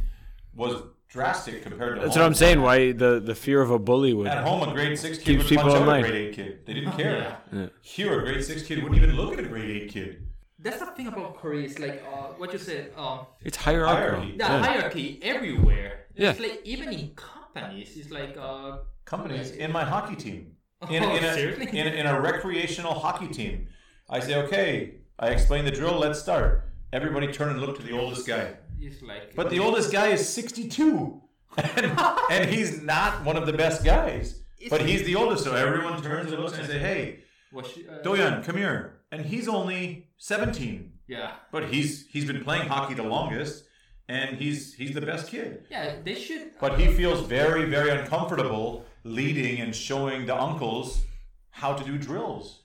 was 0.54 0.82
drastic 1.12 1.62
compared 1.62 1.96
to. 1.96 2.02
That's 2.02 2.14
home. 2.16 2.22
what 2.22 2.26
I'm 2.26 2.34
saying. 2.34 2.60
Why 2.62 2.92
the 2.92 3.20
the 3.20 3.34
fear 3.34 3.60
of 3.60 3.70
a 3.70 3.78
bully 3.78 4.12
would 4.14 4.26
At 4.26 4.42
home, 4.44 4.66
a 4.68 4.72
grade 4.72 4.98
six 4.98 5.18
kid 5.18 5.24
Keeps 5.26 5.42
would 5.44 5.48
people 5.50 5.64
punch 5.64 5.76
in 5.76 5.82
out 5.82 5.88
a 5.88 5.90
line. 5.90 6.02
grade 6.02 6.14
eight 6.14 6.34
kid. 6.34 6.66
They 6.66 6.74
didn't 6.74 6.92
care. 7.02 7.38
Yeah. 7.52 7.66
Here, 7.82 8.20
a 8.20 8.22
grade 8.24 8.44
six 8.44 8.62
kid 8.62 8.82
wouldn't 8.82 9.00
even 9.02 9.14
look 9.16 9.32
at 9.34 9.40
a 9.40 9.48
grade 9.52 9.70
eight 9.82 9.90
kid. 9.92 10.26
That's 10.58 10.78
the 10.78 10.86
thing 10.86 11.08
about 11.08 11.36
Korea. 11.36 11.64
It's 11.68 11.78
like 11.78 12.02
uh, 12.12 12.28
what 12.40 12.52
you 12.52 12.58
said. 12.58 12.92
Um, 12.96 13.26
it's 13.42 13.56
hierarchical. 13.56 14.20
Hierarchy. 14.20 14.32
the 14.38 14.44
Yeah. 14.44 14.62
hierarchy 14.66 15.18
everywhere. 15.22 15.92
Yeah. 16.14 16.30
It's 16.30 16.40
like 16.40 16.60
even 16.64 16.92
in 16.92 17.10
companies, 17.14 17.96
it's 17.96 18.10
like 18.10 18.36
uh, 18.38 18.78
Companies 19.04 19.50
in 19.50 19.72
my 19.72 19.84
hockey 19.84 20.14
team. 20.16 20.40
In, 20.90 21.02
Oh, 21.04 21.14
in, 21.16 21.22
a, 21.24 21.34
seriously? 21.34 21.78
in, 21.78 21.86
in 22.00 22.06
a 22.06 22.20
recreational 22.20 22.94
hockey 22.94 23.28
team. 23.28 23.68
I 24.10 24.18
say, 24.20 24.34
okay, 24.44 24.94
I 25.18 25.28
explain 25.28 25.64
the 25.64 25.70
drill, 25.70 25.96
let's 25.98 26.20
start. 26.20 26.50
everybody 26.92 27.28
turn 27.32 27.50
and 27.50 27.60
look 27.60 27.76
to 27.76 27.82
the 27.82 27.92
oldest 27.98 28.26
guy. 28.26 28.54
It's 28.82 29.02
like. 29.02 29.34
But 29.34 29.50
the 29.50 29.60
oldest 29.60 29.92
guy 29.92 30.08
is 30.08 30.28
62. 30.28 31.20
and, 31.76 32.00
and 32.30 32.50
he's 32.50 32.82
not 32.82 33.24
one 33.24 33.36
of 33.36 33.46
the 33.46 33.52
best 33.52 33.84
guys. 33.84 34.40
But 34.70 34.82
he's 34.82 35.04
the 35.04 35.16
oldest, 35.16 35.44
so 35.44 35.54
everyone 35.54 36.02
turns 36.02 36.32
and 36.32 36.42
looks 36.42 36.56
and 36.56 36.66
say, 36.66 36.78
hey, 36.78 37.20
Was 37.52 37.66
she, 37.66 37.86
uh, 37.88 37.98
Doyan, 38.02 38.44
come 38.44 38.56
here. 38.56 39.00
And 39.10 39.24
he's 39.26 39.48
only 39.48 40.08
17. 40.18 40.92
Yeah. 41.08 41.32
But 41.50 41.68
he's 41.68 42.06
he's 42.06 42.24
been 42.24 42.42
playing 42.42 42.68
hockey 42.68 42.94
the 42.94 43.02
longest, 43.02 43.64
and 44.08 44.36
he's 44.36 44.72
he's 44.72 44.94
the 44.94 45.00
best 45.00 45.28
kid. 45.28 45.66
Yeah, 45.70 45.96
they 46.02 46.14
should. 46.14 46.52
But 46.60 46.78
he 46.78 46.86
feels 46.86 47.26
very, 47.26 47.64
very 47.66 47.90
uncomfortable 47.90 48.86
leading 49.04 49.60
and 49.60 49.74
showing 49.74 50.26
the 50.26 50.40
uncles 50.40 51.02
how 51.50 51.74
to 51.74 51.84
do 51.84 51.98
drills. 51.98 52.62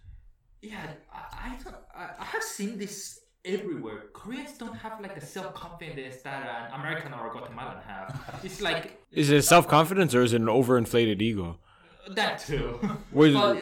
Yeah, 0.62 0.86
I, 1.12 1.20
I, 1.32 2.02
I 2.02 2.10
I 2.20 2.26
have 2.26 2.44
seen 2.44 2.78
this 2.78 3.20
everywhere. 3.48 4.00
Koreans 4.14 4.54
don't 4.58 4.76
have 4.76 5.00
like 5.02 5.16
the 5.20 5.26
self 5.26 5.54
confidence 5.54 6.18
that 6.24 6.42
an 6.74 6.80
American 6.80 7.14
or 7.14 7.28
a 7.28 7.32
Guatemalan 7.32 7.78
have. 7.88 8.40
It's 8.44 8.62
like 8.62 9.02
Is 9.12 9.30
it 9.30 9.44
self 9.44 9.68
confidence 9.68 10.14
or 10.16 10.22
is 10.24 10.34
it 10.34 10.42
an 10.42 10.48
overinflated 10.48 11.22
ego? 11.22 11.58
that 12.12 12.40
too. 12.40 12.80
Where's- 13.12 13.34
but, 13.34 13.58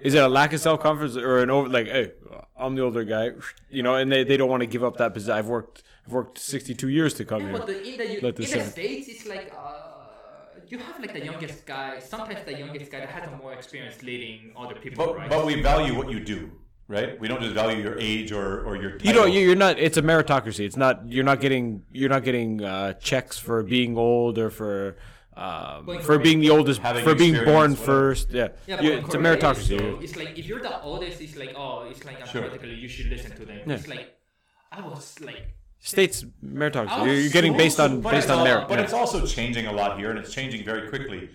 Is 0.00 0.14
it 0.14 0.22
a 0.22 0.28
lack 0.28 0.52
of 0.52 0.60
self 0.60 0.80
confidence 0.80 1.16
or 1.16 1.38
an 1.42 1.50
over 1.50 1.68
like, 1.68 1.86
hey, 1.86 2.12
I'm 2.56 2.74
the 2.74 2.82
older 2.82 3.04
guy, 3.04 3.30
you 3.70 3.82
know, 3.82 3.94
and 3.96 4.10
they, 4.12 4.22
they 4.24 4.36
don't 4.36 4.48
want 4.50 4.60
to 4.62 4.66
give 4.66 4.84
up 4.84 4.96
that 4.98 5.12
position. 5.14 5.34
I've 5.38 5.46
worked 5.48 5.82
I've 6.06 6.12
worked 6.12 6.38
62 6.38 6.88
years 6.88 7.14
to 7.14 7.24
come 7.24 7.40
yeah, 7.40 7.48
here. 7.48 7.58
but 7.58 7.66
the, 7.66 7.76
in 7.82 7.96
the, 7.98 8.06
Let 8.26 8.34
in 8.36 8.42
this 8.42 8.52
the 8.52 8.60
in. 8.60 8.66
States, 8.70 9.08
it's 9.08 9.26
like 9.26 9.52
uh, 9.56 10.58
you 10.68 10.78
have 10.78 10.98
like 11.00 11.12
the 11.12 11.24
youngest 11.24 11.64
guy, 11.66 11.98
sometimes 11.98 12.40
the 12.44 12.56
youngest 12.58 12.90
guy 12.92 13.00
that 13.00 13.08
has 13.10 13.28
a 13.28 13.36
more 13.36 13.52
experience 13.54 14.02
leading 14.02 14.52
other 14.56 14.74
people, 14.76 15.06
But 15.06 15.16
right? 15.16 15.30
but 15.30 15.46
we 15.46 15.60
value 15.62 15.94
what 15.96 16.10
you 16.10 16.20
do, 16.20 16.50
right? 16.88 17.18
We 17.20 17.28
don't 17.28 17.40
just 17.40 17.54
value 17.54 17.82
your 17.82 17.98
age 17.98 18.32
or, 18.32 18.60
or 18.64 18.76
your 18.76 18.92
title. 18.92 19.06
You 19.06 19.12
know, 19.14 19.26
you're 19.26 19.56
not. 19.56 19.78
It's 19.78 19.96
a 19.96 20.02
meritocracy. 20.02 20.64
It's 20.64 20.76
not. 20.76 21.08
You're 21.08 21.24
not 21.24 21.40
getting. 21.40 21.82
You're 21.92 22.08
not 22.10 22.24
getting 22.24 22.62
uh, 22.62 22.94
checks 22.94 23.38
for 23.38 23.62
being 23.62 23.96
old 23.96 24.38
or 24.38 24.50
for 24.50 24.96
um, 25.36 25.86
But 25.86 26.02
for 26.04 26.18
being 26.18 26.40
the 26.40 26.50
oldest, 26.50 26.80
for 26.82 27.14
being 27.14 27.34
born 27.44 27.72
whatever. 27.72 27.74
first. 27.76 28.30
Yeah, 28.30 28.48
Yeah, 28.66 28.80
You- 28.80 28.90
but 28.90 28.98
it's 29.06 29.14
a 29.14 29.18
Korea 29.18 29.32
is, 29.34 29.42
meritocracy. 29.42 29.78
though. 29.78 29.98
It's 30.00 30.16
like 30.16 30.38
if 30.38 30.46
you're 30.46 30.60
the 30.60 30.80
oldest, 30.82 31.20
it's 31.20 31.36
like 31.36 31.54
oh, 31.56 31.86
it's 31.90 32.04
like 32.04 32.18
Sure. 32.26 32.42
automatically 32.42 32.74
you 32.74 32.88
should 32.88 33.06
listen 33.06 33.32
to 33.36 33.44
them. 33.44 33.60
Yeah. 33.66 33.74
It's 33.74 33.88
like 33.88 34.14
I 34.70 34.80
was 34.80 35.20
like 35.20 35.54
States 35.80 36.24
meritocracy. 36.44 37.04
You're, 37.06 37.14
you're 37.14 37.30
getting 37.32 37.56
based 37.56 37.78
on 37.80 38.00
based 38.00 38.30
on 38.30 38.38
al- 38.38 38.44
merit. 38.44 38.68
But 38.68 38.78
yeah. 38.78 38.84
it's 38.84 38.92
also 38.92 39.26
changing 39.26 39.66
a 39.66 39.72
lot 39.72 39.98
here, 39.98 40.10
and 40.10 40.18
it's 40.18 40.32
changing 40.32 40.64
very 40.64 40.88
quickly. 40.88 41.30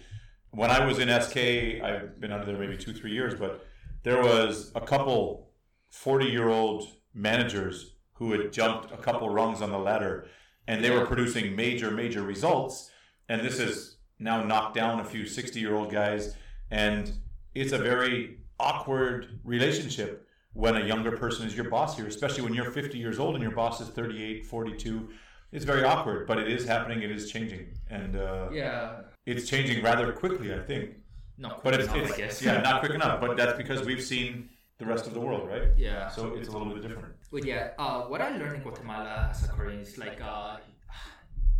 When 0.51 0.71
I 0.71 0.83
was 0.85 0.97
in 0.97 1.09
SK, 1.21 1.37
I've 1.83 2.19
been 2.19 2.31
under 2.31 2.45
there 2.47 2.57
maybe 2.57 2.75
two, 2.75 2.91
three 2.93 3.11
years, 3.11 3.35
but 3.35 3.63
there 4.03 4.21
was 4.21 4.71
a 4.75 4.81
couple 4.81 5.51
40 5.89 6.25
year 6.25 6.49
old 6.49 6.87
managers 7.13 7.95
who 8.13 8.31
had 8.31 8.51
jumped 8.51 8.91
a 8.91 8.97
couple 8.97 9.29
rungs 9.29 9.61
on 9.61 9.71
the 9.71 9.79
ladder, 9.79 10.27
and 10.67 10.83
they 10.83 10.89
were 10.89 11.05
producing 11.05 11.55
major, 11.55 11.89
major 11.89 12.21
results. 12.21 12.91
And 13.27 13.41
this 13.41 13.59
has 13.59 13.95
now 14.19 14.43
knocked 14.43 14.75
down 14.75 14.99
a 14.99 15.05
few 15.05 15.25
60 15.25 15.59
year 15.59 15.75
old 15.75 15.91
guys, 15.91 16.35
and 16.69 17.11
it's 17.55 17.71
a 17.71 17.77
very 17.77 18.39
awkward 18.59 19.39
relationship 19.43 20.27
when 20.53 20.75
a 20.75 20.85
younger 20.85 21.15
person 21.15 21.47
is 21.47 21.55
your 21.55 21.69
boss 21.69 21.95
here, 21.95 22.07
especially 22.07 22.43
when 22.43 22.53
you're 22.53 22.71
50 22.71 22.97
years 22.97 23.19
old 23.19 23.35
and 23.35 23.41
your 23.41 23.53
boss 23.53 23.79
is 23.79 23.87
38, 23.89 24.45
42. 24.45 25.09
It's 25.51 25.65
very 25.65 25.83
awkward, 25.83 26.27
but 26.27 26.37
it 26.37 26.51
is 26.51 26.65
happening. 26.65 27.01
It 27.01 27.11
is 27.11 27.31
changing, 27.31 27.67
and 27.89 28.15
uh, 28.15 28.49
yeah, 28.51 29.01
it's 29.25 29.49
changing 29.49 29.83
rather 29.83 30.11
quickly, 30.11 30.53
I 30.53 30.59
think. 30.59 30.91
Not 31.39 31.63
But 31.63 31.73
it's, 31.75 31.85
enough, 31.85 31.97
it's 31.97 32.13
I 32.13 32.17
guess. 32.17 32.41
yeah, 32.41 32.61
not 32.61 32.81
quick 32.81 32.93
enough. 32.93 33.19
But 33.21 33.37
that's 33.37 33.57
because 33.57 33.85
we've 33.85 34.03
seen 34.03 34.49
the 34.77 34.85
rest 34.85 35.07
of 35.07 35.13
the 35.13 35.19
world, 35.19 35.47
right? 35.49 35.69
Yeah. 35.77 36.09
So 36.09 36.35
it's 36.35 36.49
a 36.49 36.51
little 36.51 36.73
bit 36.73 36.83
different. 36.87 37.13
But 37.31 37.43
yeah, 37.45 37.71
uh, 37.77 38.01
what 38.11 38.21
I 38.21 38.29
learned 38.37 38.55
in 38.57 38.61
Guatemala 38.61 39.29
as 39.31 39.43
a 39.45 39.47
Korean 39.49 39.79
is 39.81 39.97
like, 39.97 40.19
uh, 40.21 40.57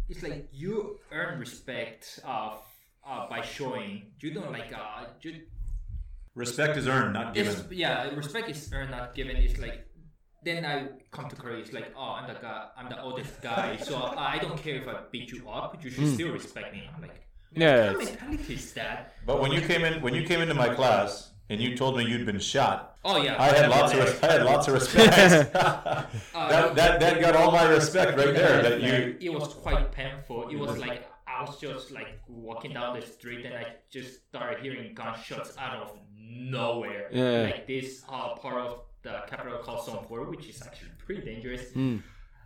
it's 0.10 0.24
like 0.24 0.48
you 0.52 1.00
earn 1.12 1.40
respect 1.40 2.20
uh, 2.26 2.54
uh, 3.08 3.30
by 3.30 3.42
showing. 3.42 4.12
You 4.20 4.34
don't 4.34 4.52
like, 4.52 4.72
uh, 4.74 5.06
you, 5.22 5.42
Respect 6.36 6.78
is 6.78 6.88
earned, 6.88 7.14
not 7.14 7.34
given. 7.34 7.52
it's, 7.54 7.72
yeah, 7.72 8.08
respect 8.16 8.50
is 8.50 8.72
earned, 8.72 8.92
not 8.92 9.14
given. 9.14 9.36
It's 9.36 9.60
like, 9.60 9.86
then 10.46 10.64
I 10.66 10.88
come 11.12 11.28
to 11.28 11.36
Korea. 11.36 11.58
It's 11.58 11.74
like, 11.74 11.92
oh, 11.98 12.12
I'm 12.18 12.28
the 12.34 12.40
guy, 12.40 12.68
I'm 12.78 12.88
the 12.88 13.02
oldest 13.02 13.42
guy, 13.42 13.76
so 13.78 13.98
I 14.18 14.38
don't 14.38 14.58
care 14.58 14.76
if 14.76 14.88
I 14.88 14.96
beat 15.12 15.32
you 15.32 15.50
up. 15.50 15.84
You 15.84 15.90
should 15.90 16.14
still 16.14 16.32
respect 16.32 16.72
me. 16.74 16.90
I'm 16.96 17.02
like, 17.02 17.22
yeah, 17.54 17.92
what 17.94 18.06
mentality 18.06 18.54
is 18.54 18.74
that? 18.74 19.14
But 19.26 19.42
when 19.42 19.52
you 19.52 19.62
came 19.62 19.84
in, 19.86 20.02
when 20.02 20.14
you 20.14 20.24
came 20.24 20.42
into 20.42 20.54
my 20.54 20.74
class 20.74 21.32
and 21.50 21.62
you 21.62 21.76
told 21.76 21.98
me 21.98 22.06
you'd 22.06 22.26
been 22.26 22.40
shot, 22.40 22.98
Oh 23.06 23.22
yeah, 23.22 23.42
I 23.42 23.48
had 23.48 23.70
lots 23.70 23.94
of, 23.94 24.00
res- 24.00 24.24
I 24.24 24.32
had 24.34 24.44
lots 24.44 24.68
of 24.68 24.74
respect. 24.76 25.56
Uh, 26.36 26.50
that, 26.50 26.76
that 26.76 27.00
that 27.00 27.22
got 27.22 27.36
all 27.36 27.52
my 27.52 27.70
respect 27.70 28.18
right 28.18 28.34
there. 28.34 28.62
That 28.62 28.82
you 28.82 29.18
it 29.20 29.34
was 29.34 29.54
quite 29.54 29.92
painful. 29.92 30.50
It 30.50 30.58
was 30.58 30.78
like 30.78 31.06
I 31.28 31.44
was 31.44 31.60
just 31.60 31.92
like 31.92 32.20
walking 32.28 32.74
down 32.74 33.00
the 33.00 33.06
street 33.06 33.46
and 33.46 33.54
I 33.56 33.66
just 33.90 34.28
started 34.28 34.62
hearing 34.62 34.94
gunshots 34.94 35.56
out 35.58 35.76
of 35.78 35.98
nowhere. 36.18 37.10
Yeah. 37.12 37.44
Like 37.44 37.68
this 37.68 38.04
uh, 38.10 38.36
part 38.36 38.66
of 38.66 38.82
the 39.04 39.22
capital 39.28 39.60
called 39.60 39.86
Songpor, 39.86 40.30
which 40.30 40.48
is 40.48 40.62
actually 40.62 40.92
pretty 40.98 41.22
dangerous. 41.22 41.72
Mm. 41.72 42.02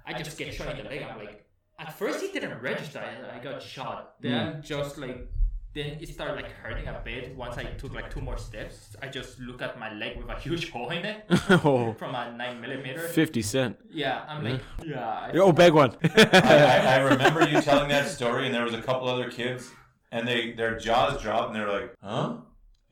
I 0.06 0.14
just 0.14 0.38
get 0.38 0.54
shot 0.54 0.70
in 0.78 0.84
the 0.84 0.89
leg. 0.89 1.01
I'm 1.01 1.18
like, 1.18 1.45
at 1.80 1.97
first 1.97 2.21
he 2.21 2.32
didn't 2.32 2.61
register. 2.61 2.99
and 2.99 3.26
I 3.28 3.43
got 3.43 3.61
shot. 3.61 4.15
Then 4.21 4.55
hmm. 4.55 4.61
just 4.61 4.97
like. 4.97 5.28
Then 5.76 5.97
it 5.99 6.07
started 6.09 6.36
like 6.36 6.51
hurting 6.51 6.88
a 6.88 7.01
bit. 7.03 7.36
Once 7.36 7.57
I 7.57 7.63
took 7.63 7.95
like 7.95 8.13
two 8.13 8.21
more 8.21 8.38
steps, 8.38 8.95
I 9.01 9.07
just 9.07 9.39
look 9.39 9.59
at 9.59 9.80
my 9.80 9.91
leg 9.91 10.17
with 10.17 10.30
a 10.30 10.36
huge 10.36 10.69
hole 10.74 10.91
in 10.91 11.03
it 11.03 11.26
oh, 11.49 11.95
from 11.97 12.13
a 12.13 12.32
nine 12.32 12.61
millimeter. 12.61 12.99
50 12.99 13.41
cent. 13.41 13.78
Yeah, 13.89 14.24
I'm 14.28 14.43
like, 14.43 14.61
hmm. 14.61 14.91
yeah. 14.91 15.09
I 15.09 15.32
Oh, 15.34 15.51
big 15.51 15.74
one. 15.74 15.97
I, 16.03 16.30
I, 16.32 16.78
I 16.78 16.97
remember 16.99 17.47
you 17.47 17.59
telling 17.59 17.89
that 17.89 18.07
story, 18.07 18.45
and 18.45 18.53
there 18.53 18.63
was 18.63 18.76
a 18.76 18.84
couple 18.84 19.07
other 19.07 19.32
kids, 19.32 19.71
and 20.11 20.28
they 20.28 20.51
their 20.53 20.78
jaws 20.78 21.19
dropped, 21.19 21.47
and 21.47 21.55
they're 21.55 21.71
like, 21.71 21.95
"Huh? 22.03 22.36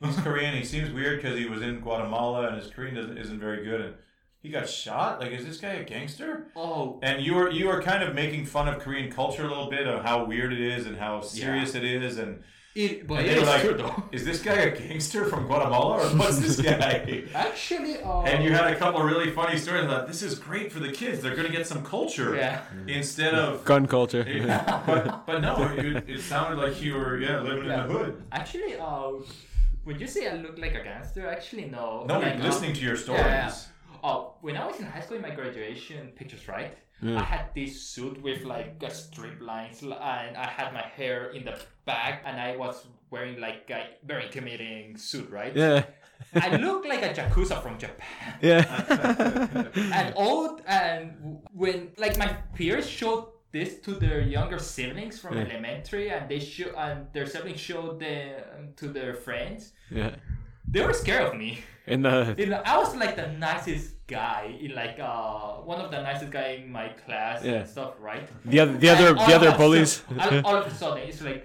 He's 0.02 0.16
Korean. 0.16 0.56
He 0.56 0.64
seems 0.64 0.90
weird 0.90 1.22
because 1.22 1.38
he 1.38 1.46
was 1.46 1.62
in 1.62 1.80
Guatemala, 1.80 2.48
and 2.48 2.56
his 2.56 2.68
Korean 2.68 2.96
isn't 3.16 3.38
very 3.38 3.64
good, 3.64 3.80
and 3.80 3.94
he 4.42 4.48
got 4.50 4.68
shot. 4.68 5.20
Like, 5.20 5.32
is 5.32 5.44
this 5.46 5.58
guy 5.58 5.74
a 5.74 5.84
gangster?" 5.84 6.46
Oh, 6.56 6.98
And 7.02 7.22
you 7.22 7.34
were 7.34 7.50
you 7.50 7.66
were 7.68 7.80
kind 7.82 8.02
of 8.02 8.14
making 8.14 8.46
fun 8.46 8.68
of 8.68 8.78
Korean 8.80 9.10
culture 9.10 9.44
a 9.44 9.48
little 9.48 9.70
bit 9.70 9.86
of 9.86 10.04
how 10.04 10.24
weird 10.24 10.52
it 10.52 10.60
is 10.60 10.86
and 10.86 10.96
how 10.96 11.20
serious 11.20 11.74
it 11.74 11.84
is, 11.84 12.18
and, 12.18 12.42
it, 12.74 13.06
but 13.06 13.18
and 13.20 13.26
it 13.26 13.28
they 13.30 13.36
were 13.36 13.42
is 13.42 13.48
like, 13.48 13.60
true 13.62 13.74
though. 13.74 14.02
"Is 14.12 14.24
this 14.24 14.42
guy 14.42 14.54
a 14.54 14.70
gangster 14.76 15.26
from 15.26 15.46
Guatemala, 15.46 15.98
or 15.98 16.06
what's 16.18 16.38
this 16.38 16.60
guy?" 16.72 17.24
Actually, 17.34 18.02
uh, 18.02 18.22
And 18.22 18.42
you 18.44 18.52
had 18.52 18.66
a 18.72 18.76
couple 18.76 19.02
really 19.02 19.30
funny 19.30 19.58
stories. 19.58 19.84
I 19.84 19.86
thought 19.88 20.06
this 20.08 20.22
is 20.22 20.38
great 20.38 20.72
for 20.72 20.80
the 20.80 20.90
kids. 20.90 21.20
They're 21.22 21.36
going 21.36 21.46
to 21.52 21.56
get 21.58 21.66
some 21.66 21.84
culture 21.84 22.34
Yeah. 22.34 22.62
instead 22.88 23.34
of 23.34 23.64
Gun 23.64 23.86
culture. 23.86 24.24
yeah, 24.26 24.82
but, 24.86 25.26
but 25.26 25.38
no, 25.40 25.54
it, 25.76 26.08
it 26.08 26.20
sounded 26.20 26.58
like 26.64 26.82
you 26.82 26.94
were 26.94 27.18
yeah 27.20 27.40
living 27.40 27.66
Yeah. 27.66 27.82
in 27.84 27.88
the 27.88 27.94
hood. 27.98 28.22
Actually, 28.32 28.74
uh, 28.76 29.10
when 29.84 29.98
you 30.00 30.06
say 30.06 30.22
I 30.28 30.34
look 30.36 30.56
like 30.58 30.74
a 30.74 30.82
gangster, 30.82 31.26
actually 31.28 31.66
no. 31.66 32.04
No, 32.08 32.18
Like, 32.20 32.38
listening 32.42 32.72
to 32.74 32.80
your 32.80 32.96
stories. 32.96 33.20
Yeah, 33.20 33.46
yeah. 33.48 33.52
Oh, 34.02 34.34
when 34.40 34.56
I 34.56 34.66
was 34.66 34.78
in 34.80 34.86
high 34.86 35.00
school, 35.00 35.16
in 35.16 35.22
my 35.22 35.30
graduation 35.30 36.08
pictures, 36.16 36.48
right? 36.48 36.76
Mm. 37.02 37.16
I 37.16 37.22
had 37.22 37.46
this 37.54 37.82
suit 37.82 38.22
with 38.22 38.42
like 38.44 38.82
a 38.82 38.90
strip 38.90 39.40
lines, 39.40 39.82
and 39.82 39.92
I 40.36 40.46
had 40.46 40.72
my 40.72 40.82
hair 40.82 41.30
in 41.30 41.44
the 41.44 41.58
back, 41.84 42.22
and 42.24 42.40
I 42.40 42.56
was 42.56 42.86
wearing 43.10 43.40
like 43.40 43.68
a 43.70 43.86
very 44.04 44.26
intimidating 44.26 44.96
suit, 44.96 45.30
right? 45.30 45.54
Yeah. 45.54 45.84
I 46.34 46.56
look 46.56 46.86
like 46.86 47.02
a 47.02 47.08
yakuza 47.10 47.62
from 47.62 47.78
Japan. 47.78 48.34
Yeah. 48.40 49.68
and 49.92 50.14
old 50.16 50.62
and 50.66 51.38
when 51.52 51.90
like 51.98 52.16
my 52.16 52.28
peers 52.54 52.88
showed 52.88 53.26
this 53.50 53.80
to 53.80 53.92
their 53.94 54.20
younger 54.20 54.58
siblings 54.58 55.18
from 55.18 55.36
Yeah. 55.36 55.44
elementary 55.50 56.10
and 56.10 56.28
they 56.28 56.38
show 56.38 56.70
and 56.76 57.06
their 57.12 57.26
siblings 57.26 57.60
showed 57.60 58.00
them 58.00 58.72
to 58.76 58.88
their 58.88 59.14
friends 59.14 59.72
yeah. 59.90 60.14
They 60.72 60.82
were 60.86 60.92
scared 61.02 61.24
of 61.28 61.34
me 61.42 61.50
In 61.86 62.00
the 62.06 62.34
you 62.42 62.46
know, 62.52 62.62
i 62.72 62.74
was 62.82 62.90
like 63.02 63.14
the 63.22 63.28
nicest 63.48 63.86
guy 64.06 64.42
in 64.64 64.70
like 64.82 64.96
uh 64.98 65.62
one 65.70 65.80
of 65.84 65.88
the 65.94 66.00
nicest 66.08 66.30
guy 66.38 66.48
in 66.62 66.70
my 66.78 66.88
class 67.02 67.36
Yeah. 67.44 67.52
and 67.60 67.68
stuff 67.74 67.92
right 68.08 68.26
the 68.52 68.58
other 68.62 68.74
the 68.84 68.88
other 68.94 69.08
And 69.08 69.18
the 69.28 69.34
other 69.38 69.52
bullies. 69.62 69.92
sudden- 70.08 70.44
all, 70.44 70.54
all 70.56 70.62
of 70.62 70.66
a 70.66 70.74
sudden 70.82 71.02
it's 71.08 71.22
like 71.30 71.40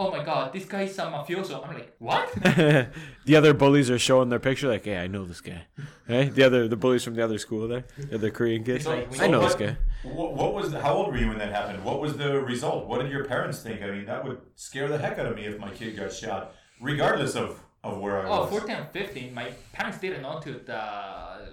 oh 0.00 0.08
my 0.16 0.22
god 0.30 0.52
this 0.54 0.66
guy 0.72 0.82
is 0.88 0.98
a 0.98 1.04
mafioso 1.14 1.54
i'm 1.66 1.74
like 1.80 1.90
what 2.08 2.26
the 3.28 3.34
other 3.40 3.52
bullies 3.62 3.88
are 3.94 3.98
showing 4.08 4.28
their 4.32 4.38
picture 4.48 4.68
like, 4.74 4.84
hey, 4.84 4.98
I 5.04 5.06
know 5.14 5.24
this 5.24 5.40
guy. 5.40 5.62
Right? 6.08 6.28
The 6.38 6.42
other 6.48 6.68
the 6.68 6.76
bullies 6.76 7.02
from 7.06 7.14
the 7.18 7.24
other 7.28 7.38
school 7.46 7.66
there, 7.72 7.84
the 8.10 8.14
other 8.18 8.30
Korean 8.30 8.62
kids. 8.68 8.84
So- 8.84 8.92
I 8.92 9.06
so 9.10 9.26
know 9.32 9.40
this 9.48 9.54
guy. 9.64 9.76
What, 10.18 10.30
what 10.40 10.50
was 10.58 10.70
the, 10.72 10.78
how 10.86 10.92
old 10.98 11.08
were 11.12 11.18
you 11.22 11.28
when 11.32 11.38
that 11.38 11.52
happened? 11.52 11.82
What 11.82 11.98
was 12.04 12.12
the 12.22 12.30
result? 12.52 12.86
What 12.88 12.98
did 13.02 13.10
your 13.10 13.24
parents 13.24 13.58
think? 13.66 13.82
I 13.82 13.90
mean, 13.90 14.04
that 14.06 14.20
would 14.24 14.38
scare 14.54 14.86
the 14.88 14.98
heck 14.98 15.18
out 15.18 15.26
of 15.26 15.34
me 15.34 15.44
if 15.46 15.58
my 15.58 15.70
kid 15.78 15.96
got 15.96 16.12
shot, 16.12 16.42
regardless 16.80 17.34
of, 17.34 17.58
of 17.92 17.98
where 18.02 18.16
I 18.22 18.28
Oh, 18.28 18.40
was. 18.42 18.50
14 18.50 18.76
and 18.76 18.88
15, 18.90 19.34
my 19.34 19.46
parents 19.72 19.98
didn't 19.98 20.22
know 20.22 20.40
till 20.44 20.58
the 20.70 20.80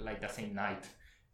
like 0.08 0.20
the 0.22 0.28
same 0.38 0.52
night 0.54 0.84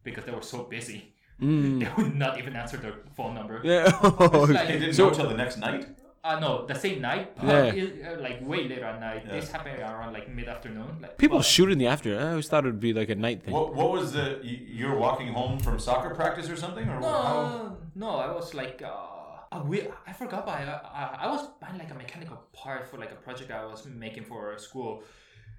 because 0.03 0.23
they 0.25 0.31
were 0.39 0.47
so 0.55 0.59
busy. 0.75 1.01
They 1.81 1.89
would 1.97 2.15
not 2.25 2.33
even 2.39 2.53
answer 2.63 2.77
their 2.77 2.95
phone 3.17 3.33
number. 3.39 3.61
Yeah. 3.63 3.85
like- 4.19 4.67
They 4.67 4.79
didn't 4.79 4.93
So- 4.93 5.07
know 5.07 5.13
till 5.17 5.29
the 5.33 5.39
next 5.43 5.57
night. 5.67 5.83
uh, 6.29 6.37
no, 6.45 6.51
the 6.71 6.75
same 6.85 6.99
night, 7.09 7.25
Yeah. 7.51 7.81
it, 7.81 7.89
uh, 8.05 8.21
like 8.25 8.37
way 8.51 8.61
later 8.71 8.85
at 8.91 8.99
night. 9.07 9.21
Yeah. 9.25 9.35
This 9.35 9.45
happened 9.55 9.79
around 9.79 10.11
like 10.17 10.27
mid 10.37 10.47
afternoon. 10.55 10.89
Like 11.01 11.13
People 11.23 11.37
well, 11.39 11.43
shoot 11.55 11.69
in 11.73 11.77
the 11.83 11.87
afternoon. 11.93 12.19
I 12.21 12.29
always 12.31 12.47
thought 12.49 12.63
it 12.65 12.69
would 12.73 12.85
be 12.89 12.93
like 13.01 13.09
a 13.17 13.19
night 13.27 13.39
thing. 13.43 13.53
What, 13.57 13.67
what 13.79 13.89
was 13.97 14.05
the? 14.17 14.25
you- 14.49 14.65
You 14.79 14.85
were 14.91 14.99
walking 15.07 15.29
home 15.39 15.55
from 15.65 15.75
soccer 15.87 16.11
practice 16.21 16.47
or 16.53 16.57
something, 16.65 16.85
or 16.93 16.97
how? 17.01 17.01
No, 17.03 17.77
no, 18.03 18.09
I 18.27 18.29
was 18.39 18.47
like, 18.61 18.77
uh, 18.93 19.18
uh, 19.51 19.61
we, 19.65 19.83
I 20.07 20.13
forgot, 20.13 20.45
but 20.45 20.55
I, 20.59 20.63
uh, 20.65 21.17
I 21.23 21.27
was 21.27 21.47
buying 21.61 21.77
like 21.77 21.91
a 21.91 21.95
mechanical 21.95 22.37
part 22.53 22.87
for 22.89 22.97
like 22.97 23.11
a 23.11 23.15
project 23.15 23.51
I 23.51 23.65
was 23.65 23.85
making 23.85 24.23
for 24.25 24.57
school. 24.57 25.03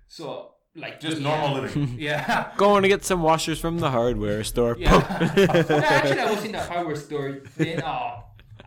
So 0.09 0.53
like 0.76 1.01
Just 1.01 1.18
yeah. 1.20 1.28
normal 1.28 1.62
living. 1.62 1.97
Yeah. 1.99 2.53
Going 2.57 2.82
to 2.82 2.88
get 2.88 3.05
some 3.05 3.22
washers 3.22 3.59
from 3.61 3.78
the 3.78 3.91
hardware 3.91 4.45
store. 4.45 4.76
Yeah. 4.78 4.91
No, 4.93 4.99
actually, 5.84 6.20
I 6.20 6.30
was 6.30 6.45
in 6.45 6.53
the 6.53 6.62
hardware 6.62 6.97
store. 6.97 7.41
Then, 7.57 7.82
uh, 7.82 8.22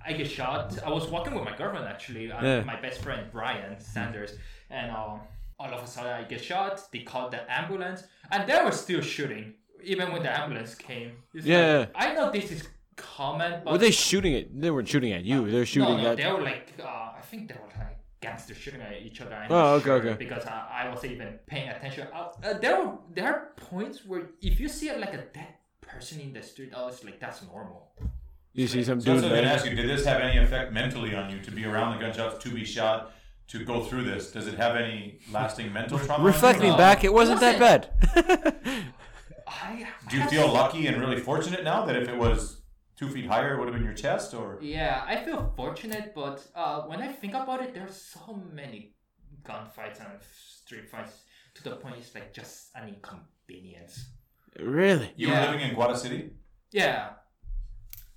I 0.05 0.11
get 0.13 0.29
shot. 0.29 0.77
I 0.85 0.89
was 0.89 1.07
walking 1.07 1.33
with 1.33 1.45
my 1.45 1.55
girlfriend 1.55 1.85
actually, 1.87 2.29
uh, 2.31 2.43
Yeah. 2.43 2.63
my 2.63 2.79
best 2.81 3.01
friend 3.01 3.27
Brian 3.31 3.79
Sanders, 3.79 4.31
and 4.69 4.91
um, 4.91 5.21
all 5.57 5.73
of 5.73 5.81
a 5.81 5.87
sudden 5.87 6.11
I 6.11 6.23
get 6.23 6.43
shot. 6.43 6.81
They 6.91 6.99
called 6.99 7.31
the 7.31 7.49
ambulance, 7.49 8.03
and 8.29 8.45
they 8.49 8.61
were 8.63 8.71
still 8.73 9.01
shooting 9.01 9.53
even 9.81 10.11
when 10.11 10.23
the 10.23 10.37
ambulance 10.41 10.75
came. 10.75 11.11
It's 11.33 11.45
Yeah. 11.45 11.77
like, 11.79 11.91
I 11.95 12.13
know 12.15 12.31
this 12.31 12.51
is 12.51 12.67
common, 12.95 13.61
but 13.63 13.73
Were 13.73 13.77
they 13.77 13.91
shooting 13.91 14.33
it? 14.33 14.59
They 14.59 14.71
weren't 14.71 14.87
shooting 14.87 15.13
at 15.13 15.23
you. 15.23 15.49
They're 15.49 15.65
shooting 15.65 15.97
no, 15.97 16.03
no, 16.03 16.11
at. 16.11 16.17
they 16.17 16.31
were 16.31 16.41
like, 16.41 16.73
uh, 16.81 16.87
I 17.17 17.21
think 17.21 17.49
they 17.49 17.55
were 17.55 17.67
like 17.77 17.97
gangsters 18.21 18.57
shooting 18.57 18.81
at 18.81 19.01
each 19.01 19.21
other. 19.21 19.35
I'm 19.35 19.51
Oh, 19.51 19.73
okay, 19.75 19.85
sure 19.85 19.93
okay. 19.95 20.13
Because 20.17 20.45
I, 20.45 20.85
I 20.85 20.89
wasn't 20.89 21.13
even 21.13 21.39
paying 21.45 21.69
attention. 21.69 22.07
Uh, 22.13 22.29
uh, 22.43 22.53
there 22.59 22.79
were 22.81 22.97
there 23.13 23.27
are 23.27 23.51
points 23.57 24.05
where 24.05 24.29
if 24.41 24.59
you 24.59 24.67
see 24.67 24.91
like 24.95 25.13
a 25.13 25.25
dead 25.33 25.55
person 25.81 26.19
in 26.19 26.33
the 26.33 26.41
street, 26.41 26.71
I 26.75 26.83
was 26.83 27.03
like, 27.03 27.19
that's 27.19 27.43
normal. 27.43 27.91
You 28.53 28.67
see 28.67 28.83
some 28.83 29.01
So 29.01 29.11
I 29.11 29.13
was 29.15 29.23
going 29.23 29.43
to 29.43 29.49
ask 29.49 29.65
you, 29.65 29.75
did 29.75 29.89
this 29.89 30.05
have 30.05 30.21
any 30.21 30.37
effect 30.37 30.71
mentally 30.71 31.15
on 31.15 31.31
you 31.31 31.39
to 31.41 31.51
be 31.51 31.65
around 31.65 31.95
the 31.97 31.99
gunshots, 32.05 32.43
to 32.43 32.49
be 32.49 32.63
shot, 32.63 33.11
to 33.47 33.65
go 33.65 33.83
through 33.83 34.03
this? 34.03 34.31
Does 34.31 34.45
it 34.45 34.55
have 34.55 34.75
any 34.75 35.19
lasting 35.31 35.73
mental 35.73 35.97
trauma? 35.97 36.13
on 36.13 36.21
you? 36.21 36.27
Reflecting 36.27 36.69
No, 36.69 36.77
back, 36.77 37.03
it 37.03 37.07
it 37.07 37.13
wasn't 37.13 37.39
that 37.39 37.57
bad. 37.59 37.89
I, 39.47 39.87
Do 40.09 40.17
you 40.17 40.27
feel 40.27 40.51
lucky 40.51 40.85
and 40.87 40.99
really 40.99 41.19
fortunate 41.19 41.63
now 41.63 41.85
that 41.85 41.95
if 41.95 42.07
it 42.07 42.15
was 42.17 42.61
two 43.03 43.13
feet 43.13 43.25
higher, 43.25 43.57
would 43.57 43.67
have 43.67 43.75
been 43.75 43.83
your 43.83 43.93
chest, 43.93 44.33
or? 44.33 44.57
Yeah, 44.61 45.03
I 45.05 45.17
feel 45.17 45.51
fortunate, 45.55 46.13
but 46.15 46.45
uh, 46.55 46.81
when 46.83 47.01
I 47.01 47.07
think 47.07 47.33
about 47.33 47.61
it, 47.63 47.73
there's 47.73 47.95
so 47.95 48.41
many 48.53 48.95
gunfights 49.43 49.99
and 49.99 50.09
street 50.31 50.89
fights 50.89 51.23
to 51.55 51.63
the 51.63 51.75
point 51.75 51.95
it's 51.97 52.13
like 52.15 52.33
just 52.33 52.69
an 52.75 52.87
inconvenience. 52.87 53.95
really? 54.59 55.11
You 55.15 55.27
Yeah. 55.27 55.39
were 55.39 55.51
living 55.51 55.69
in 55.69 55.75
Guada 55.75 55.97
City. 55.97 56.31
Yeah. 56.71 57.09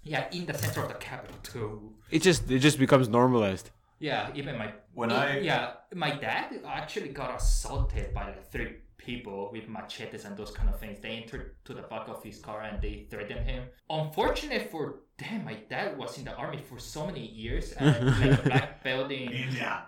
Yeah, 0.02 0.28
in 0.30 0.46
the 0.46 0.54
center 0.54 0.82
of 0.82 0.88
the 0.88 0.94
capital 0.94 1.36
too. 1.42 1.94
It 2.10 2.22
just 2.22 2.50
it 2.50 2.60
just 2.60 2.78
becomes 2.78 3.08
normalized. 3.08 3.70
Yeah, 3.98 4.30
even 4.34 4.56
my 4.62 4.68
When 4.94 5.10
I 5.10 5.40
yeah, 5.40 5.64
my 5.94 6.10
dad 6.26 6.60
actually 6.80 7.08
got 7.20 7.30
assaulted 7.40 8.14
by 8.14 8.24
like 8.26 8.50
three 8.52 8.72
people 9.06 9.50
with 9.52 9.68
machetes 9.68 10.24
and 10.26 10.36
those 10.36 10.50
kind 10.50 10.68
of 10.68 10.78
things. 10.80 10.98
They 11.00 11.10
entered 11.22 11.56
to 11.66 11.72
the 11.74 11.82
back 11.82 12.08
of 12.08 12.22
his 12.22 12.38
car 12.40 12.62
and 12.62 12.82
they 12.82 13.06
threatened 13.10 13.44
him. 13.48 13.62
Unfortunate 13.88 14.70
for 14.70 14.84
them, 15.18 15.44
my 15.44 15.54
dad 15.70 15.96
was 15.96 16.18
in 16.18 16.24
the 16.24 16.34
army 16.34 16.58
for 16.68 16.78
so 16.78 17.06
many 17.06 17.24
years 17.26 17.72
and 17.72 17.88
like 18.20 18.38
a 18.40 18.42
black 18.48 18.84
belt 18.84 19.10
in, 19.12 19.30
Yeah. 19.62 19.82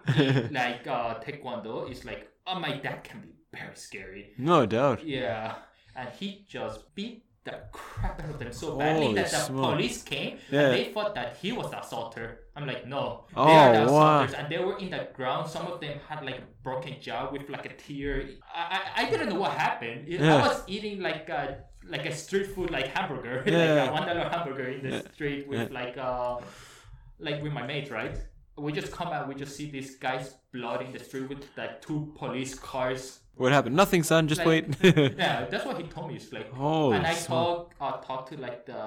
like 0.61 0.87
uh, 0.87 1.19
taekwondo. 1.25 1.91
is 1.91 2.05
like 2.05 2.23
oh, 2.47 2.59
my 2.59 2.75
dad 2.79 3.05
can 3.05 3.21
be 3.21 3.29
very 3.53 3.77
scary. 3.77 4.33
No 4.39 4.65
doubt. 4.67 5.05
Yeah, 5.05 5.57
and 5.95 6.09
he 6.19 6.47
just 6.49 6.95
beat 6.95 7.25
the 7.51 7.59
crap 7.73 8.23
out 8.23 8.31
of 8.31 8.39
them 8.39 8.53
so 8.53 8.77
badly 8.79 9.03
Holy 9.07 9.15
that 9.21 9.31
the 9.31 9.37
smoke. 9.49 9.73
police 9.73 10.03
came 10.03 10.33
Yeah. 10.51 10.61
and 10.67 10.73
they 10.77 10.85
thought 10.95 11.15
that 11.19 11.37
he 11.41 11.53
was 11.59 11.71
the 11.73 11.79
assaulter. 11.85 12.27
I'm 12.57 12.67
like, 12.67 12.87
no, 12.87 13.25
they 13.31 13.41
Oh, 13.41 13.43
are 13.45 13.73
the 13.87 13.93
wow. 13.93 14.23
assaulters, 14.23 14.35
and 14.39 14.47
they 14.53 14.59
were 14.67 14.79
in 14.79 14.91
the 14.91 15.03
ground. 15.19 15.49
Some 15.49 15.67
of 15.73 15.81
them 15.81 15.97
had 16.09 16.25
like 16.29 16.39
a 16.45 16.47
broken 16.63 16.95
jaw 17.01 17.31
with 17.33 17.49
like 17.55 17.67
a 17.73 17.75
tear. 17.83 18.13
I 18.55 18.63
I, 18.77 18.81
I 19.03 19.11
didn't 19.11 19.29
know 19.33 19.41
what 19.45 19.53
happened. 19.67 20.01
Yeah. 20.09 20.37
I 20.37 20.49
was 20.49 20.63
eating 20.67 21.01
like 21.01 21.29
a 21.29 21.43
like 21.95 22.05
a 22.07 22.15
street 22.25 22.49
food 22.55 22.71
like 22.71 22.89
hamburger, 22.97 23.37
Yeah. 23.47 23.55
like 23.83 23.89
a 23.89 23.93
one 23.99 24.07
dollar 24.09 24.29
hamburger 24.35 24.69
in 24.77 24.81
the 24.91 24.97
street 25.15 25.43
with 25.49 25.71
like 25.81 25.97
uh 25.97 26.37
like 27.19 27.43
with 27.43 27.53
my 27.53 27.67
mates, 27.67 27.91
right? 27.91 28.17
We 28.57 28.73
just 28.73 28.91
come 28.93 29.09
out, 29.09 29.29
we 29.29 29.35
just 29.37 29.55
see 29.57 29.71
these 29.71 29.97
guys 29.97 30.35
blood 30.53 30.83
in 30.83 30.91
the 30.93 30.99
street 30.99 31.29
with 31.29 31.45
like 31.57 31.81
two 31.81 32.13
police 32.17 32.55
cars 32.59 33.21
What 33.39 33.53
happened? 33.53 33.77
Nothing, 33.77 34.03
son. 34.03 34.29
Just 34.29 34.45
Like- 34.45 34.67
wait. 34.83 34.95
yeah, 35.17 35.47
that's 35.51 35.65
what 35.65 35.77
he 35.81 35.85
told 35.85 36.09
me. 36.09 36.17
It's 36.17 36.33
like, 36.33 36.53
Holy 36.53 36.97
and 36.97 37.07
I 37.07 37.15
talk, 37.15 37.75
uh, 37.81 37.93
talk 38.09 38.29
to 38.31 38.37
like 38.37 38.67
the 38.67 38.83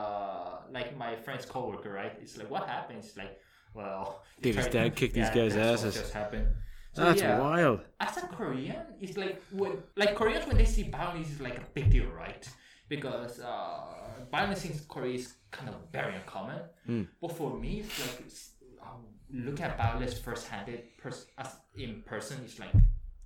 like 0.71 0.97
my 0.97 1.15
friend's 1.15 1.45
coworker, 1.45 1.91
right? 1.91 2.13
It's 2.21 2.37
like, 2.37 2.49
what 2.49 2.67
happened? 2.67 2.99
It's 3.03 3.15
like, 3.17 3.33
well, 3.73 4.21
Did 4.41 4.55
his 4.55 4.67
dad 4.67 4.95
kick 4.95 5.13
these 5.13 5.29
guys' 5.29 5.55
asses? 5.55 5.95
just 5.95 6.13
happened. 6.13 6.47
So, 6.93 7.05
That's 7.05 7.21
yeah, 7.21 7.39
wild. 7.39 7.79
As 8.01 8.17
a 8.17 8.27
Korean, 8.27 8.75
it's 8.99 9.15
like 9.17 9.41
when 9.51 9.71
like 9.95 10.13
Koreans 10.15 10.45
when 10.45 10.57
they 10.57 10.65
see 10.65 10.83
violence, 10.89 11.27
it's 11.31 11.39
like 11.41 11.57
a 11.57 11.63
big 11.73 11.89
deal, 11.89 12.07
right? 12.07 12.43
Because 12.89 13.39
uh, 13.39 14.25
violence 14.29 14.65
in 14.65 14.73
Korea 14.89 15.15
is 15.15 15.33
kind 15.51 15.69
of 15.69 15.75
very 15.93 16.13
uncommon. 16.15 16.59
Hmm. 16.85 17.03
But 17.21 17.31
for 17.37 17.57
me, 17.57 17.79
it's 17.79 17.97
like 18.01 18.19
it's, 18.27 18.49
um, 18.81 19.05
looking 19.45 19.63
at 19.63 19.77
violence 19.77 20.15
firsthand, 20.19 20.67
pers- 21.01 21.27
as 21.37 21.55
in 21.77 22.01
person, 22.05 22.39
it's 22.43 22.59
like, 22.59 22.73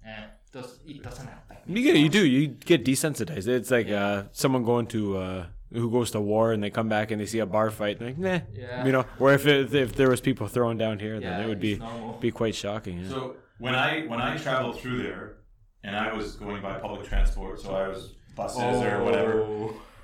eh, 0.06 0.24
does 0.52 0.80
it 0.88 1.02
doesn't 1.04 1.28
affect 1.28 1.68
me. 1.68 1.82
You 1.82 1.92
get, 1.94 2.00
you 2.00 2.10
do, 2.10 2.26
you 2.26 2.48
get 2.48 2.86
desensitized. 2.86 3.48
It's 3.48 3.72
like 3.72 3.90
uh, 3.90 4.24
someone 4.32 4.64
going 4.64 4.88
to 4.88 5.18
uh, 5.18 5.46
who 5.74 5.90
goes 5.92 6.12
to 6.12 6.22
war 6.22 6.54
and 6.54 6.64
they 6.64 6.70
come 6.70 6.88
back 6.90 7.12
and 7.12 7.20
they 7.20 7.26
see 7.26 7.40
a 7.40 7.46
bar 7.46 7.70
fight. 7.72 8.00
And 8.00 8.08
like, 8.10 8.18
nah, 8.18 8.40
Yeah. 8.54 8.86
you 8.86 8.92
know. 8.92 9.06
Or 9.20 9.34
if 9.34 9.46
it, 9.46 9.74
if 9.74 9.96
there 9.96 10.10
was 10.10 10.22
people 10.22 10.48
throwing 10.48 10.78
down 10.78 11.00
here, 11.00 11.20
then 11.20 11.40
Yeah, 11.40 11.44
it 11.46 11.48
would 11.50 11.60
be 11.60 11.78
normal. 11.78 12.14
be 12.20 12.32
quite 12.32 12.56
shocking. 12.56 13.00
yeah. 13.02 13.10
So 13.10 13.36
when 13.60 13.76
I 13.76 14.06
when 14.08 14.22
I 14.22 14.38
traveled 14.38 14.80
through 14.80 15.04
there, 15.04 15.38
and 15.84 15.96
I 15.96 16.14
was 16.14 16.36
going 16.36 16.62
by 16.62 16.80
public 16.80 17.08
transport, 17.08 17.60
so 17.62 17.76
I 17.76 17.88
was 17.88 18.14
buses 18.36 18.58
or 18.84 19.04
whatever. 19.04 19.42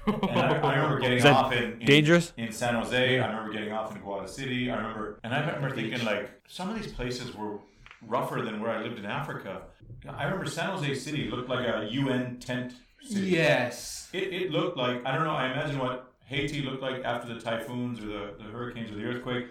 And 0.07 0.31
I, 0.39 0.57
I 0.61 0.75
remember 0.75 0.99
getting 0.99 1.23
off 1.27 1.53
in, 1.53 1.79
in 1.81 1.85
dangerous? 1.85 2.33
in 2.37 2.51
San 2.51 2.73
Jose. 2.75 3.19
I 3.19 3.27
remember 3.27 3.51
getting 3.53 3.71
off 3.71 3.95
in 3.95 4.01
Guada 4.01 4.27
City. 4.27 4.71
I 4.71 4.75
remember, 4.77 5.19
and 5.23 5.33
I 5.33 5.39
remember 5.45 5.75
thinking 5.75 6.03
like 6.05 6.29
some 6.47 6.69
of 6.71 6.75
these 6.81 6.91
places 6.91 7.35
were 7.35 7.59
rougher 8.07 8.41
than 8.41 8.59
where 8.61 8.71
I 8.71 8.81
lived 8.81 8.97
in 8.97 9.05
Africa. 9.05 9.61
I 10.09 10.23
remember 10.25 10.45
San 10.45 10.69
Jose 10.69 10.95
City 10.95 11.29
looked 11.29 11.49
like 11.49 11.67
a 11.67 11.87
UN 11.91 12.39
tent 12.39 12.73
city. 13.03 13.27
Yes. 13.27 14.09
It, 14.13 14.33
it 14.33 14.51
looked 14.51 14.77
like 14.77 15.05
I 15.05 15.15
don't 15.15 15.23
know. 15.25 15.31
I 15.31 15.51
imagine 15.51 15.79
what 15.79 16.13
Haiti 16.25 16.61
looked 16.61 16.81
like 16.81 17.03
after 17.03 17.33
the 17.33 17.39
typhoons 17.39 17.99
or 17.99 18.07
the, 18.07 18.33
the 18.37 18.43
hurricanes 18.45 18.91
or 18.91 18.95
the 18.95 19.03
earthquake. 19.03 19.47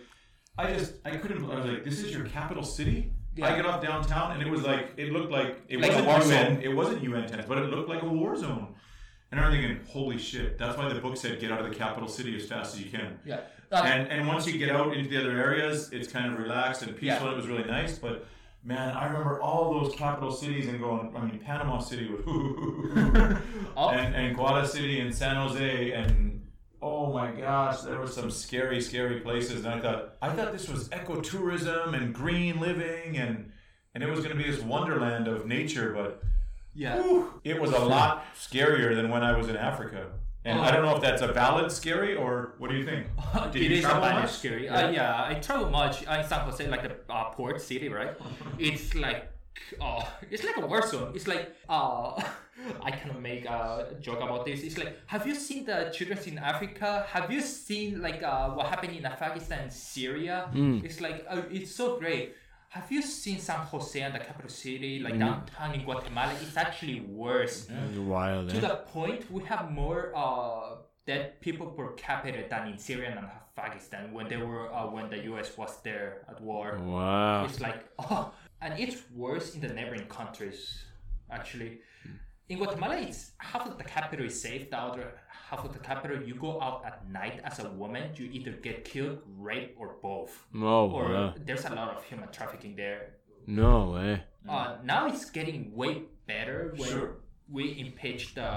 I 0.59 0.73
just 0.73 0.95
I 1.05 1.17
couldn't. 1.17 1.45
I 1.51 1.55
was 1.57 1.65
like, 1.67 1.85
this 1.85 2.01
is 2.01 2.13
your 2.15 2.25
capital 2.27 2.63
city. 2.63 3.13
I 3.37 3.41
Yeah. 3.51 3.57
get 3.57 3.67
off 3.67 3.81
downtown 3.83 4.33
and 4.33 4.43
it 4.43 4.51
was 4.51 4.63
like 4.63 4.93
it 4.97 5.13
looked 5.13 5.31
like 5.31 5.61
it 5.69 5.79
Like 5.81 5.91
wasn't 5.93 6.07
war 6.07 6.19
UN. 6.19 6.29
zone. 6.55 6.63
It 6.63 6.69
wasn't 6.75 7.03
UN 7.03 7.27
tents, 7.29 7.47
but 7.49 7.59
it 7.59 7.71
looked 7.71 7.89
like 7.89 8.03
a 8.03 8.09
war 8.09 8.37
zone. 8.37 8.75
And 9.31 9.39
I'm 9.41 9.53
thinking, 9.53 9.79
holy 9.89 10.19
shit! 10.19 10.59
That's 10.59 10.77
why 10.77 10.93
the 10.93 11.01
book 11.01 11.17
said 11.17 11.39
get 11.41 11.53
out 11.53 11.61
of 11.61 11.69
the 11.71 11.75
capital 11.75 12.09
city 12.09 12.35
as 12.37 12.47
fast 12.47 12.75
as 12.75 12.83
you 12.83 12.91
can. 12.91 13.19
Yeah. 13.25 13.41
Uh, 13.71 13.77
And 13.85 14.09
and 14.09 14.27
once 14.27 14.47
you 14.49 14.59
get 14.59 14.71
out 14.75 14.93
into 14.97 15.09
the 15.09 15.19
other 15.21 15.31
areas, 15.39 15.91
it's 15.93 16.11
kind 16.13 16.33
of 16.33 16.39
relaxed 16.41 16.83
and 16.83 16.97
peaceful. 16.97 17.27
Yeah. 17.29 17.33
It 17.35 17.37
was 17.37 17.47
really 17.47 17.65
nice, 17.65 17.99
but. 17.99 18.27
Man, 18.63 18.95
I 18.95 19.07
remember 19.07 19.41
all 19.41 19.73
those 19.81 19.95
capital 19.95 20.31
cities 20.31 20.69
and 20.69 20.79
going. 20.79 21.15
I 21.17 21.25
mean, 21.25 21.39
Panama 21.39 21.79
City 21.79 22.11
was, 22.11 22.21
Oh. 23.77 23.89
and 23.91 24.15
and 24.15 24.37
Guada 24.37 24.67
City 24.67 25.01
and 25.01 25.15
San 25.15 25.37
Jose 25.37 25.93
and 25.93 26.43
oh 26.83 27.13
my 27.13 27.31
gosh, 27.31 27.81
there 27.83 27.99
were 27.99 28.07
some 28.07 28.31
scary, 28.31 28.81
scary 28.81 29.21
places. 29.21 29.65
And 29.65 29.75
I 29.75 29.81
thought 29.81 30.17
I 30.21 30.29
thought 30.31 30.53
this 30.53 30.69
was 30.69 30.89
ecotourism 30.91 31.95
and 31.95 32.15
green 32.15 32.61
living 32.61 33.17
and 33.17 33.51
and 33.95 34.05
it 34.05 34.11
was 34.11 34.21
going 34.21 34.37
to 34.37 34.43
be 34.43 34.49
this 34.49 34.61
wonderland 34.63 35.27
of 35.27 35.47
nature, 35.47 35.93
but 35.95 36.23
yeah. 36.75 37.01
whew, 37.01 37.41
it 37.43 37.61
was 37.61 37.73
a 37.73 37.79
lot 37.79 38.25
scarier 38.37 38.95
than 38.95 39.09
when 39.11 39.23
I 39.25 39.37
was 39.37 39.49
in 39.49 39.57
Africa. 39.57 40.07
And 40.45 40.59
I 40.59 40.71
don't 40.71 40.83
know 40.83 40.97
if 40.97 41.03
that's 41.03 41.23
a 41.23 41.29
valid 41.29 41.71
scary 41.71 42.15
or 42.17 42.55
what 42.59 42.71
do 42.71 42.77
you 42.77 42.85
think? 42.85 43.07
Did 43.53 43.63
it 43.63 43.71
you 43.71 43.77
is 43.77 43.85
a 43.85 43.89
travel 43.89 44.09
bit 44.09 44.15
much? 44.15 44.31
scary. 44.31 44.65
Yeah. 44.65 44.87
Uh, 44.87 44.91
yeah, 44.91 45.25
I 45.29 45.35
travel 45.35 45.69
much. 45.69 46.07
Uh, 46.07 46.21
in 46.23 46.27
San 46.27 46.41
Jose, 46.41 46.67
like 46.69 46.83
the 46.83 47.13
uh, 47.13 47.25
port 47.31 47.61
city, 47.61 47.89
right? 47.89 48.17
it's 48.59 48.95
like, 48.95 49.31
uh, 49.81 50.03
it's 50.31 50.43
like 50.43 50.57
a 50.57 50.67
war 50.67 50.87
zone. 50.87 51.13
It's 51.15 51.29
like, 51.29 51.55
uh, 51.69 52.23
I 52.83 52.91
kind 52.91 53.11
of 53.11 53.21
make 53.21 53.45
a 53.45 53.95
joke 54.01 54.21
about 54.21 54.47
this. 54.47 54.63
It's 54.63 54.79
like, 54.79 54.97
have 55.07 55.27
you 55.27 55.35
seen 55.35 55.67
the 55.67 55.91
children 55.93 56.19
in 56.27 56.39
Africa? 56.39 57.07
Have 57.09 57.31
you 57.31 57.43
seen 57.43 58.01
like 58.01 58.23
uh, 58.23 58.51
what 58.51 58.67
happened 58.67 58.97
in 58.97 59.05
Afghanistan, 59.05 59.61
and 59.65 59.73
Syria? 59.73 60.49
It's 60.55 61.01
like, 61.01 61.25
uh, 61.29 61.43
it's 61.51 61.75
so 61.75 61.99
great. 61.99 62.35
Have 62.71 62.91
you 62.93 63.03
seen 63.03 63.41
San 63.41 63.59
Jose 63.67 64.01
and 64.01 64.15
the 64.15 64.21
capital 64.21 64.49
city, 64.49 65.01
like 65.01 65.19
downtown 65.19 65.75
in 65.75 65.83
Guatemala? 65.85 66.33
It's 66.41 66.57
actually 66.57 67.01
worse 67.01 67.67
Wild. 67.97 68.49
to 68.51 68.57
Eh? 68.59 68.61
the 68.61 68.77
point 68.95 69.29
we 69.29 69.43
have 69.45 69.73
more 69.73 70.13
uh, 70.15 70.77
dead 71.05 71.41
people 71.41 71.67
per 71.67 71.89
capita 71.95 72.45
than 72.49 72.69
in 72.69 72.79
Syria 72.79 73.11
and 73.11 73.27
Afghanistan 73.27 74.13
when 74.13 74.29
they 74.29 74.37
were 74.37 74.73
uh, 74.73 74.87
when 74.87 75.11
the 75.11 75.19
US 75.35 75.59
was 75.59 75.83
there 75.83 76.23
at 76.31 76.41
war. 76.41 76.79
Wow. 76.79 77.45
It's 77.47 77.59
like 77.61 77.81
oh, 77.99 78.31
and 78.63 78.79
it's 78.79 78.99
worse 79.17 79.55
in 79.57 79.61
the 79.61 79.69
neighboring 79.75 80.07
countries. 80.07 80.85
Actually, 81.29 81.81
in 82.49 82.59
Guatemala, 82.59 82.97
it's 82.99 83.33
half 83.39 83.67
of 83.67 83.79
the 83.79 83.85
capital 83.85 84.27
is 84.27 84.41
safe, 84.41 84.71
the 84.71 84.79
other 84.79 85.15
half 85.51 85.65
of 85.65 85.73
the 85.73 85.79
capital, 85.91 86.17
you 86.29 86.35
go 86.35 86.61
out 86.67 86.83
at 86.87 86.97
night 87.11 87.41
as 87.45 87.59
a 87.59 87.69
woman, 87.83 88.03
you 88.17 88.27
either 88.37 88.53
get 88.53 88.85
killed, 88.85 89.19
raped, 89.49 89.75
or 89.81 89.97
both. 90.03 90.33
Oh, 90.55 90.89
Or 90.97 91.05
wow. 91.13 91.35
there's 91.47 91.65
a 91.65 91.75
lot 91.81 91.89
of 91.97 92.05
human 92.05 92.29
trafficking 92.31 92.77
there. 92.77 93.01
no 93.47 93.91
way. 93.95 94.23
Uh, 94.49 94.77
now 94.85 95.07
it's 95.11 95.25
getting 95.39 95.75
way 95.75 96.03
better 96.27 96.59
when 96.77 96.89
Sure. 96.89 97.09
we 97.57 97.65
impeached 97.85 98.37
the 98.37 98.51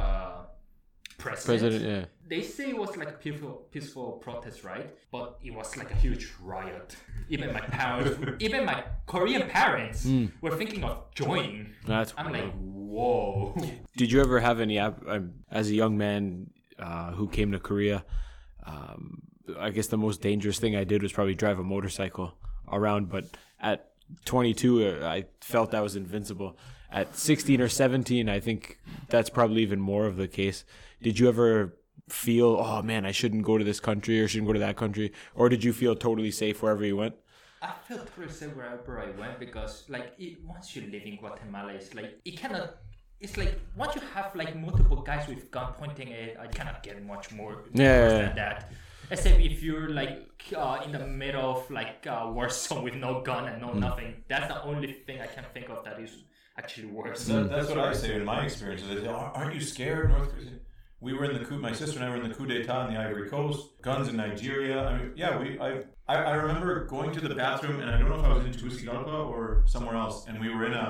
president. 1.18 1.60
President, 1.62 1.82
yeah. 1.92 2.06
They 2.32 2.42
say 2.42 2.70
it 2.70 2.78
was 2.78 2.96
like 3.02 3.10
a 3.10 3.18
peaceful, 3.24 3.54
peaceful 3.72 4.08
protest, 4.26 4.64
right? 4.64 4.88
But 5.12 5.28
it 5.44 5.54
was 5.60 5.76
like 5.78 5.92
a 5.92 5.96
huge 5.96 6.26
riot. 6.42 6.96
Even 7.30 7.48
my 7.54 7.62
parents, 7.62 8.12
even 8.46 8.66
my 8.66 8.84
Korean 9.08 9.44
parents, 9.50 10.04
Hmm. 10.04 10.26
were 10.42 10.56
thinking 10.62 10.84
of 10.84 10.94
joining. 11.16 11.74
That's 11.88 12.14
I'm 12.18 12.26
wild. 12.32 12.38
like, 12.46 12.54
whoa. 12.96 13.56
Did 13.98 14.12
you 14.12 14.20
ever 14.22 14.40
have 14.40 14.60
any, 14.60 14.78
app- 14.86 15.04
um, 15.08 15.24
as 15.52 15.70
a 15.70 15.76
young 15.76 15.98
man 15.98 16.50
uh, 16.84 17.12
who 17.12 17.28
came 17.28 17.52
to 17.52 17.60
Korea? 17.60 18.06
Um, 18.66 19.22
I 19.60 19.70
guess 19.70 19.88
the 19.88 19.98
most 19.98 20.22
dangerous 20.22 20.60
thing 20.60 20.76
I 20.76 20.84
did 20.84 21.02
was 21.02 21.12
probably 21.12 21.36
drive 21.36 21.60
a 21.60 21.64
motorcycle 21.64 22.36
around. 22.72 23.10
But 23.10 23.26
at 23.60 23.92
22, 24.26 25.02
uh, 25.02 25.08
I 25.08 25.26
felt 25.42 25.74
I 25.74 25.82
was 25.82 25.96
invincible. 25.96 26.58
At 26.92 27.16
16 27.16 27.60
or 27.60 27.70
17, 27.70 28.30
I 28.30 28.40
think 28.40 28.80
that's 29.10 29.30
probably 29.30 29.64
even 29.64 29.80
more 29.80 30.06
of 30.06 30.18
the 30.18 30.28
case. 30.28 30.64
Did 31.02 31.20
you 31.20 31.28
ever 31.28 31.76
feel, 32.08 32.58
oh 32.60 32.82
man, 32.82 33.06
I 33.06 33.12
shouldn't 33.12 33.44
go 33.44 33.58
to 33.58 33.64
this 33.64 33.80
country 33.80 34.22
or 34.22 34.28
shouldn't 34.28 34.48
go 34.48 34.54
to 34.54 34.60
that 34.60 34.78
country? 34.78 35.12
Or 35.34 35.50
did 35.50 35.64
you 35.64 35.74
feel 35.74 35.96
totally 35.96 36.32
safe 36.32 36.62
wherever 36.62 36.86
you 36.86 36.98
went? 36.98 37.16
I 37.62 37.72
felt 37.88 38.06
pretty 38.14 38.34
safe 38.34 38.56
wherever 38.56 39.00
I 39.00 39.10
went 39.20 39.40
because, 39.40 39.86
like, 39.90 40.14
it, 40.20 40.44
once 40.46 40.76
you 40.76 40.84
live 40.84 41.04
in 41.06 41.16
Guatemala, 41.16 41.74
it's 41.74 41.94
like 41.96 42.20
it 42.26 42.38
cannot. 42.38 42.78
It's 43.24 43.38
like 43.38 43.54
once 43.76 43.96
you 43.96 44.02
have 44.14 44.36
like 44.36 44.54
multiple 44.68 45.02
guys 45.10 45.28
with 45.30 45.50
gun 45.50 45.70
pointing 45.80 46.10
at, 46.14 46.40
I 46.46 46.48
cannot 46.48 46.84
get 46.84 46.96
much 47.14 47.32
more 47.32 47.54
Yeah, 47.74 48.02
worse 48.02 48.12
yeah, 48.12 48.18
yeah. 48.20 48.26
than 48.28 48.36
that. 48.36 48.72
Except 49.12 49.40
if 49.40 49.64
you're 49.64 49.90
like 50.02 50.28
uh, 50.56 50.82
in 50.86 50.92
the 50.92 51.06
middle 51.08 51.48
of 51.56 51.70
like 51.80 52.06
uh, 52.08 52.30
war 52.36 52.50
zone 52.50 52.84
with 52.84 52.96
no 52.96 53.22
gun 53.22 53.44
and 53.50 53.62
no 53.62 53.70
Mm. 53.70 53.80
nothing. 53.88 54.12
That's 54.28 54.48
the 54.54 54.60
only 54.64 54.92
thing 55.06 55.18
I 55.22 55.28
can 55.36 55.46
think 55.54 55.70
of 55.70 55.84
that 55.86 55.98
is 56.06 56.12
actually 56.58 56.88
worse. 57.00 57.26
That, 57.26 57.50
that's 57.50 57.70
what 57.70 57.80
I 57.80 57.94
say 57.94 58.16
in 58.16 58.26
my 58.26 58.40
experiences. 58.44 58.88
I 58.92 58.96
say, 59.02 59.08
"Ar- 59.08 59.32
aren't 59.38 59.56
you 59.56 59.62
scared, 59.62 60.10
North 60.10 60.30
Korea? 60.34 60.52
We 61.00 61.12
were 61.14 61.26
in 61.30 61.34
the 61.38 61.46
coup. 61.48 61.60
My 61.60 61.74
sister 61.82 61.96
and 62.00 62.06
I 62.08 62.10
were 62.12 62.20
in 62.24 62.28
the 62.30 62.36
coup 62.36 62.46
d'état 62.52 62.88
in 62.88 62.94
the 62.94 63.00
Ivory 63.00 63.30
Coast. 63.30 63.60
Guns 63.82 64.08
in 64.12 64.16
Nigeria. 64.18 64.78
I 64.90 64.92
mean, 64.98 65.12
yeah, 65.22 65.32
we. 65.42 65.48
I, 65.68 65.70
I 66.14 66.16
I 66.34 66.36
remember 66.46 66.72
going 66.96 67.12
to 67.18 67.22
the 67.28 67.36
bathroom, 67.36 67.78
and 67.82 67.90
I 67.94 67.96
don't 68.00 68.10
know 68.12 68.20
if 68.24 68.26
I 68.32 68.34
was 68.38 68.46
in 68.46 68.54
Tegucigalpa 68.54 69.18
or 69.34 69.64
somewhere 69.66 69.96
else, 70.04 70.18
and 70.28 70.40
we 70.44 70.50
were 70.56 70.66
in 70.66 70.74
a. 70.74 70.90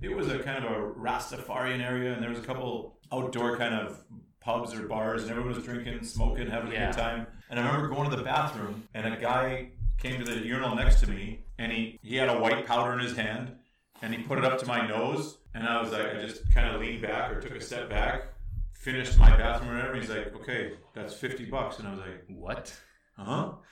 It 0.00 0.14
was 0.14 0.28
a 0.28 0.38
kind 0.38 0.64
of 0.64 0.70
a 0.70 0.90
Rastafarian 0.92 1.80
area, 1.80 2.12
and 2.12 2.22
there 2.22 2.30
was 2.30 2.38
a 2.38 2.42
couple 2.42 2.98
outdoor 3.12 3.56
kind 3.56 3.74
of 3.74 3.98
pubs 4.40 4.72
or 4.74 4.86
bars, 4.86 5.22
and 5.22 5.30
everyone 5.30 5.54
was 5.54 5.64
drinking, 5.64 6.04
smoking, 6.04 6.48
having 6.48 6.70
a 6.70 6.74
Yeah. 6.74 6.90
good 6.92 6.98
time. 6.98 7.26
And 7.50 7.58
I 7.58 7.66
remember 7.66 7.88
going 7.88 8.08
to 8.08 8.16
the 8.16 8.22
bathroom, 8.22 8.86
and 8.94 9.12
a 9.12 9.16
guy 9.16 9.70
came 9.98 10.24
to 10.24 10.24
the 10.24 10.44
urinal 10.46 10.76
next 10.76 11.00
to 11.00 11.10
me, 11.10 11.40
and 11.58 11.72
he 11.72 11.98
he 12.02 12.16
had 12.16 12.28
a 12.28 12.38
white 12.38 12.64
powder 12.66 12.92
in 12.92 13.00
his 13.00 13.16
hand, 13.16 13.56
and 14.02 14.14
he 14.14 14.22
put 14.22 14.38
it 14.38 14.44
up 14.44 14.58
to 14.60 14.66
my 14.66 14.86
nose, 14.86 15.38
and 15.54 15.66
I 15.66 15.80
was 15.82 15.90
like, 15.90 16.14
I 16.14 16.20
just 16.20 16.48
kind 16.54 16.72
of 16.72 16.80
leaned 16.80 17.02
back 17.02 17.32
or 17.32 17.40
took 17.40 17.56
a 17.56 17.60
step 17.60 17.90
back, 17.90 18.28
finished 18.74 19.18
my 19.18 19.36
bathroom 19.36 19.70
or 19.72 19.76
whatever. 19.76 19.96
He's 19.96 20.10
like, 20.10 20.32
okay, 20.36 20.74
that's 20.94 21.14
fifty 21.14 21.44
bucks, 21.46 21.80
and 21.80 21.88
I 21.88 21.90
was 21.90 22.00
like, 22.00 22.24
What? 22.28 22.72
huh? 23.16 23.52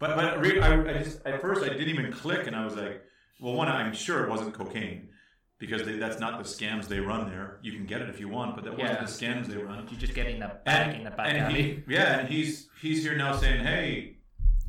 But 0.00 0.16
but 0.16 0.24
I, 0.24 0.90
I 0.98 1.02
just 1.02 1.24
at 1.24 1.40
first 1.40 1.62
I 1.62 1.68
didn't 1.70 1.88
even 1.88 2.12
click, 2.12 2.46
and 2.48 2.54
I 2.54 2.64
was 2.64 2.74
like, 2.76 3.00
well, 3.40 3.54
one, 3.54 3.68
I'm 3.68 3.94
sure 3.94 4.24
it 4.24 4.28
wasn't 4.28 4.52
cocaine. 4.52 5.08
Because 5.66 5.86
they, 5.86 5.96
that's 5.98 6.20
not 6.20 6.38
the 6.42 6.44
scams 6.44 6.86
they 6.88 7.00
run 7.00 7.28
there. 7.30 7.58
You 7.62 7.72
can 7.72 7.86
get 7.86 8.02
it 8.02 8.08
if 8.08 8.20
you 8.20 8.28
want, 8.28 8.54
but 8.54 8.64
that 8.64 8.78
Yeah. 8.78 9.00
wasn't 9.02 9.08
the 9.08 9.26
scams 9.26 9.46
they 9.46 9.56
run. 9.62 9.86
You're 9.90 10.00
just 10.00 10.14
getting 10.14 10.38
the 10.40 10.46
a 10.52 10.54
bag 10.64 11.00
in 11.00 11.06
a 11.06 11.10
back 11.10 11.28
and 11.28 11.38
alley. 11.38 11.62
he, 11.62 11.82
yeah, 11.94 12.18
and 12.18 12.28
he's 12.28 12.68
he's 12.80 13.02
here 13.02 13.16
now 13.16 13.36
saying, 13.36 13.64
"Hey, 13.64 14.16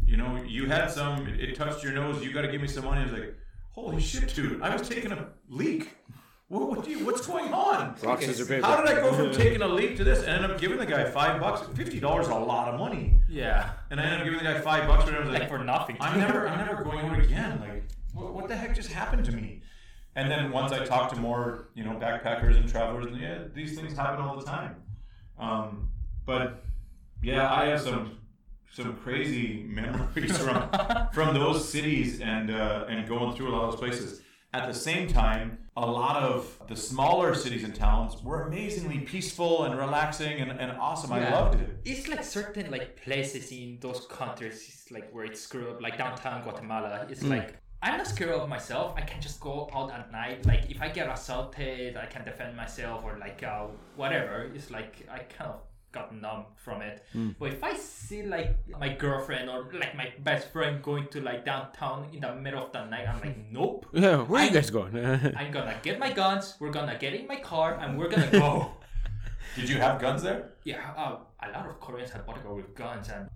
you 0.05 0.17
know, 0.17 0.41
you 0.43 0.67
had 0.67 0.91
some. 0.91 1.27
It, 1.27 1.39
it 1.39 1.55
touched 1.55 1.83
your 1.83 1.93
nose. 1.93 2.23
You 2.23 2.31
got 2.33 2.41
to 2.43 2.47
give 2.49 2.61
me 2.61 2.67
some 2.67 2.85
money." 2.85 3.01
I 3.01 3.03
was 3.05 3.13
like, 3.13 3.35
"Holy 3.71 3.99
shit, 4.01 4.33
dude! 4.35 4.61
I 4.61 4.75
was 4.75 4.87
taking 4.87 5.11
a 5.11 5.27
leak. 5.49 5.95
What, 6.47 6.69
what 6.69 6.85
do 6.85 6.91
you, 6.91 7.03
what's 7.03 7.25
going 7.25 7.51
on? 7.51 7.95
Rock, 8.03 8.21
scissors, 8.21 8.47
paper. 8.47 8.67
How 8.67 8.79
did 8.79 8.87
I 8.95 9.01
go 9.01 9.11
from 9.13 9.31
taking 9.33 9.63
a 9.63 9.67
leak 9.67 9.97
to 9.97 10.03
this 10.03 10.19
and 10.19 10.43
end 10.43 10.51
up 10.51 10.61
giving 10.61 10.77
the 10.77 10.85
guy 10.85 11.03
five 11.09 11.41
bucks? 11.41 11.67
Fifty 11.75 11.99
dollars 11.99 12.27
is 12.27 12.31
a 12.31 12.35
lot 12.35 12.71
of 12.71 12.79
money, 12.79 13.19
yeah. 13.27 13.71
and 13.89 13.99
I 13.99 14.03
ended 14.03 14.19
up 14.19 14.25
giving 14.25 14.39
the 14.39 14.45
guy 14.45 14.59
five 14.61 14.87
bucks. 14.87 15.07
And 15.07 15.15
I 15.17 15.19
was 15.21 15.29
Like 15.29 15.39
like, 15.39 15.49
for 15.49 15.57
nothing. 15.57 15.97
I'm 15.99 16.19
never, 16.19 16.47
I'm 16.47 16.63
never 16.63 16.83
going 16.83 16.99
out 17.03 17.17
again. 17.19 17.59
Like, 17.59 17.83
what, 18.13 18.33
what 18.35 18.47
the 18.47 18.55
heck 18.55 18.75
just 18.75 18.91
happened 18.91 19.25
to 19.25 19.31
me? 19.31 19.63
And 20.15 20.31
then 20.31 20.51
once 20.51 20.71
I 20.71 20.85
talked 20.85 21.13
to 21.13 21.19
more, 21.19 21.67
you 21.75 21.83
know, 21.83 21.91
backpackers 21.91 22.55
and 22.55 22.69
travelers, 22.69 23.05
and 23.07 23.19
yeah, 23.19 23.39
these 23.53 23.77
things 23.77 23.95
happen 23.97 24.23
all 24.23 24.37
the 24.39 24.45
time. 24.45 24.75
Um, 25.37 25.89
but 26.25 26.63
yeah, 27.21 27.53
I 27.53 27.65
have 27.65 27.81
some 27.81 28.19
some 28.71 28.95
crazy 28.97 29.63
memories 29.67 30.37
from 30.45 30.69
from 31.13 31.33
those 31.33 31.67
cities 31.67 32.21
and 32.21 32.49
uh, 32.49 32.85
and 32.87 33.07
going 33.07 33.35
through 33.35 33.49
a 33.49 33.53
lot 33.55 33.63
of 33.65 33.71
those 33.71 33.79
places. 33.79 34.21
At 34.53 34.67
the 34.67 34.73
same 34.73 35.09
time, 35.09 35.57
a 35.75 35.85
lot 35.85 36.23
of 36.23 36.61
the 36.69 36.77
smaller 36.77 37.35
cities 37.35 37.65
and 37.65 37.75
towns 37.75 38.23
were 38.23 38.43
amazingly 38.43 38.99
peaceful 38.99 39.65
and 39.65 39.77
relaxing 39.77 40.39
and, 40.39 40.49
and 40.51 40.71
awesome. 40.79 41.11
I 41.11 41.29
loved 41.29 41.59
it. 41.59 41.77
It's 41.83 42.07
like 42.07 42.23
certain 42.23 42.71
like 42.71 42.95
places 43.03 43.51
in 43.51 43.79
those 43.81 44.07
countries, 44.09 44.65
it's 44.69 44.91
like 44.91 45.11
where 45.11 45.25
it's 45.25 45.41
screwed 45.41 45.67
up, 45.67 45.81
like 45.81 45.97
downtown 45.97 46.43
Guatemala. 46.43 47.05
It's 47.09 47.23
like 47.23 47.57
I'm 47.85 47.97
not 47.97 48.07
scared 48.07 48.31
of 48.31 48.49
myself. 48.49 48.95
I 48.97 49.01
can 49.01 49.21
just 49.21 49.39
go 49.39 49.69
out 49.71 49.91
at 49.91 50.11
night. 50.11 50.43
Like 50.43 50.71
if 50.71 50.81
I 50.81 50.89
get 50.89 51.07
assaulted, 51.07 51.95
I 51.95 52.07
can 52.07 52.25
defend 52.25 52.57
myself 52.57 53.03
or 53.03 53.19
like 53.19 53.43
uh, 53.43 53.67
whatever. 53.95 54.49
It's 54.55 54.71
like 54.71 55.07
I 55.07 55.19
kind 55.19 55.51
of 55.51 55.59
got 55.91 56.13
numb 56.13 56.45
from 56.55 56.81
it. 56.81 57.05
But 57.39 57.53
if 57.53 57.63
I 57.63 57.75
see 57.75 58.23
like 58.23 58.57
my 58.79 58.89
girlfriend 58.89 59.51
or 59.51 59.69
like 59.71 59.95
my 59.95 60.11
best 60.23 60.51
friend 60.51 60.81
going 60.81 61.07
to 61.09 61.21
like 61.21 61.45
downtown 61.45 62.09
in 62.11 62.21
the 62.21 62.33
middle 62.33 62.65
of 62.65 62.71
the 62.71 62.85
night, 62.85 63.07
I'm 63.07 63.21
like, 63.21 63.37
nope. 63.51 63.85
Yeah, 63.93 64.23
where 64.23 64.41
are 64.41 64.45
you 64.45 64.51
guys 64.51 64.71
going? 64.71 64.97
I'm 65.37 65.51
gonna 65.51 65.77
get 65.83 65.99
my 65.99 66.11
guns. 66.11 66.55
We're 66.59 66.71
gonna 66.71 66.97
get 66.97 67.13
in 67.13 67.27
my 67.27 67.37
car 67.37 67.77
and 67.79 67.99
we're 67.99 68.09
gonna 68.09 68.31
go. 68.31 68.71
Did 69.55 69.69
you 69.69 69.77
have 69.77 70.01
guns 70.01 70.23
there? 70.23 70.53
Yeah, 70.63 70.81
uh, 70.97 71.17
a 71.43 71.51
lot 71.51 71.69
of 71.69 71.79
Koreans 71.79 72.09
have 72.11 72.25
bodyguard 72.25 72.57
with 72.57 72.75
guns, 72.75 73.09
and 73.09 73.29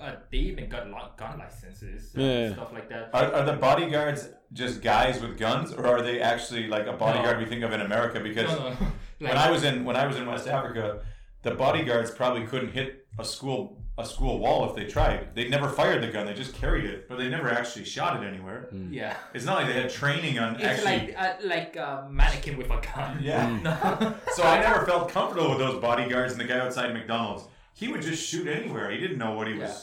uh, 0.00 0.12
they 0.30 0.38
even 0.38 0.68
got 0.68 0.88
lo- 0.88 1.10
gun 1.16 1.38
licenses 1.38 2.14
and 2.14 2.22
Yeah. 2.24 2.52
stuff 2.54 2.72
like 2.72 2.88
that. 2.88 3.10
Are, 3.14 3.32
are 3.32 3.44
the 3.44 3.54
bodyguards 3.54 4.28
just 4.52 4.82
guys 4.82 5.20
with 5.20 5.38
guns, 5.38 5.72
or 5.72 5.86
are 5.86 6.02
they 6.02 6.20
actually 6.20 6.66
like 6.68 6.86
a 6.86 6.92
bodyguard 6.92 7.36
No. 7.38 7.44
we 7.44 7.48
think 7.48 7.62
of 7.64 7.72
in 7.72 7.80
America? 7.80 8.20
Because 8.20 8.50
No, 8.58 8.70
no. 8.70 8.76
when 9.28 9.36
I 9.36 9.50
was 9.50 9.64
in 9.64 9.84
when 9.84 9.96
I 9.96 10.06
was 10.06 10.16
in 10.16 10.26
West 10.26 10.46
Africa, 10.48 11.00
the 11.42 11.52
bodyguards 11.52 12.10
probably 12.10 12.44
couldn't 12.46 12.72
hit 12.72 13.06
a 13.18 13.24
school 13.24 13.82
a 13.98 14.04
school 14.04 14.38
wall 14.38 14.68
if 14.68 14.76
they 14.76 14.84
tried. 14.84 15.34
They 15.34 15.48
never 15.48 15.70
fired 15.70 16.02
the 16.02 16.08
gun; 16.08 16.26
they 16.26 16.34
just 16.34 16.52
carried 16.54 16.84
it, 16.84 17.08
but 17.08 17.16
they 17.16 17.28
never 17.30 17.48
actually 17.48 17.86
shot 17.86 18.22
it 18.22 18.26
anywhere. 18.26 18.68
yeah, 18.90 19.16
It's 19.32 19.46
not 19.46 19.56
like 19.56 19.68
they 19.68 19.80
had 19.80 19.88
training 19.88 20.38
on 20.38 20.56
it's 20.56 20.64
actually. 20.64 20.84
like 21.14 21.14
uh, 21.18 21.32
like 21.42 21.76
a 21.76 22.06
mannequin 22.10 22.58
with 22.58 22.70
a 22.70 22.78
gun. 22.94 23.18
yeah. 23.22 24.12
so 24.34 24.42
I 24.42 24.60
never 24.60 24.84
felt 24.84 25.08
comfortable 25.08 25.48
with 25.48 25.58
those 25.60 25.80
bodyguards 25.80 26.32
and 26.32 26.40
the 26.42 26.44
guy 26.44 26.58
outside 26.58 26.92
McDonald's. 26.92 27.44
He 27.80 27.88
would 27.90 28.02
just 28.10 28.22
shoot 28.28 28.46
anywhere. 28.48 28.86
He 28.94 28.98
didn't 29.04 29.18
know 29.24 29.32
what 29.38 29.46
he 29.52 29.54
was. 29.62 29.74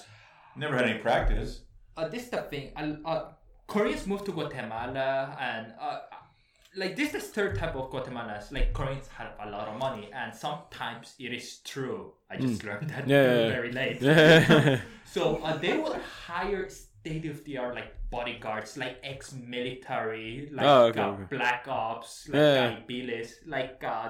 Never 0.64 0.76
had 0.80 0.86
any 0.90 1.00
practice. 1.10 1.52
uh, 1.98 2.08
this 2.14 2.24
is 2.26 2.30
the 2.36 2.42
thing. 2.52 2.66
Uh, 2.76 2.86
uh, 3.12 3.22
Koreans 3.74 4.04
moved 4.12 4.26
to 4.30 4.34
Guatemala, 4.38 5.38
and 5.50 5.66
uh, 5.80 6.00
like 6.82 6.94
this 7.00 7.14
is 7.20 7.24
third 7.38 7.54
type 7.62 7.76
of 7.82 7.86
Guatemalans. 7.94 8.52
Like 8.58 8.74
Koreans 8.74 9.08
have 9.18 9.32
a 9.46 9.48
lot 9.56 9.68
of 9.72 9.76
money, 9.78 10.06
and 10.22 10.34
sometimes 10.46 11.14
it 11.26 11.32
is 11.40 11.48
true. 11.72 12.02
I 12.32 12.38
just 12.38 12.64
learned 12.68 12.90
that 12.94 13.08
Yeah, 13.08 13.24
very, 13.56 13.72
yeah, 13.74 13.86
yeah. 13.86 13.90
late. 13.90 14.02
yeah, 14.02 14.80
So 15.16 15.22
uh, 15.46 15.58
they 15.58 15.74
will 15.78 15.98
hire 16.28 16.68
state 16.70 17.26
of 17.34 17.38
the 17.46 17.54
art 17.60 17.76
like 17.76 17.92
bodyguards, 18.10 18.72
like 18.84 18.98
ex-military, 19.04 20.50
like 20.52 20.66
Oh, 20.66 20.86
okay, 20.88 21.00
uh, 21.00 21.08
okay. 21.12 21.38
black 21.38 21.66
ops, 21.68 22.28
like 22.30 22.36
Yeah. 22.42 22.76
Kaibiles, 22.88 23.32
like 23.46 23.84
uh, 23.84 24.10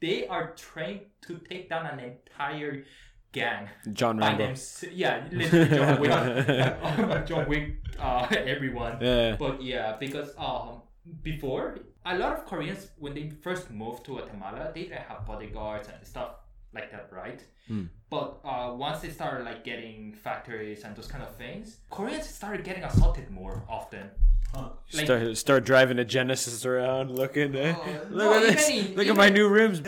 they 0.00 0.26
are 0.26 0.46
trained 0.54 1.02
to 1.26 1.38
take 1.48 1.68
down 1.70 1.86
an 1.86 2.00
entire 2.00 2.84
gang 3.32 3.68
John 3.92 4.18
Rambo. 4.18 4.54
Yeah, 4.92 5.24
literally 5.30 5.68
John 5.76 6.00
Wick, 6.00 7.26
John 7.26 7.48
Wick, 7.48 7.76
uh, 7.98 8.26
everyone. 8.30 8.98
Yeah. 9.00 9.36
But 9.38 9.62
yeah, 9.62 9.96
because 9.98 10.30
um 10.38 10.82
before 11.22 11.78
a 12.04 12.16
lot 12.18 12.32
of 12.36 12.46
Koreans 12.46 12.88
when 12.98 13.14
they 13.14 13.30
first 13.30 13.70
moved 13.70 14.04
to 14.06 14.12
Guatemala, 14.16 14.70
they 14.74 14.82
didn't 14.84 15.02
have 15.02 15.24
bodyguards 15.26 15.88
and 15.88 16.04
stuff 16.06 16.30
like 16.74 16.90
that, 16.92 17.08
right? 17.12 17.42
But 18.10 18.40
uh, 18.44 18.72
once 18.74 19.00
they 19.00 19.10
started 19.10 19.44
like 19.44 19.62
getting 19.64 20.12
factories 20.14 20.82
and 20.84 20.96
those 20.96 21.06
kind 21.06 21.22
of 21.22 21.36
things, 21.36 21.78
Koreans 21.90 22.26
started 22.28 22.64
getting 22.64 22.82
assaulted 22.84 23.30
more 23.30 23.64
often. 23.68 24.10
Like, 24.54 25.04
Start, 25.06 25.36
start 25.36 25.64
driving 25.64 25.98
a 26.00 26.04
Genesis 26.04 26.66
around, 26.66 27.12
looking. 27.16 27.54
eh? 27.54 27.74
Oh, 27.78 27.90
Look 28.10 28.12
no, 28.12 28.34
at 28.34 28.42
this! 28.56 28.68
even 28.70 28.90
in- 28.92 28.96
Look 28.96 29.06
at 29.06 29.16
my 29.16 29.28
new 29.28 29.48
rims. 29.48 29.80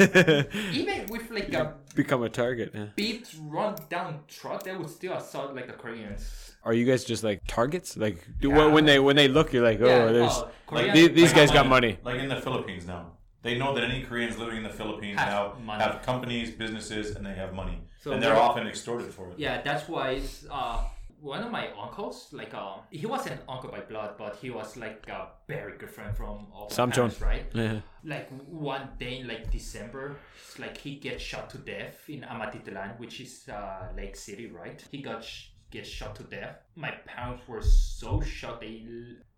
even 0.72 1.06
with 1.08 1.28
like 1.30 1.52
a 1.52 1.74
Become 1.96 2.22
a 2.22 2.28
target. 2.28 2.70
yeah. 2.72 2.86
beat 2.96 3.28
run 3.42 3.74
down 3.90 4.20
truck, 4.28 4.62
they 4.62 4.74
would 4.76 4.88
still 4.88 5.14
assault 5.14 5.54
like 5.54 5.66
the 5.66 5.72
Koreans. 5.72 6.52
Are 6.64 6.72
you 6.72 6.84
guys 6.86 7.04
just 7.04 7.24
like 7.24 7.40
targets? 7.48 7.96
Like 7.96 8.24
do, 8.40 8.50
Yeah. 8.50 8.66
when 8.66 8.84
they 8.84 9.00
when 9.00 9.16
they 9.16 9.26
look, 9.28 9.52
you're 9.52 9.64
like, 9.64 9.80
oh, 9.80 9.86
Yeah, 9.86 10.12
there's 10.12 10.32
oh, 10.32 10.48
Korean- 10.68 10.94
these, 10.94 11.08
these 11.10 11.22
Like 11.32 11.34
guys 11.36 11.48
in 11.50 11.54
got 11.54 11.66
money. 11.66 11.98
Like 12.04 12.20
in 12.20 12.28
the 12.28 12.40
Philippines 12.40 12.86
now. 12.86 13.12
They 13.42 13.58
know 13.58 13.74
that 13.74 13.82
any 13.82 14.02
Koreans 14.04 14.38
living 14.38 14.58
in 14.58 14.62
the 14.62 14.68
Philippines 14.70 15.18
Have 15.18 15.28
now 15.58 15.58
money. 15.64 15.82
have 15.82 16.00
companies, 16.02 16.52
businesses, 16.52 17.16
and 17.16 17.26
they 17.26 17.34
have 17.34 17.52
money, 17.52 17.80
So 18.00 18.12
and 18.12 18.22
they're 18.22 18.34
we're- 18.34 18.40
often 18.46 18.68
extorted 18.68 19.12
for 19.12 19.30
it. 19.30 19.34
Yeah, 19.36 19.60
that's 19.62 19.88
why 19.88 20.10
it's, 20.12 20.46
uh, 20.48 20.84
one 21.22 21.42
of 21.44 21.52
my 21.52 21.68
uncles, 21.80 22.28
like 22.32 22.52
uh, 22.52 22.78
he 22.90 23.06
wasn't 23.06 23.40
uncle 23.48 23.70
by 23.70 23.80
blood, 23.80 24.14
but 24.18 24.36
he 24.42 24.50
was 24.50 24.76
like 24.76 25.06
a 25.08 25.28
very 25.46 25.78
good 25.78 25.88
friend 25.90 26.16
from 26.16 26.48
all 26.52 26.68
parents, 26.68 27.20
right? 27.20 27.46
Yeah. 27.54 27.80
Like 28.04 28.28
one 28.48 28.88
day 28.98 29.18
in 29.20 29.28
like 29.28 29.50
December, 29.50 30.16
like 30.58 30.76
he 30.76 30.96
gets 30.96 31.22
shot 31.22 31.48
to 31.50 31.58
death 31.58 31.96
in 32.08 32.22
Amatitlan, 32.22 32.98
which 32.98 33.20
is 33.20 33.48
uh, 33.48 33.88
Lake 33.96 34.16
City, 34.16 34.46
right? 34.46 34.82
He 34.90 35.00
got 35.00 35.22
sh- 35.24 35.50
gets 35.70 35.88
shot 35.88 36.16
to 36.16 36.24
death. 36.24 36.56
My 36.74 36.90
parents 37.06 37.46
were 37.46 37.62
so 37.62 38.20
shocked. 38.20 38.62
They 38.62 38.82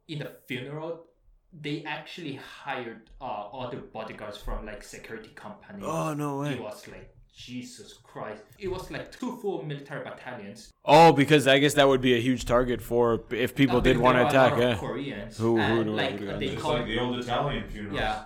in 0.08 0.18
the 0.20 0.32
funeral, 0.48 1.04
they 1.52 1.84
actually 1.84 2.34
hired 2.64 3.10
uh, 3.20 3.48
other 3.62 3.78
bodyguards 3.78 4.38
from 4.38 4.64
like 4.66 4.82
security 4.82 5.30
companies. 5.34 5.84
Oh 5.86 6.14
no 6.14 6.42
It 6.42 6.58
way. 6.58 6.60
was 6.60 6.88
like 6.88 7.13
Jesus 7.36 7.94
Christ. 8.02 8.42
It 8.58 8.68
was 8.68 8.90
like 8.90 9.10
two 9.18 9.36
full 9.38 9.64
military 9.64 10.04
battalions. 10.04 10.70
Oh, 10.84 11.12
because 11.12 11.46
I 11.48 11.58
guess 11.58 11.74
that 11.74 11.88
would 11.88 12.00
be 12.00 12.14
a 12.14 12.20
huge 12.20 12.44
target 12.44 12.80
for 12.80 13.24
if 13.30 13.54
people 13.54 13.78
Uh, 13.78 13.80
did 13.80 13.96
want 13.98 14.16
to 14.16 14.18
there 14.18 14.24
were 14.24 14.26
a 14.26 14.44
attack. 14.46 14.52
lot 14.52 14.60
Yeah. 14.60 14.76
Koreans. 14.76 15.36
Who- 15.38 15.56
who 15.56 15.80
and 15.80 15.84
do 15.84 15.90
like 15.96 16.18
who 16.20 16.26
they 16.26 16.32
know? 16.32 16.52
It's 16.52 16.62
called 16.62 16.78
like 16.78 16.86
the 16.86 16.98
old 17.00 17.18
Italian 17.18 17.68
funerals. 17.68 17.98
yeah. 18.00 18.24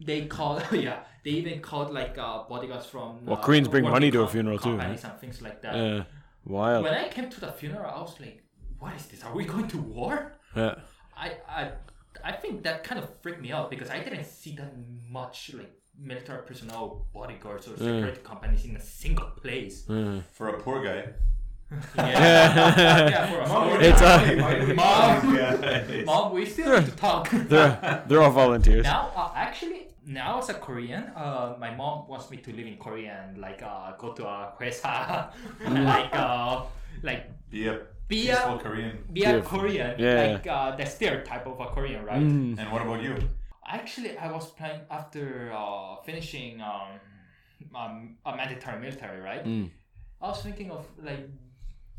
They 0.00 0.26
called 0.26 0.62
yeah. 0.72 1.00
They 1.24 1.30
even 1.32 1.60
called 1.60 1.92
like 1.92 2.16
uh, 2.18 2.44
bodyguards 2.48 2.86
from. 2.86 3.24
Well, 3.26 3.36
uh, 3.38 3.40
Koreans 3.42 3.66
bring 3.68 3.84
money 3.84 4.10
to 4.12 4.22
a 4.22 4.28
funeral 4.28 4.58
too, 4.58 4.76
Companies 4.76 5.02
and 5.04 5.18
things 5.20 5.42
like 5.42 5.60
that. 5.62 5.74
Yeah. 5.74 6.04
Wild. 6.44 6.84
When 6.84 6.94
I 6.94 7.08
came 7.08 7.28
to 7.30 7.40
the 7.40 7.50
funeral, 7.50 7.90
I 7.90 8.00
was 8.00 8.14
like, 8.20 8.44
"What 8.78 8.94
is 8.94 9.06
this? 9.06 9.24
Are 9.24 9.34
we 9.34 9.44
going 9.44 9.66
to 9.74 9.78
war?" 9.78 10.34
Yeah. 10.54 10.74
I 11.16 11.28
I 11.48 11.72
I 12.22 12.32
think 12.32 12.62
that 12.62 12.84
kind 12.84 12.98
of 13.02 13.06
freaked 13.22 13.40
me 13.40 13.50
out 13.50 13.70
because 13.70 13.90
I 13.90 13.98
didn't 14.04 14.26
see 14.26 14.54
that 14.60 14.72
much 15.10 15.52
like 15.54 15.72
military 15.98 16.42
personnel, 16.46 17.06
bodyguards, 17.12 17.66
or 17.68 17.76
security 17.76 18.20
companies 18.22 18.64
in 18.64 18.76
a 18.76 18.80
single 18.80 19.26
place. 19.42 19.84
Mm. 19.88 20.22
For 20.32 20.48
a 20.48 20.60
poor 20.60 20.82
guy. 20.84 21.12
Yeah, 21.96 23.08
yeah 23.10 23.26
for 23.30 23.40
a 23.40 23.48
moment. 23.48 23.82
It's 23.82 24.76
Mom. 24.76 25.36
uh, 25.36 26.04
Mom, 26.04 26.32
we 26.32 26.46
still 26.46 26.78
need 26.78 26.86
to 26.86 26.96
talk. 26.96 27.28
they're 27.30 28.04
they're 28.06 28.22
all 28.22 28.30
volunteers. 28.30 28.84
now, 28.84 29.10
uh, 29.16 29.32
actually, 29.34 29.88
now 30.06 30.38
as 30.38 30.48
a 30.48 30.54
Korean, 30.54 31.04
uh, 31.16 31.56
my 31.58 31.74
mom 31.74 32.06
wants 32.08 32.30
me 32.30 32.36
to 32.38 32.52
live 32.52 32.66
in 32.66 32.76
Korea 32.76 33.26
and 33.26 33.38
like 33.38 33.62
uh, 33.62 33.92
go 33.98 34.12
to 34.12 34.24
a 34.26 34.52
회사, 34.60 35.30
like 35.68 36.14
uh, 36.14 36.62
like 37.02 37.22
Be 37.50 37.66
a 37.66 37.80
Be 38.08 38.30
a- 38.30 38.58
Korean. 38.62 38.98
be 39.12 39.24
a 39.24 39.40
Korean, 39.42 39.98
Yeah. 39.98 40.32
like 40.38 40.46
uh, 40.46 40.76
the 40.76 40.86
stereotype 40.86 41.46
of 41.46 41.58
a 41.58 41.66
Korean, 41.74 42.04
right? 42.04 42.22
Mm. 42.22 42.58
And 42.58 42.70
what 42.70 42.82
about 42.82 43.02
you? 43.02 43.16
Actually, 43.66 44.16
I 44.16 44.30
was 44.30 44.46
planning 44.52 44.82
after 44.90 45.52
uh, 45.54 45.96
finishing 46.04 46.60
um, 46.60 47.00
um, 47.74 48.16
a 48.24 48.36
mandatory 48.36 48.80
military, 48.80 49.20
right? 49.20 49.44
Mm. 49.44 49.70
I 50.22 50.28
was 50.28 50.42
thinking 50.42 50.70
of 50.70 50.86
like 51.02 51.28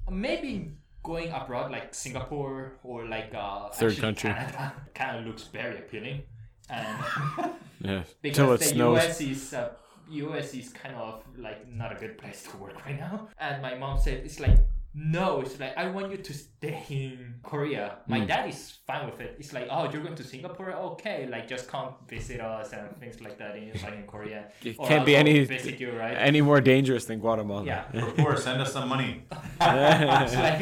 maybe 0.09 0.71
going 1.03 1.31
abroad, 1.31 1.71
like 1.71 1.93
Singapore 1.93 2.73
or 2.83 3.05
like 3.05 3.33
uh, 3.33 3.69
Third 3.69 3.91
actually 3.91 4.01
country. 4.01 4.29
Canada. 4.31 4.73
kind 4.95 5.17
of 5.19 5.25
looks 5.25 5.43
very 5.43 5.77
appealing, 5.77 6.23
and 6.69 6.87
Yeah. 7.81 8.03
because 8.21 8.59
the 8.59 8.65
snows. 8.65 8.97
US 8.97 9.21
is 9.21 9.53
uh, 9.53 9.69
US 10.09 10.53
is 10.53 10.69
kind 10.69 10.95
of 10.95 11.23
like 11.37 11.67
not 11.67 11.91
a 11.91 11.95
good 11.95 12.17
place 12.17 12.43
to 12.43 12.57
work 12.57 12.85
right 12.85 12.99
now. 12.99 13.27
And 13.39 13.61
my 13.61 13.75
mom 13.75 13.99
said 13.99 14.25
it's 14.25 14.39
like 14.39 14.57
no, 14.99 15.41
it's 15.41 15.59
like 15.59 15.77
I 15.77 15.85
want 15.95 16.09
you 16.11 16.17
to 16.17 16.33
stay 16.33 16.83
in 16.89 17.35
Korea. 17.43 17.97
My 18.07 18.21
Mm. 18.21 18.27
dad 18.27 18.49
is 18.49 18.79
fine 18.87 19.05
with 19.05 19.19
it. 19.21 19.35
It's 19.39 19.53
like 19.53 19.67
oh, 19.69 19.83
you're 19.91 20.01
going 20.01 20.15
to 20.15 20.23
Singapore, 20.23 20.71
okay, 20.73 21.27
like 21.29 21.47
just 21.47 21.67
come 21.67 21.93
visit 22.09 22.41
us 22.41 22.73
and 22.73 22.97
things 22.99 23.21
like 23.21 23.37
that 23.37 23.55
in 23.55 23.71
like 23.83 23.93
in 24.01 24.07
Korea. 24.07 24.41
It 24.63 24.75
Or 24.79 24.87
can't 24.87 25.05
be 25.05 25.13
I'll 25.15 25.19
any 25.27 25.43
visit 25.45 25.79
you, 25.79 25.91
right? 25.91 26.15
any 26.29 26.41
more 26.41 26.59
dangerous 26.61 27.05
than 27.05 27.19
Guatemala. 27.19 27.63
yeah. 27.65 27.83
We're. 28.17 28.37
Send 28.37 28.59
us 28.61 28.73
some 28.73 28.89
money. 28.89 29.11
it's 29.61 30.35
like 30.35 30.61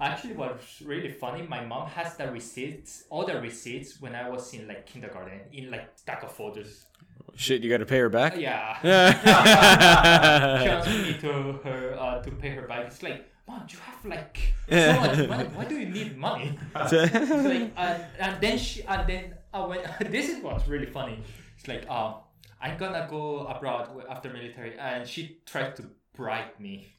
actually 0.00 0.34
what's 0.34 0.82
really 0.82 1.10
funny 1.10 1.42
my 1.42 1.64
mom 1.64 1.88
has 1.88 2.16
the 2.16 2.30
receipts 2.30 3.04
all 3.10 3.24
the 3.26 3.40
receipts 3.40 4.00
when 4.00 4.14
i 4.14 4.28
was 4.28 4.52
in 4.54 4.66
like 4.68 4.86
kindergarten 4.86 5.40
in 5.52 5.70
like 5.70 5.88
stack 5.96 6.22
of 6.22 6.32
folders. 6.32 6.86
Shit, 7.36 7.62
you 7.62 7.70
got 7.70 7.78
to 7.78 7.86
pay 7.86 7.98
her 7.98 8.08
back. 8.08 8.36
yeah. 8.36 8.78
Yeah. 8.84 10.58
she 10.62 10.68
asked 10.68 10.88
me 10.88 11.14
to 11.18 11.32
her 11.64 11.96
uh, 11.98 12.22
to 12.22 12.30
pay 12.30 12.50
her 12.50 12.62
back. 12.68 12.86
It's 12.86 13.02
like 13.02 13.26
mom 13.48 13.66
you 13.68 13.78
have 13.78 14.04
like 14.04 14.38
so 14.70 15.00
much 15.00 15.28
money 15.28 15.48
why 15.54 15.64
do 15.64 15.76
you 15.76 15.88
need 15.88 16.16
money? 16.16 16.58
It's 16.76 16.92
like 16.92 17.72
uh, 17.76 17.98
and 18.20 18.40
then 18.40 18.56
she 18.58 18.82
and 18.84 19.08
then 19.08 19.34
uh, 19.52 19.66
when 19.66 19.80
this 20.12 20.28
is 20.28 20.42
what's 20.44 20.68
really 20.68 20.86
funny. 20.86 21.18
It's 21.58 21.66
like 21.66 21.84
uh, 21.88 22.14
i'm 22.60 22.76
gonna 22.78 23.06
go 23.10 23.46
abroad 23.46 23.88
after 24.08 24.30
military 24.30 24.78
and 24.78 25.06
she 25.06 25.38
tried 25.44 25.74
to 25.76 25.82
bribe 26.16 26.58
me 26.58 26.94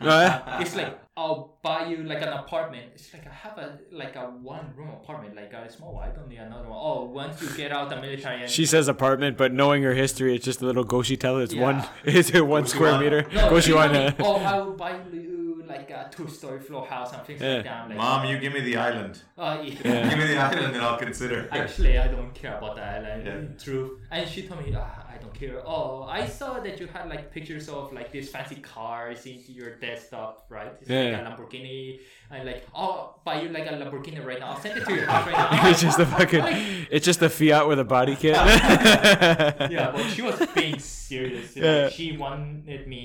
it's 0.60 0.76
like 0.76 0.98
I'll 1.16 1.56
buy 1.62 1.86
you 1.86 2.02
like 2.04 2.20
an 2.20 2.28
apartment. 2.28 2.90
It's 2.94 3.12
like 3.14 3.26
I 3.26 3.32
have 3.32 3.56
a 3.56 3.78
like 3.90 4.16
a 4.16 4.20
one 4.24 4.72
room 4.76 4.90
apartment, 4.90 5.34
like 5.34 5.52
a 5.54 5.70
small 5.72 5.94
one. 5.94 6.08
I 6.10 6.12
don't 6.14 6.28
need 6.28 6.36
another 6.36 6.68
one. 6.68 6.78
Oh, 6.78 7.04
once 7.04 7.40
you 7.40 7.48
get 7.56 7.72
out 7.72 7.88
the 7.88 7.96
military 7.96 8.42
and 8.42 8.50
She 8.50 8.66
says 8.66 8.88
apartment, 8.88 9.38
but 9.38 9.52
knowing 9.54 9.82
her 9.84 9.94
history, 9.94 10.34
it's 10.36 10.44
just 10.44 10.60
a 10.60 10.66
little 10.66 10.84
goshitel. 10.84 11.38
It's 11.38 11.54
Yeah. 11.54 11.62
one. 11.62 11.88
It's 12.04 12.34
a 12.34 12.44
one 12.44 12.66
square 12.66 12.98
meter. 12.98 13.26
no, 13.32 13.48
Goshi 13.48 13.68
she 13.68 13.72
told 13.72 13.90
one. 13.90 13.96
uh, 13.96 14.12
oh, 14.20 14.36
I 14.36 14.60
will 14.60 14.74
buy 14.74 14.90
you 15.12 15.35
like 15.76 15.90
a 15.90 16.08
two 16.10 16.28
story 16.28 16.60
floor 16.60 16.86
house 16.86 17.12
and 17.12 17.22
things 17.26 17.40
Yeah. 17.40 17.54
like 17.56 17.64
that. 17.64 17.72
I'm 17.82 17.88
like, 17.90 17.98
Mom, 17.98 18.26
you 18.26 18.38
give 18.38 18.52
me 18.52 18.60
the 18.60 18.76
island. 18.76 19.20
uh, 19.38 19.58
yeah. 19.64 19.74
Yeah. 19.84 20.08
Give 20.10 20.18
me 20.18 20.26
the 20.26 20.38
island, 20.38 20.74
and 20.76 20.82
I'll 20.84 20.98
consider. 20.98 21.48
Actually, 21.52 21.98
I 21.98 22.08
don't 22.08 22.32
care 22.34 22.56
about 22.58 22.76
that. 22.76 23.02
Like, 23.02 23.24
Yeah. 23.24 23.38
in 23.38 23.56
truth. 23.62 23.92
And 24.10 24.28
she 24.28 24.40
told 24.46 24.64
me, 24.64 24.74
ah, 24.76 25.04
I 25.12 25.16
don't 25.22 25.34
care. 25.34 25.60
Oh, 25.66 26.02
I 26.04 26.26
saw 26.26 26.60
that 26.60 26.78
you 26.80 26.86
had 26.86 27.08
like 27.08 27.30
pictures 27.32 27.68
of 27.68 27.92
like 27.92 28.10
these 28.12 28.28
fancy 28.30 28.56
cars 28.56 29.26
in 29.26 29.36
your 29.48 29.70
desktop, 29.76 30.46
right? 30.48 30.72
It's 30.80 30.90
Yeah. 30.90 31.02
like 31.02 31.20
a 31.20 31.24
Lamborghini. 31.26 32.00
And 32.30 32.44
like, 32.44 32.66
oh, 32.74 33.14
buy 33.24 33.40
you 33.42 33.48
like 33.50 33.66
a 33.66 33.74
Lamborghini 33.80 34.24
right 34.24 34.40
now. 34.40 34.48
I'll 34.52 34.60
send 34.60 34.78
it 34.78 34.84
to 34.86 34.94
your 34.98 35.06
house 35.06 35.26
right 35.26 35.36
now. 35.62 35.68
it's 35.70 35.80
just 35.80 35.98
a 35.98 36.06
fucking. 36.06 36.44
It's 36.90 37.04
just 37.06 37.22
a 37.22 37.30
Fiat 37.30 37.66
with 37.68 37.78
a 37.78 37.84
body 37.84 38.16
kit. 38.16 38.34
yeah, 38.34 39.90
but 39.94 40.04
she 40.10 40.22
was 40.22 40.38
being 40.54 40.78
serious. 40.78 41.54
Like, 41.56 41.64
Yeah. 41.64 41.88
She 41.88 42.16
wanted 42.16 42.86
me 42.88 43.00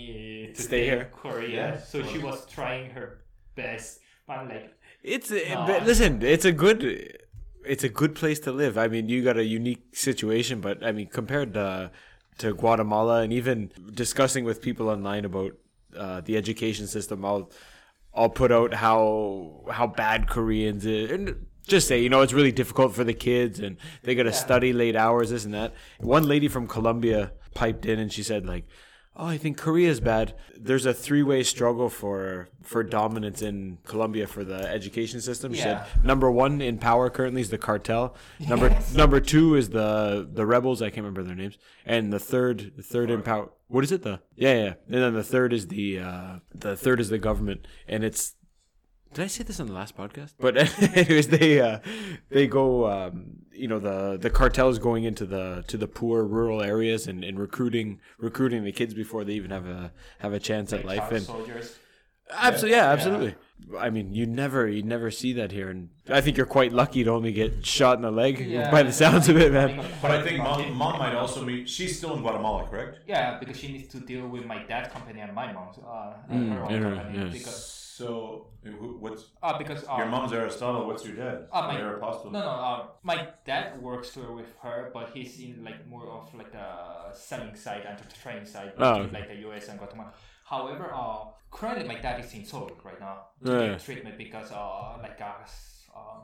to 0.55 0.61
Stay 0.61 0.67
stay 0.67 0.85
here. 0.85 1.09
Korea, 1.13 1.49
Yeah, 1.49 1.79
so 1.79 2.03
she 2.03 2.19
was 2.19 2.45
trying 2.45 2.91
her 2.91 3.23
best. 3.55 3.99
But 4.27 4.37
I'm 4.37 4.49
like, 4.49 4.73
It's 5.03 5.31
a, 5.31 5.53
Aw. 5.55 5.67
but 5.67 5.85
listen. 5.85 6.21
It's 6.21 6.45
a 6.45 6.51
good. 6.51 7.17
It's 7.65 7.83
a 7.83 7.89
good 7.89 8.15
place 8.15 8.39
to 8.41 8.51
live. 8.51 8.77
I 8.77 8.87
mean, 8.87 9.07
you 9.07 9.23
got 9.23 9.37
a 9.37 9.43
unique 9.43 9.95
situation, 9.95 10.61
but 10.61 10.83
I 10.83 10.91
mean, 10.91 11.07
compared 11.07 11.53
to 11.53 11.91
to 12.39 12.53
Guatemala, 12.53 13.21
and 13.21 13.31
even 13.33 13.71
discussing 13.93 14.45
with 14.45 14.61
people 14.61 14.89
online 14.89 15.25
about 15.25 15.51
uh, 15.95 16.21
the 16.21 16.37
education 16.37 16.87
system, 16.87 17.23
I'll 17.23 17.51
I'll 18.15 18.29
put 18.29 18.51
out 18.51 18.73
how 18.73 19.65
how 19.69 19.87
bad 19.87 20.27
Koreans 20.27 20.85
is, 20.85 21.11
and 21.11 21.45
just 21.67 21.87
say 21.87 22.01
you 22.01 22.09
know 22.09 22.21
it's 22.21 22.33
really 22.33 22.51
difficult 22.51 22.95
for 22.95 23.03
the 23.03 23.13
kids, 23.13 23.59
and 23.59 23.77
they 24.03 24.15
got 24.15 24.23
to 24.23 24.33
study 24.33 24.73
late 24.73 24.95
hours, 24.95 25.29
this 25.29 25.45
and 25.45 25.53
that. 25.53 25.73
One 25.99 26.23
lady 26.27 26.47
from 26.47 26.67
Colombia 26.67 27.31
piped 27.53 27.85
in, 27.85 27.99
and 27.99 28.11
she 28.11 28.23
said 28.23 28.45
like. 28.45 28.65
Oh, 29.13 29.27
I 29.27 29.37
think 29.37 29.57
Korea's 29.57 29.99
bad. 29.99 30.35
There's 30.57 30.85
a 30.85 30.93
three-way 30.93 31.43
struggle 31.43 31.89
for 31.89 32.47
for 32.63 32.81
dominance 32.81 33.41
in 33.41 33.77
Colombia 33.85 34.25
for 34.25 34.43
the 34.45 34.55
education 34.69 35.19
system. 35.19 35.53
She 35.53 35.59
Yeah. 35.59 35.83
said 35.85 36.05
number 36.05 36.31
one 36.31 36.61
in 36.61 36.77
power 36.77 37.09
currently 37.09 37.41
is 37.41 37.49
the 37.49 37.57
cartel. 37.57 38.15
Number 38.39 38.77
number 38.95 39.19
two 39.19 39.55
is 39.55 39.69
the 39.69 40.27
the 40.31 40.45
rebels. 40.45 40.81
I 40.81 40.89
can't 40.89 40.97
remember 41.05 41.23
their 41.23 41.35
names. 41.35 41.57
And 41.85 42.13
the 42.13 42.19
third 42.19 42.73
the 42.77 42.83
third 42.83 43.09
in 43.11 43.21
power. 43.21 43.49
What 43.67 43.83
is 43.83 43.91
it? 43.91 44.03
The 44.03 44.21
yeah 44.35 44.53
yeah. 44.53 44.73
And 44.87 45.03
then 45.03 45.13
the 45.13 45.23
third 45.23 45.51
is 45.51 45.67
the 45.67 45.99
uh, 45.99 46.35
the 46.55 46.77
third 46.77 47.01
is 47.01 47.09
the 47.09 47.17
government. 47.19 47.67
And 47.87 48.03
it's 48.05 48.35
did 49.13 49.23
I 49.23 49.27
say 49.27 49.43
this 49.43 49.59
on 49.59 49.67
the 49.67 49.73
last 49.73 49.95
podcast? 49.97 50.33
But 50.39 50.57
anyways, 50.97 51.27
they 51.27 51.59
uh, 51.61 51.79
they 52.29 52.47
go 52.47 52.89
um, 52.89 53.37
you 53.51 53.67
know 53.67 53.79
the 53.79 54.17
the 54.17 54.29
cartels 54.29 54.79
going 54.79 55.03
into 55.03 55.25
the 55.25 55.63
to 55.67 55.77
the 55.77 55.87
poor 55.87 56.23
rural 56.23 56.61
areas 56.61 57.07
and, 57.07 57.23
and 57.23 57.39
recruiting 57.39 57.99
recruiting 58.17 58.63
the 58.63 58.71
kids 58.71 58.93
before 58.93 59.23
they 59.23 59.33
even 59.33 59.51
have 59.51 59.65
a 59.67 59.91
have 60.19 60.33
a 60.33 60.39
chance 60.39 60.73
at 60.73 60.85
life 60.85 61.11
and 61.11 61.23
soldiers. 61.25 61.77
Absolutely, 62.33 62.77
yeah, 62.77 62.89
absolutely. 62.91 63.35
I 63.77 63.89
mean, 63.89 64.13
you 64.13 64.25
never, 64.25 64.65
you 64.67 64.81
never 64.83 65.11
see 65.11 65.33
that 65.33 65.51
here, 65.51 65.69
and 65.69 65.89
I 66.09 66.21
think 66.21 66.37
you're 66.37 66.45
quite 66.45 66.71
lucky 66.71 67.03
to 67.03 67.09
only 67.11 67.33
get 67.33 67.65
shot 67.65 67.97
in 67.97 68.03
the 68.03 68.09
leg 68.09 68.39
Yeah. 68.39 68.71
by 68.71 68.83
the 68.83 68.93
sounds 68.93 69.27
of 69.27 69.35
it, 69.37 69.51
man. 69.51 69.85
But 70.01 70.11
I 70.11 70.23
think 70.23 70.37
mom, 70.37 70.73
mom 70.73 70.97
might 70.97 71.13
also 71.13 71.43
be. 71.45 71.65
She's 71.65 71.97
still 71.97 72.15
in 72.15 72.21
Guatemala, 72.21 72.67
correct? 72.69 72.99
Yeah, 73.05 73.37
because 73.37 73.57
she 73.59 73.67
needs 73.73 73.89
to 73.89 73.99
deal 73.99 74.27
with 74.29 74.45
my 74.45 74.63
dad's 74.63 74.91
company 74.93 75.19
and 75.19 75.33
my 75.33 75.51
mom's, 75.51 75.77
uh, 75.79 76.13
Mm, 76.31 76.53
her 76.53 76.63
own 76.63 76.71
yeah, 76.71 76.79
company. 76.95 77.17
yes. 77.19 77.33
Because, 77.33 77.90
So, 78.01 78.47
what's 78.99 79.23
uh, 79.43 79.57
because 79.57 79.83
uh, 79.87 79.97
your 79.97 80.07
mom's 80.07 80.33
Aristotle? 80.33 80.87
What's 80.87 81.05
your 81.05 81.15
dad? 81.15 81.47
Uh, 81.51 81.61
my- 81.67 81.79
Apostle. 81.79 82.31
No, 82.31 82.39
no. 82.39 82.49
Uh, 82.69 82.85
my 83.03 83.27
dad 83.45 83.79
works 83.81 84.15
with 84.15 84.51
her, 84.63 84.89
but 84.93 85.09
he's 85.13 85.39
in 85.39 85.63
like 85.63 85.87
more 85.87 86.07
of 86.17 86.33
like 86.33 86.51
the 86.51 86.67
selling 87.13 87.55
side 87.55 87.83
and 87.87 87.97
the 87.99 88.07
training 88.23 88.45
side, 88.45 88.73
Oh, 88.77 89.07
like 89.13 89.27
the 89.27 89.37
US 89.47 89.67
and 89.69 89.77
Guatemala. 89.77 90.11
However, 90.45 90.91
uh, 90.93 91.25
currently 91.51 91.85
my 91.87 91.99
dad 92.05 92.19
is 92.23 92.33
in 92.33 92.43
Seoul 92.45 92.71
right 92.83 92.99
now 92.99 93.15
to 93.45 93.51
Yeah. 93.51 93.77
treatment 93.77 94.17
because 94.17 94.51
uh, 94.51 94.97
like 95.05 95.21
uh, 95.21 95.99
um, 95.99 96.23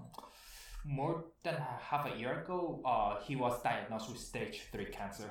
more 0.84 1.26
than 1.44 1.56
half 1.90 2.04
a 2.12 2.18
year 2.18 2.42
ago, 2.42 2.82
uh, 2.86 3.20
he 3.28 3.36
was 3.36 3.62
diagnosed 3.62 4.10
with 4.10 4.20
stage 4.20 4.64
three 4.72 4.86
cancer, 5.00 5.30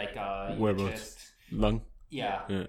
like 0.00 0.16
uh, 0.16 0.48
in 0.52 0.58
Whereabouts? 0.58 0.90
chest. 0.90 1.18
Lung. 1.52 1.80
Yeah. 2.10 2.40
Yeah. 2.48 2.66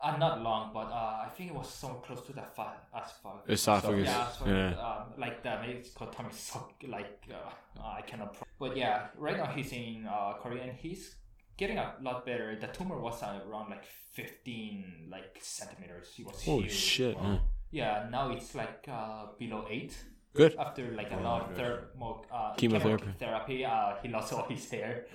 Uh, 0.00 0.16
not 0.16 0.40
long, 0.42 0.70
but 0.72 0.86
uh, 0.92 1.26
I 1.26 1.28
think 1.36 1.50
it 1.50 1.56
was 1.56 1.68
so 1.68 1.88
close 2.06 2.20
to 2.26 2.32
the 2.32 2.42
fa- 2.54 2.76
esophagus. 2.96 3.48
Esophagus, 3.48 4.06
Yeah, 4.06 4.28
so, 4.30 4.44
yeah. 4.46 4.70
Um, 4.78 5.02
like 5.18 5.42
the 5.42 5.50
medical 5.60 6.06
term 6.06 6.26
is 6.30 6.38
so 6.38 6.68
like 6.86 7.22
uh, 7.32 7.80
I 7.98 8.02
cannot. 8.02 8.34
Pro- 8.34 8.46
but 8.68 8.76
yeah, 8.76 9.08
right 9.16 9.36
now 9.36 9.46
he's 9.46 9.72
in 9.72 10.06
uh, 10.08 10.34
Korea 10.40 10.62
and 10.62 10.76
he's 10.76 11.16
getting 11.56 11.78
a 11.78 11.94
lot 12.00 12.24
better. 12.24 12.56
The 12.60 12.68
tumor 12.68 13.00
was 13.00 13.20
uh, 13.24 13.40
around 13.48 13.70
like 13.70 13.84
15 14.12 15.08
like 15.10 15.36
centimeters. 15.40 16.08
He 16.16 16.22
was 16.22 16.44
Holy 16.44 16.62
huge. 16.64 16.72
shit. 16.72 17.16
huh. 17.18 17.38
Yeah, 17.72 18.06
now 18.10 18.30
it's 18.30 18.54
like 18.54 18.86
uh, 18.88 19.26
below 19.38 19.66
eight. 19.68 19.96
Good. 20.34 20.54
After 20.58 20.92
like 20.94 21.10
a 21.10 21.16
lot 21.16 21.50
of 21.50 21.56
thermo, 21.56 22.22
uh, 22.32 22.54
Chemotherapy. 22.54 23.02
chemotherapy, 23.04 23.64
uh, 23.64 23.94
he 24.02 24.08
lost 24.08 24.32
all 24.32 24.46
his 24.48 24.70
hair. 24.70 25.06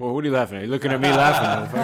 Well, 0.00 0.14
what 0.14 0.24
are 0.24 0.28
you 0.28 0.32
laughing 0.32 0.56
at? 0.56 0.62
You're 0.62 0.70
looking 0.70 0.92
at 0.92 1.00
me 1.00 1.10
laughing. 1.10 1.76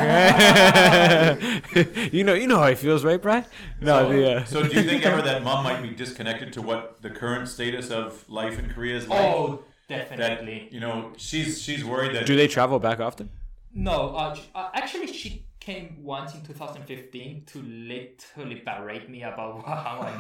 you 2.13 2.25
know, 2.25 2.33
you 2.33 2.47
know 2.47 2.57
how 2.57 2.69
he 2.69 2.75
feels, 2.75 3.05
right, 3.05 3.21
Brian? 3.21 3.45
No, 3.79 4.09
so, 4.09 4.09
the, 4.09 4.33
uh, 4.33 4.45
so 4.45 4.63
do 4.63 4.75
you 4.75 4.89
think 4.89 5.05
ever 5.05 5.21
that 5.21 5.45
mom 5.45 5.65
might 5.65 5.83
be 5.83 5.91
disconnected 5.91 6.51
to 6.55 6.63
what 6.63 7.03
the 7.03 7.11
current 7.11 7.47
status 7.47 7.91
of 7.91 8.27
life 8.27 8.59
in 8.59 8.71
Korea 8.71 8.97
is 8.97 9.07
like? 9.07 9.21
Oh, 9.21 9.65
that 9.89 10.09
definitely. 10.17 10.69
you 10.73 10.81
know, 10.81 11.13
she's 11.19 11.61
she's 11.61 11.85
worried 11.85 12.15
that 12.17 12.25
do 12.25 12.37
they 12.37 12.49
travel 12.49 12.79
back 12.79 13.01
often? 13.01 13.29
No, 13.75 14.17
uh, 14.17 14.35
uh, 14.55 14.71
actually, 14.73 15.09
she 15.09 15.45
came 15.67 15.87
once 16.05 16.35
in 16.35 16.41
2015 16.43 17.43
to 17.47 17.59
literally 17.63 18.63
berate 18.65 19.09
me 19.11 19.23
about 19.25 19.65
how 19.67 19.97
I'm 20.09 20.19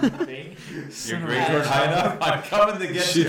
doing 0.00 0.26
things. 0.26 1.10
your 1.10 1.20
grades 1.20 1.48
weren't 1.50 1.66
high 1.66 1.84
enough. 1.92 2.16
I'm 2.22 2.42
coming 2.42 2.78
to 2.86 2.86
get 2.94 3.04
She, 3.04 3.22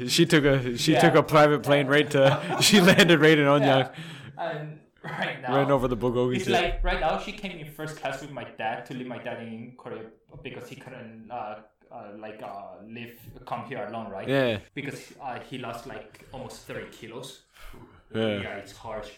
you. 0.00 0.08
she 0.14 0.24
took 0.32 0.44
a 0.52 0.76
she 0.78 0.92
Yeah. 0.92 1.00
took 1.04 1.14
a 1.14 1.22
private 1.22 1.62
plane 1.62 1.86
right 1.94 2.08
to 2.16 2.22
she 2.68 2.80
landed 2.80 3.20
right 3.20 3.38
in 3.38 3.46
Onyang, 3.56 3.86
Yeah. 3.92 4.46
And 4.48 4.80
right 5.04 5.42
now, 5.42 5.56
right 5.56 5.70
over 5.70 5.86
the 5.88 5.96
Bulgogi. 6.02 6.36
It's 6.36 6.48
like 6.48 6.82
right 6.82 7.00
now 7.06 7.18
she 7.24 7.32
came 7.32 7.54
in 7.62 7.66
first 7.78 7.94
class 8.00 8.16
with 8.22 8.32
my 8.40 8.46
dad 8.62 8.86
to 8.86 8.94
leave 8.94 9.06
my 9.16 9.18
dad 9.18 9.38
in 9.42 9.74
Korea 9.76 10.04
because 10.42 10.66
he 10.72 10.76
couldn't 10.76 11.30
uh, 11.30 11.36
uh, 11.92 12.12
like 12.26 12.40
uh, 12.42 12.80
live 12.98 13.14
come 13.50 13.62
here 13.70 13.82
alone, 13.88 14.08
right? 14.10 14.28
yeah, 14.36 14.58
Because 14.74 15.00
uh, 15.22 15.38
he 15.50 15.58
lost 15.58 15.86
like 15.86 16.24
almost 16.32 16.56
thirty 16.68 16.88
kilos. 16.98 17.30
yeah, 18.14 18.40
yeah, 18.44 18.62
it's 18.62 18.72
harsh. 18.84 19.10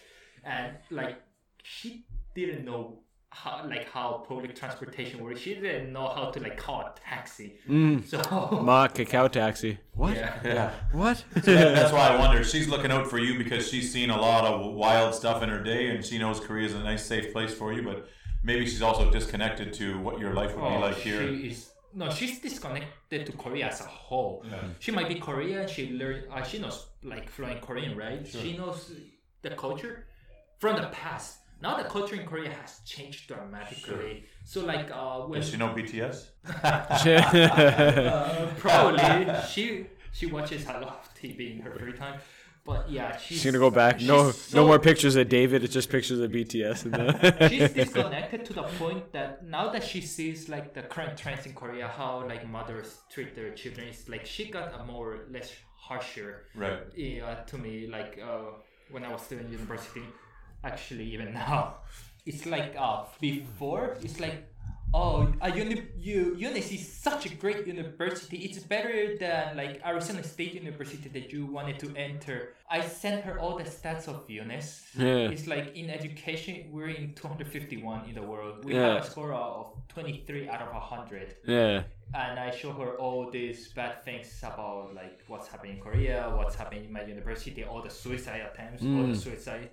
And 0.43 0.77
like 0.91 1.17
she 1.63 2.05
didn't 2.35 2.65
know 2.65 2.99
how 3.29 3.65
like 3.67 3.89
how 3.89 4.23
public 4.27 4.55
transportation 4.55 5.23
works. 5.23 5.39
She 5.41 5.55
didn't 5.55 5.91
know 5.91 6.07
how 6.07 6.29
to 6.31 6.39
like 6.39 6.57
call 6.57 6.81
a 6.81 6.93
taxi. 7.09 7.55
Mm. 7.67 8.05
So 8.05 8.17
Ma 8.63 8.87
Kakao 8.87 9.31
taxi. 9.31 9.79
What? 9.93 10.15
yeah. 10.15 10.39
Yeah. 10.43 10.71
What? 10.91 11.23
That- 11.33 11.45
That's 11.75 11.91
why 11.91 12.09
I 12.09 12.17
wonder. 12.19 12.43
She's 12.43 12.67
looking 12.67 12.91
out 12.91 13.07
for 13.09 13.17
you 13.19 13.37
because 13.37 13.67
she's 13.67 13.91
seen 13.91 14.09
a 14.09 14.19
lot 14.19 14.43
of 14.45 14.73
wild 14.73 15.15
stuff 15.15 15.41
in 15.43 15.49
her 15.49 15.63
day, 15.63 15.87
and 15.87 16.05
she 16.05 16.17
knows 16.19 16.39
Korea 16.39 16.65
is 16.67 16.73
a 16.73 16.83
nice, 16.83 17.05
safe 17.05 17.31
place 17.33 17.53
for 17.53 17.73
you. 17.73 17.81
But 17.83 18.07
maybe 18.43 18.65
she's 18.65 18.81
also 18.81 19.09
disconnected 19.09 19.73
to 19.73 19.99
what 19.99 20.19
your 20.19 20.33
life 20.33 20.55
would 20.55 20.61
be 20.69 20.75
Oh, 20.75 20.79
like 20.79 20.95
here. 20.97 21.27
She 21.27 21.47
is 21.47 21.69
no, 21.95 22.09
she's 22.09 22.39
disconnected 22.39 23.25
to 23.27 23.31
Korea 23.33 23.67
as 23.67 23.81
a 23.81 23.85
whole. 23.85 24.43
Yeah. 24.49 24.57
She 24.79 24.91
might 24.91 25.07
be 25.07 25.15
Korean. 25.15 25.67
She 25.67 25.91
learn. 25.91 26.23
Uh, 26.31 26.41
she 26.43 26.57
knows 26.59 26.87
like 27.03 27.29
fluent 27.29 27.61
Korean, 27.61 27.95
right? 27.95 28.25
She 28.27 28.57
knows 28.57 28.91
the 29.43 29.51
culture 29.51 30.07
from 30.63 30.77
the 30.81 30.87
past. 31.03 31.39
Now 31.61 31.75
the 31.81 31.83
culture 31.95 32.15
in 32.15 32.25
Korea 32.25 32.51
has 32.61 32.79
changed 32.85 33.27
dramatically. 33.27 34.23
So 34.45 34.57
like 34.73 34.89
uh, 34.91 35.19
when 35.29 35.41
Does 35.41 35.49
she 35.49 35.57
know 35.57 35.69
BTS? 35.77 36.15
uh, 36.63 38.45
probably 38.65 39.35
she 39.51 39.63
she 40.17 40.25
watches 40.35 40.61
a 40.65 40.73
lot 40.85 40.99
of 41.01 41.09
TV 41.19 41.39
in 41.53 41.59
her 41.65 41.73
free 41.81 41.97
time. 42.03 42.17
But 42.69 42.89
yeah, 42.89 43.17
she's 43.17 43.39
She's 43.41 43.45
gonna 43.45 43.65
go 43.67 43.71
back. 43.83 43.95
No, 43.99 44.31
she's 44.31 44.53
no 44.53 44.65
more 44.65 44.79
pictures 44.79 45.15
of 45.17 45.27
David. 45.27 45.65
It's 45.65 45.73
just 45.79 45.89
pictures 45.89 46.19
of 46.25 46.31
BTS. 46.31 46.77
And 46.85 46.93
the 47.39 47.49
she's 47.49 47.73
disconnected 47.73 48.45
to 48.47 48.53
the 48.53 48.63
point 48.81 49.11
that 49.11 49.29
now 49.57 49.65
that 49.73 49.83
she 49.83 49.99
sees 50.15 50.47
like 50.55 50.73
the 50.77 50.83
current 50.93 51.17
trends 51.21 51.45
in 51.45 51.53
Korea, 51.61 51.89
how 51.99 52.11
like 52.25 52.43
mothers 52.57 52.89
treat 53.13 53.35
their 53.35 53.51
children, 53.61 53.87
it's 53.89 54.07
like 54.07 54.25
she 54.25 54.43
got 54.57 54.67
a 54.79 54.81
more 54.91 55.09
less 55.35 55.49
harsher 55.87 56.31
Right. 56.55 56.79
yeah, 56.95 57.35
to 57.51 57.57
me 57.65 57.73
like 57.97 58.13
uh, 58.29 58.51
when 58.93 59.03
I 59.03 59.11
was 59.11 59.21
still 59.27 59.39
in 59.39 59.51
university. 59.51 60.05
Actually, 60.63 61.05
even 61.13 61.33
now, 61.33 61.77
it's 62.25 62.45
like 62.45 62.75
uh, 62.77 63.03
before 63.19 63.97
it's 64.01 64.19
like. 64.19 64.49
Oh, 64.95 65.33
uh, 65.41 65.47
uni- 65.47 65.87
U- 65.97 66.35
UNIST 66.39 66.71
is 66.75 66.87
such 66.87 67.25
a 67.25 67.33
great 67.33 67.65
university. 67.65 68.37
It's 68.45 68.59
better 68.59 69.17
than 69.17 69.57
like 69.57 69.81
Arizona 69.83 70.21
State 70.21 70.53
University 70.53 71.09
that 71.09 71.33
you 71.33 71.47
wanted 71.47 71.79
to 71.79 71.95
enter. 71.97 72.53
I 72.69 72.81
sent 72.81 73.23
her 73.23 73.39
all 73.39 73.57
the 73.57 73.63
stats 73.63 74.07
of 74.07 74.27
UNIST. 74.27 74.81
Yeah. 74.95 75.33
It's 75.33 75.47
like 75.47 75.75
in 75.75 75.89
education, 75.89 76.69
we're 76.71 76.89
in 76.89 77.15
251 77.15 78.05
in 78.07 78.13
the 78.13 78.21
world. 78.21 78.63
We 78.65 78.75
Yeah. 78.75 78.93
have 78.93 79.03
a 79.03 79.09
score 79.09 79.33
of 79.33 79.73
23 79.87 80.47
out 80.47 80.61
of 80.61 80.71
100 80.71 81.37
yeah, 81.47 81.81
and 82.13 82.39
I 82.39 82.51
show 82.51 82.71
her 82.73 82.91
all 82.99 83.31
these 83.31 83.69
bad 83.69 84.03
things 84.05 84.29
about 84.43 84.93
like 84.93 85.23
what's 85.27 85.47
happening 85.47 85.77
in 85.77 85.81
Korea, 85.81 86.31
what's 86.37 86.53
happening 86.53 86.85
in 86.85 86.93
my 86.93 87.01
university, 87.01 87.63
all 87.63 87.81
the 87.81 87.89
suicide 87.89 88.41
attempts, 88.53 88.83
all 88.83 89.07
the 89.07 89.15
suicide, 89.15 89.69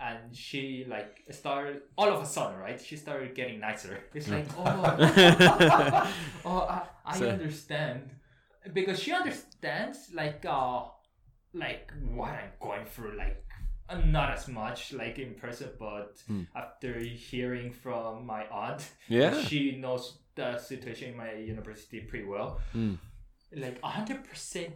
and 0.00 0.34
she 0.34 0.84
like 0.88 1.22
started 1.30 1.82
all 1.96 2.08
of 2.12 2.22
a 2.22 2.26
sudden, 2.26 2.58
right? 2.58 2.80
She 2.80 2.96
started 2.96 3.34
getting 3.34 3.60
nicer. 3.60 3.98
It's 4.14 4.28
like, 4.28 4.46
oh, 4.58 6.10
oh, 6.44 6.60
I, 6.68 6.82
I 7.04 7.18
So- 7.18 7.28
understand, 7.28 8.10
because 8.72 8.98
she 9.00 9.12
understands 9.12 10.10
like 10.12 10.44
uh, 10.46 10.84
like 11.52 11.92
what 12.14 12.30
I'm 12.30 12.50
going 12.60 12.86
through, 12.86 13.16
like. 13.18 13.40
Not 14.06 14.30
as 14.32 14.48
much 14.48 14.94
like 14.94 15.18
in 15.18 15.34
person, 15.34 15.68
but 15.78 16.16
after 16.56 16.98
hearing 17.00 17.70
from 17.70 18.24
my 18.24 18.46
aunt, 18.46 18.82
yeah. 19.08 19.38
she 19.42 19.76
knows 19.76 20.20
the 20.36 20.56
situation 20.56 21.10
in 21.10 21.16
my 21.18 21.32
university 21.34 22.00
pretty 22.00 22.24
well. 22.24 22.62
Mm. 22.74 22.96
Like 23.54 23.78
hundred 23.82 24.24
percent 24.24 24.72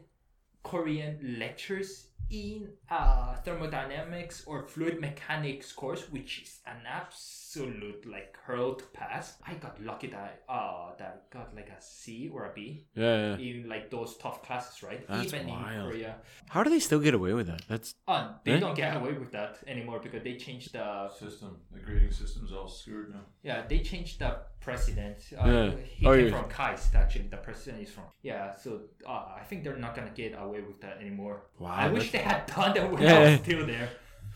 Korean 0.62 1.36
lectures 1.38 2.07
in 2.30 2.68
uh, 2.90 3.34
thermodynamics 3.36 4.44
or 4.46 4.66
fluid 4.66 5.00
mechanics 5.00 5.72
course, 5.72 6.10
which 6.10 6.42
is 6.42 6.60
an 6.66 6.76
absolute 6.86 8.04
like 8.06 8.36
hurdle 8.44 8.74
to 8.74 8.84
pass. 8.86 9.36
I 9.46 9.54
got 9.54 9.82
lucky 9.82 10.08
that 10.08 10.42
uh 10.48 10.90
that 10.98 11.24
I 11.32 11.34
got 11.38 11.54
like 11.54 11.68
a 11.70 11.80
C 11.80 12.28
or 12.32 12.46
a 12.46 12.52
B 12.52 12.84
Yeah, 12.94 13.36
yeah. 13.36 13.36
in 13.38 13.68
like 13.68 13.90
those 13.90 14.16
tough 14.18 14.42
classes, 14.42 14.82
right? 14.82 15.06
That's 15.08 15.32
Even 15.32 15.48
in 15.48 15.54
wild. 15.54 15.90
Korea. 15.92 16.16
How 16.48 16.62
do 16.62 16.70
they 16.70 16.80
still 16.80 17.00
get 17.00 17.14
away 17.14 17.32
with 17.32 17.46
that? 17.46 17.62
That's 17.68 17.94
Uh, 18.06 18.32
they 18.44 18.52
Eh? 18.52 18.60
don't 18.60 18.74
get 18.76 18.96
away 18.96 19.12
with 19.14 19.32
that 19.32 19.58
anymore 19.66 19.98
because 20.00 20.22
they 20.22 20.36
changed 20.36 20.72
the 20.72 21.08
System. 21.18 21.56
The 21.72 21.80
grading 21.80 22.12
system's 22.12 22.52
all 22.52 22.68
screwed 22.68 23.10
now. 23.10 23.24
Yeah, 23.42 23.66
they 23.66 23.80
changed 23.80 24.18
the 24.20 24.36
president. 24.60 25.18
Uh, 25.32 25.46
Yeah. 25.46 25.70
He 25.98 26.06
Oh, 26.06 26.14
came 26.14 26.26
yeah. 26.28 26.40
from 26.40 26.50
KAIST, 26.50 26.94
actually. 26.94 27.28
The 27.28 27.36
president 27.38 27.82
is 27.82 27.90
from. 27.90 28.04
Yeah, 28.22 28.54
so 28.56 28.82
uh, 29.06 29.36
I 29.40 29.44
think 29.48 29.64
they're 29.64 29.76
not 29.76 29.94
going 29.94 30.08
to 30.08 30.14
get 30.14 30.38
away 30.38 30.60
with 30.60 30.80
that 30.82 30.98
anymore. 31.00 31.42
Wow, 31.58 31.70
I 31.70 31.88
wish 31.88 32.07
that's- 32.12 32.12
they 32.12 32.18
had 32.18 32.46
done 32.46 32.74
that 32.74 32.92
when. 32.92 33.06
I 33.06 33.30
was 33.30 33.40
still 33.40 33.66
there. 33.66 33.88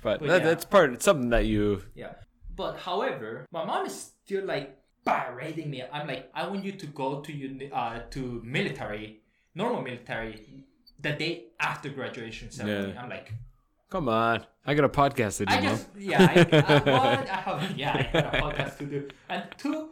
but, 0.03 0.21
But 0.21 0.29
that, 0.29 0.41
yeah. 0.43 0.49
that's 0.49 0.65
part. 0.65 0.93
It's 0.93 1.05
something 1.05 1.31
that 1.31 1.47
you. 1.47 1.83
Yeah. 1.95 2.13
But 2.55 2.79
however, 2.79 3.47
my 3.53 3.65
mom 3.65 3.87
is 3.87 4.13
still 4.25 4.45
like 4.45 4.77
berating 5.05 5.71
me. 5.71 5.83
I'm 5.93 6.07
like, 6.07 6.31
I 6.35 6.47
want 6.49 6.65
you 6.65 6.73
to 6.73 6.87
go 6.87 7.21
to 7.21 7.33
uni- 7.33 7.71
uh, 7.73 8.01
to 8.11 8.43
military, 8.45 9.21
normal 9.55 9.83
military, 9.83 10.65
the 11.01 11.13
day 11.13 11.45
after 11.59 11.89
graduation 11.89 12.51
ceremony. 12.51 12.93
Yeah. 12.95 13.03
I'm 13.03 13.09
like, 13.11 13.33
Come 13.91 14.09
on, 14.09 14.47
I 14.65 14.73
got 14.75 14.85
a 14.85 14.89
podcast 14.89 15.37
to 15.39 15.45
do, 15.47 15.53
I 15.55 15.61
Mom. 15.61 15.75
just 15.77 15.87
yeah, 15.99 16.23
I, 16.23 16.57
I, 16.57 16.79
one, 17.19 17.29
I 17.29 17.37
have 17.37 17.77
yeah, 17.77 17.93
I 18.15 18.21
got 18.23 18.35
a 18.35 18.39
podcast 18.41 18.79
to 18.79 18.87
do, 18.87 19.09
and 19.29 19.45
two, 19.59 19.91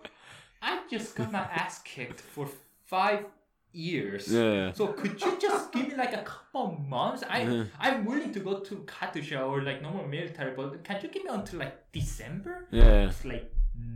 I 0.63 0.81
just 0.91 1.15
got 1.15 1.31
my 1.31 1.41
ass 1.41 1.81
kicked 1.85 2.21
for 2.21 2.49
five 2.87 3.27
years. 3.73 4.29
Yeah. 4.33 4.73
So 4.73 4.89
could 4.89 5.21
you 5.21 5.39
just 5.41 5.73
give 5.73 5.89
me 5.89 5.97
like 5.97 6.13
a 6.13 6.23
couple 6.23 6.77
months? 6.89 7.23
I 7.29 7.43
uh-huh. 7.43 7.65
I'm 7.79 8.05
willing 8.05 8.33
to 8.33 8.41
go 8.41 8.61
to 8.61 8.75
KATUSA 8.87 9.49
or 9.49 9.63
like 9.63 9.83
normal 9.83 10.07
military, 10.07 10.53
but 10.57 10.83
can 10.85 11.01
you 11.03 11.09
give 11.09 11.25
me 11.25 11.31
until 11.31 11.59
like 11.61 11.93
December? 11.93 12.67
Yeah, 12.71 13.09
It's 13.09 13.25
like 13.25 13.53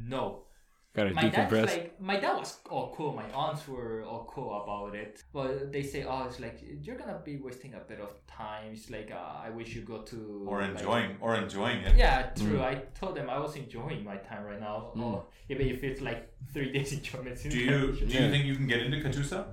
no. 0.08 0.42
gotta 0.96 1.10
My 1.12 1.22
dad's 1.28 1.36
decompress. 1.52 1.66
like 1.66 2.00
my 2.00 2.16
dad 2.20 2.34
was 2.36 2.58
all 2.70 2.94
cool. 2.96 3.12
My 3.22 3.28
aunts 3.32 3.66
were 3.66 4.02
all 4.04 4.24
cool 4.32 4.50
about 4.62 4.94
it. 4.94 5.22
But 5.32 5.72
they 5.72 5.82
say, 5.82 6.04
oh, 6.04 6.24
it's 6.28 6.38
like 6.38 6.58
you're 6.84 6.96
gonna 6.96 7.20
be 7.24 7.36
wasting 7.36 7.74
a 7.74 7.80
bit 7.90 8.00
of 8.00 8.12
time. 8.28 8.68
It's 8.72 8.90
like 8.90 9.10
uh, 9.10 9.46
I 9.46 9.50
wish 9.50 9.74
you 9.74 9.82
go 9.82 9.98
to 10.12 10.44
Or 10.46 10.60
like- 10.60 10.70
enjoying, 10.70 11.16
or 11.20 11.34
enjoying 11.34 11.78
it. 11.88 11.96
yeah, 11.96 12.30
true. 12.36 12.58
Mm. 12.58 12.64
I 12.70 12.74
told 13.00 13.16
them 13.16 13.28
I 13.28 13.38
was 13.38 13.56
enjoying 13.56 14.04
my 14.04 14.16
time 14.28 14.44
right 14.44 14.60
now. 14.60 14.76
Mm. 14.96 15.02
Oh, 15.02 15.26
even 15.48 15.66
if 15.74 15.82
it's 15.82 16.00
like 16.00 16.20
three 16.52 16.70
days 16.72 16.92
enjoyment. 16.98 17.36
Do 17.42 17.58
you 17.58 17.92
do 17.92 18.06
you 18.18 18.30
think 18.32 18.44
you 18.44 18.54
can 18.54 18.68
get 18.68 18.80
into 18.86 18.98
KATUSA? 18.98 19.44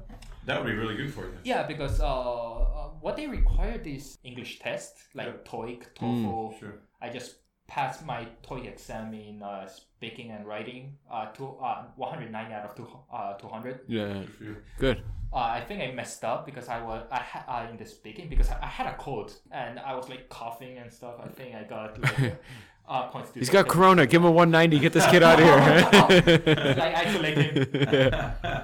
That 0.46 0.60
would 0.64 0.70
be 0.70 0.76
really 0.76 0.96
good 0.96 1.14
for 1.14 1.22
you. 1.26 1.34
Yeah, 1.44 1.64
because 1.68 2.00
uh, 2.02 2.06
uh, 2.08 2.90
what 3.00 3.16
they 3.16 3.28
required 3.28 3.86
is 3.86 4.18
English 4.24 4.60
test, 4.60 4.98
like 5.14 5.46
TOEIC, 5.46 5.94
TOEFL. 5.96 6.60
Sure. 6.60 6.74
I 7.02 7.10
just 7.10 7.36
passed 7.68 8.06
my 8.06 8.28
TOEIC 8.44 8.68
exam 8.74 9.14
in 9.14 9.42
uh, 9.44 9.68
speaking 9.68 10.32
and 10.32 10.46
writing, 10.48 10.96
uh, 11.12 11.28
to 11.28 11.56
uh, 11.62 11.84
190 11.96 12.54
out 12.54 12.66
of 12.66 12.76
two, 12.76 12.88
uh, 13.14 13.34
200. 13.34 13.82
Yeah, 13.88 14.14
Good 14.14 14.30
for 14.30 14.80
good. 14.80 14.98
uh, 15.32 15.38
I 15.38 15.62
think 15.62 15.82
I 15.82 15.92
messed 15.92 16.24
up 16.24 16.46
because 16.46 16.68
I 16.68 16.82
was 16.82 17.06
I 17.12 17.20
had 17.20 17.44
uh, 17.48 17.70
in 17.70 17.78
the 17.78 17.86
speaking 17.86 18.28
because 18.28 18.50
I, 18.50 18.58
I 18.64 18.68
had 18.68 18.88
a 18.88 18.96
cold 18.98 19.34
and 19.52 19.80
I 19.80 19.96
was 19.96 20.10
like 20.10 20.28
coughing 20.28 20.78
and 20.80 20.92
stuff. 20.92 21.16
I 21.24 21.28
think 21.30 21.56
I 21.56 21.64
got 21.64 21.98
like 22.02 22.42
uh, 22.90 23.08
points. 23.08 23.32
To 23.32 23.40
He's 23.40 23.50
got 23.50 23.68
corona. 23.70 24.06
Give 24.08 24.22
him 24.22 24.28
a 24.28 24.32
190. 24.32 24.80
Get 24.80 24.92
this 24.92 25.06
kid 25.08 25.24
out 25.24 25.40
of 25.40 25.46
here. 25.46 26.76
like 26.76 26.96
isolate 26.96 27.38
him. 27.38 28.12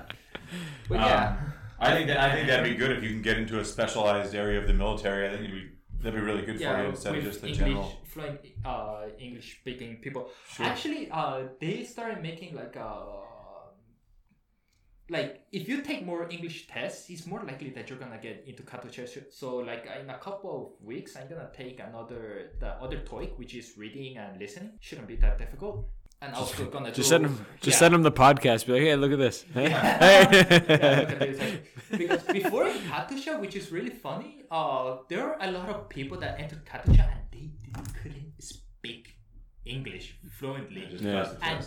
But 0.90 1.00
yeah, 1.00 1.36
Um, 1.36 1.54
I 1.80 1.94
think 1.94 2.08
that 2.08 2.20
I 2.20 2.34
think 2.34 2.48
that'd 2.48 2.70
be 2.70 2.76
good 2.76 2.92
if 2.92 3.04
you 3.04 3.10
can 3.10 3.22
get 3.22 3.38
into 3.38 3.60
a 3.60 3.66
specialized 3.66 4.34
area 4.34 4.60
of 4.60 4.68
the 4.68 4.74
military. 4.74 5.28
I 5.28 5.30
think 5.32 5.44
it'd 5.44 5.52
be 5.52 5.70
that'd 6.00 6.20
be 6.20 6.26
really 6.26 6.44
good 6.44 6.58
for 6.58 6.64
you 6.64 6.90
instead 6.90 7.16
of 7.16 7.24
just 7.24 7.42
the 7.42 7.48
English, 7.48 7.60
general. 7.60 7.98
fluent 8.06 8.40
uh, 8.66 9.06
English 9.20 9.60
speaking 9.62 9.98
people. 9.98 10.30
Sure. 10.52 10.66
Actually, 10.66 11.10
uh, 11.12 11.44
they 11.60 11.84
started 11.84 12.22
making 12.22 12.56
like 12.56 12.76
uh, 12.78 13.04
like 15.10 15.46
if 15.52 15.68
you 15.70 15.82
take 15.82 16.06
more 16.06 16.28
English 16.30 16.68
tests, 16.68 17.10
it's 17.10 17.26
more 17.26 17.44
likely 17.44 17.70
that 17.70 17.90
you're 17.90 18.00
gonna 18.00 18.20
get 18.22 18.44
into 18.46 18.64
KATUSA. 18.64 19.32
So 19.32 19.58
like 19.58 19.88
in 20.02 20.10
a 20.10 20.18
couple 20.18 20.52
of 20.80 20.86
weeks, 20.86 21.16
I'm 21.16 21.30
gonna 21.30 21.50
take 21.56 21.80
another 21.80 22.52
the 22.60 22.70
other 22.82 22.98
TOEIC, 23.02 23.38
which 23.38 23.56
is 23.56 23.78
reading 23.78 24.18
and 24.18 24.40
listening. 24.40 24.74
Shouldn't 24.82 25.08
be 25.08 25.16
that 25.18 25.38
difficult. 25.38 25.90
And 26.22 26.34
also 26.34 26.66
gonna 26.66 26.88
Just 26.88 26.96
do, 26.96 27.04
send 27.04 27.26
him. 27.28 27.46
Just 27.62 27.76
yeah. 27.76 27.80
send 27.80 27.94
him 27.94 28.02
the 28.02 28.12
podcast. 28.12 28.66
Be 28.66 28.74
like, 28.74 28.82
hey, 28.82 28.96
look 28.96 29.12
at 29.12 29.20
this. 29.20 29.46
Yeah, 29.56 29.98
Hey. 30.00 30.24
look 30.50 30.62
at 30.62 31.20
this, 31.20 31.60
because 31.92 32.24
before 32.24 32.68
in 32.68 32.78
KATUSA, 32.80 33.40
which 33.40 33.56
is 33.56 33.72
really 33.72 33.92
funny, 33.92 34.44
uh, 34.50 34.98
there 35.10 35.24
are 35.30 35.38
a 35.40 35.52
lot 35.52 35.70
of 35.70 35.88
people 35.90 36.18
that 36.20 36.40
entered 36.40 36.66
KATUSA 36.66 37.08
and 37.14 37.22
they, 37.32 37.50
they 37.66 37.82
couldn't 38.02 38.34
speak 38.40 39.16
English 39.66 40.18
fluently. 40.32 40.88
Yeah. 41.00 41.34
And- 41.42 41.66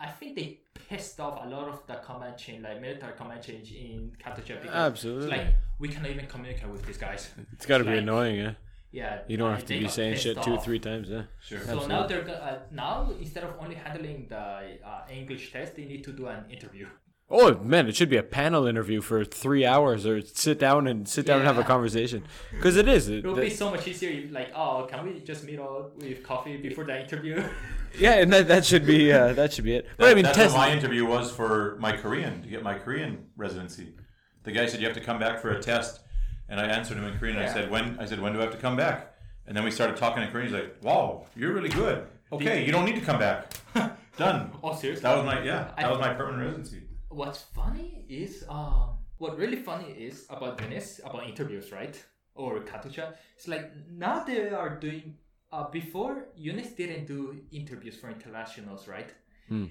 I 0.00 0.08
think 0.08 0.34
they 0.34 0.60
pissed 0.88 1.20
off 1.20 1.38
a 1.44 1.48
lot 1.48 1.68
of 1.68 1.86
the 1.86 1.94
command 1.94 2.36
chain, 2.36 2.62
like 2.62 2.80
military 2.80 3.12
command 3.16 3.42
chain 3.42 3.62
in 3.64 4.12
KATUSA 4.22 4.60
because 4.62 4.74
Absolutely. 4.74 5.24
it's 5.28 5.36
like 5.38 5.54
we 5.78 5.88
cannot 5.88 6.10
even 6.10 6.26
communicate 6.26 6.68
with 6.68 6.84
these 6.84 6.98
guys. 6.98 7.30
It's 7.52 7.64
got 7.64 7.78
to 7.78 7.84
be 7.84 7.98
annoying, 7.98 8.36
yeah. 8.36 8.52
Yeah, 8.94 9.22
You 9.26 9.36
don't 9.36 9.50
have 9.50 9.66
to 9.66 9.76
be 9.84 9.88
saying 9.88 10.12
pissed 10.12 10.24
shit 10.24 10.42
two, 10.46 10.54
off. 10.54 10.64
three 10.64 10.78
times, 10.78 11.06
yeah. 11.14 11.24
Sure. 11.48 11.60
So 11.60 11.86
now 11.94 12.06
they're 12.06 12.28
uh, 12.28 12.58
now 12.70 12.94
instead 13.24 13.42
of 13.42 13.50
only 13.62 13.74
handling 13.74 14.18
the 14.34 14.44
uh, 14.90 15.00
English 15.20 15.44
test, 15.52 15.74
they 15.76 15.84
need 15.92 16.04
to 16.04 16.12
do 16.20 16.26
an 16.28 16.44
interview. 16.50 16.86
Oh 17.30 17.54
man, 17.72 17.88
it 17.88 17.96
should 17.96 18.10
be 18.10 18.18
a 18.18 18.22
panel 18.22 18.66
interview 18.66 19.00
for 19.00 19.24
three 19.24 19.64
hours, 19.64 20.04
or 20.04 20.20
sit 20.20 20.58
down 20.58 20.86
and 20.86 21.08
sit 21.08 21.24
down 21.24 21.38
and 21.38 21.46
have 21.46 21.56
a 21.56 21.64
conversation, 21.64 22.22
because 22.52 22.76
it 22.76 22.86
is. 22.86 23.08
It 23.08 23.24
would 23.24 23.36
the- 23.36 23.48
be 23.48 23.50
so 23.50 23.70
much 23.70 23.88
easier 23.88 24.10
if 24.10 24.30
like, 24.30 24.50
oh, 24.54 24.86
can 24.90 24.98
we 25.06 25.18
just 25.20 25.42
meet 25.42 25.58
up 25.58 25.96
with 25.96 26.22
coffee 26.22 26.58
before 26.58 26.84
the 26.84 27.00
interview? 27.00 27.42
yeah, 27.98 28.20
and 28.22 28.30
that, 28.30 28.46
that 28.48 28.62
should 28.66 28.84
be 28.84 29.10
uh, 29.10 29.32
that 29.32 29.54
should 29.54 29.64
be 29.64 29.74
it. 29.74 29.88
But 29.96 30.10
I 30.10 30.14
mean, 30.14 30.24
that's 30.24 30.36
test. 30.36 30.54
what 30.54 30.68
my 30.68 30.72
interview 30.78 31.06
was 31.06 31.32
for 31.32 31.78
my 31.80 31.92
Korean 31.92 32.42
to 32.42 32.48
get 32.48 32.62
my 32.62 32.74
Korean 32.74 33.12
residency. 33.36 33.94
The 34.42 34.52
guy 34.52 34.66
said 34.66 34.80
you 34.80 34.86
have 34.86 34.96
to 35.00 35.02
come 35.08 35.18
back 35.18 35.40
for 35.40 35.48
a 35.50 35.60
test, 35.62 36.00
and 36.48 36.60
I 36.60 36.66
answered 36.66 36.96
him 36.98 37.04
in 37.04 37.18
Korean. 37.18 37.36
And 37.36 37.46
I 37.46 37.52
said 37.52 37.70
when 37.70 37.98
I 37.98 38.04
said 38.06 38.20
when 38.20 38.32
do 38.32 38.38
I 38.40 38.42
have 38.42 38.52
to 38.52 38.58
come 38.58 38.76
back? 38.76 39.14
And 39.46 39.56
then 39.56 39.64
we 39.64 39.70
started 39.70 39.96
talking 39.96 40.22
in 40.22 40.30
Korean. 40.30 40.46
He's 40.48 40.54
like, 40.60 40.76
"Wow, 40.82 41.26
you're 41.36 41.52
really 41.52 41.68
good. 41.68 42.06
Okay, 42.32 42.64
you 42.64 42.72
don't 42.72 42.84
need 42.84 42.96
to 42.96 43.06
come 43.10 43.18
back. 43.18 43.52
Done." 44.16 44.50
oh, 44.62 44.74
seriously? 44.74 45.02
That 45.02 45.16
was 45.16 45.24
my 45.26 45.42
yeah. 45.42 45.72
That 45.76 45.86
I- 45.86 45.90
was 45.90 46.00
my 46.00 46.14
permanent 46.14 46.42
residency. 46.44 46.80
What's 47.10 47.42
funny 47.42 48.04
is 48.08 48.44
um, 48.48 48.98
what 49.18 49.38
really 49.38 49.56
funny 49.70 49.90
is 50.08 50.26
about 50.30 50.60
Venice 50.60 51.00
about 51.04 51.28
interviews, 51.28 51.70
right? 51.70 51.94
Or 52.34 52.58
KATUSA. 52.60 53.14
It's 53.36 53.46
like 53.46 53.70
now 53.90 54.24
they 54.24 54.48
are 54.50 54.78
doing. 54.80 55.16
Uh, 55.52 55.70
before 55.70 56.26
UNIST 56.36 56.74
didn't 56.76 57.06
do 57.06 57.40
interviews 57.52 57.96
for 57.96 58.10
internationals, 58.10 58.88
right? 58.88 59.10
Hmm. 59.48 59.66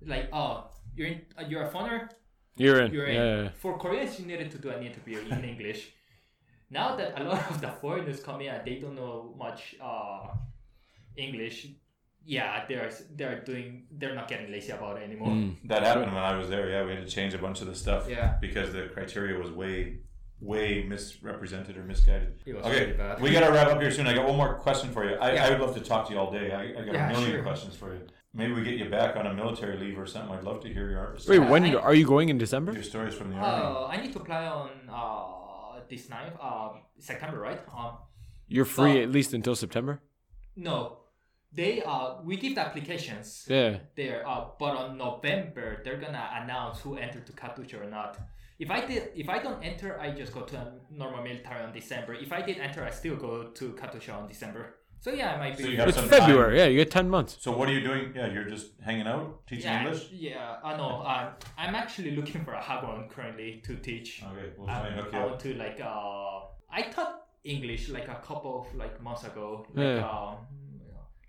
Like, 0.00 0.30
oh, 0.32 0.70
you're 0.96 1.08
in, 1.08 1.20
uh, 1.38 1.44
you're 1.46 1.64
a 1.64 1.70
foreigner, 1.70 2.08
You're 2.56 2.80
in. 2.80 2.94
you're 2.94 3.04
in. 3.04 3.14
yeah, 3.14 3.24
yeah, 3.36 3.42
yeah. 3.42 3.48
For 3.58 3.76
Koreans, 3.76 4.18
you 4.18 4.24
needed 4.24 4.50
to 4.52 4.58
do 4.58 4.70
an 4.70 4.82
interview 4.82 5.18
in 5.18 5.44
English. 5.44 5.92
Now 6.70 6.96
that 6.96 7.20
a 7.20 7.24
lot 7.32 7.50
of 7.50 7.60
the 7.60 7.68
foreigners 7.68 8.20
come 8.20 8.40
in 8.40 8.48
and 8.54 8.64
they 8.66 8.76
don't 8.76 8.94
know 8.94 9.34
much 9.38 9.76
uh, 9.82 10.28
English, 11.16 11.68
yeah, 12.24 12.64
they're 12.68 12.90
they're 13.16 13.40
doing 13.42 13.84
they're 13.90 14.14
not 14.14 14.28
getting 14.28 14.50
lazy 14.52 14.72
about 14.72 14.98
it 14.98 15.04
anymore. 15.04 15.30
Mm. 15.30 15.56
That 15.64 15.82
happened 15.82 16.12
when 16.14 16.22
I 16.22 16.36
was 16.36 16.48
there. 16.48 16.68
Yeah, 16.70 16.84
we 16.84 16.92
had 16.94 17.06
to 17.06 17.10
change 17.10 17.32
a 17.34 17.38
bunch 17.38 17.60
of 17.62 17.66
the 17.66 17.74
stuff. 17.74 18.06
Yeah. 18.08 18.36
Because 18.40 18.72
the 18.72 18.88
criteria 18.92 19.38
was 19.38 19.50
way, 19.50 19.98
way 20.40 20.84
misrepresented 20.84 21.76
or 21.78 21.84
misguided. 21.84 22.34
It 22.44 22.54
was 22.54 22.66
Okay, 22.66 22.92
bad. 22.92 23.20
we 23.20 23.30
gotta 23.32 23.50
wrap 23.50 23.68
up 23.68 23.80
here 23.80 23.90
soon. 23.90 24.06
I 24.06 24.12
got 24.14 24.26
one 24.28 24.36
more 24.36 24.54
question 24.56 24.90
for 24.90 25.08
you. 25.08 25.16
I, 25.16 25.32
Yeah. 25.34 25.46
I 25.46 25.50
would 25.50 25.60
love 25.60 25.74
to 25.74 25.80
talk 25.80 26.06
to 26.08 26.12
you 26.12 26.18
all 26.20 26.30
day. 26.30 26.52
I, 26.52 26.64
I 26.80 26.84
got 26.84 26.94
Yeah, 26.94 27.08
a 27.08 27.12
million 27.12 27.30
sure. 27.32 27.42
questions 27.42 27.74
for 27.74 27.94
you. 27.94 28.00
Maybe 28.34 28.52
we 28.52 28.62
get 28.62 28.74
you 28.74 28.90
back 28.90 29.16
on 29.16 29.26
a 29.26 29.32
military 29.32 29.78
leave 29.78 29.98
or 29.98 30.06
something. 30.06 30.36
I'd 30.36 30.44
love 30.44 30.60
to 30.64 30.68
hear 30.72 30.90
your 30.90 31.18
story. 31.18 31.38
Wait, 31.38 31.48
when 31.48 31.64
I- 31.64 31.74
are 31.76 31.94
you 31.94 32.06
going 32.06 32.28
in 32.28 32.36
December? 32.36 32.72
your 32.72 32.82
stories 32.82 33.14
from 33.14 33.30
the 33.30 33.36
army. 33.36 33.64
Uh, 33.64 33.86
I 33.86 33.96
need 34.02 34.12
to 34.12 34.20
apply 34.20 34.44
on 34.46 34.68
uh, 34.88 35.37
this 35.88 36.08
ninth, 36.08 36.34
uh, 36.40 36.70
September, 36.98 37.38
right? 37.38 37.60
Um, 37.76 37.98
You're 38.48 38.64
free 38.64 39.02
at 39.02 39.10
least 39.10 39.34
until 39.34 39.54
September. 39.54 40.00
no, 40.56 40.98
they 41.52 41.82
uh, 41.82 42.20
we 42.22 42.36
give 42.36 42.54
the 42.56 42.60
applications 42.60 43.46
Yeah. 43.48 43.78
there, 43.96 44.26
uh, 44.28 44.44
but 44.58 44.76
on 44.76 44.98
November 44.98 45.80
they're 45.84 45.96
gonna 45.96 46.28
announce 46.42 46.80
who 46.80 46.96
entered 46.96 47.24
to 47.26 47.32
KATUSA 47.32 47.80
or 47.80 47.88
not. 47.90 48.18
If 48.58 48.70
I 48.70 48.84
did, 48.84 49.10
if 49.14 49.28
I 49.28 49.38
don't 49.38 49.62
enter, 49.62 49.98
I 50.00 50.10
just 50.10 50.32
go 50.34 50.42
to 50.42 50.56
a 50.56 50.72
normal 50.90 51.22
military 51.22 51.62
on 51.62 51.72
December. 51.72 52.14
If 52.14 52.32
I 52.32 52.42
did 52.42 52.58
enter, 52.58 52.84
I 52.84 52.90
still 52.90 53.16
go 53.16 53.44
to 53.58 53.64
KATUSA 53.72 54.12
on 54.14 54.26
December. 54.28 54.74
So 55.00 55.12
yeah, 55.12 55.34
I 55.34 55.38
might 55.38 55.56
be. 55.56 55.62
So 55.64 55.68
you 55.70 55.76
have 55.78 55.88
It's 55.88 55.96
some 55.98 56.08
February. 56.08 56.58
Yeah, 56.58 56.66
you 56.66 56.76
get 56.78 56.90
ten 56.90 57.08
months. 57.08 57.36
So 57.40 57.56
what 57.56 57.68
are 57.68 57.72
you 57.72 57.80
doing? 57.80 58.12
Yeah, 58.14 58.26
you're 58.32 58.44
just 58.56 58.72
hanging 58.84 59.06
out, 59.06 59.46
teaching 59.46 59.64
yeah, 59.70 59.82
English. 59.84 60.08
yeah. 60.12 60.56
I 60.64 60.76
know. 60.76 61.02
Uh, 61.02 61.32
I'm 61.56 61.74
actually 61.74 62.12
looking 62.16 62.44
for 62.44 62.52
a 62.54 62.60
hagwon 62.60 63.08
currently 63.08 63.62
to 63.66 63.76
teach. 63.76 64.22
Okay, 64.24 64.50
we'll 64.56 64.68
I, 64.68 64.80
try 64.80 64.88
and 64.88 64.96
hook 65.00 65.14
I 65.14 65.18
up. 65.18 65.26
want 65.28 65.40
to 65.40 65.54
like 65.54 65.80
uh 65.80 66.40
I 66.70 66.82
taught 66.94 67.22
English 67.44 67.88
like 67.90 68.08
a 68.08 68.16
couple 68.26 68.60
of 68.66 68.74
like 68.74 69.00
months 69.02 69.24
ago. 69.24 69.66
Like 69.74 69.86
Yeah. 69.98 70.08
um 70.10 70.36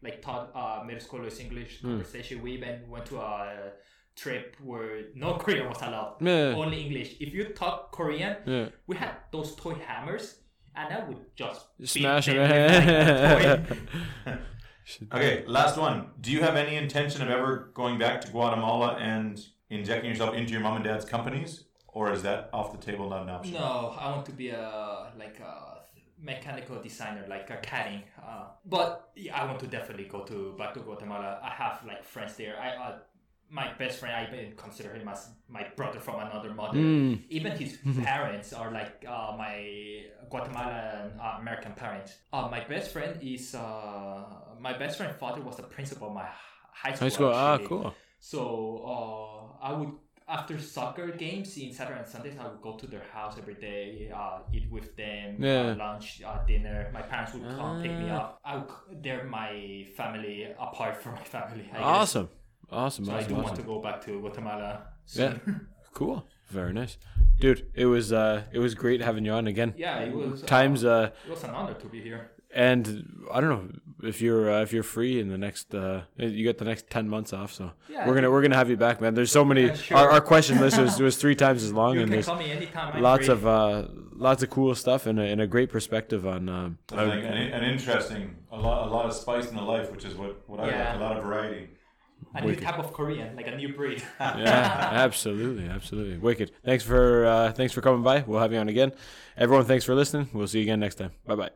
like 0.02 0.22
taught 0.22 0.50
uh 0.56 0.84
middle 0.86 1.02
schoolers 1.08 1.40
English 1.40 1.82
Hmm. 1.82 1.90
conversation. 1.90 2.42
We 2.42 2.54
even 2.54 2.90
went 2.90 3.06
to 3.08 3.18
a 3.20 3.72
trip 4.16 4.56
where 4.64 5.04
no 5.16 5.34
Korean 5.44 5.70
was 5.70 5.82
allowed. 5.82 6.16
Yeah. 6.22 6.54
Only 6.56 6.82
English. 6.86 7.18
If 7.20 7.34
you 7.34 7.44
talk 7.54 7.92
Korean, 7.92 8.36
Yeah. 8.46 8.70
we 8.88 8.96
had 8.98 9.12
those 9.32 9.56
toy 9.56 9.76
hammers 9.76 10.39
and 10.76 10.94
I 10.94 11.04
would 11.08 11.18
just 11.36 11.66
Smash 11.84 12.26
them 12.28 12.38
it. 12.38 13.70
like. 13.70 14.40
Okay, 15.14 15.44
last 15.46 15.78
one. 15.78 16.08
Do 16.20 16.32
you 16.32 16.42
have 16.42 16.56
any 16.56 16.76
intention 16.76 17.22
of 17.22 17.30
ever 17.30 17.70
going 17.76 18.00
back 18.00 18.22
to 18.22 18.32
Guatemala 18.32 18.96
and 18.96 19.40
injecting 19.70 20.10
yourself 20.10 20.34
into 20.34 20.52
your 20.52 20.62
mom 20.62 20.78
and 20.78 20.84
dad's 20.84 21.06
companies, 21.06 21.66
or 21.88 22.12
is 22.12 22.24
that 22.24 22.50
off 22.54 22.72
the 22.72 22.80
table, 22.80 23.08
not 23.08 23.22
an 23.22 23.30
option? 23.30 23.54
No, 23.54 23.96
I 24.00 24.10
want 24.10 24.26
to 24.26 24.32
be 24.32 24.50
a 24.50 25.12
like 25.16 25.40
a 25.42 25.82
mechanical 26.20 26.82
designer, 26.82 27.24
like 27.30 27.50
a 27.52 27.58
CADing. 27.58 28.02
Uh, 28.22 28.46
but 28.66 29.12
yeah, 29.16 29.40
I 29.40 29.46
want 29.46 29.60
to 29.60 29.68
definitely 29.68 30.06
go 30.06 30.24
to 30.24 30.56
back 30.58 30.74
to 30.74 30.80
Guatemala. 30.80 31.40
I 31.44 31.50
have 31.50 31.84
like 31.86 32.04
friends 32.04 32.36
there. 32.36 32.60
I 32.60 32.70
uh, 32.70 32.98
my 33.52 33.74
best 33.78 34.00
friend, 34.00 34.16
I 34.16 34.28
even 34.32 34.56
consider 34.56 34.94
him 34.94 35.08
as 35.08 35.30
my 35.48 35.66
brother 35.76 36.00
from 36.00 36.20
another 36.20 36.54
mother. 36.54 36.78
Mm. 36.78 37.24
Even 37.30 37.52
his 37.54 37.78
parents 38.04 38.54
are 38.54 38.72
like 38.72 39.04
uh, 39.08 39.34
my 39.38 40.04
Guatemalan 40.30 41.20
uh, 41.20 41.38
American 41.40 41.74
parents. 41.74 42.16
Uh, 42.32 42.48
my 42.50 42.64
best 42.66 42.92
friend 42.92 43.18
is 43.22 43.56
uh, 43.56 44.24
my 44.60 44.78
best 44.78 44.98
friend 44.98 45.16
father 45.16 45.42
was 45.42 45.58
the 45.58 45.64
principal 45.64 46.08
of 46.10 46.14
my 46.14 46.28
high 46.72 46.94
school. 46.94 47.06
High 47.08 47.10
school. 47.16 47.32
Ah, 47.34 47.58
cool. 47.68 47.94
So 48.20 48.40
uh, 48.86 49.66
I 49.66 49.74
would 49.74 49.92
after 50.28 50.60
soccer 50.60 51.08
games 51.12 51.58
in 51.58 51.74
Saturday 51.74 51.98
and 52.00 52.08
Sundays, 52.08 52.36
I 52.40 52.48
would 52.48 52.62
go 52.62 52.74
to 52.78 52.86
their 52.86 53.02
house 53.12 53.36
every 53.40 53.56
day, 53.56 54.12
uh, 54.16 54.40
eat 54.54 54.70
with 54.70 54.96
them, 54.96 55.38
Yeah. 55.40 55.72
uh, 55.72 55.76
lunch, 55.76 56.22
uh, 56.24 56.38
dinner. 56.46 56.92
My 56.94 57.02
parents 57.02 57.34
would 57.34 57.50
come 57.50 57.82
pick 57.82 57.92
me 57.92 58.12
Ah. 58.12 58.18
up. 58.18 58.40
I 58.46 58.58
would, 58.58 58.70
they're 59.04 59.24
my 59.24 59.88
family 59.98 60.44
apart 60.60 60.98
from 61.02 61.14
my 61.16 61.24
family. 61.24 61.68
I 61.74 61.80
guess. 61.80 62.16
Awesome. 62.72 63.04
Awesome. 63.04 63.06
So 63.06 63.12
I 63.12 63.18
awesome, 63.18 63.36
do 63.36 63.42
want 63.42 63.56
to 63.56 63.62
go 63.64 63.82
back 63.82 64.02
to 64.06 64.20
Guatemala. 64.20 64.84
Yeah. 65.14 65.34
Cool. 65.92 66.24
Very 66.50 66.72
nice, 66.72 66.98
dude. 67.40 67.66
It 67.74 67.86
was 67.88 68.14
uh, 68.14 68.44
it 68.54 68.60
was 68.60 68.74
great 68.76 69.02
having 69.02 69.26
you 69.26 69.32
on 69.32 69.48
again. 69.48 69.74
yeah, 69.76 70.00
it 70.00 70.14
was. 70.14 70.44
Times 70.44 70.86
Uh, 70.86 70.90
uh, 70.90 71.10
it 71.26 71.30
was 71.32 71.44
an 71.44 71.50
honor 71.50 71.74
to 71.74 71.88
be 71.88 72.00
here. 72.00 72.32
and 72.54 73.26
I 73.34 73.42
don't 73.42 73.50
know 73.50 74.08
if 74.08 74.22
you're 74.22 74.50
uh, 74.54 74.62
if 74.62 74.72
you're 74.72 74.84
free 74.84 75.20
in 75.20 75.30
the 75.30 75.38
next 75.38 75.74
uh, 75.76 76.02
you 76.18 76.44
get 76.44 76.58
the 76.60 76.64
next 76.66 76.90
ten 76.92 77.10
months 77.10 77.34
off. 77.34 77.52
So 77.52 77.72
Yeah, 77.90 78.08
we're 78.08 78.14
gonna 78.16 78.30
we're 78.32 78.44
gonna 78.44 78.56
have 78.56 78.70
you 78.70 78.78
back, 78.78 79.02
man. 79.02 79.14
There's 79.16 79.32
so 79.32 79.44
many. 79.44 79.64
Yeah, 79.66 79.74
sure. 79.74 79.98
Our, 79.98 80.10
our 80.12 80.22
question 80.22 80.60
list 80.62 80.78
was, 80.80 81.00
was 81.10 81.18
three 81.18 81.36
times 81.36 81.64
as 81.64 81.74
long, 81.74 81.96
You 81.96 82.02
and 82.02 82.08
can 82.08 82.12
there's 82.14 82.26
call 82.28 82.38
me 82.38 82.52
anytime. 82.52 83.02
Lots 83.02 83.26
free. 83.26 83.34
of 83.34 83.48
uh, 83.48 83.88
lots 84.14 84.42
of 84.44 84.50
cool 84.52 84.74
stuff 84.76 85.06
and 85.08 85.20
a, 85.20 85.24
and 85.24 85.42
a 85.42 85.48
great 85.48 85.70
perspective 85.72 86.26
on. 86.28 86.48
Um, 86.48 86.78
I 86.94 87.10
think 87.10 87.26
an, 87.26 87.34
an 87.34 87.64
interesting, 87.64 88.36
a 88.52 88.58
lot, 88.60 88.88
a 88.88 88.92
lot 88.92 89.06
of 89.08 89.14
spice 89.14 89.50
in 89.50 89.56
the 89.56 89.64
life, 89.64 89.92
which 89.92 90.06
is 90.06 90.16
what, 90.16 90.48
what 90.48 90.60
I 90.60 90.70
Yeah. 90.70 90.92
like, 90.92 91.00
a 91.00 91.04
lot 91.04 91.18
of 91.18 91.24
variety. 91.24 91.70
A 92.36 92.42
new 92.42 92.56
type 92.56 92.80
of 92.80 92.94
Korean, 92.94 93.36
like 93.36 93.48
a 93.48 93.56
new 93.56 93.74
breed. 93.74 94.04
yeah, 94.20 94.90
absolutely, 94.92 95.68
absolutely, 95.68 96.18
wicked. 96.18 96.52
Thanks 96.64 96.84
for 96.84 97.26
uh, 97.26 97.52
thanks 97.52 97.74
for 97.74 97.82
coming 97.82 98.04
by. 98.04 98.24
We'll 98.26 98.40
have 98.40 98.54
you 98.54 98.60
on 98.60 98.70
again. 98.70 98.92
Everyone, 99.38 99.66
thanks 99.66 99.86
for 99.86 99.96
listening. 99.96 100.30
We'll 100.34 100.48
see 100.48 100.60
you 100.60 100.64
again 100.64 100.80
next 100.80 100.96
time. 100.96 101.12
Bye 101.26 101.36
bye. 101.36 101.50